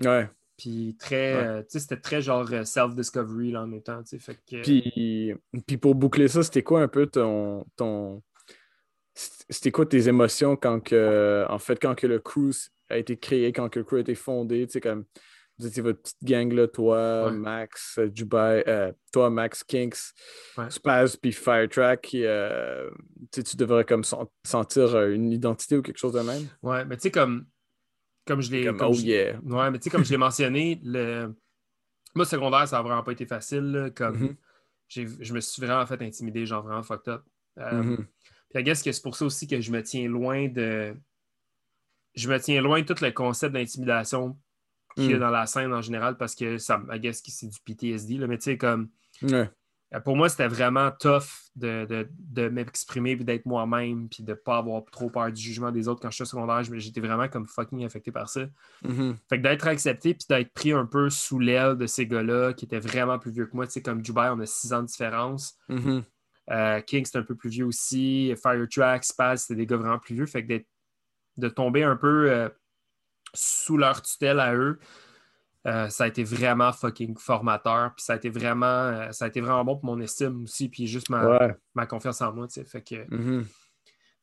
Ouais. 0.01 0.29
Puis 0.57 0.95
très, 0.97 1.35
Ouais. 1.35 1.43
euh, 1.47 1.61
tu 1.63 1.67
sais, 1.71 1.79
c'était 1.79 1.99
très 1.99 2.21
genre 2.21 2.47
euh, 2.53 2.63
self-discovery 2.63 3.51
là, 3.51 3.63
en 3.63 3.67
même 3.67 3.81
temps, 3.81 4.01
tu 4.03 4.09
sais. 4.09 4.19
Fait 4.19 4.35
que, 4.49 4.61
Puis, 4.61 5.33
puis 5.67 5.75
pour 5.77 5.95
boucler 5.95 6.29
ça, 6.29 6.43
c'était 6.43 6.63
quoi 6.63 6.81
un 6.81 6.87
peu 6.87 7.07
ton. 7.07 7.65
ton... 7.75 8.23
C'était 9.13 9.71
quoi 9.71 9.85
tes 9.85 10.07
émotions 10.07 10.55
quand 10.55 10.79
que, 10.81 11.45
en 11.49 11.59
fait, 11.59 11.77
quand 11.81 11.95
que 11.95 12.07
le 12.07 12.19
crew 12.19 12.51
a 12.89 12.97
été 12.97 13.17
créé, 13.17 13.51
quand 13.53 13.67
que 13.69 13.79
le 13.79 13.85
crew 13.85 13.95
a 13.95 13.99
été 13.99 14.15
fondé, 14.15 14.65
tu 14.67 14.73
sais, 14.73 14.81
comme 14.81 15.03
vous 15.57 15.67
étiez 15.67 15.81
votre 15.81 16.01
petite 16.01 16.23
gang 16.23 16.51
là, 16.51 16.67
toi, 16.67 17.25
Ouais. 17.27 17.31
Max, 17.31 17.97
euh, 17.99 18.09
Dubai, 18.09 18.63
euh, 18.67 18.91
toi, 19.13 19.29
Max 19.29 19.63
Kinks, 19.63 19.97
Ouais. 20.57 20.69
Spaz, 20.69 21.15
puis 21.15 21.31
Firetrack, 21.31 22.09
euh, 22.15 22.89
tu 23.31 23.55
devrais 23.55 23.85
comme 23.85 24.03
sen- 24.03 24.25
sentir 24.43 24.99
une 25.09 25.31
identité 25.31 25.77
ou 25.77 25.81
quelque 25.81 25.97
chose 25.97 26.13
de 26.13 26.19
même? 26.21 26.47
Ouais, 26.61 26.83
mais 26.85 26.97
tu 26.97 27.03
sais, 27.03 27.11
comme, 27.11 27.45
comme 28.27 28.41
je 28.41 28.51
l'ai. 28.51 28.65
Comme, 28.65 28.77
comme 28.77 28.89
oh 28.89 28.93
je- 28.93 29.05
yeah. 29.05 29.39
Ouais, 29.43 29.71
mais 29.71 29.77
tu 29.79 29.85
sais, 29.85 29.89
comme 29.89 30.03
je 30.03 30.11
l'ai 30.11 30.17
mentionné, 30.17 30.79
le... 30.83 31.33
moi, 32.15 32.25
secondaire, 32.25 32.67
ça 32.67 32.77
n'a 32.77 32.81
vraiment 32.83 33.03
pas 33.03 33.11
été 33.13 33.25
facile. 33.25 33.71
là, 33.71 33.89
comme 33.91 34.17
Mhm. 34.17 34.35
j'ai- 34.89 35.07
je 35.19 35.33
me 35.33 35.39
suis 35.39 35.61
vraiment 35.61 35.85
fait 35.85 36.01
intimider, 36.01 36.45
genre 36.45 36.63
vraiment 36.63 36.83
fucked 36.83 37.07
up. 37.13 37.23
Euh, 37.59 37.81
Mhm. 37.83 38.07
Puis 38.49 38.61
I 38.61 38.63
guess 38.63 38.83
que 38.83 38.91
c'est 38.91 39.01
pour 39.01 39.15
ça 39.15 39.25
aussi 39.25 39.47
que 39.47 39.59
je 39.61 39.71
me 39.71 39.81
tiens 39.83 40.07
loin 40.09 40.47
de. 40.47 40.95
Je 42.15 42.29
me 42.29 42.39
tiens 42.39 42.61
loin 42.61 42.81
de 42.81 42.85
tout 42.85 43.03
le 43.03 43.11
concept 43.11 43.53
d'intimidation 43.53 44.37
qu'il 44.95 45.11
y 45.11 45.13
a 45.13 45.17
Mm. 45.17 45.19
dans 45.19 45.29
la 45.29 45.45
scène 45.45 45.73
en 45.73 45.81
général 45.81 46.17
parce 46.17 46.35
que 46.35 46.57
ça, 46.57 46.81
I 46.91 46.99
guess 46.99 47.21
que 47.21 47.31
c'est 47.31 47.47
du 47.47 47.59
PTSD. 47.65 48.17
Là, 48.17 48.27
mais 48.27 48.37
tu 48.37 48.45
sais, 48.45 48.57
comme. 48.57 48.89
Ouais. 49.21 49.49
Euh, 49.93 49.99
Pour 49.99 50.15
moi, 50.17 50.29
c'était 50.29 50.47
vraiment 50.47 50.89
tough 50.91 51.23
de, 51.55 51.85
de, 51.85 52.09
de 52.11 52.49
m'exprimer 52.49 53.11
et 53.11 53.15
d'être 53.17 53.45
moi-même 53.45 54.09
puis 54.09 54.23
de 54.23 54.31
ne 54.31 54.35
pas 54.35 54.57
avoir 54.57 54.83
trop 54.91 55.09
peur 55.11 55.31
du 55.31 55.39
jugement 55.41 55.71
des 55.71 55.87
autres 55.87 56.01
quand 56.01 56.09
j'étais 56.09 56.23
au 56.23 56.25
secondaire. 56.25 56.63
Je- 56.63 56.75
J'étais 56.79 56.99
vraiment 57.01 57.27
comme 57.29 57.45
fucking 57.45 57.85
affecté 57.85 58.11
par 58.11 58.27
ça. 58.27 58.47
Mhm. 58.83 59.15
Fait 59.29 59.37
que 59.37 59.43
d'être 59.43 59.67
accepté 59.67 60.15
puis 60.15 60.25
d'être 60.27 60.51
pris 60.53 60.71
un 60.71 60.85
peu 60.87 61.09
sous 61.11 61.37
l'aile 61.39 61.75
de 61.77 61.85
ces 61.85 62.07
gars-là 62.07 62.53
qui 62.53 62.65
étaient 62.65 62.79
vraiment 62.79 63.19
plus 63.19 63.31
vieux 63.31 63.45
que 63.45 63.55
moi. 63.55 63.67
Tu 63.67 63.73
sais, 63.73 63.81
comme 63.83 64.01
Dubai, 64.01 64.29
on 64.33 64.39
a 64.39 64.45
six 64.47 64.73
ans 64.73 64.81
de 64.81 64.87
différence. 64.87 65.55
Mhm. 65.69 66.03
Euh, 66.51 66.81
King, 66.81 67.05
c'est 67.05 67.17
un 67.19 67.23
peu 67.23 67.35
plus 67.35 67.49
vieux 67.49 67.65
aussi. 67.65 68.33
Firetrack, 68.41 69.03
Spaz, 69.05 69.41
c'était 69.43 69.55
des 69.55 69.65
gars 69.67 69.77
vraiment 69.77 69.99
plus 69.99 70.15
vieux. 70.15 70.25
Fait 70.25 70.41
que 70.43 70.47
d'être- 70.47 70.67
de 71.37 71.47
tomber 71.47 71.83
un 71.83 71.95
peu 71.95 72.29
euh, 72.31 72.49
sous 73.35 73.77
leur 73.77 74.01
tutelle 74.01 74.39
à 74.39 74.55
eux, 74.55 74.79
euh, 75.67 75.89
ça 75.89 76.03
a 76.03 76.07
été 76.07 76.23
vraiment 76.23 76.71
fucking 76.71 77.17
formateur. 77.17 77.93
Puis 77.95 78.03
ça 78.05 78.13
a 78.13 78.15
été 78.17 78.29
vraiment, 78.29 78.65
euh, 78.65 79.11
ça 79.11 79.25
a 79.25 79.27
été 79.27 79.41
vraiment 79.41 79.63
bon 79.65 79.75
pour 79.77 79.85
mon 79.85 79.99
estime 79.99 80.43
aussi. 80.43 80.69
Puis 80.69 80.87
juste 80.87 81.09
ma, 81.09 81.25
Ouais. 81.27 81.55
ma 81.73 81.85
confiance 81.85 82.21
en 82.21 82.31
moi. 82.33 82.47
tu 82.47 82.53
sais. 82.55 82.65
Fait 82.65 82.81
que, 82.81 82.95
Mhm. 83.13 83.45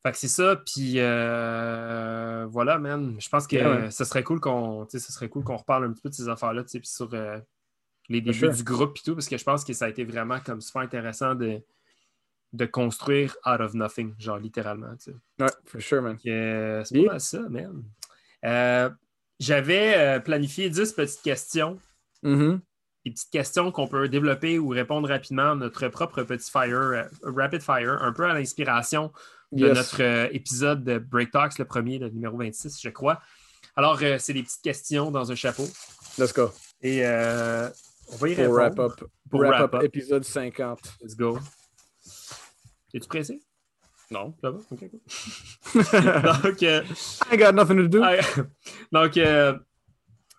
fait 0.03 0.11
que 0.11 0.17
c'est 0.17 0.27
ça. 0.29 0.55
Puis 0.65 0.93
euh, 0.97 2.45
voilà, 2.49 2.77
man. 2.79 3.15
Je 3.19 3.27
pense 3.29 3.45
que 3.47 3.55
Ouais, 3.57 3.91
ce 3.91 4.03
serait 4.05 4.23
cool 4.23 4.39
qu'on, 4.39 4.87
ce 4.89 4.99
serait 4.99 5.29
cool 5.29 5.43
qu'on 5.43 5.57
reparle 5.57 5.85
un 5.85 5.91
petit 5.91 6.01
peu 6.01 6.09
de 6.09 6.15
ces 6.15 6.29
affaires-là, 6.29 6.63
puis 6.63 6.79
sur 6.83 7.09
les 8.09 8.21
débuts 8.21 8.49
du 8.49 8.63
groupe 8.63 8.97
et 8.97 9.01
tout, 9.01 9.13
parce 9.15 9.27
que 9.27 9.37
je 9.37 9.43
pense 9.43 9.63
que 9.65 9.73
ça 9.73 9.85
a 9.85 9.89
été 9.89 10.03
vraiment 10.05 10.39
comme 10.39 10.61
super 10.61 10.81
intéressant 10.81 11.35
de, 11.35 11.61
de 12.53 12.65
construire 12.65 13.35
out 13.45 13.59
of 13.61 13.73
nothing, 13.73 14.13
genre 14.19 14.37
littéralement. 14.37 14.95
Tu 14.97 15.11
sais. 15.11 15.15
Ouais, 15.39 15.49
for 15.65 15.81
sure, 15.81 16.01
man. 16.01 16.17
C'est 16.21 16.83
pas 17.05 17.11
mal 17.13 17.19
ça, 17.19 17.39
man. 17.49 17.83
J'avais 19.39 19.97
euh, 19.97 20.19
planifié 20.19 20.69
10 20.69 20.93
petites 20.93 21.21
questions 21.21 21.79
Mhm. 22.21 22.61
des 23.05 23.11
petites 23.11 23.31
questions 23.31 23.71
qu'on 23.71 23.87
peut 23.87 24.07
développer 24.07 24.57
ou 24.59 24.69
répondre 24.69 25.09
rapidement 25.09 25.51
à 25.51 25.55
notre 25.55 25.87
propre 25.89 26.23
petit 26.23 26.49
fire, 26.49 26.77
euh, 26.77 27.03
rapid 27.23 27.61
fire, 27.61 28.01
un 28.01 28.13
peu 28.13 28.23
à 28.25 28.33
l'inspiration 28.33 29.11
de 29.51 29.67
Yes. 29.67 29.75
notre 29.77 30.01
euh, 30.03 30.27
épisode 30.31 30.83
de 30.85 30.99
Break 30.99 31.31
Talks, 31.31 31.59
le 31.59 31.65
premier, 31.65 31.99
le 31.99 32.09
numéro 32.09 32.37
26, 32.37 32.79
je 32.81 32.89
crois. 32.89 33.21
Alors, 33.75 33.99
c'est 34.19 34.33
des 34.33 34.43
petites 34.43 34.61
questions 34.61 35.11
dans 35.11 35.31
un 35.31 35.35
chapeau. 35.35 35.67
Let's 36.17 36.31
go. 36.33 36.51
Et 36.81 37.01
on 37.05 38.15
va 38.17 38.29
y 38.29 38.35
Pour 38.35 38.43
répondre. 38.45 38.53
wrap 38.55 38.79
up. 38.79 39.03
Pour 39.29 39.39
wrap, 39.41 39.51
wrap 39.51 39.61
up, 39.63 39.73
up. 39.75 39.83
épisode 39.83 40.23
50. 40.23 40.79
Let's 41.01 41.15
go. 41.15 41.39
Es-tu 42.93 43.07
pressé? 43.07 43.41
Non. 44.11 44.33
Ça 44.41 44.51
va? 44.51 44.57
Ok. 44.71 44.81
Donc, 46.43 46.63
euh, 46.63 46.83
I 47.31 47.37
got 47.37 47.51
nothing 47.53 47.77
to 47.77 47.87
do. 47.87 48.01
Donc, 48.91 49.17
euh, 49.17 49.57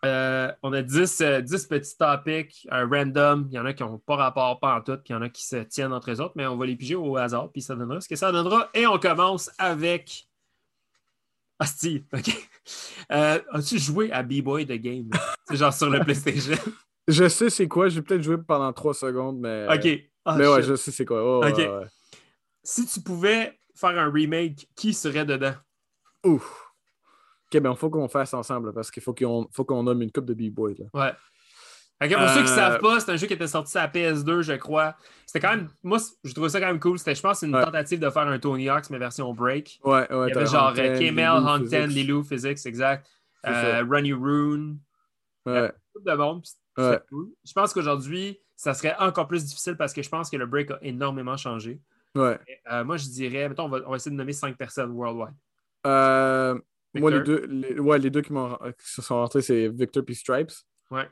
euh, 0.04 0.52
on 0.62 0.72
a 0.72 0.82
10, 0.82 1.20
euh, 1.22 1.40
10 1.40 1.66
petits 1.66 1.96
topics, 1.96 2.68
un 2.70 2.86
random. 2.88 3.48
Il 3.50 3.54
y 3.56 3.58
en 3.58 3.64
a 3.66 3.72
qui 3.72 3.82
n'ont 3.82 3.98
pas 3.98 4.16
rapport, 4.16 4.60
pas 4.60 4.76
en 4.76 4.80
tout, 4.82 4.96
puis 4.96 5.06
il 5.08 5.12
y 5.12 5.16
en 5.16 5.22
a 5.22 5.28
qui 5.28 5.44
se 5.46 5.56
tiennent 5.56 5.92
entre 5.92 6.10
eux 6.12 6.20
autres, 6.20 6.34
mais 6.36 6.46
on 6.46 6.56
va 6.56 6.66
les 6.66 6.76
piger 6.76 6.94
au 6.94 7.16
hasard, 7.16 7.50
puis 7.50 7.62
ça 7.62 7.74
donnera 7.74 8.00
ce 8.00 8.08
que 8.08 8.16
ça 8.16 8.30
donnera. 8.30 8.70
Et 8.74 8.86
on 8.86 8.98
commence 8.98 9.50
avec. 9.58 10.28
Asti, 11.58 12.04
OK. 12.12 12.48
As-tu 13.08 13.78
joué 13.78 14.12
à 14.12 14.22
B-Boy 14.22 14.66
The 14.66 14.72
Game? 14.72 15.08
C'est 15.48 15.56
genre 15.56 15.72
sur 15.72 15.88
le 15.88 16.00
PlayStation. 16.00 16.56
Je 17.06 17.28
sais 17.28 17.50
c'est 17.50 17.68
quoi, 17.68 17.88
j'ai 17.88 18.02
peut-être 18.02 18.22
joué 18.22 18.36
pendant 18.38 18.72
3 18.72 18.94
secondes, 18.94 19.38
mais. 19.38 19.66
OK. 19.70 20.00
Ah, 20.26 20.36
Mais 20.38 20.48
ouais, 20.48 20.62
je 20.62 20.74
sais 20.74 20.90
c'est 20.90 21.04
quoi. 21.04 21.22
Oh, 21.22 21.44
Ok. 21.46 21.58
ouais, 21.58 21.68
ouais. 21.68 21.86
Si 22.64 22.86
tu 22.86 23.00
pouvais 23.00 23.58
faire 23.76 23.90
un 23.98 24.10
remake, 24.10 24.66
qui 24.74 24.92
serait 24.94 25.24
dedans? 25.24 25.54
Ouf. 26.24 26.70
Ok, 27.52 27.60
ben, 27.60 27.74
faut 27.76 27.90
qu'on 27.90 28.08
fasse 28.08 28.34
ensemble 28.34 28.72
parce 28.72 28.90
qu'il 28.90 29.02
faut 29.02 29.14
qu'on 29.14 29.46
faut 29.52 29.64
qu'on 29.64 29.82
nomme 29.82 30.02
une 30.02 30.10
coupe 30.10 30.24
de 30.24 30.34
B-Boy. 30.34 30.76
Ouais. 30.94 31.12
Ok, 32.02 32.12
pour 32.12 32.28
ceux 32.28 32.34
qui 32.42 32.46
ne 32.46 32.52
Euh, 32.52 32.56
savent 32.56 32.80
pas, 32.80 32.98
c'est 33.00 33.12
un 33.12 33.16
jeu 33.16 33.26
qui 33.28 33.34
était 33.34 33.46
sorti 33.46 33.78
à 33.78 33.86
PS2, 33.86 34.42
je 34.42 34.54
crois. 34.54 34.96
C'était 35.26 35.40
quand 35.46 35.54
même. 35.54 35.68
Moi, 35.82 35.98
je 36.24 36.32
trouvais 36.32 36.48
ça 36.48 36.58
quand 36.60 36.66
même 36.66 36.80
cool. 36.80 36.98
C'était, 36.98 37.14
je 37.14 37.22
pense, 37.22 37.42
une 37.42 37.54
Ouais. 37.54 37.62
tentative 37.64 38.00
de 38.00 38.10
faire 38.10 38.26
un 38.26 38.38
Tony 38.38 38.68
Hawk's, 38.68 38.90
mais 38.90 38.98
version 38.98 39.32
break. 39.32 39.78
Ouais, 39.84 40.10
ouais. 40.12 40.28
Il 40.30 40.34
y 40.34 40.36
avait 40.36 40.46
genre 40.46 40.68
Hang 40.70 40.78
euh, 40.80 40.98
Ten, 40.98 41.10
Kmel, 41.14 41.14
Lulu, 41.14 41.46
Hang 41.48 41.68
Ten, 41.68 41.88
Physics. 41.88 41.96
Lilou, 42.04 42.22
Physics, 42.24 42.66
exact. 42.66 43.06
euh. 43.46 43.84
Ronnie 43.88 44.12
Roon, 44.12 44.76
Ouais. 45.46 45.72
de 46.04 46.12
monde. 46.14 46.42
puis 46.74 46.84
Ouais. 46.84 47.00
cool. 47.08 47.28
Je 47.44 47.52
pense 47.52 47.72
qu'aujourd'hui, 47.72 48.40
ça 48.56 48.74
serait 48.74 48.96
encore 48.98 49.28
plus 49.28 49.44
difficile 49.44 49.76
parce 49.76 49.92
que 49.92 50.02
je 50.02 50.08
pense 50.08 50.28
que 50.30 50.36
le 50.36 50.46
break 50.46 50.72
a 50.72 50.78
énormément 50.82 51.36
changé. 51.36 51.80
Ouais. 52.14 52.38
Euh, 52.70 52.84
moi, 52.84 52.96
je 52.96 53.06
dirais, 53.08 53.48
mettons, 53.48 53.64
on 53.64 53.68
va, 53.68 53.80
on 53.86 53.90
va 53.90 53.96
essayer 53.96 54.12
de 54.12 54.16
nommer 54.16 54.32
cinq 54.32 54.56
personnes 54.56 54.90
worldwide. 54.92 55.34
Euh, 55.86 56.58
moi, 56.94 57.10
les 57.10 57.20
deux, 57.22 57.44
les, 57.46 57.78
ouais, 57.80 57.98
les 57.98 58.10
deux 58.10 58.22
qui, 58.22 58.32
m'ont, 58.32 58.56
qui 58.78 58.88
se 58.88 59.02
sont 59.02 59.16
rentrés, 59.16 59.42
c'est 59.42 59.68
Victor 59.68 60.04
puis 60.04 60.14
Stripes. 60.14 60.52
Ouais. 60.90 61.08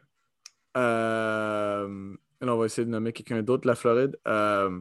Euh, 0.76 2.14
et 2.40 2.46
là, 2.46 2.55
on 2.55 2.59
va 2.59 2.66
essayer 2.66 2.84
de 2.84 2.90
nommer 2.90 3.12
quelqu'un 3.12 3.42
d'autre, 3.42 3.66
la 3.66 3.74
Floride. 3.74 4.16
Euh, 4.28 4.78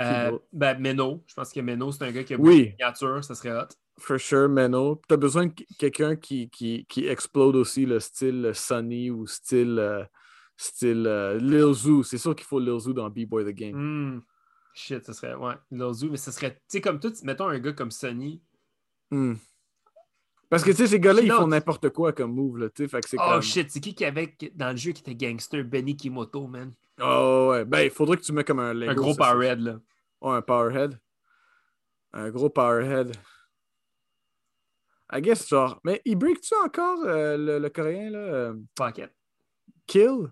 Euh, 0.00 0.36
ben, 0.52 0.76
Meno, 0.80 1.22
je 1.28 1.34
pense 1.34 1.52
que 1.52 1.60
Meno, 1.60 1.92
c'est 1.92 2.02
un 2.04 2.10
gars 2.10 2.24
qui 2.24 2.34
a 2.34 2.36
Oui. 2.36 2.42
beaucoup 2.42 2.64
de 2.64 2.70
miniatures, 2.72 3.22
ça 3.24 3.34
serait 3.36 3.52
hot. 3.56 3.68
for 3.96 4.18
sure, 4.18 4.48
Meno. 4.48 5.00
Tu 5.08 5.14
as 5.14 5.16
besoin 5.16 5.46
de 5.46 5.52
quelqu'un 5.78 6.16
qui, 6.16 6.50
qui, 6.50 6.84
qui 6.88 7.06
explode 7.06 7.54
aussi 7.54 7.86
le 7.86 8.00
style 8.00 8.50
Sunny 8.54 9.10
ou 9.12 9.24
style, 9.28 9.78
euh, 9.78 10.02
style 10.56 11.06
euh, 11.06 11.38
Lil 11.38 11.72
Zoo. 11.72 12.02
C'est 12.02 12.18
sûr 12.18 12.34
qu'il 12.36 12.46
faut 12.46 12.60
Lil 12.60 12.78
Zoo 12.78 12.92
dans 12.92 13.10
B-Boy 13.10 13.44
The 13.44 13.54
Game. 13.56 13.74
Hmm. 13.76 14.22
Shit, 14.74 15.04
ça 15.04 15.12
serait, 15.12 15.34
ouais, 15.34 15.54
Lil 15.70 15.92
Zoo, 15.92 16.10
mais 16.10 16.16
ça 16.16 16.32
serait, 16.32 16.52
tu 16.54 16.60
sais, 16.68 16.80
comme 16.80 16.98
tout, 16.98 17.12
mettons 17.22 17.46
un 17.48 17.58
gars 17.58 17.72
comme 17.72 17.90
Sonny. 17.90 18.42
Hmm. 19.10 19.34
Parce 20.50 20.62
que, 20.62 20.70
tu 20.70 20.76
sais, 20.76 20.86
ces 20.86 21.00
gars-là, 21.00 21.22
ils 21.22 21.30
font 21.32 21.46
n'importe 21.46 21.88
quoi 21.90 22.12
comme 22.12 22.34
move, 22.34 22.58
là, 22.58 22.68
tu 22.70 22.82
sais. 22.82 22.88
Fait 22.88 23.00
que 23.00 23.08
c'est 23.08 23.16
Oh 23.18 23.24
comme... 23.32 23.42
shit, 23.42 23.70
c'est 23.70 23.80
qui 23.80 23.94
qui 23.94 24.04
avait 24.04 24.36
dans 24.54 24.70
le 24.70 24.76
jeu 24.76 24.92
qui 24.92 25.00
était 25.02 25.14
gangster? 25.14 25.64
Benny 25.64 25.96
Kimoto, 25.96 26.46
man? 26.46 26.72
Oh, 27.00 27.48
ouais. 27.50 27.64
Ben, 27.64 27.80
il 27.82 27.90
faudrait 27.90 28.16
que 28.16 28.22
tu 28.22 28.32
mets 28.32 28.44
comme 28.44 28.60
un 28.60 28.72
Lego. 28.74 28.92
un 28.92 28.94
gros 28.94 29.14
powerhead, 29.14 29.60
là. 29.60 29.80
Ouais, 30.20 30.36
un 30.36 30.42
Powerhead. 30.42 30.98
Un 32.12 32.30
gros 32.30 32.48
Powerhead. 32.50 33.16
I 35.12 35.20
guess, 35.20 35.48
genre. 35.48 35.80
Mais 35.84 36.00
il 36.04 36.16
break-tu 36.16 36.54
encore 36.64 37.00
euh, 37.04 37.36
le, 37.36 37.58
le 37.58 37.68
coréen, 37.70 38.10
là? 38.10 38.18
euh, 38.18 38.54
Pocket. 38.74 39.12
Kill? 39.86 40.30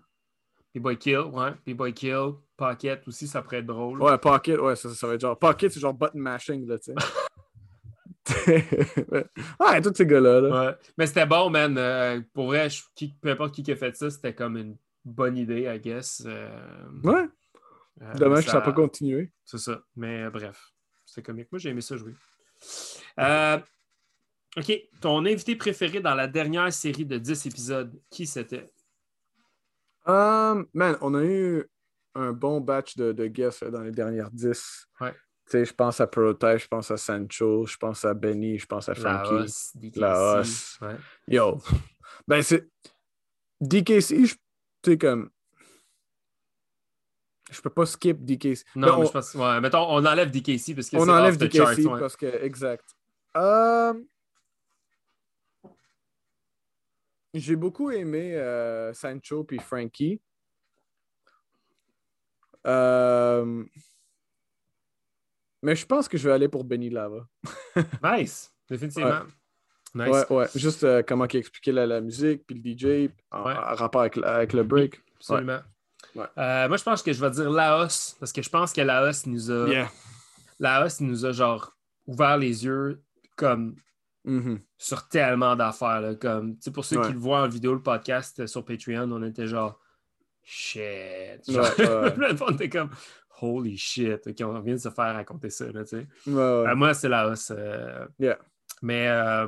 B-Boy 0.75 0.97
Kill, 0.97 1.17
ouais. 1.31 1.51
B-Boy 1.67 1.93
Kill. 1.93 2.31
Pocket 2.57 3.07
aussi, 3.07 3.27
ça 3.27 3.41
pourrait 3.41 3.57
être 3.59 3.65
drôle. 3.65 4.01
Ouais, 4.01 4.17
Pocket, 4.17 4.59
ouais, 4.59 4.75
ça, 4.75 4.89
ça 4.89 5.07
va 5.07 5.13
être 5.15 5.21
genre. 5.21 5.37
Pocket, 5.37 5.71
c'est 5.71 5.79
genre 5.79 5.93
button 5.93 6.19
mashing, 6.19 6.67
là, 6.67 6.77
tu 6.79 6.91
sais. 6.93 6.95
ouais, 9.59 9.81
tous 9.81 9.93
ces 9.95 10.05
gars-là, 10.05 10.39
là. 10.41 10.67
Ouais. 10.69 10.75
Mais 10.97 11.07
c'était 11.07 11.25
bon, 11.25 11.49
man. 11.49 11.77
Euh, 11.77 12.21
pour 12.33 12.47
vrai, 12.47 12.69
je- 12.69 12.81
qui- 12.95 13.13
peu 13.21 13.29
importe 13.29 13.53
qui 13.53 13.63
qui 13.63 13.71
a 13.71 13.75
fait 13.75 13.95
ça, 13.97 14.09
c'était 14.09 14.33
comme 14.33 14.55
une 14.57 14.77
bonne 15.03 15.37
idée, 15.37 15.63
I 15.73 15.79
guess. 15.79 16.23
Euh, 16.25 16.49
Ouais, 17.03 17.27
euh, 18.01 18.13
dommage 18.15 18.45
que 18.45 18.51
ça 18.51 18.59
n'a 18.59 18.61
pas 18.63 18.71
continué. 18.71 19.31
C'est 19.43 19.57
ça. 19.57 19.81
Mais 19.97 20.29
bref, 20.29 20.71
c'était 21.05 21.21
comique. 21.23 21.51
Moi, 21.51 21.59
j'ai 21.59 21.69
aimé 21.69 21.81
ça 21.81 21.97
jouer. 21.97 22.13
OK. 24.55 24.71
Ton 25.01 25.25
invité 25.25 25.55
préféré 25.55 25.99
dans 25.99 26.13
la 26.15 26.27
dernière 26.27 26.71
série 26.71 27.05
de 27.05 27.17
10 27.17 27.45
épisodes, 27.47 27.99
qui 28.09 28.25
c'était? 28.27 28.71
Um, 30.05 30.65
man, 30.73 30.97
on 31.01 31.13
a 31.15 31.23
eu 31.23 31.63
un 32.15 32.31
bon 32.33 32.59
batch 32.61 32.95
de, 32.97 33.11
de 33.11 33.27
guests 33.27 33.63
dans 33.63 33.81
les 33.81 33.91
dernières 33.91 34.29
10. 34.31 34.87
Ouais. 35.01 35.11
Tu 35.45 35.51
sais, 35.51 35.65
je 35.65 35.73
pense 35.73 35.99
à 35.99 36.07
Prototype, 36.07 36.59
je 36.59 36.67
pense 36.67 36.89
à 36.91 36.97
Sancho, 36.97 37.65
je 37.65 37.75
pense 37.77 38.05
à 38.05 38.13
Benny, 38.13 38.57
je 38.59 38.65
pense 38.65 38.87
à 38.89 38.95
Frankie. 38.95 39.51
DKC. 39.75 39.99
Laos. 39.99 40.77
Ouais. 40.81 40.95
Yo. 41.27 41.61
Ben, 42.27 42.41
c'est. 42.41 42.67
DKC, 43.61 44.25
je- 44.25 44.35
tu 44.35 44.91
sais, 44.91 44.97
comme. 44.97 45.29
Je 47.51 47.61
peux 47.61 47.69
pas 47.69 47.85
skip 47.85 48.23
DKC. 48.23 48.63
Non, 48.75 48.87
Ben, 48.87 48.99
mais 48.99 49.05
je 49.05 49.11
pense. 49.11 49.33
Ouais, 49.35 49.59
mettons, 49.61 49.85
on 49.89 50.05
enlève 50.05 50.31
DKC 50.31 50.73
parce 50.75 50.89
que 50.89 50.97
on 50.97 51.07
enlève 51.09 51.37
DKC 51.37 51.83
parce 51.99 52.15
que. 52.15 52.25
Exact. 52.43 52.85
Euh, 53.37 53.93
J'ai 57.33 57.55
beaucoup 57.55 57.89
aimé 57.91 58.35
euh, 58.35 58.93
Sancho 58.93 59.43
puis 59.43 59.59
Frankie. 59.59 60.21
Euh, 62.67 63.63
Mais 65.61 65.75
je 65.75 65.85
pense 65.85 66.07
que 66.07 66.17
je 66.17 66.27
vais 66.27 66.33
aller 66.33 66.47
pour 66.47 66.63
Benny 66.63 66.89
Lava. 66.89 67.27
Nice. 68.03 68.53
Définitivement. 68.69 69.21
Nice. 69.95 70.07
Ouais, 70.09 70.31
ouais. 70.37 70.47
Juste 70.55 70.83
euh, 70.83 71.03
comment 71.05 71.25
il 71.27 71.37
expliquait 71.37 71.71
la, 71.71 71.85
la 71.85 72.01
musique, 72.01 72.45
puis 72.47 72.59
le 72.63 72.71
DJ, 73.07 73.11
en, 73.31 73.43
Ouais. 73.45 73.53
en 73.53 73.75
rapport 73.75 74.01
avec, 74.01 74.17
avec 74.17 74.53
le 74.53 74.63
break. 74.63 74.99
Absolument. 75.17 75.59
Ouais. 76.15 76.25
Euh, 76.37 76.67
moi, 76.67 76.77
je 76.77 76.83
pense 76.83 77.01
que 77.03 77.11
je 77.13 77.19
vais 77.19 77.29
dire 77.31 77.49
Laos 77.49 78.15
parce 78.19 78.31
que 78.31 78.41
je 78.41 78.49
pense 78.49 78.73
que 78.73 78.81
Laos 78.81 79.25
nous 79.25 79.51
a. 79.51 79.67
Yeah. 79.69 79.91
Laos 80.59 80.99
nous 81.01 81.25
a 81.25 81.31
genre 81.31 81.75
ouvert 82.07 82.37
les 82.37 82.65
yeux 82.65 83.01
comme 83.35 83.75
Mhm. 84.25 84.59
sur 84.77 85.07
tellement 85.09 85.55
d'affaires. 85.55 86.15
Comme, 86.19 86.55
pour 86.73 86.85
ceux 86.85 86.97
Ouais. 86.99 87.07
qui 87.07 87.13
le 87.13 87.19
voient 87.19 87.41
en 87.41 87.47
vidéo, 87.47 87.73
le 87.73 87.81
podcast 87.81 88.39
euh, 88.39 88.47
sur 88.47 88.63
Patreon, 88.63 89.11
on 89.11 89.23
était 89.23 89.47
genre 89.47 89.79
shit. 90.43 90.81
Genre, 91.49 91.65
ouais. 91.77 92.15
monde 92.39 92.53
était 92.53 92.69
comme 92.69 92.89
holy 93.41 93.77
shit. 93.77 94.21
On 94.41 94.59
vient 94.61 94.75
de 94.75 94.79
se 94.79 94.89
faire 94.89 95.13
raconter 95.13 95.49
ça. 95.49 95.65
Là. 95.71 95.83
Euh, 96.27 96.75
moi, 96.75 96.93
c'est 96.93 97.09
euh, 97.51 98.05
Yeah. 98.19 98.37
Mais 98.81 99.07
euh, 99.07 99.47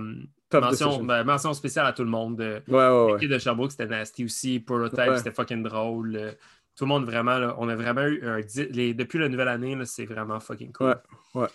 Top 0.50 0.64
mention, 0.64 1.04
ben, 1.04 1.24
mention 1.24 1.54
spéciale 1.54 1.86
à 1.88 1.94
tout 1.94 2.04
le 2.04 2.10
monde. 2.10 2.40
L'équipe 2.40 3.30
de 3.30 3.38
Sherbrooke, 3.38 3.72
c'était 3.72 3.88
nasty 3.88 4.24
aussi. 4.26 4.60
Prototype, 4.60 5.16
c'était 5.18 5.32
fucking 5.34 5.64
drôle. 5.64 6.36
Tout 6.76 6.84
le 6.86 6.90
monde, 6.90 7.06
vraiment, 7.06 7.38
là, 7.38 7.56
on 7.58 7.68
a 7.70 7.76
vraiment 7.76 8.04
eu 8.04 8.22
un. 8.26 8.40
di- 8.42 8.68
les- 8.68 8.94
depuis 8.94 9.18
la 9.20 9.30
nouvelle 9.30 9.48
année, 9.48 9.78
c'est 9.86 10.06
vraiment 10.06 10.40
fucking 10.40 10.72
cool. 10.74 10.88
Ouais, 10.88 11.42
ouais. 11.42 11.48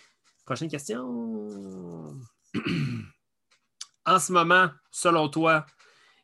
Prochaine 0.45 0.67
question? 0.69 2.17
en 4.05 4.19
ce 4.19 4.31
moment, 4.31 4.69
selon 4.91 5.29
toi, 5.29 5.65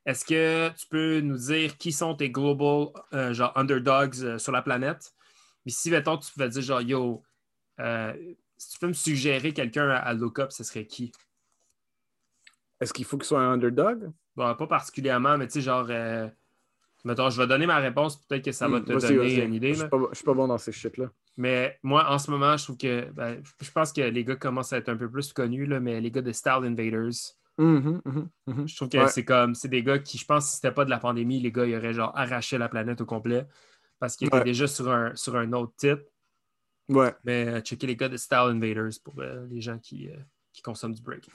est-ce 0.05 0.25
que 0.25 0.69
tu 0.78 0.88
peux 0.88 1.19
nous 1.21 1.38
dire 1.38 1.78
qui 1.78 1.91
sont 1.91 2.15
tes 2.15 2.30
global 2.30 2.89
euh, 3.13 3.34
genre 3.34 3.51
underdogs 3.57 4.15
euh, 4.23 4.38
sur 4.38 4.51
la 4.51 4.61
planète? 4.61 5.13
Puis 5.63 5.73
si, 5.73 5.91
mettons, 5.91 6.17
tu 6.17 6.32
pouvais 6.32 6.49
dire 6.49 6.61
genre 6.61 6.82
yo, 6.82 7.23
euh, 7.80 8.13
si 8.57 8.71
tu 8.71 8.80
peux 8.80 8.88
me 8.88 8.93
suggérer 8.93 9.53
quelqu'un 9.53 9.89
à, 9.89 9.97
à 9.97 10.13
look 10.13 10.39
up, 10.39 10.51
ce 10.51 10.63
serait 10.63 10.86
qui? 10.88 11.11
Est-ce 12.80 12.93
qu'il 12.93 13.05
faut 13.05 13.17
qu'il 13.17 13.25
soit 13.28 13.39
un 13.41 13.53
underdog? 13.53 14.11
Bon, 14.36 14.53
pas 14.55 14.67
particulièrement, 14.67 15.38
mais 15.38 15.47
tu 15.47 15.53
sais, 15.53 15.61
genre. 15.61 15.88
mettons, 17.03 17.30
je 17.30 17.41
vais 17.41 17.47
donner 17.47 17.65
ma 17.65 17.78
réponse, 17.78 18.17
peut-être 18.25 18.45
que 18.45 18.51
ça 18.51 18.67
va 18.67 18.80
Hmm, 18.80 18.86
te 18.86 18.93
donner 18.93 19.36
une 19.45 19.53
idée. 19.53 19.73
Je 19.73 19.80
là. 19.80 19.86
suis 19.86 19.89
pas, 19.89 19.97
je 20.11 20.15
suis 20.15 20.23
pas 20.25 20.34
bon 20.34 20.47
dans 20.47 20.57
ces 20.57 20.71
shit-là. 20.71 21.11
Mais 21.38 21.77
moi, 21.83 22.09
en 22.09 22.17
ce 22.19 22.31
moment, 22.31 22.57
je 22.57 22.63
trouve 22.63 22.77
que. 22.77 23.09
ben, 23.11 23.41
je 23.61 23.71
pense 23.71 23.93
que 23.93 24.01
les 24.01 24.23
gars 24.25 24.35
commencent 24.35 24.73
à 24.73 24.77
être 24.77 24.89
un 24.89 24.97
peu 24.97 25.09
plus 25.09 25.31
connus, 25.33 25.65
là, 25.67 25.79
mais 25.79 26.01
les 26.01 26.09
gars 26.11 26.21
de 26.21 26.31
Style 26.31 26.63
Invaders, 26.63 27.11
Mhm, 27.59 28.01
mhm, 28.05 28.29
mhm. 28.47 28.67
je 28.67 28.75
trouve 28.75 28.89
que 28.89 28.97
Ouais. 28.97 29.07
c'est 29.07 29.25
comme. 29.25 29.55
C'est 29.55 29.67
des 29.67 29.83
gars 29.83 29.99
qui, 29.99 30.17
je 30.17 30.25
pense, 30.25 30.49
si 30.49 30.55
c'était 30.55 30.71
pas 30.71 30.85
de 30.85 30.89
la 30.89 30.99
pandémie, 30.99 31.39
les 31.39 31.51
gars, 31.51 31.65
ils 31.65 31.75
auraient 31.75 31.93
genre 31.93 32.11
arraché 32.17 32.57
la 32.57 32.69
planète 32.69 33.01
au 33.01 33.05
complet. 33.05 33.47
Parce 33.99 34.15
qu'ils 34.15 34.27
étaient 34.27 34.38
Ouais. 34.38 34.43
déjà 34.43 34.67
sur 34.67 34.89
un, 34.91 35.15
sur 35.15 35.35
un 35.35 35.51
autre 35.53 35.73
titre. 35.75 36.03
Ouais. 36.89 37.13
Mais 37.23 37.47
euh, 37.47 37.61
checker 37.61 37.88
les 37.88 37.95
gars 37.95 38.09
de 38.09 38.17
Style 38.17 38.38
Invaders 38.38 38.91
pour 39.03 39.19
euh, 39.19 39.45
les 39.49 39.59
gens 39.61 39.77
qui, 39.79 40.09
euh, 40.09 40.15
qui 40.53 40.61
consomment 40.61 40.93
du 40.93 41.01
break. 41.01 41.27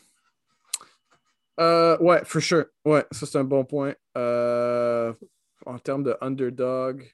Euh, 1.60 1.98
ouais, 1.98 2.22
for 2.24 2.40
sure. 2.40 2.64
Ouais, 2.84 3.04
ça 3.10 3.26
c'est 3.26 3.38
un 3.38 3.44
bon 3.44 3.64
point. 3.64 3.94
En 4.14 5.78
termes 5.78 6.02
de 6.04 6.16
underdog, 6.20 7.12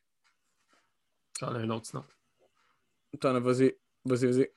J'en 1.41 1.55
ai 1.55 1.63
un 1.63 1.71
autre 1.71 1.87
sinon. 1.87 2.05
T'en 3.21 3.35
as, 3.35 3.41
vas-y, 3.41 3.75
vas-y, 4.05 4.27
vas-y. 4.27 4.49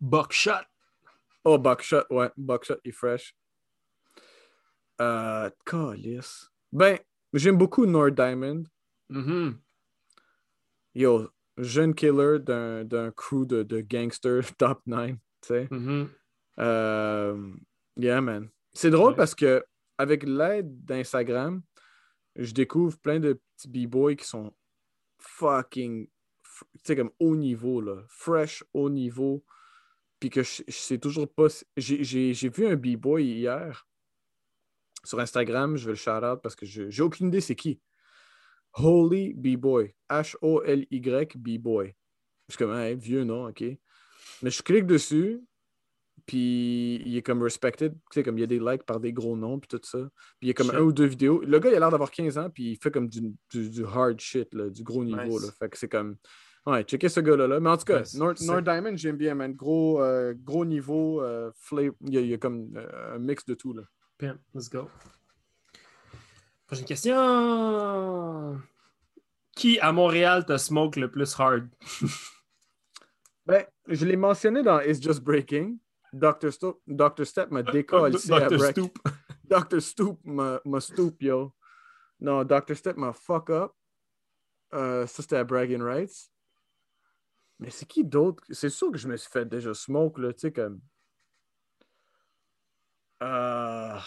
Buckshot. 0.00 0.64
Oh, 1.44 1.58
Buckshot, 1.58 2.04
ouais, 2.10 2.30
Buckshot 2.36 2.76
est 2.84 2.92
fresh. 2.92 3.34
Euh, 5.00 5.48
calice. 5.64 6.50
Ben, 6.72 6.98
j'aime 7.32 7.56
beaucoup 7.56 7.86
Nord 7.86 8.12
Diamond. 8.12 8.64
Mhm. 9.08 9.58
Yo, 10.94 11.28
jeune 11.56 11.94
killer 11.94 12.38
d'un 12.40 12.84
d'un 12.84 13.10
crew 13.10 13.46
de, 13.46 13.62
de 13.62 13.80
gangsters 13.80 14.54
top 14.58 14.82
9, 14.86 15.12
tu 15.12 15.18
sais. 15.42 15.68
Mhm. 15.70 16.08
Euh, 16.58 17.54
yeah, 17.96 18.20
man. 18.20 18.48
C'est 18.72 18.90
drôle 18.90 19.12
Ouais. 19.12 19.16
parce 19.16 19.34
que 19.34 19.64
avec 19.98 20.22
l'aide 20.24 20.84
d'Instagram, 20.84 21.62
je 22.36 22.52
découvre 22.52 22.98
plein 22.98 23.18
de 23.20 23.40
petits 23.56 23.68
b-boys 23.68 24.14
qui 24.16 24.26
sont 24.26 24.52
fucking, 25.18 26.08
comme 26.96 27.10
haut 27.18 27.36
niveau, 27.36 27.80
là. 27.80 28.02
Fresh, 28.08 28.64
haut 28.74 28.90
niveau. 28.90 29.44
Puis 30.18 30.28
que 30.30 30.42
je, 30.42 30.62
je 30.68 30.72
sais 30.72 30.98
toujours 30.98 31.32
pas. 31.32 31.46
J'ai 31.76 32.32
vu 32.48 32.66
un 32.66 32.76
b-boy 32.76 33.24
hier 33.24 33.86
sur 35.04 35.18
Instagram, 35.18 35.76
je 35.76 35.86
vais 35.86 35.92
le 35.92 35.96
shout-out 35.96 36.40
parce 36.42 36.54
que 36.54 36.66
je- 36.66 36.90
j'ai 36.90 37.02
aucune 37.02 37.28
idée 37.28 37.40
c'est 37.40 37.54
qui. 37.56 37.80
Holy 38.74 39.32
B-Boy. 39.34 39.94
H-O-L-Y 40.10 41.36
B-Boy. 41.36 41.94
Je 42.48 42.54
suis 42.54 42.58
comme, 42.58 42.74
Hey, 42.76 42.94
vieux 42.96 43.24
nom, 43.24 43.48
OK. 43.48 43.64
Mais 44.42 44.50
je 44.50 44.62
clique 44.62 44.86
dessus, 44.86 45.40
puis 46.26 46.96
il 47.04 47.16
est 47.16 47.22
comme 47.22 47.42
respected. 47.42 47.92
Tu 47.94 48.00
sais, 48.14 48.22
comme 48.22 48.38
il 48.38 48.42
y 48.42 48.44
a 48.44 48.46
des 48.46 48.58
likes 48.60 48.84
par 48.84 49.00
des 49.00 49.12
gros 49.12 49.36
noms, 49.36 49.58
puis 49.58 49.68
tout 49.68 49.80
ça. 49.82 49.98
Puis 50.38 50.42
il 50.42 50.48
y 50.48 50.50
a 50.50 50.54
comme 50.54 50.66
Shit. 50.68 50.76
un 50.76 50.82
ou 50.82 50.92
deux 50.92 51.06
vidéos. 51.06 51.40
Le 51.42 51.58
gars, 51.58 51.70
il 51.70 51.74
a 51.76 51.80
l'air 51.80 51.90
d'avoir 51.90 52.10
15 52.10 52.38
ans, 52.38 52.50
puis 52.50 52.72
il 52.72 52.76
fait 52.76 52.90
comme 52.90 53.08
du, 53.08 53.20
du- 53.50 53.70
du 53.70 53.84
hard 53.84 54.20
shit, 54.20 54.52
là, 54.54 54.68
du 54.68 54.82
gros 54.84 55.04
niveau. 55.04 55.22
Nice. 55.22 55.46
Là. 55.46 55.52
Fait 55.58 55.68
que 55.70 55.78
c'est 55.78 55.88
comme. 55.88 56.16
Ouais, 56.66 56.82
checker 56.84 57.08
ce 57.08 57.20
gars-là. 57.20 57.46
Là. 57.46 57.58
Mais 57.60 57.70
en 57.70 57.76
tout 57.76 57.84
cas, 57.84 58.00
Ouais, 58.00 58.18
North, 58.18 58.40
North 58.42 58.64
Diamond, 58.64 58.96
j'aime 58.96 59.16
bien, 59.16 59.34
man. 59.34 59.54
Gros, 59.54 60.02
euh, 60.02 60.34
gros 60.36 60.64
niveau, 60.64 61.22
euh, 61.22 61.50
flavor. 61.58 61.94
Il 62.06 62.14
y, 62.14 62.18
a, 62.18 62.20
il 62.20 62.28
y 62.28 62.34
a 62.34 62.38
comme 62.38 62.70
euh, 62.76 63.14
un 63.16 63.18
mix 63.18 63.44
de 63.46 63.54
tout. 63.54 63.72
Là. 63.72 63.82
Let's 64.54 64.68
go. 64.68 64.88
Prochaine 66.66 66.84
question. 66.84 68.60
Qui 69.56 69.78
à 69.80 69.92
Montréal 69.92 70.44
te 70.44 70.56
smoke 70.56 70.98
le 71.00 71.10
plus 71.10 71.34
hard? 71.38 71.68
Ben, 73.46 73.64
je 73.88 74.04
l'ai 74.06 74.16
mentionné 74.16 74.62
dans 74.62 74.80
It's 74.80 75.02
Just 75.02 75.22
Breaking. 75.22 75.78
Dr. 76.12 76.52
Step, 76.52 76.74
Dr. 76.86 77.24
Step 77.24 77.50
m'a 77.50 77.62
décollé 77.62 78.16
à 78.30 78.40
Dr. 78.48 78.58
break. 78.58 78.72
Stoop. 78.72 78.98
Dr. 79.44 79.80
Stoop 79.80 80.20
m'a 80.24 80.60
m'a 80.64 80.80
stoop, 80.80 81.20
yo. 81.22 81.52
Non, 82.20 82.44
Dr. 82.44 82.76
Step 82.76 82.96
m'a 82.96 83.12
fuck 83.12 83.50
up. 83.50 83.72
Euh, 84.72 85.06
ça, 85.06 85.22
c'était 85.22 85.36
à 85.36 85.44
Bragging 85.44 85.82
Rights. 85.82 86.30
Mais 87.60 87.70
c'est 87.70 87.86
qui 87.86 88.04
d'autre? 88.04 88.42
C'est 88.50 88.70
sûr 88.70 88.90
que 88.90 88.98
je 88.98 89.06
me 89.06 89.16
suis 89.16 89.30
fait 89.30 89.44
déjà 89.46 89.72
smoke, 89.74 90.20
là, 90.20 90.32
tu 90.32 90.40
sais, 90.40 90.52
comme... 90.52 90.80
Euh... 93.22 93.98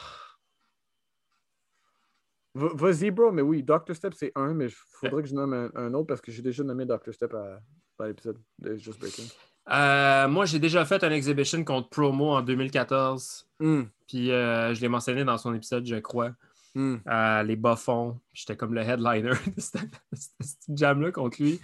Va- 2.56 2.74
Vas-y, 2.74 3.12
bro, 3.12 3.32
mais 3.32 3.42
oui, 3.42 3.64
Dr. 3.64 3.96
Step, 3.96 4.14
c'est 4.16 4.32
un, 4.36 4.54
mais 4.54 4.66
il 4.66 4.72
faudrait 5.00 5.24
que 5.24 5.30
je 5.30 5.36
nomme 5.36 5.54
un, 5.54 5.70
un 5.76 5.94
autre 5.94 6.08
parce 6.08 6.22
que 6.22 6.32
j'ai 6.32 6.42
déjà 6.42 6.64
nommé 6.64 6.86
Dr. 6.86 7.14
Step 7.14 7.34
à, 7.34 7.60
dans 7.98 8.06
l'épisode 8.06 8.40
de 8.60 8.76
Just 8.76 9.00
Breaking. 9.00 9.26
Euh, 9.70 10.28
moi, 10.28 10.46
j'ai 10.46 10.60
déjà 10.60 10.84
fait 10.86 11.04
un 11.04 11.12
exhibition 11.12 11.64
contre 11.64 11.90
Promo 11.90 12.32
en 12.32 12.42
2014. 12.42 13.48
Hmm, 13.60 13.84
Puis 14.08 14.32
euh, 14.32 14.74
je 14.74 14.82
l'ai 14.82 14.90
mentionné 14.90 15.24
dans 15.24 15.38
son 15.38 15.54
épisode, 15.54 15.86
je 15.86 15.96
crois. 15.98 16.32
hmm. 16.76 16.98
les 17.46 17.56
bas-fonds. 17.56 18.20
J'étais 18.34 18.58
comme 18.58 18.74
le 18.74 18.82
headliner 18.82 19.30
de 19.56 19.62
cette, 19.62 19.90
cette 20.12 20.78
jam-là 20.78 21.12
contre 21.12 21.42
lui. 21.42 21.60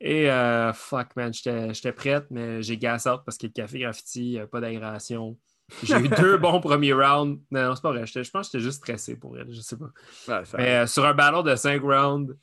Et 0.00 0.30
euh, 0.30 0.72
fuck, 0.72 1.16
man, 1.16 1.32
j'étais 1.32 1.92
prête, 1.92 2.26
mais 2.30 2.62
j'ai 2.62 2.76
gas 2.76 3.06
out 3.06 3.22
parce 3.24 3.38
que 3.38 3.46
le 3.46 3.52
café 3.52 3.78
graffiti, 3.78 4.38
euh, 4.38 4.46
pas 4.46 4.60
d'aération. 4.60 5.38
J'ai 5.82 5.96
eu 5.96 6.08
deux 6.08 6.36
bons 6.36 6.60
premiers 6.60 6.92
rounds. 6.92 7.40
Non, 7.50 7.68
non, 7.68 7.74
c'est 7.74 7.82
pas 7.82 7.92
vrai. 7.92 8.06
Je 8.06 8.30
pense 8.30 8.48
que 8.48 8.58
j'étais 8.58 8.64
juste 8.64 8.78
stressé 8.78 9.16
pour 9.16 9.36
elle. 9.38 9.52
Je 9.52 9.60
sais 9.60 9.76
pas. 9.76 9.90
Ouais, 10.28 10.42
Mais 10.58 10.76
euh, 10.76 10.86
sur 10.86 11.04
un 11.04 11.14
battle 11.14 11.48
de 11.48 11.56
cinq 11.56 11.82
rounds, 11.82 12.36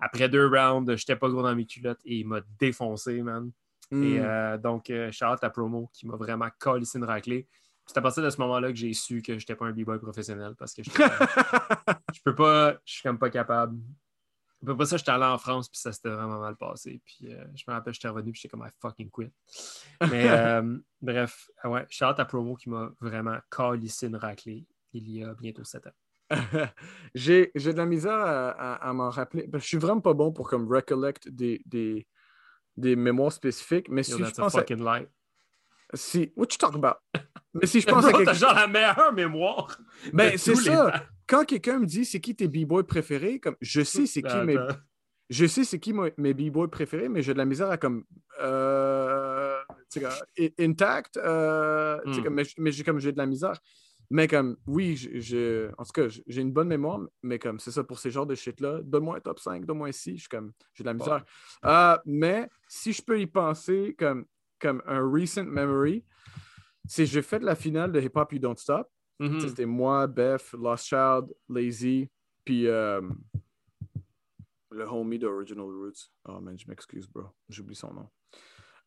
après 0.00 0.28
deux 0.28 0.46
rounds, 0.46 0.96
j'étais 0.96 1.16
pas 1.16 1.28
gros 1.28 1.42
dans 1.42 1.54
mes 1.54 1.66
culottes 1.66 2.00
et 2.04 2.16
il 2.16 2.26
m'a 2.26 2.40
défoncé, 2.58 3.22
man. 3.22 3.50
Hmm. 3.90 4.02
Et 4.02 4.20
euh, 4.20 4.58
donc, 4.58 4.90
euh, 4.90 5.12
shout 5.12 5.26
out 5.26 5.42
à 5.42 5.50
Promo 5.50 5.90
qui 5.92 6.06
m'a 6.06 6.16
vraiment 6.16 6.48
collé 6.58 6.84
une 6.94 7.04
raclée. 7.04 7.46
C'est 7.86 7.98
à 7.98 8.02
partir 8.02 8.22
de 8.22 8.30
ce 8.30 8.40
moment-là 8.40 8.70
que 8.70 8.76
j'ai 8.76 8.92
su 8.92 9.22
que 9.22 9.38
j'étais 9.38 9.54
pas 9.54 9.66
un 9.66 9.70
b-boy 9.70 10.00
professionnel 10.00 10.54
parce 10.58 10.74
que 10.74 10.82
je 12.14 12.20
peux 12.24 12.34
pas, 12.34 12.72
je 12.84 12.94
suis 12.94 13.02
comme 13.02 13.18
pas 13.18 13.30
capable. 13.30 13.78
Je 14.62 14.66
peux 14.66 14.76
pas 14.76 14.86
ça, 14.86 14.96
j'étais 14.96 15.10
allé 15.10 15.24
en 15.24 15.38
France 15.38 15.68
puis 15.68 15.78
ça 15.78 15.92
s'était 15.92 16.08
vraiment 16.08 16.38
mal 16.40 16.56
passé. 16.56 17.00
Puis 17.04 17.32
euh, 17.32 17.44
je 17.54 17.64
me 17.68 17.74
rappelle, 17.74 17.92
j'étais 17.94 18.08
revenu 18.08 18.32
puis 18.32 18.40
j'étais 18.40 18.48
comme 18.56 18.66
I 18.66 18.70
fucking 18.80 19.10
quit. 19.10 19.30
Mais 20.10 20.28
euh, 20.30 20.78
bref, 21.00 21.48
ah 21.62 21.70
ouais, 21.70 21.86
out 22.02 22.18
à 22.18 22.24
Promo 22.24 22.56
qui 22.56 22.70
m'a 22.70 22.90
vraiment 23.00 23.38
collé 23.50 23.88
une 24.02 24.16
raclée 24.16 24.66
il 24.92 25.10
y 25.10 25.22
a 25.22 25.34
bientôt 25.34 25.64
7 25.64 25.86
ans. 25.88 25.90
j'ai 27.14 27.52
j'ai 27.54 27.72
de 27.72 27.78
la 27.78 27.86
misère 27.86 28.12
à, 28.12 28.48
à- 28.50 28.88
à 28.88 28.92
m'en 28.92 29.10
rappeler. 29.10 29.48
que 29.48 29.58
Je 29.58 29.64
suis 29.64 29.78
vraiment 29.78 30.00
pas 30.00 30.14
bon 30.14 30.32
pour 30.32 30.48
comme 30.48 30.66
recollect 30.72 31.28
des, 31.28 31.62
des, 31.66 32.06
des 32.76 32.96
mémoires 32.96 33.32
spécifiques. 33.32 33.88
Mais 33.88 34.02
si 34.02 34.12
Yo, 34.12 34.18
je 34.18 34.22
that's 34.24 34.38
a 34.38 34.42
pense 34.42 34.54
à, 34.56 34.64
si 35.94 36.32
what 36.36 36.46
you 36.50 36.58
talk 36.58 36.74
about? 36.74 36.96
Mais 37.60 37.66
si 37.66 37.80
je 37.80 37.86
pense 37.86 38.04
à 38.04 38.12
quelque 38.12 38.34
genre 38.34 38.54
la 38.54 38.66
meilleure 38.66 39.12
mémoire. 39.12 39.78
Ben, 40.12 40.36
c'est 40.36 40.54
ça. 40.54 40.90
temps. 40.90 40.98
Quand 41.26 41.44
quelqu'un 41.44 41.80
me 41.80 41.86
dit 41.86 42.04
c'est 42.04 42.20
qui 42.20 42.34
tes 42.34 42.48
b-boys 42.48 42.84
préférés, 42.84 43.40
comme 43.40 43.56
je 43.60 43.82
sais 43.82 44.06
c'est 44.06 44.22
qui 44.22 44.36
mes 44.44 44.56
je 45.28 45.46
sais 45.46 45.64
c'est 45.64 45.80
qui 45.80 45.92
mes 45.92 46.34
b-boys 46.34 46.68
préférés, 46.68 47.08
mais 47.08 47.22
j'ai 47.22 47.32
de 47.32 47.38
la 47.38 47.44
misère 47.44 47.70
à 47.70 47.76
comme 47.76 48.04
euh, 48.40 49.58
intact, 50.58 51.16
euh, 51.16 51.98
comme, 52.22 52.34
mais, 52.58 52.70
j'ai 52.70 52.84
comme 52.84 53.00
j'ai 53.00 53.12
de 53.12 53.18
la 53.18 53.26
misère. 53.26 53.58
Mais 54.08 54.28
comme 54.28 54.56
oui, 54.68 54.94
je, 54.96 55.68
en 55.78 55.84
tout 55.84 55.92
cas, 55.92 56.06
j'ai 56.08 56.40
une 56.40 56.52
bonne 56.52 56.68
mémoire, 56.68 57.00
mais 57.24 57.40
comme 57.40 57.58
c'est 57.58 57.72
ça 57.72 57.82
pour 57.82 57.98
ces 57.98 58.12
genres 58.12 58.26
de 58.26 58.36
shit 58.36 58.60
là, 58.60 58.80
donne-moi 58.84 59.16
un 59.16 59.20
top 59.20 59.40
5, 59.40 59.64
donne-moi 59.64 59.88
un 59.88 59.92
6, 59.92 60.12
je 60.12 60.20
suis 60.20 60.28
comme 60.28 60.52
j'ai 60.74 60.84
de 60.84 60.88
la 60.88 60.94
misère. 60.94 61.24
Euh, 61.64 61.96
mais 62.04 62.48
si 62.68 62.92
je 62.92 63.02
peux 63.02 63.20
y 63.20 63.26
penser 63.26 63.96
comme 63.98 64.26
comme 64.60 64.80
un 64.86 65.00
recent 65.00 65.44
memory, 65.44 66.04
j'ai 66.88 67.22
fait 67.22 67.40
la 67.40 67.54
finale 67.54 67.92
de 67.92 68.00
Hip 68.00 68.12
Hop 68.14 68.32
You 68.32 68.38
Don't 68.38 68.56
Stop. 68.56 68.88
Mhm. 69.18 69.40
Ça, 69.40 69.48
C'était 69.48 69.66
moi, 69.66 70.06
Beth, 70.06 70.52
Lost 70.52 70.86
Child, 70.86 71.26
Lazy, 71.48 72.10
puis 72.44 72.66
euh, 72.66 73.00
le 74.70 74.84
homie 74.84 75.18
de 75.18 75.26
Original 75.26 75.64
Roots. 75.64 76.10
Oh 76.28 76.40
man, 76.40 76.58
je 76.58 76.66
m'excuse, 76.68 77.06
bro. 77.08 77.24
J'oublie 77.48 77.74
son 77.74 77.92
nom. 77.94 78.08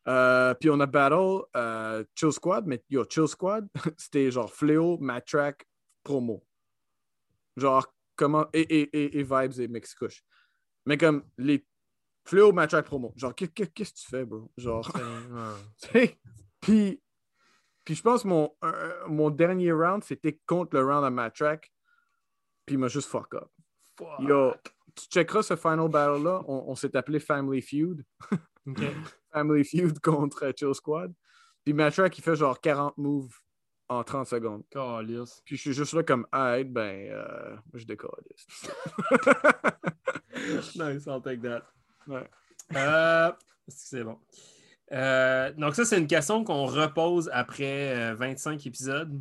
Euh, 0.08 0.54
puis 0.54 0.70
on 0.70 0.80
a 0.80 0.86
battle 0.86 1.42
euh, 1.56 2.04
Chill 2.14 2.32
Squad, 2.32 2.66
mais 2.66 2.82
yo, 2.88 3.04
Chill 3.08 3.28
Squad, 3.28 3.68
c'était 3.98 4.30
genre 4.30 4.50
Fléau, 4.52 4.98
Matrack, 4.98 5.64
promo. 6.02 6.44
Genre, 7.56 7.86
comment. 8.16 8.46
Et, 8.52 8.60
et, 8.60 8.82
et, 8.96 9.18
et 9.18 9.22
Vibes 9.22 9.58
et 9.60 9.68
Mexicouche. 9.68 10.22
Mais 10.86 10.96
comme 10.96 11.24
les 11.36 11.66
Fléau, 12.24 12.52
Matrack, 12.52 12.86
promo. 12.86 13.12
Genre, 13.16 13.34
qu'est- 13.34 13.52
qu'est- 13.52 13.72
qu'est-ce 13.74 13.92
que 13.92 13.98
tu 13.98 14.06
fais, 14.06 14.24
bro? 14.24 14.50
Genre. 14.56 14.90
Puis, 16.60 17.00
puis 17.84 17.94
je 17.94 18.02
pense 18.02 18.22
que 18.22 18.28
mon, 18.28 18.54
euh, 18.64 19.06
mon 19.08 19.30
dernier 19.30 19.72
round, 19.72 20.04
c'était 20.04 20.38
contre 20.46 20.76
le 20.76 20.84
round 20.84 21.04
à 21.04 21.10
Matrack. 21.10 21.72
Puis 22.66 22.74
il 22.74 22.78
m'a 22.78 22.88
juste 22.88 23.08
fuck 23.08 23.34
up. 23.34 23.48
Fuck. 23.96 24.20
Yo, 24.20 24.52
tu 24.94 25.06
checkeras 25.06 25.42
ce 25.42 25.56
final 25.56 25.88
battle-là. 25.88 26.42
On, 26.46 26.64
on 26.68 26.74
s'est 26.74 26.94
appelé 26.96 27.20
Family 27.20 27.62
Feud. 27.62 28.04
Family 29.32 29.64
Feud 29.64 30.00
contre 30.00 30.52
Chill 30.56 30.74
Squad. 30.74 31.12
Puis 31.64 31.72
Matrack, 31.74 32.16
il 32.18 32.22
fait 32.22 32.36
genre 32.36 32.60
40 32.60 32.96
moves 32.98 33.34
en 33.88 34.04
30 34.04 34.26
secondes. 34.26 34.62
Puis 35.44 35.56
je 35.56 35.60
suis 35.60 35.72
juste 35.72 35.92
là 35.94 36.02
comme, 36.02 36.26
ah, 36.30 36.62
ben, 36.62 37.10
euh, 37.10 37.56
je 37.74 37.84
décolle. 37.84 38.22
nice, 40.36 41.06
I'll 41.06 41.20
take 41.22 41.40
that. 41.42 41.64
Ouais. 42.06 42.28
Euh, 42.76 43.32
est-ce 43.66 43.76
que 43.76 43.88
c'est 43.88 44.04
bon? 44.04 44.18
Euh, 44.92 45.52
donc, 45.52 45.74
ça, 45.74 45.84
c'est 45.84 45.98
une 45.98 46.06
question 46.06 46.44
qu'on 46.44 46.66
repose 46.66 47.30
après 47.32 47.96
euh, 47.96 48.14
25 48.14 48.66
épisodes. 48.66 49.20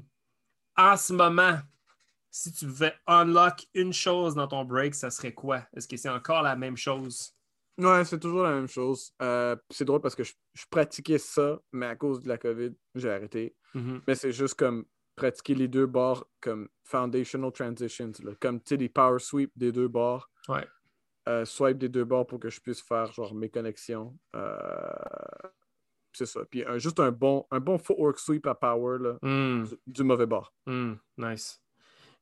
En 0.75 0.97
ce 0.97 1.13
moment, 1.13 1.59
si 2.31 2.51
tu 2.51 2.65
pouvais 2.65 2.93
unlock 3.07 3.67
une 3.73 3.93
chose 3.93 4.35
dans 4.35 4.47
ton 4.47 4.65
break, 4.65 4.95
ça 4.95 5.09
serait 5.09 5.33
quoi? 5.33 5.63
Est-ce 5.75 5.87
que 5.87 5.97
c'est 5.97 6.09
encore 6.09 6.41
la 6.41 6.55
même 6.55 6.77
chose? 6.77 7.35
Ouais, 7.77 8.03
c'est 8.03 8.19
toujours 8.19 8.43
la 8.43 8.53
même 8.53 8.67
chose. 8.67 9.13
Euh, 9.21 9.55
c'est 9.69 9.85
drôle 9.85 10.01
parce 10.01 10.15
que 10.15 10.23
je, 10.23 10.33
je 10.53 10.65
pratiquais 10.69 11.17
ça, 11.17 11.59
mais 11.71 11.85
à 11.85 11.95
cause 11.95 12.19
de 12.19 12.27
la 12.27 12.37
COVID, 12.37 12.71
j'ai 12.95 13.09
arrêté. 13.09 13.55
Mhm. 13.73 14.01
Mais 14.07 14.15
c'est 14.15 14.31
juste 14.31 14.55
comme 14.55 14.85
pratiquer 15.15 15.55
les 15.55 15.67
deux 15.67 15.85
bords 15.85 16.27
comme 16.41 16.69
foundational 16.83 17.51
transitions, 17.51 18.11
là. 18.23 18.31
comme 18.39 18.61
tu 18.61 18.77
des 18.77 18.89
power 18.89 19.19
sweep 19.19 19.51
des 19.55 19.71
deux 19.71 19.87
bords. 19.87 20.29
Ouais. 20.47 20.65
Euh, 21.27 21.45
swipe 21.45 21.77
des 21.77 21.89
deux 21.89 22.05
bords 22.05 22.25
pour 22.25 22.39
que 22.39 22.49
je 22.49 22.59
puisse 22.59 22.81
faire 22.81 23.11
genre 23.11 23.35
mes 23.35 23.49
connexions. 23.49 24.17
Euh, 24.35 24.57
c'est 26.19 26.25
ça. 26.25 26.41
Puis 26.49 26.63
un- 26.65 26.77
juste 26.77 26.99
un 26.99 27.11
bon, 27.11 27.45
un 27.51 27.59
bon 27.59 27.77
footwork 27.77 28.19
sweep 28.19 28.45
à 28.47 28.55
power 28.55 28.97
là, 28.99 29.17
Hmm. 29.21 29.63
du, 29.63 29.75
du 29.87 30.03
mauvais 30.03 30.25
bord. 30.25 30.53
Hmm, 30.67 30.93
nice. 31.17 31.61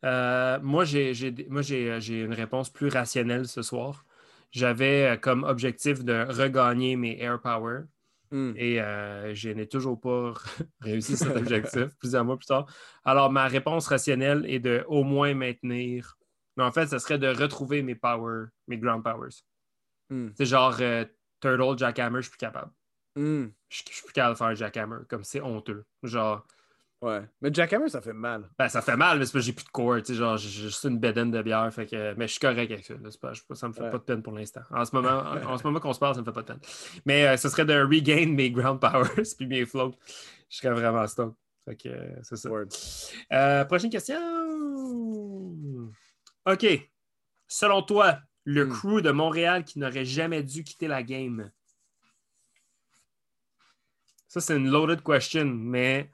Euh, 0.05 0.59
moi, 0.61 0.85
j'ai 0.85 1.13
j'ai- 1.13 1.47
moi, 1.49 1.61
j'ai 1.63 1.99
j'ai 1.99 2.21
une 2.21 2.33
réponse 2.33 2.69
plus 2.69 2.89
rationnelle 2.89 3.47
ce 3.47 3.61
soir. 3.61 4.05
J'avais 4.51 5.13
euh, 5.13 5.17
comme 5.17 5.43
objectif 5.43 6.03
de 6.03 6.25
regagner 6.29 6.95
mes 6.95 7.19
air 7.19 7.41
power 7.41 7.81
Hmm. 8.29 8.51
et 8.57 8.81
euh, 8.81 9.33
je 9.33 9.49
n'ai 9.49 9.67
toujours 9.67 9.99
pas 9.99 10.33
réussi 10.81 11.15
cet 11.17 11.35
objectif 11.35 11.95
plusieurs 11.97 12.25
mois 12.25 12.37
plus 12.37 12.45
tard. 12.45 12.65
Alors, 13.05 13.31
ma 13.31 13.47
réponse 13.47 13.87
rationnelle 13.87 14.45
est 14.47 14.59
de 14.59 14.83
au 14.87 15.03
moins 15.03 15.33
maintenir. 15.33 16.17
Mais 16.57 16.63
en 16.63 16.71
fait, 16.71 16.87
ce 16.87 16.97
serait 16.99 17.19
de 17.19 17.27
retrouver 17.27 17.81
mes 17.83 17.95
power, 17.95 18.47
mes 18.67 18.77
ground 18.77 19.03
powers. 19.03 19.41
C'est 20.35 20.45
genre 20.45 20.75
euh, 20.81 21.05
Turtle, 21.39 21.77
Jackhammer, 21.77 22.17
je 22.17 22.23
suis 22.23 22.31
plus 22.31 22.37
capable. 22.37 22.71
Hmm. 23.17 23.49
Je 23.69 23.81
je 23.89 23.93
suis 23.93 24.03
plus 24.03 24.13
capable 24.13 24.33
de 24.35 24.37
faire 24.37 24.55
Jackhammer. 24.55 24.97
Comme 25.09 25.23
c'est 25.23 25.41
honteux. 25.41 25.83
Genre, 26.03 26.45
Ouais. 26.99 27.21
Mais 27.41 27.53
Jackhammer, 27.53 27.89
ça 27.89 28.01
fait 28.01 28.11
mal. 28.11 28.49
Ben, 28.57 28.67
ça 28.69 28.81
fait 28.81 28.95
mal, 28.97 29.19
mais 29.19 29.25
c'est 29.27 29.31
parce 29.33 29.43
que 29.43 29.45
j'ai 29.45 29.53
plus 29.53 29.65
de 29.65 29.69
corps. 29.69 29.97
Tu 29.97 30.05
sais, 30.05 30.13
genre, 30.15 30.35
j'ai 30.35 30.49
juste 30.49 30.83
une 30.83 30.97
bedaine 30.97 31.29
de 31.29 31.39
bière. 31.43 31.71
Fait 31.71 31.85
que, 31.85 32.15
mais 32.15 32.25
je 32.27 32.31
suis 32.31 32.39
correct 32.39 32.71
avec 32.71 32.83
ça. 32.85 32.95
là. 32.95 33.09
Pas, 33.21 33.33
ça 33.55 33.67
me 33.67 33.73
fait 33.73 33.83
Ouais. 33.83 33.89
pas 33.91 33.99
de 33.99 34.03
peine 34.03 34.23
pour 34.23 34.33
l'instant. 34.33 34.61
En 34.71 34.83
ce 34.83 34.95
moment, 34.95 35.09
en, 35.45 35.45
en 35.53 35.57
ce 35.59 35.63
moment 35.63 35.79
qu'on 35.79 35.93
se 35.93 35.99
parle, 35.99 36.15
ça 36.15 36.21
me 36.21 36.25
fait 36.25 36.31
pas 36.31 36.41
de 36.41 36.47
peine. 36.47 36.59
Mais 37.05 37.27
euh, 37.27 37.37
ce 37.37 37.49
serait 37.49 37.65
de 37.65 37.79
regain 37.79 38.25
mes 38.33 38.49
ground 38.49 38.79
powers 38.81 39.23
puis 39.37 39.45
mes 39.45 39.63
floats. 39.67 39.91
Je 40.49 40.57
serais 40.57 40.71
vraiment 40.73 41.05
stoked. 41.05 41.35
Fait 41.65 41.75
que 41.75 41.89
euh, 41.89 42.15
c'est 42.23 42.35
ça. 42.37 42.49
Euh, 43.33 43.65
prochaine 43.65 43.91
question. 43.91 44.17
OK. 46.45 46.89
Selon 47.47 47.81
toi, 47.83 48.19
le 48.43 48.65
Hmm. 48.65 48.69
crew 48.71 49.01
de 49.01 49.11
Montréal 49.11 49.63
qui 49.65 49.77
n'aurait 49.79 50.05
jamais 50.05 50.41
dû 50.41 50.63
quitter 50.63 50.87
la 50.87 51.03
game. 51.03 51.51
Ça, 54.27 54.41
c'est 54.41 54.57
une 54.57 54.69
loaded 54.69 55.01
question, 55.03 55.45
mais 55.45 56.11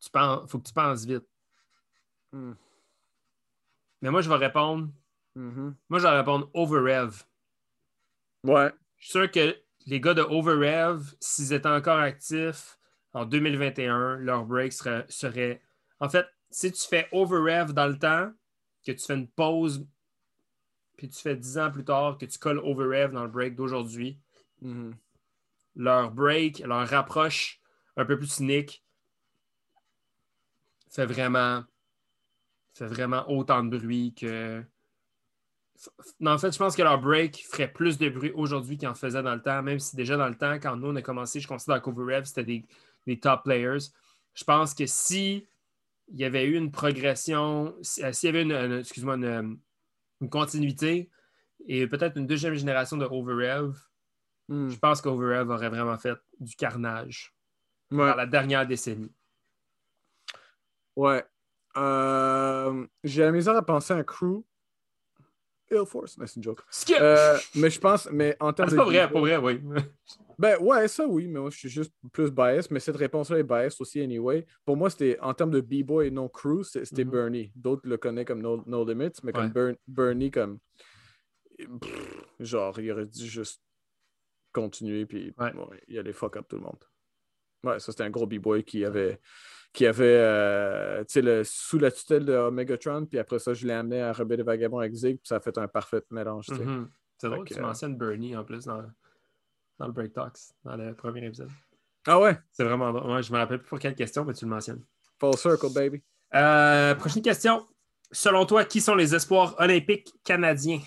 tu 0.00 0.10
penses, 0.10 0.50
faut 0.50 0.58
que 0.58 0.68
tu 0.68 0.72
penses 0.72 1.04
vite. 1.04 1.26
Hmm. 2.32 2.52
Mais 4.02 4.10
moi, 4.10 4.20
je 4.20 4.28
vais 4.28 4.36
répondre. 4.36 4.88
Mhm. 5.34 5.74
Moi, 5.88 5.98
je 5.98 6.06
vais 6.06 6.16
répondre 6.16 6.48
Overrev. 6.54 7.24
Ouais. 8.44 8.72
Je 8.96 9.04
suis 9.04 9.10
sûr 9.12 9.30
que 9.30 9.56
les 9.86 10.00
gars 10.00 10.14
de 10.14 10.22
Overrev, 10.22 11.14
s'ils 11.20 11.52
étaient 11.52 11.68
encore 11.68 11.98
actifs 11.98 12.78
en 13.12 13.24
2021, 13.24 14.16
leur 14.16 14.44
break 14.44 14.72
serait, 14.72 15.04
serait. 15.08 15.62
En 15.98 16.08
fait, 16.08 16.26
si 16.50 16.72
tu 16.72 16.86
fais 16.86 17.08
Overrev 17.12 17.72
dans 17.72 17.86
le 17.86 17.98
temps, 17.98 18.32
que 18.86 18.92
tu 18.92 19.04
fais 19.04 19.14
une 19.14 19.28
pause, 19.28 19.86
puis 20.96 21.08
tu 21.08 21.20
fais 21.20 21.36
10 21.36 21.58
ans 21.58 21.70
plus 21.70 21.84
tard 21.84 22.16
que 22.18 22.26
tu 22.26 22.38
colles 22.38 22.58
Overrev 22.58 23.12
dans 23.12 23.24
le 23.24 23.30
break 23.30 23.54
d'aujourd'hui, 23.54 24.18
Mhm. 24.62 24.94
Leur 25.80 26.10
break, 26.10 26.60
leur 26.60 26.86
rapproche 26.86 27.60
un 27.96 28.04
peu 28.04 28.18
plus 28.18 28.28
cynique 28.28 28.84
fait 30.90 31.06
vraiment 31.06 31.64
vraiment 32.80 33.28
autant 33.30 33.62
de 33.62 33.76
bruit 33.78 34.14
que 34.14 34.62
en 36.24 36.36
fait, 36.38 36.52
je 36.52 36.58
pense 36.58 36.76
que 36.76 36.82
leur 36.82 37.00
break 37.00 37.42
ferait 37.50 37.72
plus 37.72 37.96
de 37.96 38.10
bruit 38.10 38.32
aujourd'hui 38.34 38.76
qu'ils 38.76 38.88
en 38.88 38.94
faisaient 38.94 39.22
dans 39.22 39.34
le 39.34 39.40
temps, 39.40 39.62
même 39.62 39.78
si 39.78 39.96
déjà 39.96 40.16
dans 40.18 40.28
le 40.28 40.36
temps, 40.36 40.54
quand 40.60 40.76
nous 40.76 40.88
on 40.88 40.96
a 40.96 41.02
commencé, 41.02 41.40
je 41.40 41.48
considère 41.48 41.80
qu'Overrev, 41.80 42.24
c'était 42.26 42.44
des, 42.44 42.66
des 43.06 43.18
top 43.18 43.44
players. 43.44 43.78
Je 44.34 44.44
pense 44.44 44.74
que 44.74 44.84
si 44.86 45.46
il 46.08 46.18
y 46.20 46.24
avait 46.24 46.44
eu 46.44 46.56
une 46.56 46.70
progression, 46.70 47.74
si- 47.80 48.04
euh, 48.04 48.12
s'il 48.12 48.26
y 48.26 48.30
avait 48.30 48.42
une, 48.42 48.52
une- 48.52 48.80
excuse-moi, 48.80 49.14
une, 49.14 49.58
une 50.20 50.28
continuité 50.28 51.08
et 51.66 51.86
peut-être 51.86 52.18
une 52.18 52.26
deuxième 52.26 52.54
génération 52.54 52.98
de 52.98 53.06
Overrev, 53.06 53.74
Mhm. 54.50 54.68
je 54.70 54.78
pense 54.78 55.00
qu'Overrev 55.00 55.48
aurait 55.50 55.68
vraiment 55.70 55.96
fait 55.96 56.18
du 56.38 56.54
carnage 56.56 57.34
Ouais. 57.90 57.98
dans 58.10 58.16
la 58.16 58.26
dernière 58.26 58.66
décennie. 58.66 59.10
Ouais. 60.96 61.24
Euh, 61.76 62.86
J'ai 63.04 63.22
la 63.22 63.32
misère 63.32 63.56
à 63.56 63.64
penser 63.64 63.92
à 63.94 63.96
un 63.96 64.04
crew. 64.04 64.44
Ill 65.72 65.86
Force, 65.86 66.18
mais 66.18 66.26
c'est 66.26 66.36
une 66.36 66.42
joke. 66.42 66.62
Euh, 67.00 67.38
mais 67.54 67.70
je 67.70 67.78
pense, 67.78 68.08
mais 68.10 68.36
en 68.40 68.48
Ah, 68.48 68.52
termes 68.52 68.70
c'est 68.70 68.74
de. 68.74 68.80
pas 68.80 68.84
vrai, 68.86 69.08
pas 69.10 69.20
vrai, 69.20 69.36
oui. 69.36 69.60
Ben 70.36 70.56
ouais, 70.60 70.88
ça 70.88 71.06
oui, 71.06 71.28
mais 71.28 71.38
moi 71.38 71.50
je 71.50 71.58
suis 71.58 71.68
juste 71.68 71.92
plus 72.12 72.30
biased, 72.32 72.70
mais 72.72 72.80
cette 72.80 72.96
réponse-là 72.96 73.38
est 73.38 73.42
biased 73.44 73.76
aussi 73.80 74.00
anyway. 74.00 74.46
Pour 74.64 74.76
moi, 74.76 74.88
c'était 74.90 75.16
en 75.20 75.32
termes 75.34 75.50
de 75.50 75.60
B-Boy 75.60 76.06
et 76.08 76.10
non 76.10 76.28
crew, 76.28 76.62
c'est- 76.64 76.86
c'était 76.86 77.04
Mhm. 77.04 77.10
Bernie. 77.10 77.52
D'autres 77.54 77.86
le 77.86 77.98
connaissent 77.98 78.24
comme 78.24 78.40
No, 78.42 78.64
No 78.66 78.84
Limits, 78.84 79.20
mais 79.22 79.32
comme 79.32 79.52
Ouais. 79.54 79.76
Bernie, 79.86 80.30
comme. 80.30 80.58
Pff, 81.58 82.24
genre, 82.40 82.80
il 82.80 82.90
aurait 82.90 83.06
dû 83.06 83.26
juste 83.26 83.62
continuer, 84.52 85.06
puis 85.06 85.32
Ouais. 85.38 85.52
ouais, 85.54 85.82
il 85.88 85.98
allait 85.98 86.12
fuck 86.12 86.36
up 86.36 86.46
tout 86.48 86.56
le 86.56 86.62
monde. 86.62 86.78
Ouais, 87.64 87.78
ça 87.78 87.92
c'était 87.92 88.04
un 88.04 88.10
gros 88.10 88.26
B-Boy 88.26 88.64
qui 88.64 88.84
avait. 88.84 89.20
Qui 89.72 89.86
avait, 89.86 90.16
euh, 90.18 91.04
tu 91.04 91.12
sais, 91.12 91.22
le- 91.22 91.44
sous 91.44 91.78
la 91.78 91.92
tutelle 91.92 92.24
de 92.24 92.50
Megatron, 92.50 93.06
puis 93.06 93.20
après 93.20 93.38
ça, 93.38 93.54
je 93.54 93.64
l'ai 93.68 93.72
amené 93.72 94.02
à 94.02 94.12
Rebelle 94.12 94.38
des 94.38 94.42
Vagabonds 94.42 94.80
avec 94.80 94.92
Zig, 94.94 95.18
puis 95.18 95.28
ça 95.28 95.36
a 95.36 95.40
fait 95.40 95.56
un 95.58 95.68
parfait 95.68 96.02
mélange, 96.10 96.46
tu 96.46 96.56
sais. 96.56 96.64
Mhm. 96.64 96.90
C'est 97.18 97.28
drôle 97.28 97.44
que 97.46 97.54
tu 97.54 97.60
euh, 97.60 97.62
mentionnes 97.62 97.96
Bernie 97.96 98.34
en 98.36 98.42
plus 98.42 98.64
dans, 98.64 98.82
dans 99.78 99.86
le 99.86 99.92
Break 99.92 100.12
Talks, 100.12 100.38
dans 100.64 100.74
le 100.74 100.92
premier 100.96 101.24
épisode. 101.24 101.50
Ah 102.08 102.18
ouais, 102.18 102.36
C'est 102.50 102.64
vraiment 102.64 102.92
drôle. 102.92 103.12
Ouais, 103.12 103.22
je 103.22 103.32
me 103.32 103.38
rappelle 103.38 103.60
plus 103.60 103.68
pour 103.68 103.78
quelle 103.78 103.94
question, 103.94 104.24
mais 104.24 104.32
tu 104.34 104.44
le 104.44 104.50
mentionnes. 104.50 104.82
full 105.20 105.36
circle, 105.36 105.72
baby. 105.72 106.02
Euh, 106.34 106.96
prochaine 106.96 107.22
question. 107.22 107.64
Selon 108.10 108.46
toi, 108.46 108.64
qui 108.64 108.80
sont 108.80 108.96
les 108.96 109.14
espoirs 109.14 109.54
olympiques 109.60 110.12
canadiens? 110.24 110.80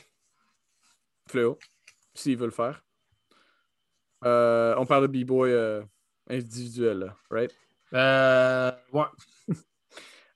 Fléau, 1.30 1.58
s'ils 2.14 2.36
veulent 2.38 2.48
le 2.50 2.52
faire. 2.54 2.84
Euh, 4.26 4.76
on 4.78 4.86
parle 4.86 5.08
de 5.08 5.24
B-Boy 5.24 5.52
euh, 5.52 5.84
individuel, 6.30 7.00
là, 7.00 7.18
right? 7.30 7.54
Euh, 7.94 8.72
ouais. 8.92 9.06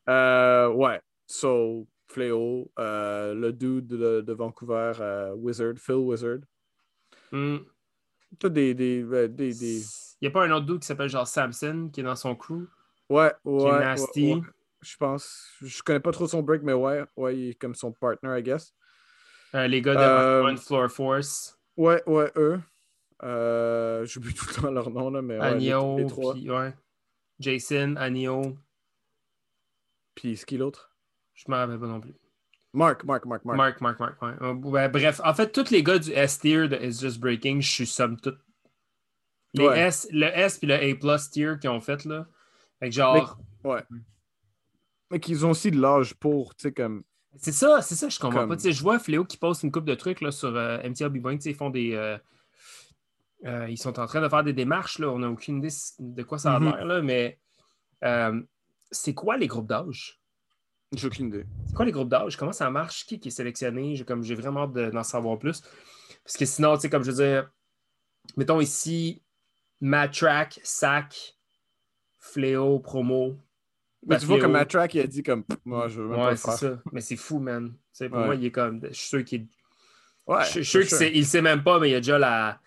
Euh, 0.10 0.70
ouais. 0.70 1.02
So, 1.28 1.86
Fléau, 2.08 2.72
le 2.78 3.52
dude 3.52 3.88
de, 3.88 4.22
de 4.22 4.34
Vancouver, 4.34 4.94
Wizard, 5.36 5.74
Phil 5.78 5.96
Wizard. 5.96 6.40
T'as 8.40 8.50
des. 8.50 8.74
des, 8.74 9.04
des, 9.04 9.28
des- 9.28 9.82
Il 10.22 10.24
n'y 10.24 10.28
a 10.30 10.32
pas 10.32 10.46
un 10.46 10.52
autre 10.52 10.66
dude 10.66 10.80
qui 10.80 10.88
s'appelle 10.88 11.10
genre 11.10 11.28
Samson 11.28 11.90
qui 11.92 12.00
est 12.00 12.04
dans 12.04 12.16
son 12.16 12.36
crew, 12.36 12.68
Ouais, 13.10 13.34
qui 13.44 13.50
ouais. 13.50 13.64
est 13.64 13.72
ouais, 13.72 13.78
nasty? 13.80 14.34
ouais. 14.34 14.40
Je 14.82 14.96
pense. 14.96 15.50
Je 15.62 15.82
connais 15.84 16.00
pas 16.00 16.12
trop 16.12 16.28
son 16.28 16.42
break, 16.42 16.62
mais 16.64 16.74
ouais, 16.74 17.04
ouais, 17.18 17.38
il 17.38 17.50
est 17.50 17.54
comme 17.56 17.76
son 17.76 17.92
partner, 17.92 18.40
I 18.40 18.44
guess. 18.44 18.74
Les 19.54 19.82
gars 19.82 19.96
de 19.96 20.44
One 20.44 20.58
Floor 20.58 20.90
Force, 20.90 21.58
Ouais, 21.78 22.02
ouais, 22.08 22.32
eux. 22.36 22.60
Euh, 23.24 24.06
J'oublie 24.06 24.34
tout 24.36 24.46
le 24.50 24.54
temps 24.62 24.72
leur 24.72 24.90
nom, 24.90 25.10
là, 25.10 25.22
mais 25.22 25.40
ouais, 25.40 25.58
les, 25.60 25.72
Agneau, 25.72 25.98
les 25.98 26.06
trois. 26.08 26.34
puis 26.34 26.50
ouais. 26.50 26.74
Jason, 27.40 27.96
Agneau, 27.98 28.58
Puis, 30.16 30.38
c'est 30.38 30.46
qui 30.46 30.58
l'autre? 30.58 30.92
je 31.34 31.44
ne 31.48 31.54
me 31.54 31.60
rappelle 31.60 31.80
pas 31.80 31.88
non 31.88 32.00
plus. 32.02 32.16
Mark, 32.74 33.04
Mark, 33.06 33.26
Mark, 33.26 33.46
Mark. 33.46 33.58
Mark, 33.58 33.82
Mark, 33.82 34.00
Mark. 34.00 34.22
ouais. 34.22 34.34
Euh, 34.42 34.54
ouais, 34.54 34.90
bref, 34.90 35.22
en 35.24 35.34
fait, 35.34 35.52
tous 35.52 35.70
les 35.70 35.84
gars 35.84 36.00
du 36.00 36.12
S 36.12 36.40
tier 36.40 36.68
de 36.68 36.76
It's 36.76 37.00
Just 37.00 37.20
Breaking, 37.20 37.62
je 37.62 37.72
suis 37.72 37.86
somme 37.88 38.20
toute. 38.20 38.40
Les. 39.54 39.66
S, 39.66 40.08
le 40.12 40.26
S 40.28 40.58
puis 40.60 40.68
le 40.68 40.76
A 40.76 40.96
plus 40.96 41.30
tier 41.30 41.54
qu'ils 41.60 41.70
ont 41.70 41.80
fait, 41.82 42.06
là. 42.06 42.28
Fait 42.80 42.90
que 42.90 42.96
genre, 42.96 43.40
Ouais. 43.64 43.84
Mais 45.10 45.20
qu'ils 45.20 45.46
ont 45.46 45.52
aussi 45.52 45.72
de 45.72 45.80
l'âge 45.80 46.14
pour, 46.16 46.54
tu 46.56 46.64
sais, 46.64 46.72
comme. 46.74 47.04
c'est 47.38 47.52
ça, 47.54 47.82
c'est 47.82 47.96
ça, 47.96 48.10
je 48.10 48.20
comprends 48.20 48.42
Comme- 48.42 48.50
pas. 48.50 48.56
Tu 48.58 48.64
sais, 48.64 48.72
je 48.72 48.82
vois 48.84 49.00
Fléau 49.00 49.24
qui 49.26 49.38
poste 49.38 49.64
une 49.64 49.72
coupe 49.72 49.86
de 49.86 49.96
trucs 49.96 50.22
là, 50.22 50.32
sur 50.32 50.56
euh, 50.56 50.78
MTL 50.84 51.10
B-Boing, 51.10 51.36
tu 51.38 51.44
sais, 51.44 51.50
ils 51.52 51.56
font 51.56 51.70
des. 51.70 51.94
euh, 51.94 52.18
euh, 53.46 53.70
ils 53.70 53.78
sont 53.78 54.00
en 54.00 54.06
train 54.08 54.22
de 54.22 54.30
faire 54.30 54.44
des 54.44 54.54
démarches, 54.54 55.00
là. 55.00 55.10
On 55.10 55.20
n'a 55.20 55.30
aucune 55.30 55.58
idée 55.58 55.74
de 56.00 56.24
quoi 56.24 56.38
ça 56.40 56.56
a 56.56 56.60
Mhm. 56.60 56.88
l'air, 56.88 57.04
mais 57.04 57.40
euh, 58.04 58.42
c'est 58.92 59.14
quoi 59.14 59.38
les 59.38 59.48
groupes 59.48 59.68
d'âge? 59.68 60.20
J'ai 60.94 61.08
aucune 61.08 61.28
idée. 61.28 61.46
C'est 61.68 61.76
quoi 61.76 61.86
les 61.86 61.92
groupes 61.92 62.10
d'âge? 62.10 62.38
Comment 62.38 62.54
ça 62.54 62.70
marche? 62.70 63.06
Qui, 63.06 63.20
qui 63.20 63.28
est 63.28 63.32
sélectionné? 63.32 63.96
J'ai, 63.96 64.06
comme, 64.06 64.24
j'ai 64.24 64.36
vraiment 64.36 64.64
hâte 64.64 64.74
de- 64.74 64.90
d'en 64.90 65.04
savoir 65.04 65.38
plus. 65.38 65.62
Parce 66.24 66.38
que 66.38 66.46
sinon, 66.46 66.76
tu 66.76 66.82
sais, 66.84 66.90
comme 66.90 67.04
je 67.04 67.12
veux 67.12 67.18
dire, 67.26 67.52
mettons 68.38 68.62
ici, 68.62 69.22
Matrack, 69.82 70.60
Sac, 70.64 71.38
Fléau, 72.20 72.80
Promo. 72.80 73.38
Mais 74.06 74.16
Ben, 74.16 74.20
tu 74.20 74.26
vois 74.28 74.40
comme 74.40 74.52
Matrack, 74.54 74.94
il 74.96 75.02
a 75.02 75.08
dit 75.08 75.24
comme. 75.24 75.44
Moi, 75.66 75.88
je 75.90 76.02
veux 76.02 76.08
même 76.08 76.18
pas 76.18 76.32
le 76.32 76.38
faire. 76.38 76.54
ça. 76.54 76.82
Mais 76.94 77.02
c'est 77.02 77.16
fou, 77.18 77.40
man. 77.40 77.72
Tu 77.74 77.78
sais, 77.92 78.10
pour 78.10 78.20
Ouais. 78.20 78.26
moi, 78.26 78.36
il 78.36 78.46
est 78.46 78.52
comme. 78.52 78.80
Je 78.84 78.94
suis 78.94 79.08
sûr 79.10 79.26
qu'il. 79.26 79.48
Ouais, 80.26 80.44
je 80.46 80.50
suis 80.62 80.66
sûr 80.66 80.82
qu'il 80.82 80.90
sait, 80.90 81.12
il 81.14 81.26
sait 81.26 81.42
même 81.42 81.64
pas, 81.64 81.80
mais 81.80 81.90
il 81.92 81.96
a 81.96 82.00
déjà 82.00 82.18
la. 82.18 82.62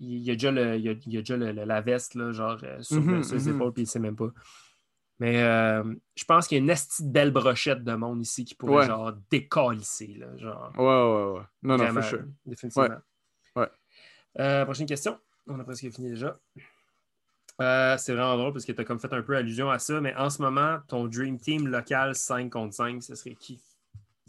Il 0.00 0.18
y 0.18 0.30
a 0.30 0.34
déjà, 0.34 0.50
le, 0.50 0.76
il 0.76 0.82
y 0.82 0.88
a, 0.88 0.92
il 0.92 1.12
y 1.12 1.16
a 1.16 1.20
déjà 1.20 1.36
le- 1.36 1.52
le- 1.52 1.64
la 1.64 1.80
veste, 1.80 2.14
là, 2.14 2.32
genre, 2.32 2.58
euh, 2.62 2.82
sur, 2.82 3.00
Mhm, 3.00 3.22
sur 3.22 3.36
les 3.36 3.44
mhm. 3.50 3.56
épaules, 3.56 3.72
puis 3.72 3.82
il 3.84 3.86
sait 3.86 3.98
même 3.98 4.16
pas. 4.16 4.30
Mais 5.18 5.42
euh, 5.42 5.94
je 6.14 6.24
pense 6.24 6.46
qu'il 6.46 6.58
y 6.58 6.60
a 6.60 6.64
une 6.64 6.68
esti 6.70 7.02
de 7.04 7.10
belle 7.10 7.30
brochette 7.30 7.82
de 7.82 7.94
monde 7.94 8.20
ici 8.20 8.44
qui 8.44 8.54
pourrait, 8.54 8.80
Ouais. 8.80 8.86
genre, 8.86 9.12
décalisser, 9.30 10.14
là, 10.18 10.36
genre. 10.36 10.72
Ouais, 10.76 10.84
ouais, 10.84 11.38
ouais. 11.38 11.46
Non, 11.62 11.76
non, 11.78 11.92
for 11.94 12.04
sure. 12.04 12.24
Définitivement. 12.44 12.88
Ouais. 13.56 13.68
Euh, 14.38 14.64
prochaine 14.66 14.86
question. 14.86 15.18
On 15.46 15.58
a 15.58 15.64
presque 15.64 15.88
fini 15.90 16.10
déjà. 16.10 16.36
Euh, 17.62 17.96
c'est 17.96 18.12
vraiment 18.12 18.36
drôle 18.36 18.52
parce 18.52 18.66
que 18.66 18.72
tu 18.72 18.80
as 18.80 18.84
comme 18.84 19.00
fait 19.00 19.12
un 19.14 19.22
peu 19.22 19.34
allusion 19.34 19.70
à 19.70 19.78
ça, 19.78 19.98
mais 20.02 20.14
en 20.16 20.28
ce 20.28 20.42
moment, 20.42 20.78
ton 20.88 21.06
Dream 21.06 21.38
Team 21.38 21.68
local 21.68 22.14
5 22.14 22.52
contre 22.52 22.74
5, 22.74 23.02
ce 23.02 23.14
serait 23.14 23.34
qui? 23.34 23.58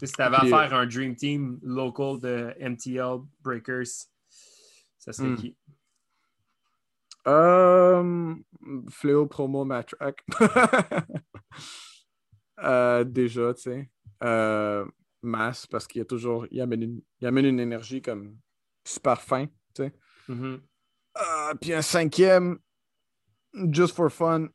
Si 0.02 0.14
tu 0.14 0.22
avais 0.22 0.38
Puis, 0.38 0.54
à 0.54 0.70
faire 0.70 0.74
un 0.78 0.86
Dream 0.86 1.16
Team 1.16 1.60
local 1.62 2.20
de 2.22 2.54
MTL 2.60 3.18
Breakers, 3.42 3.84
ça 5.08 5.14
serait 5.14 5.30
Hmm. 5.30 5.36
qui? 5.36 5.56
Euh, 7.28 8.36
Fléau 8.90 9.26
promo 9.26 9.66
Matrack. 9.66 10.24
Euh, 12.60 13.04
déjà, 13.04 13.54
tu 13.54 13.62
sais. 13.62 13.90
Euh, 14.24 14.84
Mass, 15.22 15.68
parce 15.68 15.86
qu'il 15.86 16.00
y 16.00 16.02
a 16.02 16.06
toujours. 16.06 16.48
Il 16.50 16.60
amène 16.60 16.82
une, 16.82 17.02
il 17.22 17.28
amène 17.28 17.46
une 17.46 17.60
énergie 17.60 18.02
comme 18.02 18.36
super 18.84 19.22
fin, 19.22 19.46
tu 19.46 19.84
sais. 19.84 19.94
Mhm. 20.28 20.60
Euh, 21.20 21.54
puis 21.62 21.74
un 21.74 21.84
cinquième, 21.84 22.58
just 23.72 23.94
for 23.96 24.12
fun. 24.12 24.48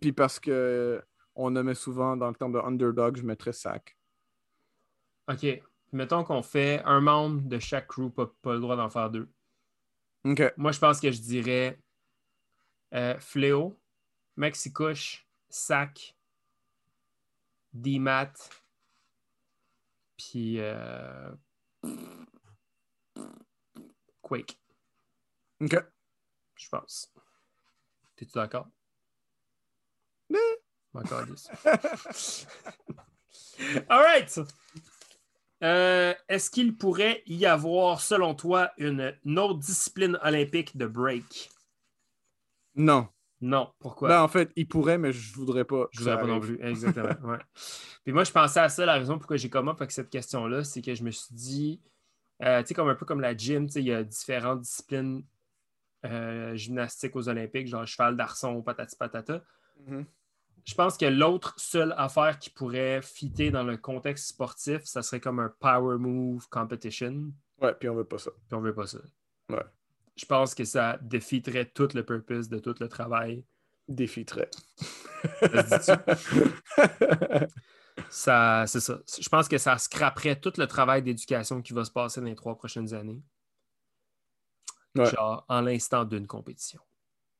Puis 0.00 0.12
parce 0.14 0.40
que 0.40 1.02
on 1.34 1.50
nommait 1.50 1.74
souvent 1.74 2.16
dans 2.16 2.28
le 2.28 2.34
terme 2.34 2.52
de 2.52 2.60
underdog, 2.60 3.18
je 3.18 3.22
mettrais 3.24 3.52
sac. 3.52 3.94
OK. 5.30 5.62
Mettons 5.92 6.24
qu'on 6.24 6.42
fait 6.42 6.82
un 6.86 7.02
membre 7.02 7.42
de 7.42 7.58
chaque 7.58 7.88
crew, 7.88 8.08
pas, 8.10 8.32
pas 8.40 8.54
le 8.54 8.60
droit 8.60 8.76
d'en 8.76 8.88
faire 8.88 9.10
deux. 9.10 9.28
Moi, 10.56 10.72
je 10.72 10.78
pense 10.78 11.00
que 11.00 11.10
je 11.10 11.20
dirais 11.20 11.78
euh, 12.94 13.18
Fléau, 13.18 13.78
Mexicouche, 14.36 15.26
Sac, 15.48 16.14
D-Mat, 17.72 18.50
puis 20.16 20.56
euh, 20.60 21.30
Quake, 24.22 24.58
OK. 25.60 25.76
je 26.56 26.68
pense. 26.68 27.12
T'es-tu 28.16 28.32
d'accord? 28.32 28.68
Mais- 30.28 30.38
Encore 30.94 31.24
10. 31.26 31.48
All 33.88 34.02
right! 34.02 34.40
Euh, 35.62 36.14
Est-ce 36.28 36.50
qu'il 36.50 36.76
pourrait 36.76 37.22
y 37.26 37.46
avoir, 37.46 38.00
selon 38.00 38.34
toi, 38.34 38.70
une, 38.78 39.14
autre 39.36 39.58
discipline 39.58 40.18
olympique 40.22 40.76
de 40.76 40.86
break? 40.86 41.50
Non. 42.74 43.08
Non. 43.40 43.72
Pourquoi? 43.78 44.08
Ben, 44.08 44.22
en 44.22 44.28
fait, 44.28 44.50
il 44.56 44.66
pourrait, 44.66 44.98
mais 44.98 45.12
je 45.12 45.34
voudrais 45.34 45.64
pas. 45.64 45.88
Je 45.92 46.00
voudrais 46.00 46.18
pas 46.18 46.26
non 46.26 46.40
plus. 46.40 46.60
Exactement. 46.62 47.30
ouais. 47.30 47.38
Puis 48.04 48.12
moi, 48.12 48.24
je 48.24 48.32
pensais 48.32 48.60
à 48.60 48.68
ça. 48.68 48.86
La 48.86 48.94
raison 48.94 49.18
pourquoi 49.18 49.36
j'ai 49.36 49.50
come 49.50 49.68
up 49.68 49.76
avec 49.80 49.92
cette 49.92 50.10
question-là, 50.10 50.64
c'est 50.64 50.82
que 50.82 50.94
je 50.94 51.02
me 51.02 51.10
suis 51.10 51.34
dit, 51.34 51.80
Euh, 52.42 52.62
tu 52.62 52.68
sais, 52.68 52.74
comme 52.74 52.88
un 52.88 52.94
peu 52.94 53.04
comme 53.06 53.20
la 53.20 53.36
gym, 53.36 53.66
tu 53.66 53.74
sais, 53.74 53.80
il 53.80 53.86
y 53.86 53.92
a 53.92 54.04
différentes 54.04 54.60
disciplines 54.60 55.24
euh, 56.04 56.54
gymnastiques 56.54 57.16
aux 57.16 57.28
Olympiques, 57.28 57.66
genre 57.66 57.86
cheval 57.86 58.16
d'arçon, 58.16 58.62
patati 58.62 58.96
patata. 58.96 59.42
Mhm. 59.86 60.06
Je 60.68 60.74
pense 60.74 60.98
que 60.98 61.06
l'autre 61.06 61.54
seule 61.58 61.94
affaire 61.96 62.38
qui 62.38 62.50
pourrait 62.50 63.00
fitter 63.00 63.50
dans 63.50 63.62
le 63.62 63.78
contexte 63.78 64.26
sportif, 64.28 64.84
ça 64.84 65.00
serait 65.02 65.18
comme 65.18 65.38
un 65.40 65.48
power 65.48 65.96
move 65.96 66.46
competition. 66.50 67.32
Ouais, 67.62 67.72
puis 67.72 67.88
on 67.88 67.94
veut 67.94 68.04
pas 68.04 68.18
ça. 68.18 68.30
Puis 68.46 68.54
on 68.54 68.60
veut 68.60 68.74
pas 68.74 68.86
ça. 68.86 68.98
Ouais. 69.48 69.64
Je 70.14 70.26
pense 70.26 70.54
que 70.54 70.64
ça 70.64 70.98
défiterait 71.00 71.64
tout 71.64 71.88
le 71.94 72.04
purpose 72.04 72.50
de 72.50 72.58
tout 72.58 72.74
le 72.80 72.88
travail. 72.90 73.46
Défiterait. 73.88 74.50
Ça 78.10 78.64
c'est 78.66 78.80
ça. 78.80 78.98
Je 79.18 79.28
pense 79.30 79.48
que 79.48 79.56
ça 79.56 79.78
scraperait 79.78 80.38
tout 80.38 80.52
le 80.58 80.66
travail 80.66 81.02
d'éducation 81.02 81.62
qui 81.62 81.72
va 81.72 81.86
se 81.86 81.90
passer 81.90 82.20
dans 82.20 82.26
les 82.26 82.36
trois 82.36 82.58
prochaines 82.58 82.92
années. 82.92 83.22
Ouais. 84.94 85.06
Genre, 85.06 85.46
en 85.48 85.62
l'instant 85.62 86.04
d'une 86.04 86.26
compétition. 86.26 86.82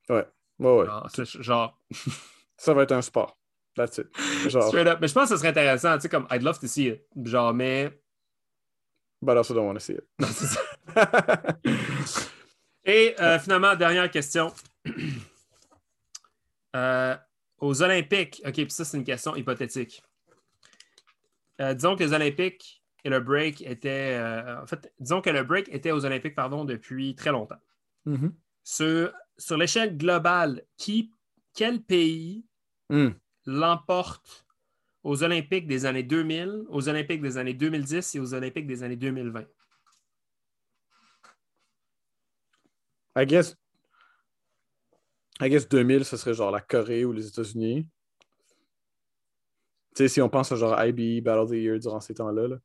ouais, 0.08 0.26
ouais. 0.60 0.86
Genre, 0.86 1.10
c'est- 1.10 1.42
genre, 1.42 1.78
Ça 2.58 2.74
va 2.74 2.82
être 2.82 2.92
un 2.92 3.02
sport. 3.02 3.38
That's 3.74 3.98
it. 3.98 4.08
Genre, 4.48 4.68
straight 4.68 4.88
up. 4.88 4.98
Mais 5.00 5.08
je 5.08 5.14
pense 5.14 5.28
que 5.28 5.36
ce 5.36 5.38
serait 5.38 5.48
intéressant, 5.48 5.94
tu 5.94 6.02
sais, 6.02 6.08
comme 6.08 6.26
I'd 6.30 6.42
love 6.42 6.58
to 6.58 6.66
see 6.66 6.88
it. 6.88 7.06
Genre, 7.24 7.54
mais. 7.54 7.90
but 9.22 9.34
I 9.34 9.38
also 9.38 9.54
don't 9.54 9.66
want 9.66 9.74
to 9.74 9.80
see 9.80 9.94
it. 9.94 10.04
Non, 10.18 10.28
c'est 10.28 10.46
ça. 10.46 10.60
Et 12.84 13.14
euh, 13.20 13.38
finalement, 13.38 13.74
dernière 13.76 14.10
question. 14.10 14.52
Euh, 16.76 17.16
aux 17.60 17.82
Olympiques, 17.82 18.42
OK, 18.44 18.52
puis 18.52 18.70
ça, 18.70 18.84
c'est 18.84 18.98
une 18.98 19.02
question 19.02 19.34
hypothétique. 19.34 20.02
Euh, 21.62 21.72
disons 21.72 21.96
que 21.96 22.04
les 22.04 22.12
Olympiques 22.12 22.84
et 23.04 23.08
le 23.08 23.20
break 23.20 23.62
étaient. 23.62 24.20
en 24.62 24.66
fait, 24.66 24.92
disons 25.00 25.22
que 25.22 25.30
le 25.30 25.42
break 25.44 25.70
était 25.70 25.90
aux 25.90 26.04
Olympiques, 26.04 26.34
pardon, 26.34 26.66
depuis 26.66 27.14
très 27.14 27.32
longtemps. 27.32 27.58
Mhm. 28.04 28.34
Sur, 28.62 29.12
sur 29.38 29.56
l'échelle 29.56 29.96
globale, 29.96 30.62
qui, 30.76 31.10
quel 31.58 31.82
pays 31.82 32.44
Hmm. 32.88 33.10
l'emporte 33.44 34.46
aux 35.02 35.22
Olympiques 35.24 35.66
des 35.66 35.84
années 35.86 36.04
2000, 36.04 36.64
aux 36.68 36.88
Olympiques 36.88 37.20
des 37.20 37.36
années 37.36 37.52
2010 37.52 38.14
et 38.14 38.20
aux 38.20 38.32
Olympiques 38.32 38.66
des 38.68 38.82
années 38.84 38.96
2020? 38.96 39.44
I 43.16 43.26
guess. 43.26 43.56
I 45.40 45.50
guess 45.50 45.68
2000, 45.68 46.04
ce 46.04 46.16
serait 46.16 46.32
genre 46.34 46.52
la 46.52 46.60
Corée 46.60 47.04
ou 47.04 47.12
les 47.12 47.26
États-Unis. 47.26 47.86
Tu 49.96 50.04
sais, 50.04 50.08
si 50.08 50.22
on 50.22 50.28
pense 50.28 50.52
à 50.52 50.56
genre 50.56 50.80
IBE 50.80 51.24
Battle 51.24 51.40
of 51.40 51.50
the 51.50 51.54
Year 51.54 51.78
durant 51.80 52.00
ces 52.00 52.14
temps-là. 52.14 52.46
là. 52.48 52.56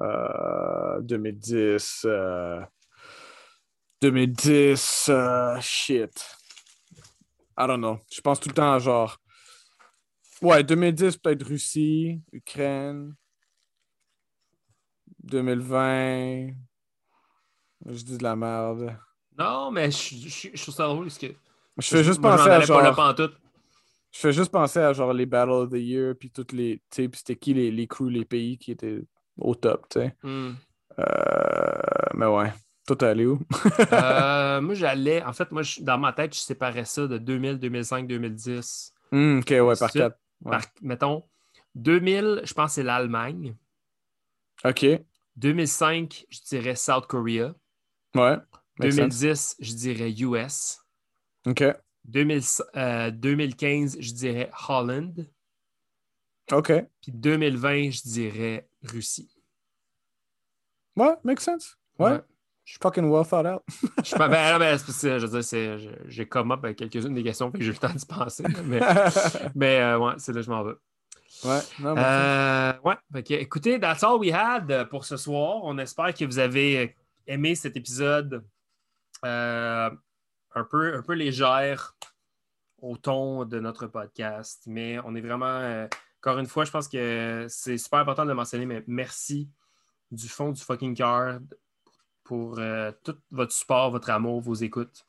Euh, 0.00 1.00
2010. 1.00 2.04
euh, 2.04 2.60
2010. 4.00 5.08
euh, 5.08 5.58
shit. 5.60 6.35
I 7.58 7.66
don't 7.66 7.78
know. 7.78 7.98
Je 8.12 8.20
pense 8.20 8.38
tout 8.40 8.48
le 8.48 8.54
temps 8.54 8.72
à 8.74 8.78
genre. 8.78 9.18
Ouais, 10.42 10.62
2010, 10.62 11.16
peut-être 11.16 11.44
Russie, 11.46 12.20
Ukraine. 12.32 13.14
2020. 15.24 16.48
Je 17.86 18.02
dis 18.02 18.18
de 18.18 18.22
la 18.22 18.36
merde. 18.36 18.96
Non, 19.38 19.70
mais 19.70 19.90
je, 19.90 20.14
je- 20.28 20.48
je 20.54 20.62
trouve 20.62 20.74
ça 20.74 20.86
drôle 20.86 21.04
parce 21.06 21.18
que. 21.18 21.26
Je 21.78 21.88
fais 21.88 22.04
juste 22.04 22.20
moi, 22.20 22.36
penser 22.36 22.50
à 22.50 22.58
pas 22.60 22.64
genre. 22.64 22.96
pantoute. 22.96 23.36
Je 24.12 24.18
fais 24.20 24.32
juste 24.32 24.50
penser 24.50 24.78
à 24.78 24.92
genre 24.94 25.12
les 25.12 25.26
Battle 25.26 25.50
of 25.50 25.70
the 25.70 25.74
Year, 25.76 26.14
puis 26.18 26.30
toutes 26.30 26.52
les. 26.52 26.78
Tu 26.90 27.04
sais, 27.04 27.10
c'était 27.12 27.36
qui 27.36 27.52
les, 27.54 27.70
les 27.70 27.86
crews, 27.86 28.08
les 28.08 28.24
pays 28.24 28.56
qui 28.56 28.72
étaient 28.72 29.00
au 29.36 29.54
top, 29.54 29.86
tu 29.90 30.00
sais. 30.00 30.14
Hmm. 30.22 30.52
Euh, 30.98 32.08
mais 32.14 32.26
ouais. 32.26 32.52
Toi, 32.86 32.96
t'es 32.96 33.06
allé 33.06 33.26
où? 33.26 33.40
Euh, 33.92 34.60
moi, 34.62 34.74
j'allais. 34.74 35.22
En 35.24 35.32
fait, 35.32 35.50
moi, 35.50 35.62
je- 35.62 35.80
dans 35.80 35.98
ma 35.98 36.12
tête, 36.12 36.34
je 36.34 36.40
séparais 36.40 36.84
ça 36.84 37.06
de 37.06 37.18
2000, 37.18 37.58
2005, 37.58 38.06
2010. 38.06 38.92
Hmm, 39.10 39.38
ok, 39.40 39.50
ouais, 39.50 39.76
par 39.76 39.90
quatre. 39.90 40.18
Ouais. 40.44 40.50
Par- 40.52 40.66
mettons, 40.82 41.24
2000, 41.74 42.42
je 42.44 42.54
pense 42.54 42.70
que 42.70 42.74
c'est 42.76 42.82
l'Allemagne. 42.84 43.56
Ok. 44.64 44.86
2005, 45.36 46.24
je 46.30 46.40
dirais 46.48 46.76
South 46.76 47.06
Korea. 47.06 47.54
Ouais. 48.14 48.36
makes 48.78 48.92
sense. 48.94 49.18
2010, 49.20 49.56
je 49.60 49.72
dirais 49.74 50.10
US. 50.20 50.78
Ok. 51.46 51.64
2000 52.04 52.40
euh, 52.76 53.10
2015, 53.10 53.96
je 54.00 54.12
dirais 54.12 54.50
Holland. 54.68 55.26
Ok. 56.52 56.72
Puis 57.02 57.12
2020, 57.12 57.90
je 57.90 58.02
dirais 58.02 58.68
Russie. 58.84 59.28
Ouais, 60.96 61.14
makes 61.24 61.40
sense. 61.40 61.76
Ouais. 61.98 62.12
Ouais. 62.12 62.20
Je 62.66 62.72
suis 62.72 62.78
fucking 62.82 63.08
well 63.08 63.24
thought 63.24 63.46
out. 63.46 63.62
Je 63.98 64.02
sais 64.10 64.16
pas, 64.18 64.26
ben, 64.26 64.58
non, 64.58 64.58
que, 64.76 64.92
je 64.92 65.26
veux 65.26 65.40
dire, 65.40 65.94
j'ai 66.08 66.26
come 66.26 66.50
up 66.50 66.64
avec 66.64 66.76
quelques-unes 66.76 67.14
des 67.14 67.22
questions, 67.22 67.48
fait 67.52 67.58
que 67.58 67.64
j'ai 67.64 67.70
eu 67.70 67.74
le 67.74 67.78
temps 67.78 67.94
d'y 67.94 68.04
penser. 68.04 68.42
Mais, 68.64 68.80
mais 69.54 69.80
euh, 69.80 69.98
ouais, 70.00 70.14
c'est 70.18 70.32
là 70.32 70.40
que 70.40 70.46
je 70.46 70.50
m'en 70.50 70.64
vais. 70.64 70.72
ouais. 71.44 71.60
Non, 71.78 71.94
mais- 71.94 72.02
Euh, 72.04 72.72
ouais, 72.82 73.22
que, 73.22 73.34
écoutez, 73.34 73.78
that's 73.78 74.02
all 74.02 74.18
we 74.18 74.32
had 74.32 74.88
pour 74.90 75.04
ce 75.04 75.16
soir. 75.16 75.60
On 75.62 75.78
espère 75.78 76.12
que 76.12 76.24
vous 76.24 76.40
avez 76.40 76.96
aimé 77.28 77.54
cet 77.54 77.76
épisode 77.76 78.44
euh, 79.24 79.90
un, 80.56 80.64
peu, 80.64 80.96
un 80.96 81.02
peu 81.02 81.12
légère 81.14 81.94
au 82.82 82.96
ton 82.96 83.44
de 83.44 83.60
notre 83.60 83.86
podcast. 83.86 84.64
Mais 84.66 84.98
on 85.04 85.14
est 85.14 85.20
vraiment, 85.20 85.46
euh, 85.46 85.86
encore 86.20 86.40
une 86.40 86.46
fois, 86.46 86.64
je 86.64 86.72
pense 86.72 86.88
que 86.88 87.46
c'est 87.48 87.78
super 87.78 88.00
important 88.00 88.24
de 88.24 88.30
le 88.30 88.34
mentionner, 88.34 88.66
mais 88.66 88.82
merci 88.88 89.48
du 90.10 90.28
fond 90.28 90.50
du 90.50 90.60
fucking 90.60 90.96
cœur 90.96 91.38
pour 92.26 92.58
euh, 92.58 92.92
tout 93.04 93.16
votre 93.30 93.52
support, 93.52 93.90
votre 93.90 94.10
amour, 94.10 94.40
vos 94.40 94.54
écoutes, 94.54 95.04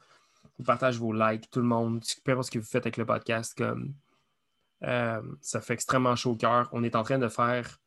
vos 0.57 0.63
partages, 0.63 0.97
vos 0.97 1.13
likes, 1.13 1.49
tout 1.49 1.59
le 1.59 1.65
monde, 1.65 2.03
peu 2.23 2.31
importe 2.31 2.47
ce 2.47 2.51
que 2.51 2.59
vous 2.59 2.65
faites 2.65 2.85
avec 2.85 2.97
le 2.97 3.05
podcast, 3.05 3.57
comme 3.57 3.93
euh, 4.83 5.21
ça 5.41 5.61
fait 5.61 5.73
extrêmement 5.73 6.15
chaud 6.15 6.31
au 6.31 6.35
cœur. 6.35 6.69
On 6.71 6.83
est 6.83 6.95
en 6.95 7.03
train 7.03 7.17
de 7.17 7.27
faire 7.27 7.79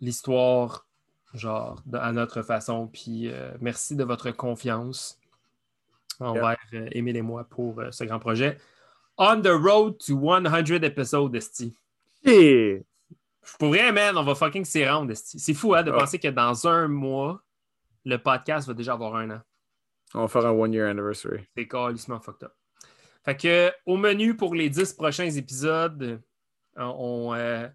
l'histoire, 0.00 0.86
genre, 1.34 1.82
à 1.92 2.12
notre 2.12 2.42
façon. 2.42 2.88
Puis 2.88 3.28
euh, 3.28 3.52
merci 3.60 3.96
de 3.96 4.04
votre 4.04 4.30
confiance 4.30 5.18
envers 6.20 6.56
euh, 6.72 6.88
Émile 6.92 7.16
et 7.16 7.22
moi 7.22 7.44
pour 7.44 7.82
ce 7.90 8.04
grand 8.04 8.18
projet. 8.18 8.58
On 9.16 9.40
the 9.40 9.48
road 9.48 9.98
to 9.98 10.18
100 10.18 10.82
episodes, 10.82 11.34
Esti. 11.34 11.76
Yeah. 12.24 12.80
Pour 13.58 13.68
vrai, 13.68 13.92
man, 13.92 14.16
on 14.16 14.24
va 14.24 14.34
fucking 14.34 14.64
s'y 14.64 14.86
rendre. 14.86 15.12
C'est 15.14 15.54
fou, 15.54 15.74
hein, 15.74 15.82
de 15.82 15.90
Ouais. 15.90 15.98
penser 15.98 16.18
que 16.18 16.28
dans 16.28 16.66
un 16.66 16.88
mois, 16.88 17.42
le 18.04 18.16
podcast 18.18 18.66
va 18.68 18.74
déjà 18.74 18.94
avoir 18.94 19.16
un 19.16 19.30
an. 19.30 19.40
On 20.14 20.20
va 20.22 20.28
faire 20.28 20.46
un 20.46 20.50
one 20.50 20.72
year 20.72 20.88
anniversary. 20.88 21.40
C'est 21.56 21.66
carrément 21.68 22.20
fucked 22.20 22.44
up. 22.44 22.52
Fait 23.24 23.36
que, 23.36 23.72
au 23.86 23.96
menu 23.96 24.36
pour 24.36 24.54
les 24.54 24.68
10 24.68 24.92
prochains 24.92 25.30
épisodes, 25.30 26.20
on, 26.76 27.32
euh, 27.34 27.68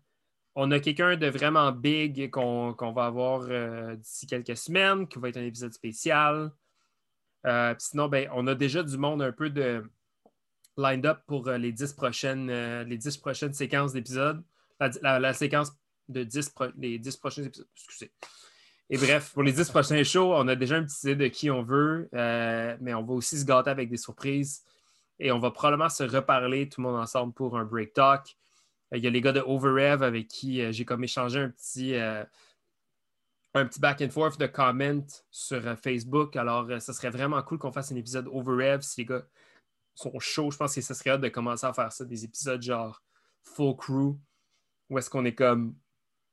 on 0.55 0.69
a 0.71 0.79
quelqu'un 0.79 1.17
de 1.17 1.27
vraiment 1.27 1.71
big 1.71 2.29
qu'on 2.29 2.75
va 2.95 3.05
avoir 3.05 3.45
euh, 3.49 3.95
d'ici 3.95 4.27
quelques 4.27 4.55
semaines, 4.57 5.07
qui 5.07 5.17
va 5.19 5.29
être 5.29 5.37
un 5.37 5.45
épisode 5.45 5.73
spécial. 5.73 6.51
Euh, 7.45 7.73
sinon, 7.79 8.07
ben, 8.09 8.29
on 8.33 8.45
a 8.47 8.55
déjà 8.55 8.83
du 8.83 8.97
monde 8.97 9.21
un 9.21 9.31
peu 9.31 9.49
de 9.49 9.83
lined 10.77 11.05
up 11.05 11.19
pour 11.27 11.47
euh, 11.47 11.57
les 11.57 11.71
10 11.71 11.93
prochaines, 11.93 12.49
euh, 12.49 12.83
les 12.83 12.97
10 12.97 13.17
prochaines 13.17 13.53
séquences 13.53 13.93
d'épisodes. 13.93 14.43
La, 14.79 15.33
séquence 15.33 15.71
de 16.07 16.23
10, 16.23 16.49
pro- 16.49 16.71
les 16.77 16.97
10 16.99 17.17
prochains 17.17 17.43
épisodes. 17.43 17.67
Excusez. 17.75 18.11
Et 18.89 18.97
bref, 18.97 19.33
pour 19.33 19.43
les 19.43 19.51
10 19.51 19.69
prochains 19.69 20.03
shows, 20.03 20.33
on 20.33 20.47
a 20.47 20.55
déjà 20.55 20.77
un 20.77 20.83
petit 20.83 21.11
idée 21.11 21.15
de 21.15 21.27
qui 21.27 21.51
on 21.51 21.61
veut, 21.63 22.09
euh, 22.15 22.75
mais 22.81 22.93
on 22.93 23.03
va 23.03 23.13
aussi 23.13 23.37
se 23.37 23.45
gâter 23.45 23.69
avec 23.69 23.89
des 23.89 23.97
surprises. 23.97 24.63
Et 25.19 25.31
on 25.31 25.39
va 25.39 25.51
probablement 25.51 25.89
se 25.89 26.03
reparler 26.03 26.69
tout 26.69 26.81
le 26.81 26.87
monde 26.87 26.99
ensemble 26.99 27.33
pour 27.33 27.57
un 27.57 27.65
break 27.65 27.93
talk. 27.93 28.37
Euh, 28.93 28.97
Il 28.97 29.03
y 29.03 29.07
a 29.07 29.09
les 29.09 29.21
gars 29.21 29.33
de 29.33 29.41
Overrev 29.41 30.01
avec 30.01 30.27
qui 30.27 30.61
euh, 30.61 30.71
j'ai 30.71 30.85
comme 30.85 31.03
échangé 31.03 31.39
un 31.39 31.49
petit, 31.49 31.95
un 31.95 33.65
petit 33.65 33.79
back 33.79 34.01
and 34.01 34.09
forth 34.09 34.39
de 34.39 34.47
comments 34.47 35.23
sur 35.29 35.61
Facebook. 35.77 36.35
Alors, 36.35 36.67
ce 36.81 36.93
serait 36.93 37.09
vraiment 37.09 37.41
cool 37.43 37.59
qu'on 37.59 37.71
fasse 37.71 37.91
un 37.91 37.95
épisode 37.95 38.27
Overrev 38.31 38.81
si 38.81 39.01
les 39.01 39.05
gars 39.05 39.23
sont 39.93 40.17
chauds. 40.19 40.51
Je 40.51 40.57
pense 40.57 40.73
que 40.73 40.81
ce 40.81 40.93
serait 40.93 41.11
hâte 41.11 41.21
de 41.21 41.29
commencer 41.29 41.65
à 41.65 41.73
faire 41.73 41.91
ça, 41.91 42.05
des 42.05 42.23
épisodes 42.23 42.61
genre 42.61 43.03
full 43.43 43.75
crew, 43.75 44.17
où 44.89 44.97
est-ce 44.97 45.09
qu'on 45.09 45.25
est 45.25 45.35
comme 45.35 45.75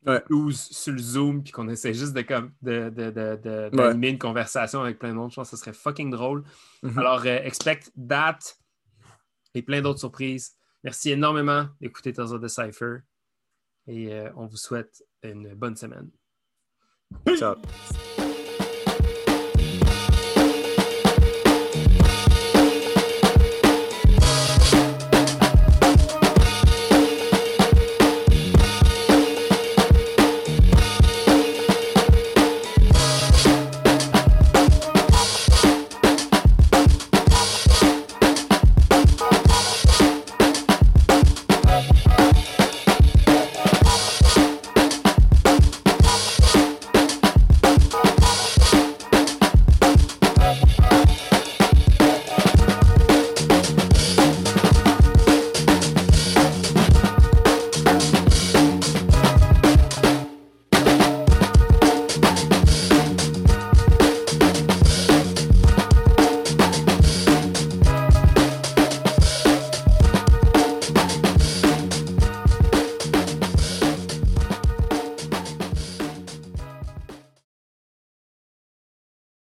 Ouais. 0.07 0.23
12 0.31 0.61
sur 0.70 0.93
le 0.93 0.99
Zoom, 1.01 1.43
puis 1.43 1.53
qu'on 1.53 1.69
essaie 1.69 1.93
juste 1.93 2.12
de, 2.12 2.23
comme, 2.23 2.53
de, 2.62 2.91
de, 2.91 3.11
de- 3.11 3.41
de- 3.43 3.77
Ouais. 3.77 4.09
une 4.11 4.19
conversation 4.19 4.81
avec 4.83 5.01
plein 5.01 5.09
de 5.09 5.15
monde. 5.15 5.31
Je 5.31 5.37
pense 5.37 5.51
que 5.51 5.57
ce 5.57 5.61
serait 5.61 5.73
fucking 5.73 6.11
drôle. 6.11 6.45
Mhm. 6.85 6.99
Alors, 6.99 7.23
euh, 7.27 7.41
expect 7.43 7.91
that 8.09 8.39
et 9.55 9.62
plein 9.62 9.83
d'autres 9.83 9.99
surprises. 9.99 10.55
Merci 10.85 11.11
énormément 11.11 11.66
d'écouter 11.81 12.15
of 12.20 12.41
the 12.41 12.47
Cypher 12.47 12.99
et 13.89 14.12
euh, 14.12 14.31
on 14.37 14.47
vous 14.47 14.59
souhaite 14.59 15.03
une 15.24 15.55
bonne 15.55 15.74
semaine. 15.77 16.09
Ciao. 17.37 17.57